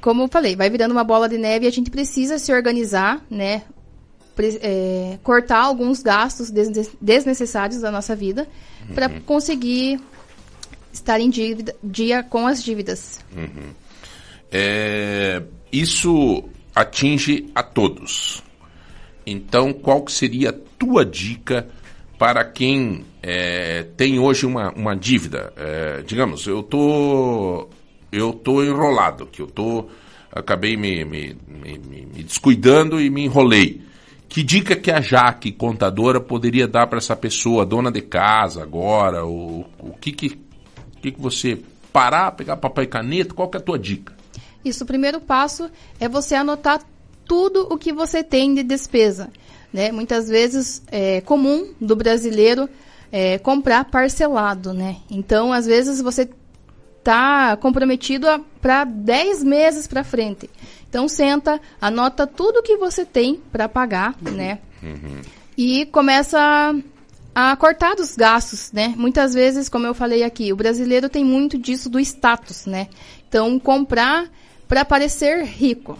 como 0.00 0.22
eu 0.22 0.28
falei, 0.28 0.54
vai 0.56 0.68
virando 0.70 0.92
uma 0.92 1.04
bola 1.04 1.28
de 1.28 1.38
neve 1.38 1.64
e 1.66 1.68
a 1.68 1.72
gente 1.72 1.90
precisa 1.90 2.38
se 2.38 2.52
organizar, 2.52 3.24
né, 3.30 3.62
é, 4.60 5.18
cortar 5.22 5.60
alguns 5.64 6.02
gastos 6.02 6.50
desne- 6.50 6.88
desnecessários 7.00 7.80
da 7.80 7.90
nossa 7.90 8.14
vida 8.14 8.46
para 8.94 9.08
Uhum. 9.08 9.20
conseguir 9.22 10.00
estar 10.92 11.18
em 11.20 11.28
dívida, 11.28 11.74
dia 11.82 12.22
com 12.22 12.46
as 12.46 12.62
dívidas. 12.62 13.18
Uhum. 13.36 13.72
É, 14.50 15.42
isso 15.72 16.44
atinge 16.74 17.50
a 17.54 17.62
todos. 17.62 18.42
Então, 19.26 19.72
qual 19.72 20.02
que 20.02 20.12
seria 20.12 20.50
a 20.50 20.54
tua 20.78 21.04
dica 21.04 21.68
para 22.18 22.44
quem 22.44 23.04
é, 23.22 23.82
tem 23.96 24.18
hoje 24.18 24.46
uma, 24.46 24.70
uma 24.72 24.94
dívida? 24.96 25.52
É, 25.56 26.02
digamos, 26.06 26.46
eu 26.46 26.62
tô 26.62 27.68
eu 28.10 28.32
tô 28.32 28.62
enrolado, 28.62 29.26
que 29.26 29.42
eu 29.42 29.46
tô 29.46 29.88
acabei 30.32 30.76
me, 30.76 31.04
me, 31.04 31.36
me, 31.46 31.78
me- 31.78 32.22
descuidando 32.22 33.00
e 33.00 33.10
me 33.10 33.24
enrolei. 33.24 33.82
Que 34.28 34.42
dica 34.42 34.76
que 34.76 34.90
a 34.90 35.00
Jaque, 35.00 35.52
contadora, 35.52 36.20
poderia 36.20 36.68
dar 36.68 36.86
para 36.86 36.98
essa 36.98 37.16
pessoa, 37.16 37.64
dona 37.64 37.90
de 37.90 38.02
casa 38.02 38.62
agora? 38.62 39.24
O, 39.24 39.64
o 39.78 39.94
que, 39.98 40.12
que, 40.12 40.38
que, 41.00 41.12
que 41.12 41.20
você 41.20 41.58
parar, 41.92 42.32
pegar 42.32 42.58
papel 42.58 42.84
e 42.84 42.86
caneta? 42.86 43.34
Qual 43.34 43.48
que 43.48 43.56
é 43.56 43.60
a 43.60 43.62
tua 43.62 43.78
dica? 43.78 44.14
Isso, 44.62 44.84
o 44.84 44.86
primeiro 44.86 45.20
passo 45.20 45.70
é 45.98 46.08
você 46.08 46.34
anotar 46.34 46.82
tudo 47.24 47.68
o 47.70 47.78
que 47.78 47.92
você 47.92 48.22
tem 48.22 48.54
de 48.54 48.62
despesa. 48.62 49.30
Né? 49.72 49.92
Muitas 49.92 50.28
vezes 50.28 50.82
é 50.90 51.22
comum 51.22 51.72
do 51.80 51.96
brasileiro 51.96 52.68
é, 53.10 53.38
comprar 53.38 53.84
parcelado, 53.86 54.74
né? 54.74 54.96
Então, 55.10 55.52
às 55.52 55.64
vezes 55.64 56.02
você 56.02 56.28
está 56.98 57.56
comprometido 57.56 58.26
para 58.60 58.84
10 58.84 59.42
meses 59.44 59.86
para 59.86 60.04
frente. 60.04 60.48
Então, 60.88 61.08
senta, 61.08 61.60
anota 61.80 62.26
tudo 62.26 62.62
que 62.62 62.76
você 62.76 63.04
tem 63.04 63.40
para 63.52 63.68
pagar, 63.68 64.14
né? 64.20 64.58
e 65.56 65.86
começa 65.86 66.38
a, 67.34 67.50
a 67.52 67.56
cortar 67.56 67.96
dos 67.96 68.14
gastos, 68.14 68.70
né? 68.72 68.94
Muitas 68.96 69.34
vezes, 69.34 69.68
como 69.68 69.86
eu 69.86 69.94
falei 69.94 70.22
aqui, 70.22 70.52
o 70.52 70.56
brasileiro 70.56 71.08
tem 71.08 71.24
muito 71.24 71.58
disso 71.58 71.90
do 71.90 71.98
status, 71.98 72.66
né? 72.66 72.88
Então, 73.28 73.58
comprar 73.58 74.30
para 74.68 74.84
parecer 74.84 75.44
rico. 75.44 75.98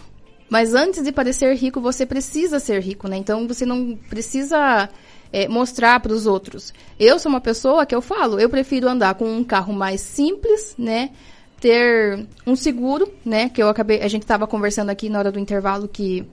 Mas 0.49 0.73
antes 0.73 1.03
de 1.03 1.11
parecer 1.11 1.53
rico, 1.55 1.81
você 1.81 2.05
precisa 2.05 2.59
ser 2.59 2.81
rico, 2.81 3.07
né? 3.07 3.17
Então, 3.17 3.47
você 3.47 3.65
não 3.65 3.95
precisa 4.09 4.89
é, 5.31 5.47
mostrar 5.47 5.99
para 5.99 6.11
os 6.13 6.25
outros. 6.25 6.73
Eu 6.99 7.19
sou 7.19 7.29
uma 7.31 7.41
pessoa 7.41 7.85
que 7.85 7.93
eu 7.95 8.01
falo, 8.01 8.39
eu 8.39 8.49
prefiro 8.49 8.87
andar 8.89 9.13
com 9.15 9.25
um 9.31 9.43
carro 9.43 9.73
mais 9.73 10.01
simples, 10.01 10.75
né? 10.77 11.11
Ter 11.59 12.25
um 12.47 12.55
seguro, 12.55 13.11
né? 13.25 13.49
Que 13.49 13.61
eu 13.61 13.67
acabei, 13.69 14.01
a 14.01 14.07
gente 14.07 14.23
estava 14.23 14.47
conversando 14.47 14.89
aqui 14.89 15.09
na 15.09 15.19
hora 15.19 15.31
do 15.31 15.39
intervalo 15.39 15.87
que 15.87 16.25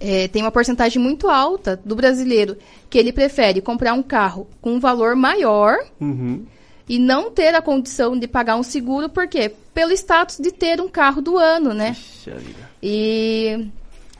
é, 0.00 0.28
tem 0.28 0.42
uma 0.42 0.50
porcentagem 0.52 1.02
muito 1.02 1.28
alta 1.28 1.80
do 1.84 1.96
brasileiro 1.96 2.56
que 2.88 2.96
ele 2.98 3.12
prefere 3.12 3.60
comprar 3.60 3.92
um 3.94 4.02
carro 4.02 4.46
com 4.60 4.74
um 4.74 4.80
valor 4.80 5.16
maior 5.16 5.76
Uhum. 6.00 6.46
e 6.88 6.98
não 7.00 7.30
ter 7.32 7.52
a 7.54 7.60
condição 7.60 8.16
de 8.16 8.28
pagar 8.28 8.54
um 8.56 8.62
seguro, 8.62 9.08
por 9.08 9.26
quê? 9.26 9.52
Pelo 9.74 9.92
status 9.92 10.38
de 10.38 10.52
ter 10.52 10.80
um 10.80 10.88
carro 10.88 11.20
do 11.20 11.36
ano, 11.36 11.74
né? 11.74 11.96
E 12.80 13.68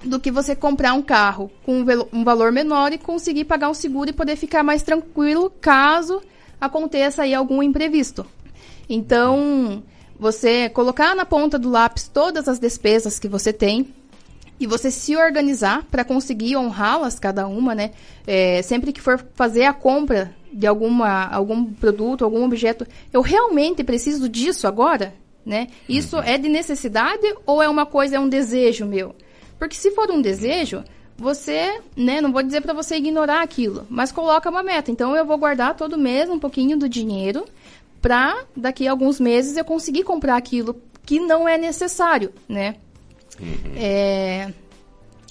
do 0.05 0.20
que 0.20 0.31
você 0.31 0.55
comprar 0.55 0.93
um 0.93 1.03
carro 1.03 1.51
com 1.65 1.85
um 2.12 2.25
valor 2.25 2.53
menor 2.53 2.93
e 2.93 2.99
conseguir 2.99 3.45
pagar 3.45 3.69
um 3.69 3.75
seguro 3.75 4.11
e 4.11 4.12
poder 4.12 4.37
ficar 4.37 4.62
mais 4.62 4.83
tranquilo 4.83 5.53
caso 5.61 6.23
aconteça 6.61 7.23
aí 7.23 7.35
algum 7.35 7.62
imprevisto. 7.62 8.27
Então, 8.89 9.83
você 10.19 10.69
colocar 10.69 11.15
na 11.15 11.25
ponta 11.25 11.59
do 11.59 11.70
lápis 11.70 12.09
todas 12.09 12.49
as 12.49 12.59
despesas 12.59 13.19
que 13.19 13.29
você 13.29 13.53
tem 13.53 13.95
e 14.59 14.66
você 14.66 14.91
se 14.91 15.16
organizar 15.16 15.85
para 15.85 16.05
conseguir 16.05 16.57
honrá-las 16.57 17.19
cada 17.19 17.47
uma, 17.47 17.75
né? 17.75 17.93
É, 18.27 18.61
sempre 18.62 18.93
que 18.93 19.01
for 19.01 19.25
fazer 19.35 19.65
a 19.65 19.73
compra 19.73 20.35
de 20.53 20.66
alguma, 20.66 21.27
algum 21.27 21.65
produto, 21.65 22.25
algum 22.25 22.45
objeto, 22.45 22.87
eu 23.12 23.20
realmente 23.20 23.85
preciso 23.85 24.29
disso 24.29 24.66
agora, 24.66 25.15
né? 25.47 25.69
Isso 25.89 26.19
é 26.19 26.37
de 26.37 26.49
necessidade 26.49 27.23
ou 27.47 27.62
é 27.62 27.69
uma 27.69 27.87
coisa, 27.87 28.16
é 28.16 28.20
um 28.20 28.29
desejo 28.29 28.85
meu? 28.85 29.15
Porque 29.59 29.74
se 29.74 29.90
for 29.90 30.10
um 30.10 30.22
desejo, 30.22 30.85
você, 31.16 31.80
né, 31.97 32.20
não 32.20 32.32
vou 32.32 32.43
dizer 32.43 32.60
para 32.60 32.72
você 32.72 32.97
ignorar 32.97 33.43
aquilo, 33.43 33.86
mas 33.90 34.12
coloca 34.12 34.48
uma 34.48 34.62
meta. 34.62 34.90
Então 34.90 35.16
eu 35.16 35.26
vou 35.26 35.36
guardar 35.36 35.76
todo 35.76 35.98
mês 35.98 36.30
um 36.30 36.39
pouquinho 36.39 36.78
do 36.78 36.89
dinheiro 36.89 37.44
para 38.01 38.44
daqui 38.56 38.86
a 38.86 38.93
alguns 38.93 39.18
meses 39.18 39.56
eu 39.56 39.64
conseguir 39.64 40.05
comprar 40.05 40.36
aquilo 40.36 40.80
que 41.05 41.18
não 41.18 41.48
é 41.48 41.59
necessário, 41.59 42.32
né? 42.48 42.76
É, 43.76 44.52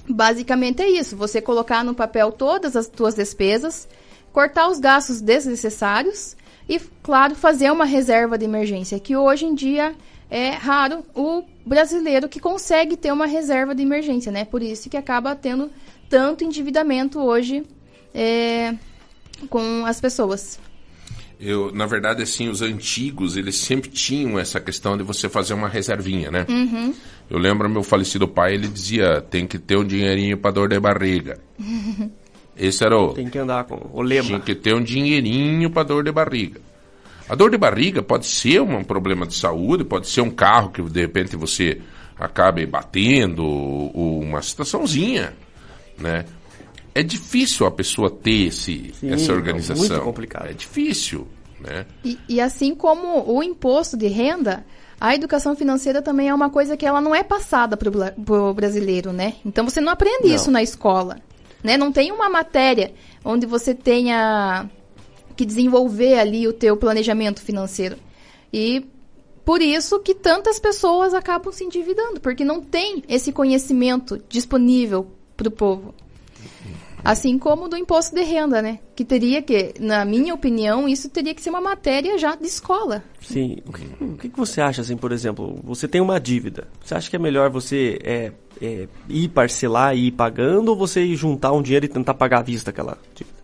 basicamente 0.08 0.82
é 0.82 0.90
isso. 0.90 1.16
Você 1.16 1.42
colocar 1.42 1.84
no 1.84 1.94
papel 1.94 2.32
todas 2.32 2.76
as 2.76 2.92
suas 2.94 3.16
despesas, 3.16 3.88
cortar 4.34 4.70
os 4.70 4.80
gastos 4.80 5.22
desnecessários 5.22 6.36
e, 6.68 6.80
claro, 7.02 7.36
fazer 7.36 7.72
uma 7.72 7.86
reserva 7.86 8.38
de 8.38 8.46
emergência, 8.46 9.00
que 9.00 9.16
hoje 9.16 9.46
em 9.46 9.56
dia 9.56 9.96
é 10.30 10.50
raro 10.50 11.06
o 11.16 11.44
brasileiro 11.68 12.30
que 12.30 12.40
consegue 12.40 12.98
ter 12.98 13.12
uma 13.12 13.26
reserva 13.26 13.76
de 13.76 13.84
emergência, 13.84 14.32
né? 14.32 14.46
Por 14.46 14.62
isso 14.62 14.90
que 14.90 14.98
acaba 14.98 15.36
tendo 15.36 15.70
tanto 16.10 16.44
endividamento 16.44 17.20
hoje 17.20 17.64
é, 18.14 18.74
com 19.50 19.86
as 19.86 20.00
pessoas. 20.02 20.60
Eu, 21.40 21.72
na 21.72 21.86
verdade, 21.86 22.24
assim, 22.24 22.50
os 22.50 22.64
antigos, 22.64 23.38
eles 23.38 23.58
sempre 23.58 23.90
tinham 23.90 24.40
essa 24.40 24.60
questão 24.60 24.98
de 24.98 25.04
você 25.04 25.30
fazer 25.30 25.54
uma 25.54 25.68
reservinha, 25.68 26.32
né? 26.32 26.48
Uhum. 26.50 26.94
Eu 27.30 27.38
lembro 27.38 27.70
meu 27.70 27.84
falecido 27.84 28.28
pai, 28.28 28.56
ele 28.56 28.68
dizia, 28.68 29.22
tem 29.22 29.46
que 29.46 29.60
ter 29.60 29.78
um 29.78 29.84
dinheirinho 29.84 30.38
para 30.38 30.52
dor 30.52 30.70
de 30.70 30.80
barriga. 30.80 31.40
Esse 32.58 32.84
era 32.84 32.98
o... 32.98 33.14
Tem 33.14 33.30
que 33.30 33.38
andar 33.38 33.66
com 33.66 33.88
o 33.94 34.02
lema. 34.02 34.26
Tinha 34.26 34.40
que 34.40 34.56
ter 34.56 34.74
um 34.74 34.82
dinheirinho 34.82 35.70
para 35.70 35.84
dor 35.84 36.04
de 36.04 36.12
barriga. 36.12 36.60
A 37.30 37.36
dor 37.36 37.52
de 37.52 37.58
barriga 37.58 38.02
pode 38.02 38.26
ser 38.26 38.62
um 38.62 38.84
problema 38.84 39.26
de 39.28 39.36
saúde, 39.36 39.84
pode 39.84 40.08
ser 40.08 40.22
um 40.22 40.30
carro 40.32 40.70
que 40.70 40.82
de 40.82 41.02
repente 41.02 41.36
você 41.36 41.82
acabe 42.18 42.66
batendo, 42.66 43.44
ou, 43.44 44.20
uma 44.22 44.42
situaçãozinha, 44.42 45.34
né? 45.98 46.26
É 46.96 47.04
difícil 47.04 47.68
a 47.68 47.72
pessoa 47.72 48.10
ter 48.10 48.48
esse, 48.48 48.92
Sim, 49.00 49.12
essa 49.12 49.32
é 49.32 49.36
organização. 49.36 49.88
muito 49.88 50.02
complicado. 50.02 50.48
É 50.48 50.54
difícil, 50.54 51.28
né? 51.60 51.86
E, 52.04 52.18
e 52.28 52.42
assim 52.42 52.74
como 52.74 53.24
o 53.32 53.44
imposto 53.44 53.96
de 53.96 54.08
renda, 54.08 54.66
a 55.00 55.14
educação 55.14 55.56
financeira 55.56 56.02
também 56.02 56.30
é 56.30 56.34
uma 56.34 56.50
coisa 56.50 56.76
que 56.76 56.86
ela 56.86 57.00
não 57.00 57.14
é 57.14 57.24
passada 57.24 57.78
para 57.78 57.90
o 57.90 58.54
brasileiro, 58.54 59.14
né? 59.14 59.36
Então 59.46 59.64
você 59.64 59.80
não 59.80 59.92
aprende 59.92 60.28
Não. 60.28 60.36
isso 60.36 60.50
na 60.50 60.64
escola, 60.64 61.18
né? 61.64 61.78
Não 61.78 61.92
tem 61.92 62.12
uma 62.12 62.30
matéria 62.30 62.94
onde 63.24 63.46
você 63.46 63.76
tenha 63.76 64.68
que 65.38 65.46
desenvolver 65.46 66.20
ali 66.20 66.48
o 66.48 66.54
teu 66.54 66.76
planejamento 66.76 67.42
financeiro. 67.42 67.96
E 68.52 68.86
por 69.46 69.62
isso 69.62 70.00
que 70.00 70.14
tantas 70.14 70.60
pessoas 70.60 71.14
acabam 71.14 71.54
se 71.54 71.64
endividando, 71.64 72.20
porque 72.20 72.44
não 72.44 72.60
tem 72.60 73.04
esse 73.08 73.32
conhecimento 73.32 74.22
disponível 74.28 75.08
para 75.38 75.48
o 75.48 75.52
povo. 75.52 75.94
Assim 77.04 77.40
como 77.40 77.70
do 77.70 77.78
imposto 77.78 78.14
de 78.14 78.24
renda, 78.24 78.62
né? 78.62 78.80
Que 78.94 79.06
teria 79.06 79.42
que, 79.42 79.76
na 79.80 80.04
minha 80.04 80.34
opinião, 80.34 80.90
isso 80.90 81.10
teria 81.10 81.34
que 81.34 81.42
ser 81.42 81.52
uma 81.52 81.62
matéria 81.62 82.18
já 82.18 82.36
de 82.36 82.46
escola. 82.46 83.02
Sim. 83.22 83.60
O 83.66 83.72
que, 83.72 84.04
o 84.04 84.18
que 84.18 84.28
você 84.38 84.60
acha, 84.60 84.82
assim, 84.82 84.98
por 84.98 85.14
exemplo, 85.14 85.58
você 85.64 85.88
tem 85.88 86.02
uma 86.02 86.20
dívida. 86.20 86.68
Você 86.84 86.96
acha 86.96 87.10
que 87.10 87.16
é 87.16 87.20
melhor 87.20 87.50
você 87.50 88.00
é, 88.04 88.34
é, 88.62 88.88
ir 89.08 89.30
parcelar 89.30 89.96
e 89.96 90.08
ir 90.08 90.12
pagando 90.12 90.70
ou 90.70 90.76
você 90.76 91.02
ir 91.02 91.16
juntar 91.16 91.54
um 91.54 91.62
dinheiro 91.62 91.86
e 91.86 91.90
tentar 91.90 92.16
pagar 92.16 92.40
à 92.40 92.44
vista 92.44 92.72
aquela 92.72 92.98
dívida? 93.16 93.37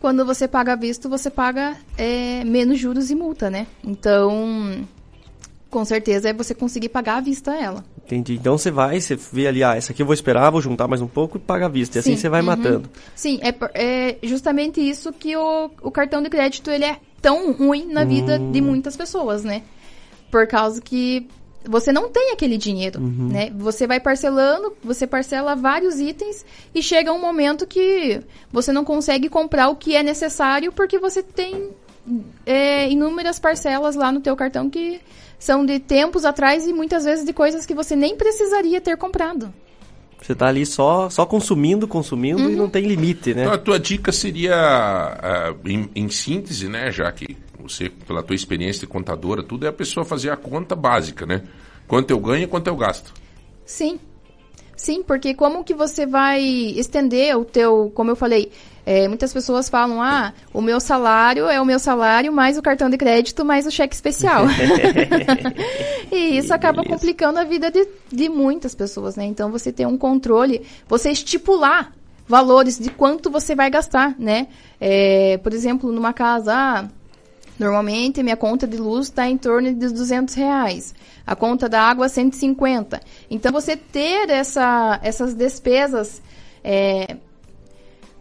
Quando 0.00 0.24
você 0.24 0.48
paga 0.48 0.72
à 0.72 0.76
vista, 0.76 1.08
você 1.08 1.28
paga 1.30 1.76
é, 1.98 2.42
menos 2.44 2.78
juros 2.78 3.10
e 3.10 3.14
multa, 3.14 3.50
né? 3.50 3.66
Então, 3.84 4.86
com 5.68 5.84
certeza 5.84 6.30
é 6.30 6.32
você 6.32 6.54
conseguir 6.54 6.88
pagar 6.88 7.18
à 7.18 7.20
vista 7.20 7.54
ela. 7.54 7.84
Entendi. 8.04 8.34
Então 8.34 8.58
você 8.58 8.70
vai, 8.70 9.00
você 9.00 9.14
vê 9.14 9.46
ali, 9.46 9.62
ah, 9.62 9.76
essa 9.76 9.92
aqui 9.92 10.02
eu 10.02 10.06
vou 10.06 10.14
esperar, 10.14 10.50
vou 10.50 10.60
juntar 10.60 10.88
mais 10.88 11.00
um 11.00 11.06
pouco 11.06 11.36
e 11.36 11.40
paga 11.40 11.66
à 11.66 11.68
vista. 11.68 11.98
E 11.98 12.00
assim 12.00 12.16
Sim, 12.16 12.16
você 12.16 12.28
vai 12.28 12.40
uhum. 12.40 12.46
matando. 12.46 12.90
Sim, 13.14 13.38
é, 13.42 13.54
é 13.74 14.18
justamente 14.22 14.80
isso 14.80 15.12
que 15.12 15.36
o, 15.36 15.70
o 15.82 15.90
cartão 15.90 16.20
de 16.22 16.28
crédito 16.28 16.70
ele 16.70 16.86
é 16.86 16.96
tão 17.22 17.52
ruim 17.52 17.86
na 17.86 18.02
vida 18.04 18.40
Hum. 18.40 18.50
de 18.50 18.60
muitas 18.60 18.96
pessoas, 18.96 19.44
né? 19.44 19.62
Por 20.30 20.46
causa 20.46 20.80
que 20.80 21.28
você 21.64 21.92
não 21.92 22.08
tem 22.08 22.32
aquele 22.32 22.56
dinheiro, 22.56 23.00
Uhum. 23.00 23.28
né? 23.28 23.50
Você 23.56 23.86
vai 23.86 24.00
parcelando, 24.00 24.74
você 24.82 25.06
parcela 25.06 25.54
vários 25.54 26.00
itens 26.00 26.44
e 26.74 26.82
chega 26.82 27.12
um 27.12 27.20
momento 27.20 27.66
que 27.66 28.20
você 28.50 28.72
não 28.72 28.84
consegue 28.84 29.28
comprar 29.28 29.68
o 29.68 29.76
que 29.76 29.94
é 29.94 30.02
necessário 30.02 30.72
porque 30.72 30.98
você 30.98 31.22
tem 31.22 31.70
é, 32.46 32.88
inúmeras 32.90 33.38
parcelas 33.38 33.94
lá 33.94 34.10
no 34.10 34.20
teu 34.20 34.34
cartão 34.34 34.68
que 34.70 35.00
são 35.38 35.64
de 35.64 35.78
tempos 35.78 36.24
atrás 36.24 36.66
e 36.66 36.72
muitas 36.72 37.04
vezes 37.04 37.24
de 37.24 37.32
coisas 37.32 37.64
que 37.66 37.74
você 37.74 37.94
nem 37.96 38.16
precisaria 38.16 38.80
ter 38.80 38.96
comprado. 38.96 39.52
Você 40.22 40.34
tá 40.34 40.46
ali 40.48 40.66
só, 40.66 41.08
só 41.08 41.24
consumindo, 41.24 41.88
consumindo 41.88 42.42
Uhum. 42.42 42.50
e 42.50 42.56
não 42.56 42.68
tem 42.68 42.84
limite, 42.86 43.34
né? 43.34 43.42
Então, 43.42 43.54
a 43.54 43.58
tua 43.58 43.78
dica 43.80 44.12
seria, 44.12 44.54
ah, 44.54 45.54
em, 45.64 45.88
em 45.94 46.08
síntese, 46.10 46.68
né, 46.68 46.90
já 46.92 47.10
que 47.10 47.36
você, 47.58 47.88
pela 47.88 48.22
tua 48.22 48.36
experiência 48.36 48.80
de 48.80 48.86
contadora, 48.86 49.42
tudo 49.42 49.66
é 49.66 49.68
a 49.68 49.72
pessoa 49.72 50.04
fazer 50.04 50.30
a 50.30 50.36
conta 50.36 50.76
básica, 50.76 51.24
né? 51.26 51.42
Quanto 51.88 52.10
eu 52.10 52.18
ganho 52.20 52.44
e 52.44 52.46
quanto 52.46 52.66
eu 52.66 52.76
gasto. 52.76 53.12
Sim. 53.64 53.98
Sim, 54.76 55.02
porque 55.02 55.34
como 55.34 55.62
que 55.64 55.74
você 55.74 56.06
vai 56.06 56.40
estender 56.42 57.36
o 57.36 57.44
teu, 57.44 57.90
como 57.94 58.10
eu 58.10 58.16
falei, 58.16 58.50
é, 58.84 59.06
muitas 59.08 59.32
pessoas 59.32 59.68
falam, 59.68 60.02
ah, 60.02 60.32
o 60.52 60.60
meu 60.60 60.80
salário 60.80 61.46
é 61.48 61.60
o 61.60 61.64
meu 61.64 61.78
salário 61.78 62.32
mais 62.32 62.56
o 62.58 62.62
cartão 62.62 62.88
de 62.88 62.96
crédito 62.96 63.44
mais 63.44 63.66
o 63.66 63.70
cheque 63.70 63.94
especial. 63.94 64.44
e 66.10 66.38
isso 66.38 66.52
acaba 66.52 66.84
complicando 66.84 67.38
a 67.38 67.44
vida 67.44 67.70
de, 67.70 67.86
de 68.10 68.28
muitas 68.28 68.74
pessoas, 68.74 69.16
né? 69.16 69.24
Então 69.24 69.50
você 69.50 69.72
tem 69.72 69.86
um 69.86 69.98
controle, 69.98 70.66
você 70.88 71.10
estipular 71.10 71.92
valores 72.26 72.78
de 72.78 72.90
quanto 72.90 73.30
você 73.30 73.54
vai 73.54 73.68
gastar, 73.70 74.14
né? 74.18 74.46
É, 74.80 75.38
por 75.38 75.52
exemplo, 75.52 75.92
numa 75.92 76.12
casa, 76.12 76.54
ah, 76.54 76.88
Normalmente, 77.60 78.22
minha 78.22 78.38
conta 78.38 78.66
de 78.66 78.78
luz 78.78 79.08
está 79.08 79.28
em 79.28 79.36
torno 79.36 79.74
de 79.74 79.88
200 79.90 80.34
reais. 80.34 80.94
A 81.26 81.36
conta 81.36 81.68
da 81.68 81.82
água, 81.82 82.08
150. 82.08 82.98
Então, 83.30 83.52
você 83.52 83.76
ter 83.76 84.30
essa, 84.30 84.98
essas 85.02 85.34
despesas 85.34 86.22
é, 86.64 87.18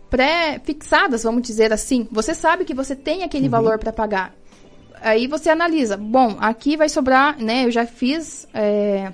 pré-fixadas, 0.09 1.23
vamos 1.23 1.41
dizer 1.43 1.71
assim, 1.73 2.07
você 2.11 2.33
sabe 2.33 2.65
que 2.65 2.73
você 2.73 2.95
tem 2.95 3.23
aquele 3.23 3.45
Uhum. 3.45 3.51
valor 3.51 3.79
para 3.79 3.91
pagar. 3.93 4.33
Aí 5.01 5.27
você 5.27 5.49
analisa, 5.49 5.95
bom, 5.95 6.35
aqui 6.39 6.75
vai 6.75 6.89
sobrar, 6.89 7.37
né? 7.41 7.65
Eu 7.65 7.71
já 7.71 7.85
fiz 7.85 8.47
é, 8.53 9.11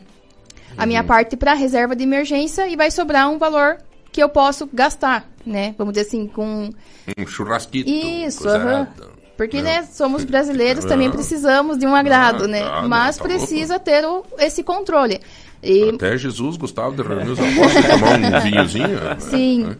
a 0.77 0.85
minha 0.85 1.03
parte 1.03 1.35
para 1.37 1.53
reserva 1.53 1.95
de 1.95 2.03
emergência 2.03 2.67
e 2.67 2.75
vai 2.75 2.89
sobrar 2.89 3.29
um 3.29 3.37
valor 3.37 3.77
que 4.11 4.21
eu 4.23 4.29
posso 4.29 4.67
gastar, 4.73 5.29
né? 5.45 5.75
Vamos 5.77 5.93
dizer 5.93 6.07
assim, 6.07 6.25
com 6.27 6.69
Um 7.17 7.27
churrasquito. 7.27 7.89
isso, 7.89 8.47
errada. 8.49 9.13
Porque, 9.37 9.57
Não. 9.57 9.63
né, 9.69 9.83
somos 9.91 10.23
brasileiros, 10.25 10.85
também 10.85 11.11
precisamos 11.11 11.77
de 11.77 11.85
um 11.85 11.93
agrado, 11.93 12.45
Ah, 12.45 12.47
né? 12.47 12.61
tá, 12.63 12.81
Mas 12.87 13.17
tá 13.17 13.25
louco. 13.25 13.37
precisa 13.37 13.77
ter 13.77 14.05
o- 14.05 14.23
esse 14.39 14.63
controle. 14.63 15.19
E, 15.61 15.89
Até 15.89 16.17
Jesus 16.17 16.57
gostava 16.57 16.95
de 16.95 17.03
reunir 17.03 17.29
os 17.31 17.39
apóstolos 17.39 17.89
tomar 17.89 18.11
um 18.17 18.41
vinhozinho. 18.41 18.87
né? 19.03 19.15
sim, 19.19 19.65
é, 19.71 19.75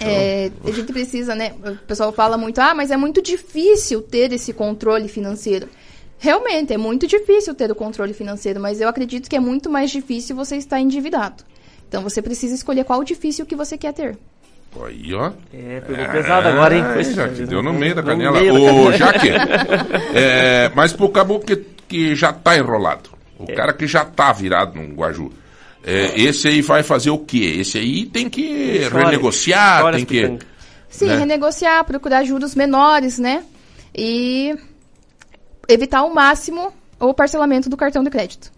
a 0.00 0.70
gente 0.70 0.92
precisa, 0.92 1.34
né? 1.34 1.52
O 1.64 1.86
pessoal 1.86 2.12
fala 2.12 2.36
muito, 2.36 2.58
ah, 2.60 2.74
mas 2.74 2.90
é 2.90 2.96
muito 2.96 3.22
difícil 3.22 4.02
ter 4.02 4.32
esse 4.32 4.52
controle 4.52 5.08
financeiro. 5.08 5.68
Realmente, 6.18 6.72
é 6.72 6.78
muito 6.78 7.06
difícil 7.06 7.54
ter 7.54 7.70
o 7.70 7.74
controle 7.74 8.14
financeiro, 8.14 8.60
mas 8.60 8.80
eu 8.80 8.88
acredito 8.88 9.28
que 9.28 9.36
é 9.36 9.40
muito 9.40 9.68
mais 9.68 9.90
difícil 9.90 10.34
você 10.34 10.56
estar 10.56 10.80
endividado. 10.80 11.44
Então, 11.88 12.02
você 12.02 12.20
precisa 12.20 12.54
escolher 12.54 12.84
qual 12.84 13.00
o 13.00 13.04
difícil 13.04 13.46
que 13.46 13.54
você 13.54 13.76
quer 13.76 13.92
ter. 13.92 14.18
Aí, 14.84 15.14
ó. 15.14 15.32
É, 15.52 15.80
pegou 15.80 16.06
pesado 16.08 16.48
agora, 16.48 16.74
hein? 16.74 16.84
É, 16.96 17.02
Jaque, 17.04 17.46
deu 17.46 17.62
no 17.62 17.72
meio 17.72 17.94
da 17.94 18.02
canela. 18.02 18.38
meio 18.38 18.52
da 18.52 18.60
Ô, 18.60 18.66
canela. 18.66 18.92
Jaque, 18.96 19.30
é, 20.14 20.70
mas 20.74 20.92
pro 20.92 21.08
caboclo 21.08 21.46
que, 21.46 21.56
que 21.88 22.14
já 22.14 22.32
tá 22.32 22.56
enrolado, 22.56 23.10
o 23.38 23.46
cara 23.54 23.72
que 23.72 23.86
já 23.86 24.04
tá 24.04 24.32
virado 24.32 24.74
num 24.74 24.94
guaju, 24.94 25.32
é, 25.86 26.20
esse 26.20 26.48
aí 26.48 26.60
vai 26.60 26.82
fazer 26.82 27.10
o 27.10 27.18
quê? 27.18 27.58
Esse 27.60 27.78
aí 27.78 28.06
tem 28.06 28.28
que 28.28 28.78
renegociar, 28.92 29.92
tem 29.92 30.04
que... 30.04 30.36
Sim, 30.88 31.06
né? 31.06 31.18
renegociar, 31.18 31.84
procurar 31.84 32.24
juros 32.24 32.56
menores, 32.56 33.20
né? 33.20 33.44
E 33.94 34.52
evitar 35.68 36.00
ao 36.00 36.12
máximo 36.12 36.72
o 36.98 37.14
parcelamento 37.14 37.68
do 37.68 37.76
cartão 37.76 38.02
de 38.02 38.10
crédito. 38.10 38.50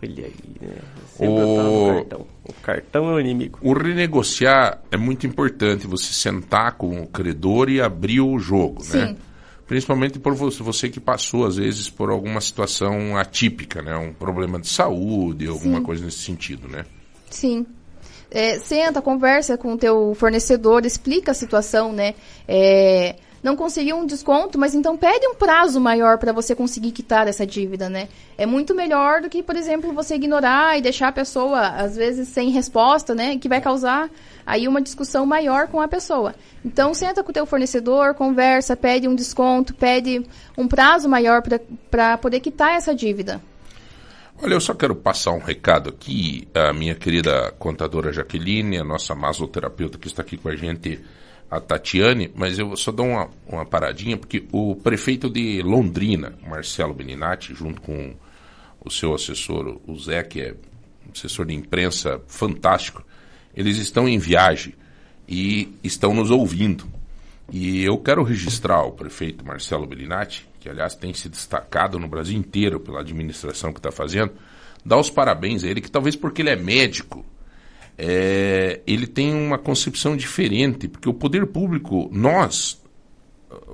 Olha 0.00 0.26
aí, 0.26 0.34
né? 0.60 0.76
O... 1.18 1.94
cartão. 1.94 2.26
O 2.44 2.52
cartão 2.62 3.10
é 3.10 3.14
o 3.14 3.20
inimigo. 3.20 3.58
O 3.60 3.72
renegociar 3.72 4.80
é 4.90 4.96
muito 4.96 5.26
importante 5.26 5.86
você 5.86 6.12
sentar 6.12 6.72
com 6.72 7.02
o 7.02 7.06
credor 7.06 7.68
e 7.68 7.80
abrir 7.80 8.20
o 8.20 8.38
jogo, 8.38 8.82
né? 8.92 9.08
Sim. 9.08 9.16
Principalmente 9.66 10.18
por 10.18 10.34
você, 10.34 10.88
que 10.88 11.00
passou, 11.00 11.46
às 11.46 11.56
vezes, 11.56 11.88
por 11.88 12.10
alguma 12.10 12.40
situação 12.40 13.16
atípica, 13.16 13.80
né? 13.80 13.96
Um 13.96 14.12
problema 14.12 14.60
de 14.60 14.68
saúde, 14.68 15.46
alguma 15.46 15.78
Sim. 15.78 15.84
coisa 15.84 16.04
nesse 16.04 16.18
sentido, 16.18 16.68
né? 16.68 16.84
Sim. 17.30 17.66
É, 18.30 18.58
senta, 18.58 19.02
conversa 19.02 19.58
com 19.58 19.74
o 19.74 19.78
teu 19.78 20.14
fornecedor, 20.14 20.86
explica 20.86 21.32
a 21.32 21.34
situação, 21.34 21.92
né? 21.92 22.14
É, 22.48 23.16
não 23.42 23.56
conseguiu 23.56 23.96
um 23.96 24.06
desconto, 24.06 24.58
mas 24.58 24.74
então 24.74 24.96
pede 24.96 25.26
um 25.26 25.34
prazo 25.34 25.80
maior 25.80 26.16
para 26.16 26.32
você 26.32 26.54
conseguir 26.54 26.92
quitar 26.92 27.26
essa 27.26 27.44
dívida, 27.44 27.88
né? 27.88 28.08
É 28.38 28.46
muito 28.46 28.74
melhor 28.74 29.20
do 29.20 29.28
que, 29.28 29.42
por 29.42 29.56
exemplo, 29.56 29.92
você 29.92 30.14
ignorar 30.14 30.78
e 30.78 30.82
deixar 30.82 31.08
a 31.08 31.12
pessoa, 31.12 31.68
às 31.68 31.96
vezes, 31.96 32.28
sem 32.28 32.50
resposta, 32.50 33.14
né? 33.14 33.36
Que 33.38 33.48
vai 33.48 33.60
causar 33.60 34.08
aí 34.46 34.68
uma 34.68 34.80
discussão 34.80 35.26
maior 35.26 35.66
com 35.66 35.80
a 35.80 35.88
pessoa. 35.88 36.34
Então, 36.64 36.94
senta 36.94 37.22
com 37.24 37.30
o 37.30 37.34
teu 37.34 37.44
fornecedor, 37.44 38.14
conversa, 38.14 38.76
pede 38.76 39.08
um 39.08 39.14
desconto, 39.14 39.74
pede 39.74 40.24
um 40.56 40.68
prazo 40.68 41.08
maior 41.08 41.42
para 41.90 42.16
poder 42.18 42.38
quitar 42.38 42.76
essa 42.76 42.94
dívida. 42.94 43.40
Olha, 44.40 44.54
eu 44.54 44.60
só 44.60 44.74
quero 44.74 44.94
passar 44.94 45.32
um 45.32 45.38
recado 45.38 45.90
aqui. 45.90 46.48
A 46.54 46.72
minha 46.72 46.94
querida 46.94 47.52
contadora 47.58 48.12
Jaqueline, 48.12 48.78
a 48.78 48.84
nossa 48.84 49.14
masoterapeuta 49.14 49.98
que 49.98 50.06
está 50.06 50.22
aqui 50.22 50.36
com 50.36 50.48
a 50.48 50.56
gente, 50.56 51.00
a 51.52 51.60
Tatiane, 51.60 52.32
mas 52.34 52.58
eu 52.58 52.74
só 52.78 52.90
dou 52.90 53.06
uma, 53.08 53.28
uma 53.46 53.66
paradinha, 53.66 54.16
porque 54.16 54.42
o 54.50 54.74
prefeito 54.74 55.28
de 55.28 55.60
Londrina, 55.60 56.32
Marcelo 56.48 56.94
Beninati, 56.94 57.54
junto 57.54 57.82
com 57.82 58.14
o 58.82 58.90
seu 58.90 59.14
assessor, 59.14 59.78
o 59.86 59.98
Zé, 59.98 60.22
que 60.22 60.40
é 60.40 60.54
assessor 61.14 61.44
de 61.44 61.52
imprensa 61.52 62.22
fantástico, 62.26 63.04
eles 63.54 63.76
estão 63.76 64.08
em 64.08 64.18
viagem 64.18 64.72
e 65.28 65.76
estão 65.84 66.14
nos 66.14 66.30
ouvindo. 66.30 66.86
E 67.52 67.84
eu 67.84 67.98
quero 67.98 68.22
registrar 68.22 68.82
o 68.84 68.92
prefeito 68.92 69.44
Marcelo 69.44 69.86
Bellinati, 69.86 70.48
que 70.58 70.70
aliás 70.70 70.94
tem 70.94 71.12
se 71.12 71.28
destacado 71.28 71.98
no 71.98 72.08
Brasil 72.08 72.38
inteiro 72.38 72.80
pela 72.80 73.00
administração 73.00 73.74
que 73.74 73.78
está 73.78 73.92
fazendo, 73.92 74.32
dar 74.82 74.96
os 74.96 75.10
parabéns 75.10 75.64
a 75.64 75.68
ele, 75.68 75.82
que 75.82 75.90
talvez 75.90 76.16
porque 76.16 76.40
ele 76.40 76.48
é 76.48 76.56
médico, 76.56 77.26
é, 77.96 78.80
ele 78.86 79.06
tem 79.06 79.34
uma 79.34 79.58
concepção 79.58 80.16
diferente, 80.16 80.88
porque 80.88 81.08
o 81.08 81.14
poder 81.14 81.46
público, 81.46 82.08
nós, 82.12 82.80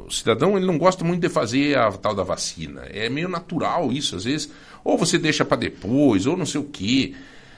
o 0.06 0.10
cidadão, 0.10 0.56
ele 0.56 0.66
não 0.66 0.78
gosta 0.78 1.04
muito 1.04 1.20
de 1.20 1.28
fazer 1.28 1.78
a 1.78 1.90
tal 1.92 2.14
da 2.14 2.22
vacina. 2.22 2.82
É 2.90 3.08
meio 3.08 3.28
natural 3.28 3.92
isso, 3.92 4.16
às 4.16 4.24
vezes. 4.24 4.50
Ou 4.84 4.98
você 4.98 5.18
deixa 5.18 5.44
para 5.44 5.56
depois, 5.56 6.26
ou 6.26 6.36
não 6.36 6.46
sei 6.46 6.60
o 6.60 6.64
quê, 6.64 7.14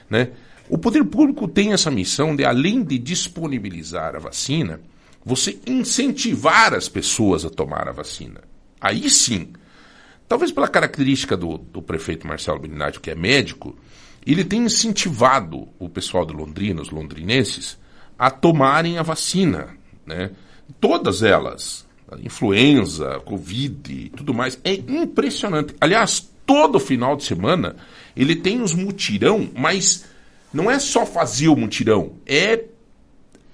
né? 0.09 0.29
O 0.69 0.77
poder 0.77 1.03
público 1.03 1.47
tem 1.47 1.73
essa 1.73 1.91
missão 1.91 2.35
de, 2.35 2.45
além 2.45 2.83
de 2.83 2.97
disponibilizar 2.97 4.15
a 4.15 4.19
vacina, 4.19 4.79
você 5.23 5.59
incentivar 5.67 6.73
as 6.73 6.87
pessoas 6.87 7.43
a 7.43 7.49
tomar 7.49 7.87
a 7.87 7.91
vacina. 7.91 8.41
Aí 8.79 9.09
sim, 9.09 9.49
talvez 10.27 10.51
pela 10.51 10.67
característica 10.67 11.35
do, 11.35 11.57
do 11.57 11.81
prefeito 11.81 12.25
Marcelo 12.25 12.59
Beninati, 12.59 12.99
que 12.99 13.11
é 13.11 13.15
médico, 13.15 13.75
ele 14.25 14.43
tem 14.43 14.63
incentivado 14.63 15.67
o 15.79 15.89
pessoal 15.89 16.25
de 16.25 16.33
Londrina, 16.33 16.81
os 16.81 16.89
londrinenses, 16.89 17.77
a 18.17 18.29
tomarem 18.29 18.97
a 18.97 19.03
vacina, 19.03 19.69
né? 20.05 20.31
Todas 20.79 21.23
elas, 21.23 21.87
influenza, 22.23 23.19
Covid 23.25 23.91
e 23.91 24.09
tudo 24.09 24.33
mais, 24.33 24.59
é 24.63 24.73
impressionante. 24.73 25.75
Aliás, 25.81 26.29
todo 26.45 26.79
final 26.79 27.15
de 27.15 27.23
semana 27.23 27.75
ele 28.15 28.35
tem 28.35 28.61
os 28.61 28.73
mutirão, 28.73 29.49
mas 29.55 30.05
não 30.53 30.69
é 30.69 30.79
só 30.79 31.05
fazer 31.05 31.47
o 31.47 31.55
mutirão, 31.55 32.13
é 32.25 32.65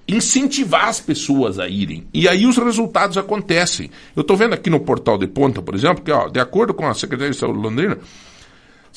incentivar 0.08 0.88
as 0.88 1.00
pessoas 1.00 1.60
a 1.60 1.68
irem. 1.68 2.08
E 2.14 2.28
aí 2.28 2.48
os 2.48 2.58
resultados 2.58 3.18
acontecem. 3.18 3.92
Eu 4.16 4.22
estou 4.22 4.38
vendo 4.38 4.54
aqui 4.54 4.70
no 4.70 4.80
portal 4.80 5.18
de 5.18 5.28
ponta, 5.28 5.62
por 5.62 5.76
exemplo, 5.76 6.04
que 6.04 6.12
ó, 6.12 6.30
de 6.30 6.40
acordo 6.40 6.74
com 6.74 6.88
a 6.88 6.94
Secretaria 6.94 7.32
de 7.32 7.38
Saúde 7.38 7.58
de 7.58 7.64
Londrina, 7.64 7.98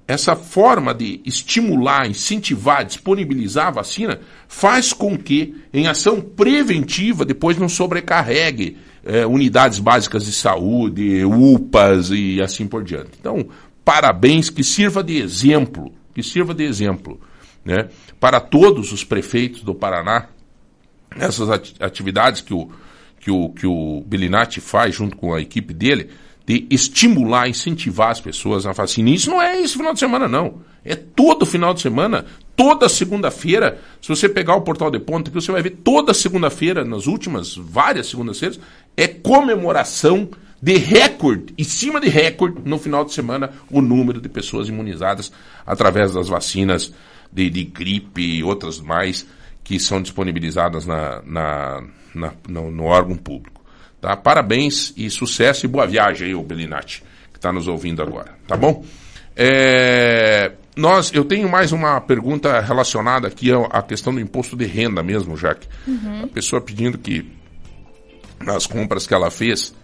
essa 0.08 0.34
forma 0.34 0.94
de 0.94 1.20
estimular, 1.22 2.08
incentivar, 2.08 2.86
disponibilizar 2.86 3.66
a 3.66 3.72
vacina 3.72 4.20
faz 4.48 4.94
com 4.94 5.18
que, 5.18 5.54
em 5.70 5.86
ação 5.86 6.18
preventiva, 6.18 7.26
depois 7.26 7.58
não 7.58 7.68
sobrecarregue 7.68 8.78
eh, 9.04 9.26
unidades 9.26 9.80
básicas 9.80 10.24
de 10.24 10.32
saúde, 10.32 11.26
UPAs 11.26 12.08
e 12.10 12.40
assim 12.40 12.66
por 12.66 12.82
diante. 12.82 13.10
Então, 13.20 13.46
parabéns, 13.84 14.48
que 14.48 14.64
sirva 14.64 15.04
de 15.04 15.18
exemplo, 15.18 15.92
que 16.14 16.22
sirva 16.22 16.54
de 16.54 16.64
exemplo 16.64 17.20
né, 17.62 17.90
para 18.18 18.40
todos 18.40 18.92
os 18.92 19.04
prefeitos 19.04 19.62
do 19.62 19.74
Paraná, 19.74 20.28
essas 21.18 21.50
ati- 21.50 21.74
atividades 21.80 22.40
que 22.40 22.54
o, 22.54 22.70
que 23.20 23.30
o, 23.30 23.48
que 23.50 23.66
o 23.66 24.02
Belinati 24.06 24.60
faz 24.60 24.94
junto 24.94 25.16
com 25.16 25.34
a 25.34 25.40
equipe 25.40 25.72
dele, 25.72 26.10
de 26.44 26.66
estimular, 26.70 27.48
incentivar 27.48 28.10
as 28.10 28.20
pessoas 28.20 28.66
a 28.66 28.72
vacina. 28.72 29.10
E 29.10 29.14
Isso 29.14 29.30
não 29.30 29.40
é 29.40 29.60
esse 29.60 29.76
final 29.76 29.92
de 29.92 30.00
semana, 30.00 30.26
não. 30.26 30.60
É 30.84 30.96
todo 30.96 31.46
final 31.46 31.72
de 31.72 31.80
semana, 31.80 32.24
toda 32.56 32.88
segunda-feira. 32.88 33.78
Se 34.00 34.08
você 34.08 34.28
pegar 34.28 34.56
o 34.56 34.62
portal 34.62 34.90
de 34.90 34.98
ponta, 34.98 35.30
que 35.30 35.40
você 35.40 35.52
vai 35.52 35.62
ver 35.62 35.78
toda 35.84 36.12
segunda-feira, 36.12 36.84
nas 36.84 37.06
últimas 37.06 37.54
várias 37.54 38.08
segundas-feiras, 38.08 38.58
é 38.96 39.06
comemoração 39.06 40.28
de 40.60 40.76
recorde, 40.76 41.54
em 41.58 41.64
cima 41.64 42.00
de 42.00 42.08
recorde, 42.08 42.58
no 42.64 42.78
final 42.78 43.04
de 43.04 43.12
semana, 43.12 43.50
o 43.70 43.80
número 43.80 44.20
de 44.20 44.28
pessoas 44.28 44.68
imunizadas 44.68 45.32
através 45.66 46.12
das 46.12 46.28
vacinas 46.28 46.92
de, 47.32 47.50
de 47.50 47.64
gripe 47.64 48.22
e 48.22 48.44
outras 48.44 48.80
mais 48.80 49.26
que 49.64 49.78
são 49.78 50.00
disponibilizadas 50.02 50.86
na, 50.86 51.22
na, 51.24 51.82
na- 52.14 52.32
no, 52.48 52.70
no 52.70 52.84
órgão 52.84 53.16
público. 53.16 53.62
Tá? 54.00 54.16
Parabéns 54.16 54.92
e 54.96 55.08
sucesso 55.10 55.64
e 55.64 55.68
boa 55.68 55.86
viagem 55.86 56.28
aí, 56.28 56.34
o 56.34 56.42
Belinati, 56.42 57.02
que 57.32 57.38
está 57.38 57.52
nos 57.52 57.68
ouvindo 57.68 58.02
agora. 58.02 58.34
Tá 58.48 58.56
bom? 58.56 58.84
É, 59.36 60.52
nós, 60.76 61.12
eu 61.14 61.24
tenho 61.24 61.48
mais 61.48 61.72
uma 61.72 62.00
pergunta 62.00 62.60
relacionada 62.60 63.28
aqui 63.28 63.50
à 63.70 63.82
questão 63.82 64.12
do 64.12 64.20
imposto 64.20 64.56
de 64.56 64.64
renda 64.66 65.02
mesmo, 65.02 65.36
Jaque. 65.36 65.68
Uhum. 65.86 66.24
A 66.24 66.26
pessoa 66.26 66.60
pedindo 66.60 66.98
que 66.98 67.30
nas 68.40 68.66
compras 68.66 69.06
que 69.06 69.14
ela 69.14 69.30
fez, 69.30 69.74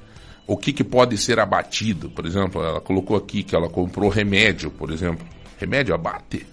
o 0.47 0.57
que, 0.57 0.73
que 0.73 0.83
pode 0.83 1.17
ser 1.17 1.39
abatido. 1.39 2.11
Por 2.11 2.27
exemplo, 2.27 2.63
ela 2.63 2.81
colocou 2.81 3.17
aqui 3.17 3.43
que 3.43 3.55
ela 3.55 3.69
comprou 3.69 4.09
remédio, 4.11 4.71
por 4.71 4.91
exemplo. 4.91 5.27
Remédio 5.59 5.95
abate? 5.95 6.47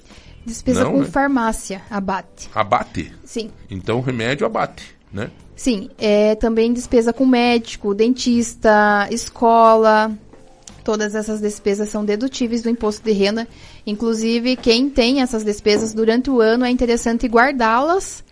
Despesa 0.46 0.84
Não, 0.84 0.92
com 0.94 1.00
né? 1.00 1.06
farmácia, 1.06 1.82
abate. 1.90 2.50
Abate. 2.54 3.12
Sim. 3.24 3.50
Então, 3.70 4.00
remédio 4.00 4.46
abate, 4.46 4.96
né? 5.12 5.32
Sim, 5.56 5.90
é 5.98 6.36
também 6.36 6.74
despesa 6.74 7.14
com 7.14 7.26
médico, 7.26 7.94
dentista, 7.96 9.08
escola. 9.10 10.12
Todas 10.84 11.16
essas 11.16 11.42
despesas 11.42 11.90
são 11.90 12.06
dedutíveis 12.06 12.62
do 12.62 12.70
imposto 12.70 13.04
de 13.04 13.12
renda. 13.12 13.48
Inclusive, 13.88 14.56
quem 14.56 14.90
tem 14.90 15.22
essas 15.22 15.44
despesas 15.44 15.94
durante 15.94 16.30
o 16.30 16.42
ano 16.42 16.64
é 16.66 16.70
interessante 16.70 17.28
guardá-las 17.28 18.24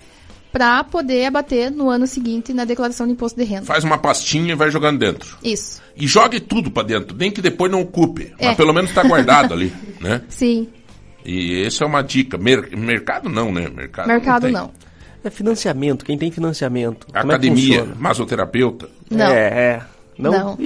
para 0.52 0.84
poder 0.84 1.26
abater 1.26 1.72
no 1.72 1.90
ano 1.90 2.06
seguinte 2.06 2.54
na 2.54 2.64
declaração 2.64 3.08
de 3.08 3.14
imposto 3.14 3.40
de 3.40 3.44
renda. 3.44 3.66
Faz 3.66 3.84
uma 3.84 3.98
pastinha 3.98 4.52
e 4.52 4.56
vai 4.56 4.70
jogando 4.70 5.00
dentro. 5.00 5.36
Isso. 5.44 5.82
E 5.96 6.06
jogue 6.06 6.40
tudo 6.40 6.70
pra 6.70 6.84
dentro, 6.84 7.18
nem 7.18 7.32
que 7.32 7.42
depois 7.42 7.72
não 7.72 7.82
ocupe. 7.82 8.32
É. 8.38 8.48
Mas 8.48 8.58
pelo 8.58 8.72
menos 8.72 8.92
tá 8.94 9.02
guardado 9.02 9.52
ali, 9.52 9.74
né? 10.00 10.22
Sim. 10.30 10.68
E 11.26 11.64
essa 11.64 11.84
é 11.84 11.88
uma 11.88 12.02
dica. 12.02 12.38
Mer- 12.38 12.76
mercado 12.76 13.30
não, 13.30 13.52
né? 13.52 13.70
Mercado, 13.70 14.08
Mercado 14.08 14.44
tem. 14.44 14.52
não. 14.52 14.72
É 15.24 15.30
financiamento, 15.30 16.04
quem 16.04 16.18
tem 16.18 16.30
financiamento. 16.32 17.08
Como 17.08 17.18
é 17.18 17.22
que 17.22 17.28
Academia, 17.30 17.80
funciona? 17.80 17.96
masoterapeuta. 18.00 18.90
Não. 19.10 19.28
É, 19.28 19.48
é. 19.48 19.82
Não? 20.18 20.32
Não. 20.32 20.58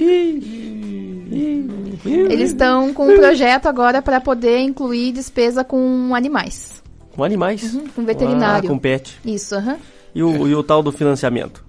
Eles 2.04 2.50
estão 2.50 2.92
com 2.92 3.06
um 3.08 3.16
projeto 3.16 3.66
agora 3.66 4.00
para 4.02 4.20
poder 4.20 4.58
incluir 4.60 5.12
despesa 5.12 5.62
com 5.64 6.14
animais. 6.14 6.82
Com 7.14 7.22
animais? 7.24 7.76
com 7.94 8.04
veterinário. 8.04 8.68
Ah, 8.68 8.72
com 8.72 8.78
pet. 8.78 9.16
Isso, 9.24 9.54
aham. 9.54 9.76
E 10.14 10.22
o, 10.22 10.48
e 10.48 10.54
o 10.54 10.62
tal 10.62 10.82
do 10.82 10.90
financiamento? 10.90 11.64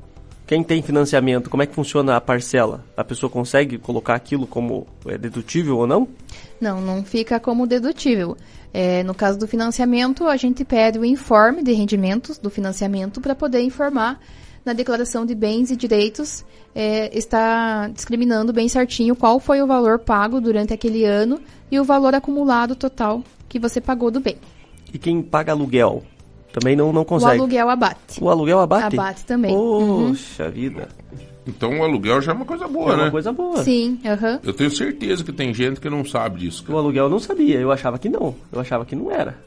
Quem 0.49 0.63
tem 0.63 0.81
financiamento, 0.81 1.47
como 1.47 1.61
é 1.61 1.67
que 1.67 1.75
funciona 1.75 2.15
a 2.15 2.19
parcela? 2.19 2.83
A 2.97 3.03
pessoa 3.03 3.29
consegue 3.29 3.77
colocar 3.77 4.15
aquilo 4.15 4.47
como 4.47 4.87
é, 5.05 5.15
dedutível 5.15 5.77
ou 5.77 5.85
não? 5.85 6.07
Não, 6.59 6.81
não 6.81 7.03
fica 7.03 7.39
como 7.39 7.67
dedutível. 7.67 8.35
É, 8.73 9.03
no 9.03 9.13
caso 9.13 9.37
do 9.37 9.47
financiamento, 9.47 10.25
a 10.25 10.35
gente 10.37 10.65
pede 10.65 10.97
o 10.97 11.05
informe 11.05 11.61
de 11.61 11.71
rendimentos 11.71 12.39
do 12.39 12.49
financiamento 12.49 13.21
para 13.21 13.35
poder 13.35 13.61
informar 13.61 14.19
na 14.65 14.73
declaração 14.73 15.23
de 15.23 15.35
bens 15.35 15.69
e 15.69 15.75
direitos, 15.75 16.43
é, 16.73 17.15
está 17.15 17.87
discriminando 17.89 18.51
bem 18.51 18.67
certinho 18.67 19.15
qual 19.15 19.39
foi 19.39 19.61
o 19.61 19.67
valor 19.67 19.99
pago 19.99 20.41
durante 20.41 20.73
aquele 20.73 21.05
ano 21.05 21.39
e 21.69 21.79
o 21.79 21.83
valor 21.83 22.15
acumulado 22.15 22.75
total 22.75 23.23
que 23.47 23.59
você 23.59 23.79
pagou 23.79 24.09
do 24.09 24.19
bem. 24.19 24.37
E 24.91 24.97
quem 24.97 25.21
paga 25.21 25.51
aluguel? 25.51 26.03
Também 26.51 26.75
não, 26.75 26.91
não 26.91 27.05
consegue. 27.05 27.37
O 27.37 27.41
aluguel 27.41 27.69
abate. 27.69 28.23
O 28.23 28.29
aluguel 28.29 28.59
abate? 28.59 28.95
Abate 28.95 29.25
também. 29.25 29.55
Uhum. 29.55 30.09
Poxa 30.09 30.49
vida. 30.49 30.87
Então 31.47 31.79
o 31.79 31.83
aluguel 31.83 32.21
já 32.21 32.31
é 32.31 32.35
uma 32.35 32.45
coisa 32.45 32.67
boa, 32.67 32.93
É 32.93 32.97
né? 32.97 33.03
uma 33.03 33.11
coisa 33.11 33.31
boa. 33.31 33.63
Sim, 33.63 33.99
aham. 34.05 34.39
Eu 34.43 34.53
tenho 34.53 34.69
certeza 34.69 35.23
que 35.23 35.31
tem 35.31 35.53
gente 35.53 35.79
que 35.79 35.89
não 35.89 36.05
sabe 36.05 36.39
disso. 36.39 36.63
O 36.67 36.77
aluguel 36.77 37.05
eu 37.05 37.09
não 37.09 37.19
sabia, 37.19 37.59
eu 37.59 37.71
achava 37.71 37.97
que 37.97 38.09
não. 38.09 38.35
Eu 38.51 38.59
achava 38.59 38.85
que 38.85 38.95
não 38.95 39.11
era. 39.11 39.37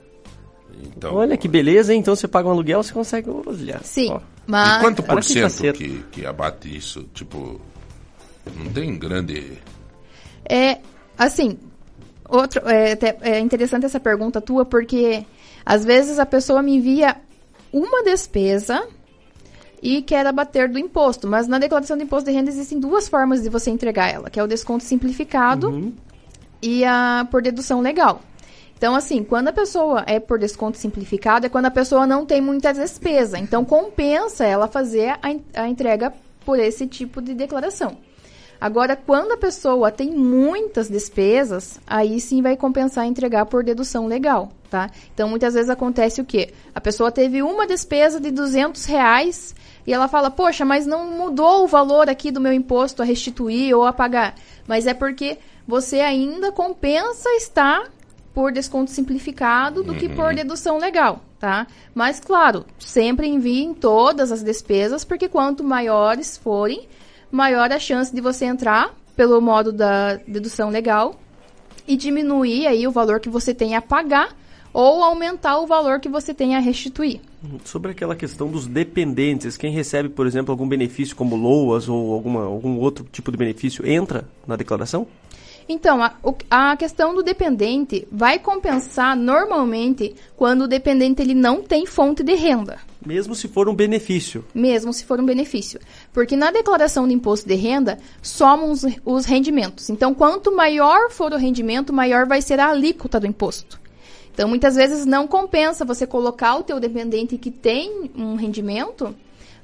Então, 0.96 1.14
Olha 1.14 1.36
que 1.36 1.46
beleza, 1.46 1.92
hein? 1.92 2.00
Então 2.00 2.16
você 2.16 2.26
paga 2.26 2.48
um 2.48 2.52
aluguel, 2.52 2.82
você 2.82 2.92
consegue. 2.92 3.30
Olha, 3.30 3.80
Sim, 3.82 4.10
ó. 4.10 4.20
mas... 4.46 4.78
E 4.78 4.80
quanto 4.80 5.02
por 5.02 5.22
cento 5.22 5.72
que, 5.74 6.04
que 6.10 6.26
abate 6.26 6.74
isso? 6.76 7.04
Tipo, 7.14 7.60
não 8.56 8.72
tem 8.72 8.98
grande... 8.98 9.58
É, 10.48 10.78
assim, 11.16 11.56
outro, 12.28 12.62
é, 12.66 12.98
é 13.20 13.38
interessante 13.38 13.86
essa 13.86 14.00
pergunta 14.00 14.40
tua, 14.40 14.64
porque 14.64 15.24
às 15.64 15.84
vezes 15.84 16.18
a 16.18 16.26
pessoa 16.26 16.62
me 16.62 16.76
envia 16.76 17.16
uma 17.72 18.02
despesa 18.02 18.86
e 19.82 20.00
quer 20.02 20.26
abater 20.26 20.68
do 20.70 20.78
imposto, 20.78 21.26
mas 21.26 21.48
na 21.48 21.58
declaração 21.58 21.96
do 21.96 22.02
imposto 22.02 22.30
de 22.30 22.36
renda 22.36 22.50
existem 22.50 22.78
duas 22.78 23.08
formas 23.08 23.42
de 23.42 23.48
você 23.48 23.70
entregar 23.70 24.08
ela, 24.08 24.30
que 24.30 24.38
é 24.38 24.42
o 24.42 24.46
desconto 24.46 24.84
simplificado 24.84 25.92
e 26.62 26.84
a 26.84 27.26
por 27.30 27.42
dedução 27.42 27.80
legal. 27.80 28.22
Então, 28.76 28.96
assim, 28.96 29.22
quando 29.22 29.48
a 29.48 29.52
pessoa 29.52 30.04
é 30.06 30.18
por 30.18 30.38
desconto 30.38 30.76
simplificado, 30.76 31.46
é 31.46 31.48
quando 31.48 31.66
a 31.66 31.70
pessoa 31.70 32.04
não 32.04 32.26
tem 32.26 32.40
muita 32.40 32.72
despesa. 32.72 33.38
Então, 33.38 33.64
compensa 33.64 34.44
ela 34.44 34.66
fazer 34.66 35.10
a, 35.10 35.62
a 35.62 35.68
entrega 35.68 36.12
por 36.44 36.58
esse 36.58 36.86
tipo 36.88 37.22
de 37.22 37.32
declaração. 37.32 37.96
Agora, 38.62 38.94
quando 38.94 39.32
a 39.32 39.36
pessoa 39.36 39.90
tem 39.90 40.12
muitas 40.12 40.88
despesas, 40.88 41.80
aí 41.84 42.20
sim 42.20 42.40
vai 42.40 42.56
compensar 42.56 43.04
entregar 43.04 43.44
por 43.46 43.64
dedução 43.64 44.06
legal, 44.06 44.52
tá? 44.70 44.88
Então, 45.12 45.28
muitas 45.28 45.54
vezes 45.54 45.68
acontece 45.68 46.20
o 46.20 46.24
quê? 46.24 46.54
A 46.72 46.80
pessoa 46.80 47.10
teve 47.10 47.42
uma 47.42 47.66
despesa 47.66 48.20
de 48.20 48.30
200 48.30 48.84
reais 48.84 49.52
e 49.84 49.92
ela 49.92 50.06
fala, 50.06 50.30
poxa, 50.30 50.64
mas 50.64 50.86
não 50.86 51.10
mudou 51.10 51.64
o 51.64 51.66
valor 51.66 52.08
aqui 52.08 52.30
do 52.30 52.40
meu 52.40 52.52
imposto 52.52 53.02
a 53.02 53.04
restituir 53.04 53.74
ou 53.76 53.84
a 53.84 53.92
pagar. 53.92 54.36
Mas 54.64 54.86
é 54.86 54.94
porque 54.94 55.38
você 55.66 55.98
ainda 55.98 56.52
compensa 56.52 57.30
estar 57.30 57.90
por 58.32 58.52
desconto 58.52 58.92
simplificado 58.92 59.82
do 59.82 59.92
que 59.92 60.08
por 60.08 60.36
dedução 60.36 60.78
legal, 60.78 61.20
tá? 61.40 61.66
Mas, 61.92 62.20
claro, 62.20 62.64
sempre 62.78 63.26
enviem 63.26 63.74
todas 63.74 64.30
as 64.30 64.40
despesas, 64.40 65.04
porque 65.04 65.28
quanto 65.28 65.64
maiores 65.64 66.36
forem, 66.36 66.88
maior 67.32 67.72
a 67.72 67.78
chance 67.78 68.14
de 68.14 68.20
você 68.20 68.44
entrar 68.44 68.94
pelo 69.16 69.40
modo 69.40 69.72
da 69.72 70.16
dedução 70.28 70.68
legal 70.68 71.18
e 71.88 71.96
diminuir 71.96 72.66
aí 72.66 72.86
o 72.86 72.92
valor 72.92 73.18
que 73.18 73.28
você 73.28 73.54
tem 73.54 73.74
a 73.74 73.82
pagar 73.82 74.36
ou 74.72 75.02
aumentar 75.02 75.58
o 75.58 75.66
valor 75.66 76.00
que 76.00 76.08
você 76.08 76.32
tem 76.32 76.54
a 76.54 76.58
restituir. 76.58 77.20
Sobre 77.64 77.90
aquela 77.90 78.14
questão 78.14 78.50
dos 78.50 78.66
dependentes, 78.66 79.56
quem 79.56 79.72
recebe, 79.72 80.08
por 80.08 80.26
exemplo, 80.26 80.52
algum 80.52 80.68
benefício 80.68 81.16
como 81.16 81.36
LOAS 81.36 81.88
ou 81.88 82.12
alguma, 82.12 82.44
algum 82.44 82.78
outro 82.78 83.04
tipo 83.10 83.30
de 83.30 83.36
benefício, 83.36 83.86
entra 83.86 84.24
na 84.46 84.56
declaração? 84.56 85.06
Então, 85.68 86.02
a, 86.02 86.14
a 86.50 86.76
questão 86.76 87.14
do 87.14 87.22
dependente 87.22 88.06
vai 88.10 88.38
compensar 88.38 89.16
normalmente 89.16 90.14
quando 90.36 90.62
o 90.62 90.68
dependente 90.68 91.22
ele 91.22 91.34
não 91.34 91.62
tem 91.62 91.86
fonte 91.86 92.22
de 92.22 92.34
renda. 92.34 92.78
Mesmo 93.06 93.34
se 93.34 93.48
for 93.48 93.68
um 93.68 93.74
benefício. 93.74 94.44
mesmo 94.54 94.92
se 94.92 95.04
for 95.04 95.20
um 95.20 95.24
benefício. 95.24 95.80
Porque 96.12 96.36
na 96.36 96.50
declaração 96.50 97.06
de 97.06 97.14
imposto 97.14 97.48
de 97.48 97.54
renda, 97.54 97.98
somam 98.20 98.70
os, 98.70 98.84
os 99.04 99.24
rendimentos. 99.24 99.90
Então, 99.90 100.14
quanto 100.14 100.54
maior 100.54 101.10
for 101.10 101.32
o 101.32 101.36
rendimento, 101.36 101.92
maior 101.92 102.26
vai 102.26 102.40
ser 102.40 102.60
a 102.60 102.68
alíquota 102.68 103.18
do 103.18 103.26
imposto. 103.26 103.80
Então, 104.32 104.48
muitas 104.48 104.76
vezes 104.76 105.04
não 105.04 105.26
compensa 105.26 105.84
você 105.84 106.06
colocar 106.06 106.56
o 106.56 106.62
teu 106.62 106.80
dependente 106.80 107.36
que 107.36 107.50
tem 107.50 108.10
um 108.16 108.34
rendimento 108.34 109.14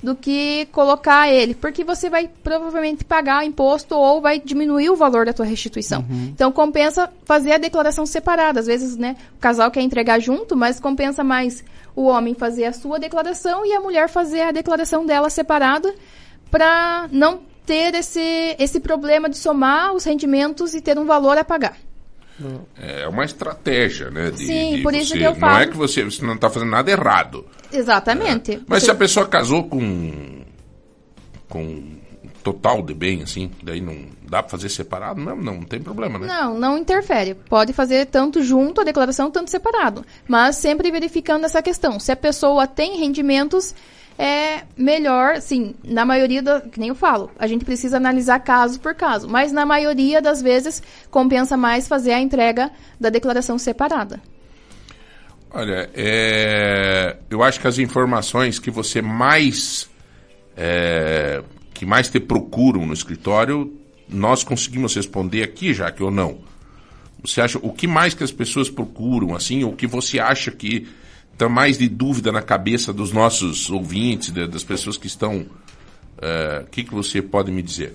do 0.03 0.15
que 0.15 0.67
colocar 0.71 1.29
ele, 1.29 1.55
porque 1.55 1.83
você 1.83 2.09
vai 2.09 2.31
provavelmente 2.43 3.05
pagar 3.05 3.45
imposto 3.45 3.97
ou 3.97 4.21
vai 4.21 4.39
diminuir 4.39 4.91
o 4.91 4.97
valor 4.97 5.27
da 5.27 5.33
tua 5.33 5.45
restituição. 5.45 6.05
Então 6.29 6.53
compensa 6.53 7.11
fazer 7.25 7.53
a 7.53 7.59
declaração 7.59 8.07
separada. 8.07 8.61
Às 8.61 8.67
vezes, 8.67 8.97
né, 8.97 9.17
o 9.37 9.39
casal 9.39 9.71
quer 9.71 9.81
entregar 9.81 10.21
junto, 10.21 10.57
mas 10.57 10.79
compensa 10.79 11.25
mais 11.25 11.65
o 11.97 12.05
homem 12.05 12.35
fazer 12.35 12.67
a 12.67 12.73
sua 12.73 12.99
declaração 12.99 13.67
e 13.67 13.73
a 13.73 13.81
mulher 13.81 14.09
fazer 14.09 14.43
a 14.43 14.53
declaração 14.53 15.05
dela 15.05 15.29
separada 15.29 15.93
para 16.51 17.09
não 17.11 17.41
ter 17.67 17.95
esse, 17.95 18.57
esse 18.59 18.81
problema 18.81 19.29
de 19.29 19.37
somar 19.37 19.93
os 19.93 20.05
rendimentos 20.05 20.75
e 20.75 20.81
ter 20.81 20.99
um 20.99 21.05
valor 21.05 21.37
a 21.37 21.45
pagar. 21.45 21.77
É 22.81 23.09
uma 23.09 23.25
estratégia, 23.25 24.11
né? 24.11 24.31
de- 24.31 24.47
Sim, 24.47 24.77
de 24.77 24.83
por 24.83 24.95
isso 24.95 25.11
você- 25.11 25.19
que 25.19 25.25
eu 25.25 25.33
Não 25.33 25.39
falo. 25.41 25.59
é 25.59 25.67
que 25.67 25.77
você, 25.77 26.05
você 26.05 26.25
não 26.25 26.35
está 26.35 26.49
fazendo 26.49 26.71
nada 26.71 26.91
errado. 26.91 27.45
Exatamente. 27.73 28.61
Mas 28.67 28.81
Você- 28.83 28.87
se 28.87 28.91
a 28.93 28.95
pessoa 28.95 29.27
casou 29.27 29.65
com 29.69 30.39
com 31.49 31.97
total 32.43 32.83
de 32.83 32.95
bem, 32.95 33.23
assim, 33.23 33.51
daí 33.63 33.81
não 33.81 33.97
dá 34.29 34.43
para 34.43 34.51
fazer 34.51 34.69
separado? 34.69 35.21
Não, 35.21 35.35
não, 35.37 35.55
não 35.55 35.63
tem 35.63 35.81
problema, 35.81 36.19
né? 36.19 36.27
Não, 36.27 36.59
não 36.59 36.79
interfere. 36.79 37.35
Pode 37.35 37.73
fazer 37.73 38.07
tanto 38.07 38.43
junto 38.43 38.81
a 38.81 38.85
declaração, 38.85 39.31
tanto 39.31 39.51
separado. 39.51 40.05
Mas 40.27 40.57
sempre 40.57 40.91
verificando 40.91 41.45
essa 41.45 41.63
questão. 41.63 41.99
Se 41.99 42.13
a 42.13 42.17
pessoa 42.17 42.67
tem 42.67 42.99
rendimentos, 43.01 43.75
é 44.19 44.65
melhor, 44.77 45.35
assim, 45.35 45.77
na 45.85 46.05
maioria 46.05 46.43
da. 46.43 46.61
Que 46.61 46.81
nem 46.81 46.89
eu 46.89 46.95
falo, 46.95 47.31
a 47.39 47.47
gente 47.47 47.65
precisa 47.65 47.97
analisar 47.97 48.41
caso 48.41 48.81
por 48.81 48.95
caso. 48.95 49.29
Mas 49.29 49.53
na 49.53 49.65
maioria 49.65 50.21
das 50.21 50.43
vezes, 50.43 50.83
compensa 51.11 51.57
mais 51.57 51.87
fazer 51.87 52.13
a 52.13 52.21
entrega 52.21 52.71
da 52.99 53.09
declaração 53.09 53.57
separada. 53.57 54.21
Olha, 55.51 55.89
é, 55.95 57.17
eu 57.31 57.43
acho 57.43 57.61
que 57.61 57.69
as 57.69 57.79
informações 57.79 58.59
que 58.59 58.71
você 58.71 59.01
mais 59.01 59.89
é, 60.57 61.43
que 61.73 61.87
mais 61.87 62.09
te 62.09 62.19
procuram 62.19 62.85
no 62.85 62.93
escritório, 62.93 63.73
nós 64.09 64.43
conseguimos 64.43 64.97
responder 64.97 65.45
aqui, 65.45 65.73
já 65.73 65.93
que 65.93 66.03
ou 66.03 66.11
não. 66.11 66.41
Você 67.23 67.41
acha 67.41 67.59
o 67.63 67.73
que 67.73 67.87
mais 67.87 68.15
que 68.15 68.25
as 68.25 68.33
pessoas 68.33 68.69
procuram, 68.69 69.35
assim, 69.35 69.63
o 69.63 69.73
que 69.73 69.87
você 69.87 70.19
acha 70.19 70.51
que 70.51 70.89
está 71.39 71.49
mais 71.49 71.79
de 71.79 71.89
dúvida 71.89 72.33
na 72.33 72.43
cabeça 72.43 72.93
dos 72.93 73.13
nossos 73.13 73.71
ouvintes, 73.71 74.33
da- 74.33 74.47
das 74.47 74.65
pessoas 74.65 74.97
que 74.97 75.07
estão, 75.07 75.47
é, 76.21 76.65
o 76.65 76.67
que 76.67 76.83
que 76.83 76.93
você 76.93 77.23
pode 77.23 77.53
me 77.53 77.63
dizer? 77.63 77.95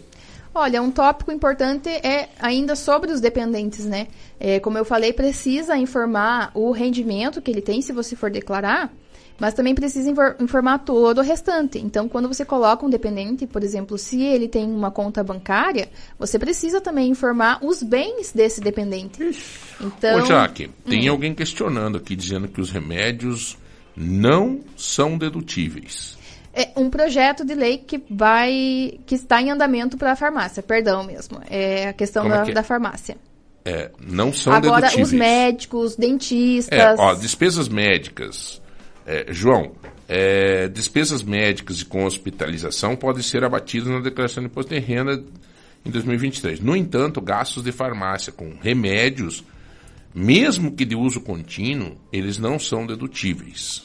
Olha, 0.56 0.82
um 0.82 0.90
tópico 0.90 1.30
importante 1.30 1.90
é 1.90 2.30
ainda 2.40 2.74
sobre 2.74 3.12
os 3.12 3.20
dependentes, 3.20 3.86
né? 3.86 4.08
É, 4.40 4.60
como 4.62 4.78
eu 4.78 4.86
falei, 4.86 5.12
precisa 5.12 5.76
informar 5.76 6.52
o 6.54 6.72
rendimento 6.72 7.42
que 7.42 7.52
ele 7.52 7.62
tem 7.62 7.82
se 7.82 7.92
você 7.92 8.16
for 8.16 8.32
declarar, 8.32 8.94
mas 9.44 9.54
também 9.54 9.76
precisa 9.76 10.10
infor- 10.10 10.38
informar 10.40 10.80
todo 10.80 11.18
o 11.18 11.22
restante. 11.22 11.78
Então, 11.78 12.08
quando 12.08 12.30
você 12.30 12.46
coloca 12.46 12.86
um 12.86 12.90
dependente, 12.90 13.46
por 13.46 13.62
exemplo, 13.62 13.98
se 13.98 14.22
ele 14.24 14.48
tem 14.48 14.64
uma 14.64 14.90
conta 14.90 15.22
bancária, 15.22 15.90
você 16.18 16.40
precisa 16.40 16.80
também 16.80 17.10
informar 17.10 17.60
os 17.62 17.84
bens 17.84 18.32
desse 18.32 18.62
dependente. 18.62 19.22
Então, 19.82 20.22
Ô, 20.22 20.26
Jaque, 20.26 20.70
tem 20.88 21.10
Hum. 21.10 21.12
alguém 21.12 21.36
questionando 21.36 21.98
aqui, 21.98 22.16
dizendo 22.16 22.48
que 22.48 22.62
os 22.62 22.70
remédios 22.72 23.58
não 23.98 24.62
são 24.78 25.18
dedutíveis. 25.18 26.18
É 26.54 26.70
um 26.78 26.90
projeto 26.90 27.44
de 27.44 27.54
lei 27.54 27.80
que 27.80 28.02
vai 28.10 28.98
que 29.06 29.14
está 29.16 29.42
em 29.42 29.52
andamento 29.52 29.98
para 29.98 30.14
a 30.14 30.16
farmácia, 30.16 30.64
perdão 30.64 31.04
mesmo. 31.04 31.42
É 31.50 31.90
a 31.90 31.94
questão 31.94 32.28
é 32.28 32.30
da, 32.30 32.44
que 32.44 32.52
é? 32.52 32.54
da 32.54 32.64
farmácia. 32.64 33.18
É, 33.66 33.92
não 34.00 34.32
são 34.32 34.54
Agora, 34.54 34.84
dedutíveis. 34.88 35.08
os 35.10 35.14
médicos, 35.14 35.96
dentistas. 35.98 36.80
É, 36.80 36.96
ó, 36.98 37.14
despesas 37.14 37.68
médicas. 37.68 38.63
É, 39.06 39.26
João, 39.30 39.72
é, 40.08 40.68
despesas 40.70 41.22
médicas 41.24 41.82
e 41.82 41.86
com 41.86 42.06
hospitalização 42.06 42.96
podem 42.96 43.22
ser 43.22 43.44
abatidas 43.44 43.88
na 43.90 44.00
declaração 44.00 44.42
de 44.44 44.48
imposto 44.50 44.74
de 44.74 44.80
renda 44.80 45.24
em 45.86 45.90
2023. 45.92 46.60
No 46.62 46.76
entanto, 46.76 47.20
gastos 47.22 47.64
de 47.64 47.72
farmácia 47.72 48.32
com 48.32 48.54
remédios, 48.62 49.44
mesmo 50.16 50.72
que 50.72 50.86
de 50.86 50.96
uso 50.96 51.20
contínuo, 51.22 51.98
eles 52.12 52.38
não 52.38 52.58
são 52.60 52.86
dedutíveis. 52.86 53.84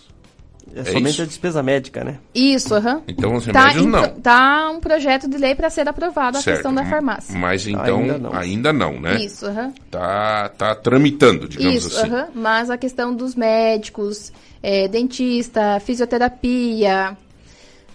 É, 0.74 0.80
É 0.80 0.84
somente 0.84 1.14
isso? 1.14 1.22
a 1.22 1.24
despesa 1.24 1.62
médica, 1.62 2.04
né? 2.04 2.18
Isso, 2.34 2.74
aham. 2.74 3.02
Então, 3.08 3.34
os 3.34 3.46
Tá 3.46 3.52
remédios 3.70 3.86
em- 3.86 3.88
não. 3.88 4.20
Tá 4.20 4.68
um 4.70 4.80
projeto 4.80 5.26
de 5.26 5.38
lei 5.38 5.54
para 5.54 5.70
ser 5.70 5.88
aprovado 5.88 6.36
a 6.36 6.42
Certo. 6.42 6.56
questão 6.58 6.74
da 6.74 6.84
farmácia. 6.84 7.34
Mas 7.36 7.66
então, 7.66 8.00
ainda 8.34 8.70
não, 8.70 8.92
não. 8.92 9.00
né? 9.00 9.16
Isso, 9.24 9.46
aham. 9.46 9.72
Tá, 9.90 10.50
tá 10.50 10.74
tramitando, 10.74 11.48
digamos 11.48 11.86
Isso, 11.86 11.98
assim. 11.98 12.10
aham. 12.10 12.28
Mas 12.34 12.68
a 12.68 12.76
questão 12.76 13.16
dos 13.16 13.34
médicos, 13.34 14.30
é, 14.62 14.88
dentista, 14.88 15.80
fisioterapia, 15.80 17.16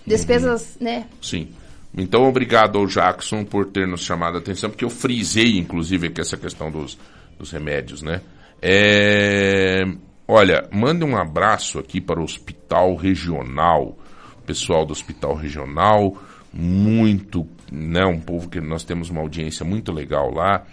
Despesas, 0.06 0.78
né? 0.80 1.06
Sim. 1.22 1.50
Então, 1.96 2.28
obrigado 2.28 2.78
ao 2.78 2.86
Jackson 2.86 3.46
por 3.46 3.68
ter 3.68 3.88
nos 3.88 4.02
chamado 4.02 4.36
a 4.36 4.40
atenção, 4.40 4.70
porque 4.70 4.84
eu 4.84 4.90
frisei, 4.90 5.58
inclusive, 5.58 6.08
aqui 6.08 6.20
essa 6.20 6.38
questão 6.38 6.70
dos, 6.70 6.98
dos 7.38 7.52
remédios, 7.52 8.02
né? 8.02 8.22
É, 8.62 9.84
olha, 10.28 10.68
mande 10.72 11.06
um 11.06 11.16
abraço 11.16 11.80
aqui 11.80 12.02
para 12.02 12.20
o 12.20 12.24
Hospital 12.24 12.96
Regional, 12.96 13.98
pessoal 14.46 14.86
do 14.86 14.92
Hospital 14.92 15.36
Regional, 15.36 16.18
muito, 16.52 17.48
né? 17.72 18.06
Um 18.06 18.20
povo 18.20 18.50
que 18.50 18.60
nós 18.60 18.84
temos 18.84 19.10
uma 19.10 19.22
audiência 19.22 19.66
muito 19.66 19.92
legal 19.92 20.34
lá. 20.34 20.66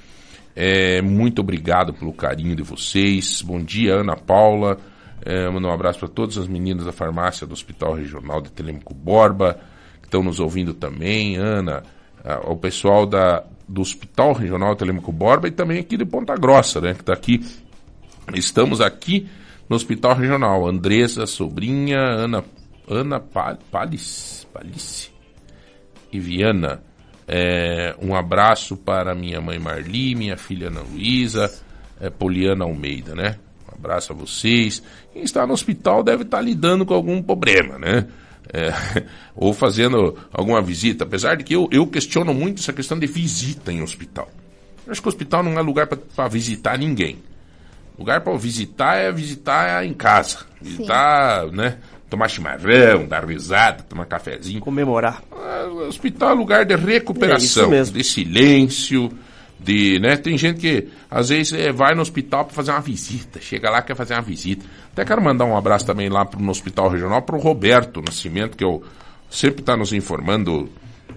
É, 0.57 1.01
muito 1.03 1.41
obrigado 1.41 1.93
pelo 1.93 2.13
carinho 2.13 2.57
de 2.57 2.63
vocês. 2.63 3.43
Bom 3.43 3.63
dia, 3.63 3.95
Ana 3.95 4.17
Paula. 4.17 4.79
É, 5.25 5.49
mandar 5.51 5.69
um 5.69 5.73
abraço 5.73 5.99
para 5.99 6.09
todas 6.09 6.39
as 6.39 6.49
meninas 6.49 6.85
da 6.85 6.93
farmácia 6.93 7.47
do 7.47 7.53
Hospital 7.53 7.95
Regional 7.95 8.41
de 8.41 8.51
Telemaco 8.51 8.95
Borba, 8.95 9.59
que 10.01 10.07
estão 10.07 10.23
nos 10.23 10.41
ouvindo 10.41 10.73
também. 10.75 11.37
Ana, 11.37 11.83
ao 12.25 12.57
pessoal 12.57 13.07
da, 13.07 13.45
do 13.69 13.81
Hospital 13.81 14.33
Regional 14.33 14.77
Telemaco 14.77 15.13
Borba 15.13 15.49
e 15.49 15.51
também 15.51 15.79
aqui 15.79 15.97
de 15.97 16.05
Ponta 16.05 16.35
Grossa, 16.37 16.81
né, 16.81 16.95
que 16.95 17.01
está 17.01 17.13
aqui. 17.13 17.45
Estamos 18.35 18.81
aqui 18.81 19.29
no 19.69 19.77
Hospital 19.77 20.15
Regional. 20.17 20.67
Andresa, 20.67 21.27
sobrinha, 21.27 21.99
Ana, 21.99 22.45
Ana 22.89 23.21
Palice, 23.21 24.47
Palice 24.47 25.11
e 26.13 26.19
Viana. 26.19 26.83
É, 27.27 27.95
um 28.03 28.15
abraço 28.15 28.77
para 28.77 29.15
minha 29.15 29.41
mãe 29.41 29.59
Marli, 29.59 30.17
minha 30.17 30.37
filha 30.37 30.67
Ana 30.67 30.81
Luísa, 30.81 31.49
é, 32.01 32.11
Poliana 32.11 32.65
Almeida, 32.65 33.15
né? 33.15 33.37
Abraço 33.81 34.13
a 34.13 34.15
vocês. 34.15 34.83
Quem 35.13 35.23
está 35.23 35.47
no 35.47 35.55
hospital 35.55 36.03
deve 36.03 36.23
estar 36.23 36.41
lidando 36.43 36.85
com 36.85 36.93
algum 36.93 37.23
problema, 37.23 37.79
né? 37.79 38.07
É, 38.53 38.73
ou 39.35 39.55
fazendo 39.55 40.17
alguma 40.31 40.61
visita, 40.61 41.05
apesar 41.05 41.37
de 41.37 41.45
que 41.45 41.55
eu, 41.55 41.67
eu 41.73 41.87
questiono 41.87 42.35
muito 42.35 42.61
essa 42.61 42.73
questão 42.73 42.99
de 42.99 43.07
visita 43.07 43.73
em 43.73 43.83
hospital. 43.83 44.29
Eu 44.87 44.93
acho 44.93 45.01
que 45.01 45.09
o 45.09 45.11
hospital 45.11 45.43
não 45.43 45.59
é 45.59 45.63
lugar 45.63 45.87
para 45.87 46.29
visitar 46.29 46.79
ninguém. 46.79 47.19
Lugar 47.99 48.21
para 48.21 48.37
visitar 48.37 48.97
é 48.97 49.11
visitar 49.11 49.85
em 49.85 49.95
casa. 49.95 50.39
Visitar, 50.61 51.49
Sim. 51.49 51.57
né? 51.57 51.79
Tomar 52.09 52.29
chimarrão, 52.29 53.07
dar 53.07 53.25
risada, 53.25 53.83
tomar 53.85 54.05
cafezinho. 54.07 54.61
Comemorar. 54.61 55.23
Ah, 55.31 55.67
hospital 55.89 56.31
é 56.31 56.35
lugar 56.35 56.65
de 56.65 56.75
recuperação, 56.75 57.73
é 57.73 57.83
de 57.83 58.03
silêncio, 58.03 59.13
de, 59.63 59.99
né? 60.01 60.17
Tem 60.17 60.37
gente 60.39 60.61
que 60.61 60.89
às 61.11 61.29
vezes 61.29 61.53
é, 61.53 61.71
vai 61.71 61.95
no 61.95 62.01
hospital 62.01 62.45
para 62.47 62.55
fazer 62.55 62.71
uma 62.71 62.81
visita, 62.81 63.41
chega 63.41 63.71
lá 63.71 63.83
quer 63.83 63.95
fazer 63.95 64.15
uma 64.15 64.23
visita. 64.23 64.65
Até 64.93 65.05
quero 65.05 65.23
mandar 65.23 65.45
um 65.45 65.57
abraço 65.57 65.85
também 65.85 66.09
lá 66.09 66.25
pro, 66.25 66.41
no 66.41 66.51
hospital 66.51 66.89
regional 66.89 67.23
para 67.23 67.37
o 67.37 67.39
Roberto 67.39 68.01
Nascimento, 68.01 68.57
que 68.57 68.65
eu 68.65 68.83
sempre 69.31 69.61
está 69.61 69.77
nos 69.77 69.93
informando, 69.93 70.69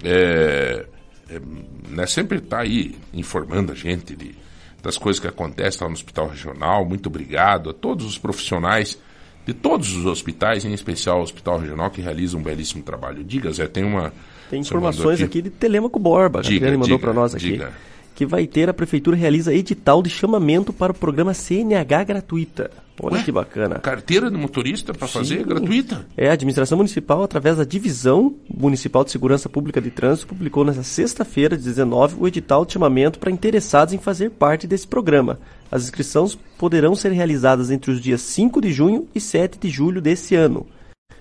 é, 0.04 0.86
é, 1.30 1.42
né? 1.90 2.06
Sempre 2.06 2.40
está 2.40 2.62
aí 2.62 2.96
informando 3.14 3.72
a 3.72 3.76
gente 3.76 4.16
de, 4.16 4.36
das 4.82 4.98
coisas 4.98 5.20
que 5.20 5.28
acontecem 5.28 5.82
lá 5.82 5.88
no 5.88 5.94
hospital 5.94 6.28
regional. 6.28 6.86
Muito 6.86 7.08
obrigado 7.08 7.70
a 7.70 7.74
todos 7.74 8.06
os 8.06 8.18
profissionais 8.18 9.00
de 9.46 9.54
todos 9.54 9.94
os 9.94 10.06
hospitais, 10.06 10.64
em 10.64 10.74
especial 10.74 11.20
o 11.20 11.22
Hospital 11.22 11.60
Regional, 11.60 11.92
que 11.92 12.02
realiza 12.02 12.38
um 12.38 12.42
belíssimo 12.42 12.82
trabalho. 12.82 13.26
Diga, 13.26 13.52
Zé, 13.52 13.68
tem 13.68 13.84
uma. 13.84 14.14
Tem 14.50 14.62
informações 14.62 15.16
aqui. 15.16 15.40
aqui. 15.40 15.42
de 15.42 15.50
Telemaco 15.50 16.00
Borba, 16.00 16.42
que 16.42 16.56
ele 16.56 16.78
mandou 16.78 16.98
para 16.98 17.12
nós 17.12 17.36
aqui. 17.36 17.52
Diga. 17.52 17.74
Que 18.16 18.26
vai 18.26 18.46
ter, 18.46 18.70
a 18.70 18.74
Prefeitura 18.74 19.18
realiza 19.18 19.54
edital 19.54 20.02
de 20.04 20.10
chamamento 20.10 20.72
para 20.72 20.92
o 20.92 20.96
programa 20.96 21.34
CNH 21.34 22.04
gratuita. 22.04 22.70
Olha 23.02 23.16
Ué, 23.16 23.24
que 23.24 23.32
bacana. 23.32 23.80
Carteira 23.80 24.30
de 24.30 24.38
motorista 24.38 24.94
para 24.94 25.08
fazer 25.08 25.44
gratuita? 25.44 26.06
É, 26.16 26.30
a 26.30 26.34
administração 26.34 26.78
municipal, 26.78 27.24
através 27.24 27.58
da 27.58 27.64
Divisão 27.64 28.36
Municipal 28.56 29.04
de 29.04 29.10
Segurança 29.10 29.50
Pública 29.50 29.82
de 29.82 29.90
Trânsito, 29.90 30.28
publicou 30.28 30.64
nesta 30.64 30.84
sexta-feira, 30.84 31.58
19, 31.58 32.18
o 32.20 32.28
edital 32.28 32.64
de 32.66 32.74
chamamento 32.74 33.18
para 33.18 33.32
interessados 33.32 33.94
em 33.96 33.98
fazer 33.98 34.30
parte 34.30 34.68
desse 34.68 34.88
programa. 34.88 35.40
As 35.72 35.84
inscrições 35.84 36.38
poderão 36.58 36.96
ser 36.96 37.12
realizadas 37.12 37.72
entre 37.72 37.90
os 37.90 38.00
dias 38.00 38.22
5 38.22 38.62
de 38.62 38.72
junho 38.72 39.08
e 39.16 39.20
7 39.20 39.58
de 39.58 39.70
julho 39.70 40.00
desse 40.00 40.36
ano. 40.36 40.68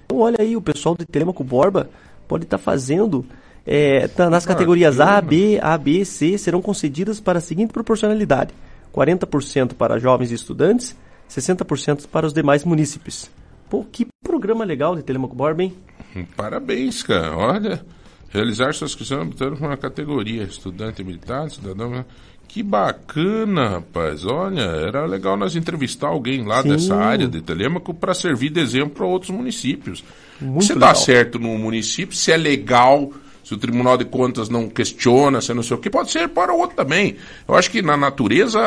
Então, 0.04 0.18
olha 0.18 0.36
aí, 0.40 0.54
o 0.54 0.62
pessoal 0.62 0.94
de 0.94 1.06
Telemaco 1.06 1.42
Borba 1.42 1.88
pode 2.28 2.44
estar 2.44 2.58
tá 2.58 2.62
fazendo 2.62 3.24
é, 3.66 4.08
tá 4.08 4.28
nas 4.28 4.44
categorias 4.44 5.00
A, 5.00 5.20
B, 5.20 5.58
A, 5.62 5.78
B, 5.78 6.04
C 6.04 6.36
serão 6.36 6.60
concedidas 6.60 7.20
para 7.20 7.38
a 7.38 7.42
seguinte 7.42 7.72
proporcionalidade: 7.72 8.52
40% 8.92 9.74
para 9.74 9.98
jovens 9.98 10.30
e 10.30 10.34
estudantes, 10.34 10.96
60% 11.30 12.08
para 12.08 12.26
os 12.26 12.32
demais 12.32 12.64
munícipes. 12.64 13.30
Pô, 13.70 13.84
que 13.84 14.06
programa 14.22 14.64
legal 14.64 14.96
de 14.96 15.02
Telemaco 15.02 15.34
Borba, 15.34 15.62
hein? 15.62 15.74
Parabéns, 16.36 17.02
cara. 17.02 17.36
Olha, 17.36 17.84
realizar 18.30 18.74
suas 18.74 18.90
inscrições 18.90 19.28
optando 19.28 19.56
por 19.56 19.66
uma 19.66 19.76
categoria: 19.76 20.42
estudante 20.42 21.02
militar, 21.04 21.48
cidadão. 21.50 22.04
Que 22.48 22.62
bacana, 22.62 23.68
rapaz. 23.70 24.26
Olha, 24.26 24.60
era 24.60 25.06
legal 25.06 25.38
nós 25.38 25.56
entrevistar 25.56 26.08
alguém 26.08 26.44
lá 26.44 26.62
Sim. 26.62 26.68
dessa 26.68 26.94
área 26.96 27.26
de 27.26 27.40
Telemaco 27.40 27.94
para 27.94 28.12
servir 28.12 28.50
de 28.50 28.60
exemplo 28.60 28.90
para 28.90 29.06
outros 29.06 29.30
municípios. 29.30 30.04
Muito 30.38 30.64
se 30.66 30.74
legal. 30.74 30.90
dá 30.90 30.94
certo 30.94 31.38
no 31.38 31.56
município, 31.56 32.14
se 32.14 32.30
é 32.30 32.36
legal, 32.36 33.10
se 33.42 33.54
o 33.54 33.58
Tribunal 33.58 33.96
de 33.96 34.04
Contas 34.04 34.48
não 34.48 34.68
questiona, 34.68 35.40
se 35.40 35.52
não 35.52 35.62
sei 35.62 35.76
o 35.76 35.80
que, 35.80 35.90
pode 35.90 36.10
ser 36.10 36.28
para 36.28 36.52
o 36.52 36.58
outro 36.58 36.76
também. 36.76 37.16
Eu 37.48 37.54
acho 37.54 37.70
que 37.70 37.82
na 37.82 37.96
natureza, 37.96 38.60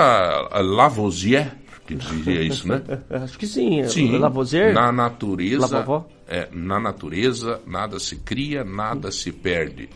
Lavoisier 0.62 1.56
que 1.86 1.96
dizia 1.96 2.42
isso, 2.42 2.68
né? 2.68 2.82
Acho 3.10 3.38
que 3.38 3.46
sim. 3.46 3.88
sim 3.88 4.18
Lavoisier? 4.18 4.74
Na 4.74 4.92
natureza, 4.92 5.86
é, 6.28 6.48
na 6.52 6.80
natureza, 6.80 7.62
nada 7.66 8.00
se 8.00 8.16
cria, 8.16 8.64
nada 8.64 9.12
se 9.12 9.32
perde. 9.32 9.88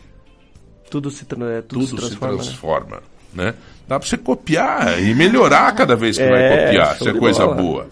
Tudo 0.88 1.10
se, 1.10 1.24
é, 1.24 1.62
tudo, 1.62 1.86
tudo 1.86 1.86
se 1.86 1.96
transforma. 1.96 2.42
Se 2.42 2.48
transforma 2.50 2.96
né? 3.32 3.46
né? 3.46 3.54
Dá 3.88 3.98
para 3.98 4.08
você 4.08 4.16
copiar 4.16 5.02
e 5.02 5.14
melhorar 5.14 5.72
cada 5.74 5.96
vez 5.96 6.16
que 6.16 6.22
é, 6.22 6.30
vai 6.30 6.66
copiar, 6.66 6.98
se 6.98 7.08
é 7.08 7.12
coisa 7.12 7.44
bola. 7.44 7.56
boa. 7.56 7.88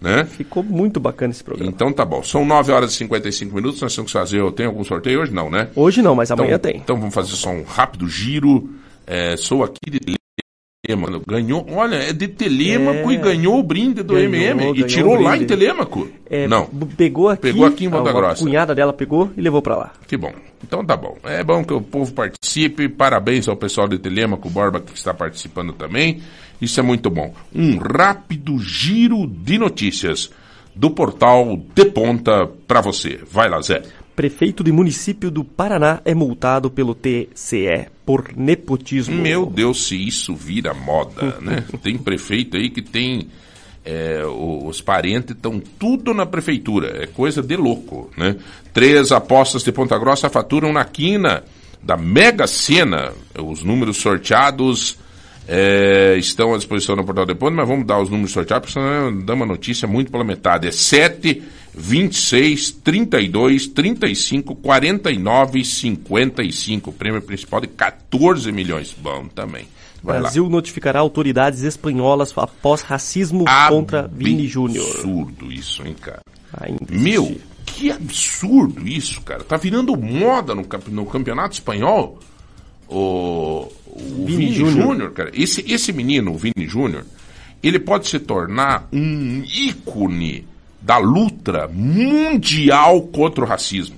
Né? 0.00 0.24
Ficou 0.24 0.62
muito 0.62 1.00
bacana 1.00 1.32
esse 1.32 1.42
programa. 1.42 1.70
Então 1.70 1.92
tá 1.92 2.04
bom. 2.04 2.22
São 2.22 2.44
9 2.44 2.70
horas 2.70 2.92
e 2.92 2.96
55 2.96 3.54
minutos. 3.54 3.80
Nós 3.80 3.94
temos 3.94 4.12
que 4.12 4.18
fazer. 4.18 4.52
Tem 4.52 4.66
algum 4.66 4.84
sorteio 4.84 5.20
hoje? 5.20 5.32
Não, 5.32 5.50
né? 5.50 5.68
Hoje 5.74 6.02
não, 6.02 6.14
mas 6.14 6.30
amanhã 6.30 6.54
então, 6.54 6.70
tem. 6.70 6.80
Então 6.80 6.96
vamos 6.96 7.14
fazer 7.14 7.32
só 7.32 7.50
um 7.50 7.64
rápido 7.64 8.08
giro. 8.08 8.70
É, 9.06 9.36
sou 9.36 9.64
aqui 9.64 9.90
de 9.90 10.17
Telêmaco. 10.88 11.22
Ganhou, 11.26 11.66
olha, 11.70 11.96
é 11.96 12.12
de 12.14 12.28
Telêmaco 12.28 13.10
é, 13.10 13.14
e 13.14 13.16
ganhou 13.18 13.58
o 13.58 13.62
brinde 13.62 14.02
do 14.02 14.14
ganhou, 14.14 14.34
MM. 14.34 14.80
E 14.80 14.84
tirou 14.84 15.20
lá 15.20 15.36
em 15.36 15.44
Telêmaco? 15.44 16.08
É, 16.30 16.48
não. 16.48 16.66
Pegou 16.96 17.28
aqui. 17.28 17.42
Pegou 17.42 17.66
aqui 17.66 17.84
em 17.84 17.88
Volta 17.88 18.10
Grossa. 18.10 18.42
A 18.42 18.46
cunhada 18.46 18.74
dela 18.74 18.92
pegou 18.92 19.30
e 19.36 19.40
levou 19.40 19.60
para 19.60 19.76
lá. 19.76 19.92
Que 20.06 20.16
bom. 20.16 20.32
Então 20.64 20.84
tá 20.84 20.96
bom. 20.96 21.16
É 21.24 21.44
bom 21.44 21.62
que 21.62 21.74
o 21.74 21.82
povo 21.82 22.12
participe. 22.12 22.88
Parabéns 22.88 23.48
ao 23.48 23.56
pessoal 23.56 23.86
de 23.86 23.98
Telêmaco, 23.98 24.48
Borba, 24.48 24.80
que 24.80 24.96
está 24.96 25.12
participando 25.12 25.72
também. 25.74 26.22
Isso 26.60 26.80
é 26.80 26.82
muito 26.82 27.10
bom. 27.10 27.34
Um 27.54 27.76
rápido 27.76 28.58
giro 28.58 29.26
de 29.26 29.58
notícias 29.58 30.30
do 30.74 30.90
portal 30.90 31.60
De 31.74 31.84
Ponta 31.86 32.48
para 32.66 32.80
você. 32.80 33.20
Vai 33.30 33.48
lá, 33.48 33.60
Zé. 33.60 33.82
Prefeito 34.18 34.64
de 34.64 34.72
município 34.72 35.30
do 35.30 35.44
Paraná 35.44 36.00
é 36.04 36.12
multado 36.12 36.68
pelo 36.68 36.92
TCE 36.92 37.86
por 38.04 38.36
nepotismo. 38.36 39.14
Meu 39.14 39.46
Deus, 39.46 39.86
se 39.86 39.94
isso 39.94 40.34
vira 40.34 40.74
moda, 40.74 41.38
né? 41.40 41.62
Tem 41.80 41.96
prefeito 41.96 42.56
aí 42.56 42.68
que 42.68 42.82
tem. 42.82 43.28
É, 43.84 44.24
os 44.26 44.80
parentes 44.80 45.36
estão 45.36 45.62
tudo 45.78 46.12
na 46.12 46.26
prefeitura. 46.26 47.04
É 47.04 47.06
coisa 47.06 47.40
de 47.40 47.54
louco, 47.54 48.10
né? 48.16 48.34
Três 48.72 49.12
apostas 49.12 49.62
de 49.62 49.70
Ponta 49.70 49.96
Grossa 49.96 50.28
faturam 50.28 50.72
na 50.72 50.84
quina 50.84 51.44
da 51.80 51.96
Mega 51.96 52.48
Sena. 52.48 53.12
Os 53.40 53.62
números 53.62 53.98
sorteados 53.98 54.98
é, 55.46 56.16
estão 56.18 56.54
à 56.54 56.56
disposição 56.56 56.96
no 56.96 57.04
portal 57.04 57.24
de 57.24 57.36
Ponta, 57.36 57.54
mas 57.54 57.68
vamos 57.68 57.86
dar 57.86 58.02
os 58.02 58.10
números 58.10 58.32
sorteados, 58.32 58.72
porque 58.72 58.84
senão 58.84 59.16
dá 59.24 59.34
uma 59.34 59.46
notícia 59.46 59.86
muito 59.86 60.10
pela 60.10 60.24
metade. 60.24 60.66
É 60.66 60.72
7 60.72 61.40
26, 61.78 62.72
32, 62.72 63.68
35, 63.68 64.56
49 64.56 65.64
55. 65.64 66.92
Prêmio 66.92 67.22
principal 67.22 67.60
de 67.60 67.68
14 67.68 68.50
milhões. 68.50 68.94
Bom 69.00 69.26
também. 69.28 69.66
Vai 70.02 70.20
Brasil 70.20 70.44
lá. 70.44 70.50
notificará 70.50 70.98
autoridades 70.98 71.62
espanholas 71.62 72.32
após 72.36 72.82
racismo 72.82 73.44
contra 73.68 74.08
Vini 74.08 74.46
Júnior. 74.46 74.84
Absurdo 74.84 75.52
isso, 75.52 75.86
hein, 75.86 75.94
cara? 76.00 76.20
Meu, 76.88 77.36
que 77.64 77.90
absurdo 77.90 78.86
isso, 78.86 79.20
cara. 79.22 79.44
Tá 79.44 79.56
virando 79.56 79.96
moda 79.96 80.54
no, 80.54 80.66
no 80.88 81.06
campeonato 81.06 81.54
espanhol. 81.54 82.18
O, 82.88 83.68
o 83.86 84.24
Vini, 84.26 84.46
Vini 84.46 84.54
Júnior, 84.54 85.12
cara. 85.12 85.30
Esse, 85.32 85.64
esse 85.70 85.92
menino, 85.92 86.32
o 86.32 86.38
Vini 86.38 86.66
Júnior, 86.66 87.04
ele 87.62 87.78
pode 87.78 88.08
se 88.08 88.18
tornar 88.18 88.88
um 88.92 89.42
ícone 89.44 90.46
da 90.80 90.98
luta 90.98 91.68
mundial 91.72 93.02
contra 93.02 93.44
o 93.44 93.46
racismo. 93.48 93.96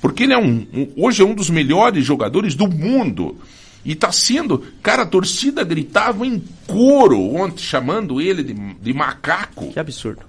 Porque 0.00 0.24
ele 0.24 0.32
é 0.32 0.38
um, 0.38 0.66
um 0.72 0.92
hoje 0.96 1.22
é 1.22 1.24
um 1.24 1.34
dos 1.34 1.50
melhores 1.50 2.04
jogadores 2.04 2.54
do 2.54 2.68
mundo. 2.68 3.36
E 3.84 3.92
está 3.92 4.12
sendo. 4.12 4.62
Cara, 4.82 5.02
a 5.02 5.06
torcida 5.06 5.64
gritava 5.64 6.26
em 6.26 6.42
coro 6.66 7.18
ontem, 7.34 7.62
chamando 7.62 8.20
ele 8.20 8.42
de, 8.42 8.54
de 8.54 8.92
macaco. 8.92 9.72
Que 9.72 9.80
absurdo. 9.80 10.22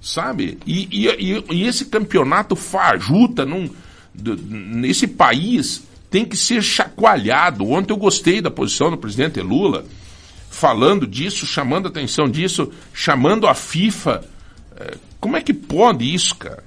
Sabe? 0.00 0.58
E, 0.66 0.88
e, 0.90 1.06
e, 1.08 1.44
e 1.50 1.66
esse 1.66 1.86
campeonato 1.86 2.54
fajuta, 2.56 3.46
do- 4.12 4.36
nesse 4.36 5.06
país 5.06 5.84
tem 6.10 6.24
que 6.24 6.36
ser 6.36 6.62
chacoalhado. 6.62 7.66
Ontem 7.70 7.92
eu 7.92 7.96
gostei 7.96 8.40
da 8.42 8.50
posição 8.50 8.90
do 8.90 8.98
presidente 8.98 9.40
Lula, 9.40 9.86
falando 10.50 11.06
disso, 11.06 11.46
chamando 11.46 11.86
a 11.86 11.88
atenção 11.88 12.28
disso, 12.28 12.70
chamando 12.92 13.46
a 13.46 13.54
FIFA. 13.54 14.22
Como 15.22 15.36
é 15.36 15.40
que 15.40 15.54
pode 15.54 16.12
isso, 16.12 16.34
cara? 16.34 16.64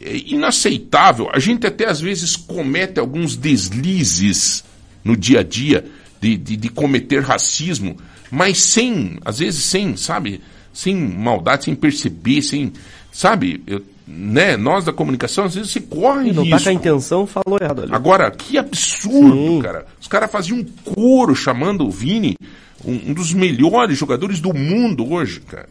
É 0.00 0.16
inaceitável. 0.16 1.28
A 1.32 1.38
gente 1.40 1.66
até 1.66 1.86
às 1.90 2.00
vezes 2.00 2.36
comete 2.36 2.98
alguns 3.00 3.36
deslizes 3.36 4.64
no 5.04 5.16
dia 5.16 5.40
a 5.40 5.42
dia 5.42 5.84
de, 6.20 6.36
de, 6.36 6.56
de 6.56 6.68
cometer 6.68 7.20
racismo, 7.22 7.96
mas 8.30 8.58
sem, 8.58 9.18
às 9.24 9.40
vezes 9.40 9.64
sem, 9.64 9.96
sabe, 9.96 10.40
sem 10.72 10.94
maldade, 10.94 11.64
sem 11.64 11.74
perceber, 11.74 12.42
sem, 12.42 12.72
sabe, 13.12 13.60
eu- 13.66 13.82
né? 14.06 14.56
Nós 14.56 14.84
da 14.84 14.92
comunicação 14.92 15.44
às 15.44 15.54
vezes 15.54 15.70
se 15.72 15.80
corre 15.80 16.30
E 16.30 16.32
não 16.32 16.44
tá 16.48 16.56
risco. 16.56 16.62
com 16.64 16.68
a 16.68 16.72
intenção, 16.72 17.26
falou 17.26 17.58
errado 17.60 17.82
ali. 17.82 17.92
Agora, 17.94 18.30
que 18.30 18.56
absurdo, 18.56 19.60
cara. 19.62 19.86
Os 20.00 20.06
caras 20.08 20.30
faziam 20.30 20.58
um 20.58 20.64
coro 20.94 21.34
chamando 21.34 21.84
o 21.86 21.90
Vini 21.90 22.36
um, 22.84 23.10
um 23.10 23.12
dos 23.14 23.32
melhores 23.32 23.98
jogadores 23.98 24.40
do 24.40 24.54
mundo 24.54 25.12
hoje, 25.12 25.40
cara. 25.40 25.68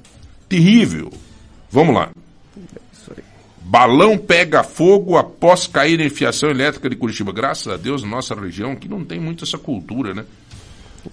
Terrível. 0.48 1.12
Vamos 1.72 1.96
lá. 1.96 2.10
Balão 3.62 4.18
pega 4.18 4.64
fogo 4.64 5.16
após 5.16 5.68
cair 5.68 6.00
em 6.00 6.10
fiação 6.10 6.50
elétrica 6.50 6.90
de 6.90 6.96
Curitiba. 6.96 7.32
Graças 7.32 7.72
a 7.72 7.78
Deus, 7.78 8.04
nossa 8.04 8.34
região 8.34 8.72
aqui 8.72 8.88
não 8.88 9.06
tem 9.06 9.20
muito 9.20 9.44
essa 9.44 9.60
cultura, 9.60 10.14
né? 10.14 10.26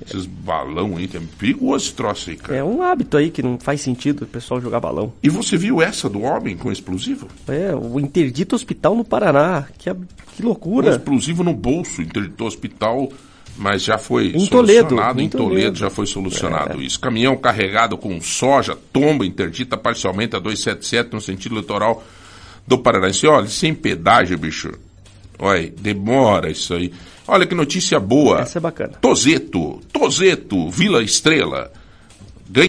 Esses 0.05 0.27
balão 0.27 0.97
aí, 0.97 1.07
que 1.07 1.17
é 1.17 1.21
perigoso 1.39 1.85
esse 1.85 1.95
troço 1.95 2.31
aí, 2.31 2.37
cara. 2.37 2.59
É 2.59 2.65
um 2.65 2.83
hábito 2.83 3.17
aí 3.17 3.31
que 3.31 3.43
não 3.43 3.59
faz 3.59 3.81
sentido 3.83 4.23
o 4.23 4.27
pessoal 4.27 4.61
jogar 4.61 4.81
balão. 4.81 5.13
E 5.23 5.29
você 5.29 5.57
viu 5.57 5.83
essa 5.83 6.09
do 6.09 6.23
homem 6.23 6.57
com 6.57 6.73
explosivo? 6.73 7.29
É, 7.47 7.75
o 7.75 8.01
interdito 8.01 8.57
hospital 8.57 8.95
no 8.97 9.05
Paraná. 9.05 9.67
Que, 9.79 9.95
que 10.35 10.43
loucura. 10.43 10.91
explosivo 10.91 11.45
no 11.45 11.53
bolso, 11.53 12.03
interditou 12.03 12.47
o 12.47 12.49
hospital, 12.49 13.11
mas 13.57 13.83
já 13.83 13.97
foi 13.99 14.29
Em 14.29 14.47
Toledo, 14.47 14.89
solucionado. 14.91 15.21
em 15.21 15.25
Em 15.25 15.29
Toledo, 15.29 15.51
Toledo. 15.55 15.79
já 15.79 15.91
foi 15.91 16.07
solucionado 16.07 16.81
É. 16.81 16.85
isso. 16.85 17.01
Caminhão 17.01 17.37
carregado 17.37 17.97
com 17.97 18.21
soja, 18.21 18.77
tomba 18.93 19.25
interdita 19.27 19.77
parcialmente 19.77 20.37
a 20.37 20.39
277 20.39 21.13
no 21.15 21.21
sentido 21.21 21.55
litoral 21.57 22.05
do 22.67 22.79
Paranaense. 22.79 23.27
Olha, 23.27 23.47
sem 23.47 23.75
pedágio, 23.75 24.37
bicho. 24.39 24.73
Olha, 25.39 25.71
demora 25.79 26.51
isso 26.51 26.75
aí. 26.75 26.93
Olha 27.29 27.47
que 27.47 27.55
notícia 27.55 27.99
boa. 27.99 28.41
Essa 28.41 28.59
é 28.59 28.61
bacana. 28.61 28.95
Tozeto, 29.01 29.81
Tozeto, 29.93 30.71
Vila 30.71 31.03
Estrela. 31.03 31.73